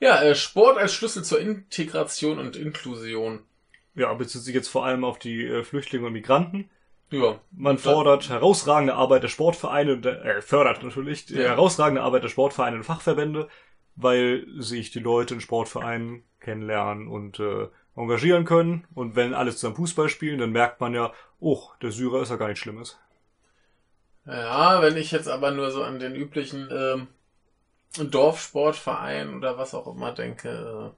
Ja, 0.00 0.22
äh, 0.22 0.34
Sport 0.34 0.78
als 0.78 0.92
Schlüssel 0.94 1.22
zur 1.24 1.40
Integration 1.40 2.38
und 2.38 2.56
Inklusion. 2.56 3.40
Ja, 3.94 4.12
bezieht 4.14 4.42
sich 4.42 4.54
jetzt 4.54 4.68
vor 4.68 4.84
allem 4.84 5.04
auf 5.04 5.18
die 5.18 5.44
äh, 5.46 5.62
Flüchtlinge 5.64 6.06
und 6.06 6.14
Migranten. 6.14 6.70
Ja. 7.10 7.38
Man 7.50 7.76
fordert 7.76 8.30
herausragende 8.30 8.94
Arbeit 8.94 9.22
der 9.22 9.28
Sportvereine, 9.28 9.92
äh, 9.92 10.40
fördert 10.40 10.82
natürlich 10.82 11.26
die 11.26 11.34
Ja. 11.34 11.50
herausragende 11.50 12.00
Arbeit 12.02 12.24
der 12.24 12.30
Sportvereine 12.30 12.78
und 12.78 12.84
Fachverbände, 12.84 13.48
weil 13.96 14.46
sich 14.56 14.90
die 14.90 14.98
Leute 15.00 15.34
in 15.34 15.40
Sportvereinen 15.42 16.24
kennenlernen 16.40 17.06
und 17.08 17.38
äh, 17.38 17.68
engagieren 17.96 18.44
können. 18.44 18.86
Und 18.94 19.16
wenn 19.16 19.34
alle 19.34 19.52
zusammen 19.52 19.76
Fußball 19.76 20.08
spielen, 20.08 20.38
dann 20.38 20.52
merkt 20.52 20.80
man 20.80 20.94
ja, 20.94 21.12
oh, 21.40 21.62
der 21.82 21.92
Syrer 21.92 22.22
ist 22.22 22.30
ja 22.30 22.36
gar 22.36 22.48
nichts 22.48 22.60
Schlimmes. 22.60 22.98
Ja, 24.26 24.82
wenn 24.82 24.96
ich 24.96 25.10
jetzt 25.10 25.28
aber 25.28 25.50
nur 25.50 25.70
so 25.70 25.82
an 25.82 25.98
den 25.98 26.14
üblichen 26.14 26.68
ähm, 26.70 27.08
Dorfsportverein 27.98 29.34
oder 29.34 29.58
was 29.58 29.74
auch 29.74 29.86
immer 29.88 30.12
denke, 30.12 30.94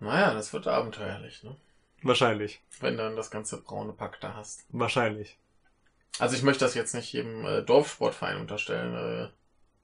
Naja, 0.00 0.34
das 0.34 0.52
wird 0.52 0.66
abenteuerlich, 0.66 1.42
ne? 1.42 1.56
Wahrscheinlich. 2.02 2.60
Wenn 2.80 2.96
du 2.96 3.02
dann 3.02 3.16
das 3.16 3.30
ganze 3.30 3.60
braune 3.60 3.92
Pack 3.92 4.20
da 4.20 4.34
hast. 4.34 4.64
Wahrscheinlich. 4.70 5.36
Also 6.18 6.36
ich 6.36 6.42
möchte 6.42 6.64
das 6.64 6.74
jetzt 6.74 6.94
nicht 6.94 7.12
jedem 7.12 7.44
äh, 7.44 7.62
Dorfsportverein 7.62 8.38
unterstellen, 8.38 8.94
äh, 8.94 9.28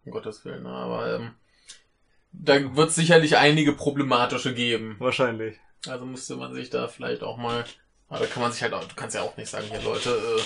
um 0.05 0.13
Gottes 0.13 0.45
Willen, 0.45 0.63
ne? 0.63 0.69
aber 0.71 1.15
ähm, 1.15 1.35
da 2.33 2.77
wird 2.77 2.91
es 2.91 2.95
sicherlich 2.95 3.37
einige 3.37 3.73
problematische 3.73 4.55
geben. 4.55 4.97
Wahrscheinlich. 4.99 5.59
Also 5.89 6.05
müsste 6.05 6.37
man 6.37 6.55
sich 6.55 6.70
da 6.70 6.89
vielleicht 6.89 7.22
auch 7.22 7.37
mal, 7.37 7.64
aber 8.09 8.20
da 8.20 8.26
kann 8.26 8.43
man 8.43 8.53
sich 8.53 8.62
halt 8.62 8.72
auch, 8.74 8.85
du 8.85 8.95
kannst 8.95 9.14
ja 9.14 9.22
auch 9.22 9.37
nicht 9.37 9.49
sagen, 9.51 9.66
hier 9.70 9.82
Leute, 9.82 10.11
äh, 10.11 10.43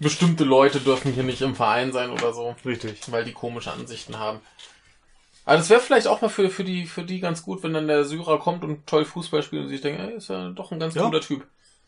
bestimmte 0.00 0.44
Leute 0.44 0.80
dürfen 0.80 1.12
hier 1.12 1.22
nicht 1.24 1.42
im 1.42 1.56
Verein 1.56 1.92
sein 1.92 2.10
oder 2.10 2.32
so, 2.32 2.54
Richtig. 2.64 3.00
weil 3.10 3.24
die 3.24 3.32
komische 3.32 3.72
Ansichten 3.72 4.18
haben. 4.18 4.40
Aber 5.44 5.56
das 5.56 5.70
wäre 5.70 5.80
vielleicht 5.80 6.06
auch 6.06 6.20
mal 6.20 6.28
für, 6.28 6.50
für, 6.50 6.62
die, 6.64 6.86
für 6.86 7.04
die 7.04 7.20
ganz 7.20 7.42
gut, 7.42 7.62
wenn 7.62 7.72
dann 7.72 7.88
der 7.88 8.04
Syrer 8.04 8.38
kommt 8.38 8.64
und 8.64 8.86
toll 8.86 9.04
Fußball 9.06 9.42
spielt 9.42 9.62
und 9.62 9.68
sich 9.68 9.80
denkt, 9.80 10.00
ey, 10.00 10.16
ist 10.16 10.28
ja 10.28 10.50
doch 10.50 10.72
ein 10.72 10.78
ganz 10.78 10.94
Ja. 10.94 11.04
cooler 11.04 11.22
Typ. 11.22 11.46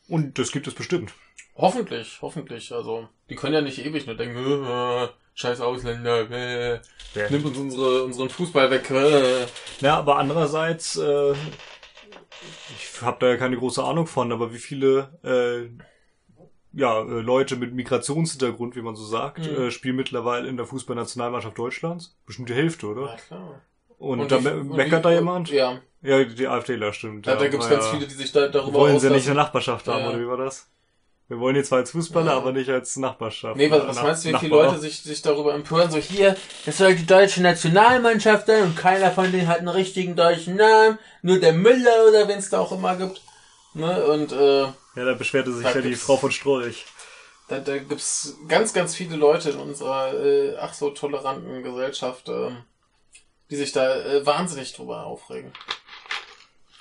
Und 0.09 0.38
das 0.38 0.51
gibt 0.51 0.66
es 0.66 0.74
bestimmt. 0.74 1.12
Hoffentlich, 1.57 2.18
hoffentlich. 2.22 2.72
Also, 2.72 3.09
die 3.28 3.36
können 3.36 3.53
ja 3.55 3.61
nicht 3.61 3.84
ewig 3.84 4.07
nur 4.07 4.16
denken, 4.16 4.64
äh, 4.64 5.09
scheiß 5.34 5.61
Ausländer, 5.61 6.30
äh, 6.30 6.80
nimmt 7.28 7.45
uns 7.45 7.59
unsere, 7.59 8.05
unseren 8.05 8.30
Fußball 8.30 8.70
weg. 8.70 8.91
Äh. 8.91 9.47
Ja, 9.80 9.99
aber 9.99 10.16
andererseits, 10.16 10.97
äh, 10.97 11.34
ich 12.77 13.03
habe 13.03 13.17
da 13.21 13.29
ja 13.29 13.37
keine 13.37 13.57
große 13.57 13.83
Ahnung 13.83 14.07
von, 14.07 14.33
aber 14.33 14.53
wie 14.53 14.59
viele 14.59 15.19
äh, 15.25 15.71
ja, 16.73 17.01
äh, 17.01 17.21
Leute 17.21 17.57
mit 17.57 17.75
Migrationshintergrund, 17.75 18.77
wie 18.77 18.83
man 18.83 18.95
so 18.97 19.05
sagt, 19.05 19.39
Mhm. 19.47 19.57
äh, 19.65 19.71
spielen 19.71 19.97
mittlerweile 19.97 20.49
in 20.49 20.57
der 20.57 20.67
Fußballnationalmannschaft 20.67 21.59
Deutschlands? 21.59 22.17
Bestimmt 22.27 22.49
die 22.49 22.55
Hälfte, 22.55 22.87
oder? 22.87 23.07
Ja, 23.07 23.17
klar. 23.17 23.61
Und, 23.99 24.31
da 24.31 24.39
wie- 24.39 24.45
me 24.45 24.61
und 24.61 24.71
meckert 24.77 25.05
da 25.05 25.13
jemand? 25.13 25.51
Ja, 25.51 25.81
Ja, 26.03 26.25
die 26.25 26.47
AfDler, 26.49 26.93
stimmt. 26.95 27.27
da, 27.27 27.33
ja, 27.33 27.39
da 27.39 27.49
gibt's 27.49 27.67
war 27.69 27.73
ganz 27.77 27.87
ja, 27.87 27.93
viele, 27.93 28.07
die 28.07 28.15
sich 28.15 28.33
da 28.33 28.49
darüber 28.49 28.79
Wollen 28.79 28.99
sie 28.99 29.09
ja 29.09 29.13
nicht 29.13 29.27
der 29.27 29.35
Nachbarschaft 29.35 29.87
haben, 29.89 30.05
Ja. 30.05 30.09
oder 30.11 30.21
wie 30.21 30.27
war 30.27 30.39
das? 30.39 30.71
Wir 31.31 31.39
wollen 31.39 31.55
die 31.55 31.62
zwar 31.62 31.78
als 31.78 31.93
Fußballer, 31.93 32.33
Ja. 32.33 32.37
aber 32.39 32.51
nicht 32.51 32.68
als 32.68 32.97
Nachbarschaft. 32.97 33.57
Nee, 33.57 33.70
was, 33.70 33.87
was 33.87 33.97
Nach- 33.97 34.03
meinst 34.03 34.24
du, 34.24 34.31
wie 34.33 34.39
viele 34.39 34.51
Nachbar- 34.57 34.66
Leute 34.72 34.81
sich, 34.81 35.01
sich 35.01 35.22
darüber 35.22 35.55
empören? 35.55 35.89
So, 35.89 35.99
hier, 35.99 36.37
das 36.66 36.76
soll 36.78 36.97
die 36.97 37.07
deutsche 37.07 37.41
Nationalmannschaft 37.41 38.49
sein 38.49 38.64
und 38.64 38.76
keiner 38.76 39.12
von 39.12 39.31
denen 39.31 39.47
hat 39.47 39.59
einen 39.59 39.68
richtigen 39.68 40.16
deutschen 40.16 40.57
Namen, 40.57 40.99
nur 41.22 41.39
der 41.39 41.53
Müller 41.53 42.09
oder 42.09 42.26
wenn 42.26 42.41
es 42.41 42.51
da 42.51 42.59
auch 42.59 42.72
immer 42.72 42.97
gibt. 42.97 43.22
Ne? 43.74 44.05
Und 44.07 44.33
äh, 44.33 44.62
Ja, 44.62 44.74
da 45.05 45.14
beschwerte 45.14 45.53
sich 45.53 45.62
Da 45.64 45.72
ja 45.72 45.81
die 45.81 45.95
Frau 45.95 46.16
von 46.16 46.33
Strolch. 46.33 46.85
da, 47.47 47.61
da 47.61 47.78
gibt's 47.78 48.37
ganz, 48.49 48.72
ganz 48.72 48.97
viele 48.97 49.14
Leute 49.14 49.51
in 49.51 49.59
unserer 49.61 50.12
äh, 50.14 50.57
ach 50.57 50.74
so 50.74 50.91
toleranten 50.91 51.62
Gesellschaft, 51.62 52.28
ähm, 52.28 52.64
die 53.51 53.57
sich 53.57 53.70
da 53.70 53.95
äh, 54.05 54.26
wahnsinnig 54.26 54.72
drüber 54.72 55.07
aufregen. 55.07 55.53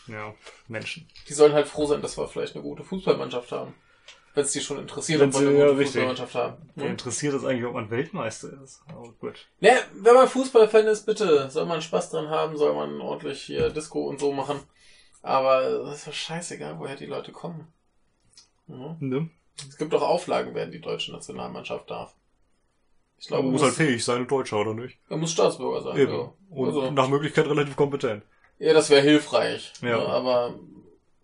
Ja, 0.08 0.34
Menschen. 0.68 1.08
Die 1.28 1.34
sollen 1.34 1.54
halt 1.54 1.68
froh 1.68 1.86
sein, 1.86 2.02
dass 2.02 2.18
wir 2.18 2.28
vielleicht 2.28 2.56
eine 2.56 2.64
gute 2.64 2.84
Fußballmannschaft 2.84 3.52
haben. 3.52 3.76
Wenn 4.36 4.44
es 4.44 4.52
die 4.52 4.62
schon 4.62 4.80
interessiert, 4.80 5.22
ob 5.22 5.34
sie- 5.34 5.48
eine 5.48 5.66
gute. 5.74 5.84
Fußballmannschaft 5.86 6.36
haben. 6.36 6.70
Wer 6.76 6.86
Ne? 6.86 6.92
interessiert 6.92 7.34
es 7.34 7.44
eigentlich, 7.44 7.66
ob 7.66 7.74
man 7.74 7.90
Weltmeister 7.90 8.50
ist? 8.64 8.82
Aber 8.88 9.12
gut. 9.20 9.48
Ja, 9.60 9.74
wenn 9.96 10.14
man 10.14 10.28
Fußballfan 10.28 10.86
ist, 10.88 11.06
bitte, 11.06 11.50
soll 11.50 11.66
man 11.66 11.82
Spaß 11.82 12.12
dran 12.12 12.30
haben, 12.30 12.56
soll 12.58 12.74
man 12.76 13.02
ordentlich 13.02 13.42
hier 13.42 13.70
Disco 13.70 14.08
und 14.08 14.20
so 14.20 14.32
machen. 14.32 14.60
Aber 15.22 15.62
das 15.86 15.98
ist 16.00 16.08
doch 16.08 16.14
scheißegal, 16.14 16.80
woher 16.80 16.96
die 16.96 17.08
Leute 17.08 17.32
kommen. 17.32 17.68
Ja. 18.68 18.96
Ne? 19.00 19.30
Es 19.68 19.78
gibt 19.78 19.94
auch 19.94 20.02
Auflagen, 20.02 20.54
wer 20.54 20.64
in 20.66 20.72
die 20.72 20.80
deutsche 20.80 21.12
Nationalmannschaft 21.12 21.90
darf. 21.90 22.14
Ich 23.18 23.28
glaube, 23.28 23.44
Man 23.44 23.48
man 23.48 23.52
muss 23.54 23.62
muss, 23.64 23.78
halt 23.78 23.88
fähig 23.88 24.06
sein, 24.06 24.18
ein 24.22 24.28
Deutscher, 24.28 24.58
oder 24.60 24.74
nicht? 24.74 24.98
er 25.10 25.18
muss 25.18 25.32
Staatsbürger 25.34 25.82
sein. 25.82 25.98
Eben. 25.98 26.14
Ja. 26.14 26.34
Und 26.52 26.68
Also, 26.68 26.92
nach 26.92 27.10
Möglichkeit 27.10 27.48
relativ 27.48 27.76
kompetent. 27.76 28.24
ja, 28.60 28.72
das 28.74 28.90
wäre 28.90 29.02
hilfreich. 29.02 29.74
Ja. 29.82 29.98
Ne? 29.98 30.06
Aber 30.08 30.54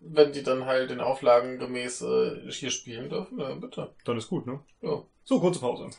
wenn 0.08 0.32
die 0.32 0.42
dann 0.42 0.66
halt 0.66 0.90
den 0.90 1.00
Auflagen 1.00 1.58
gemäß 1.58 2.02
äh, 2.02 2.50
hier 2.50 2.70
spielen 2.70 3.08
dürfen, 3.08 3.38
dann 3.38 3.60
bitte. 3.60 3.94
Dann 4.04 4.16
ist 4.16 4.28
gut, 4.28 4.46
ne? 4.46 4.60
Ja. 4.82 5.02
So, 5.24 5.40
kurze 5.40 5.60
Pause. 5.60 5.90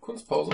Kunstpause. 0.00 0.50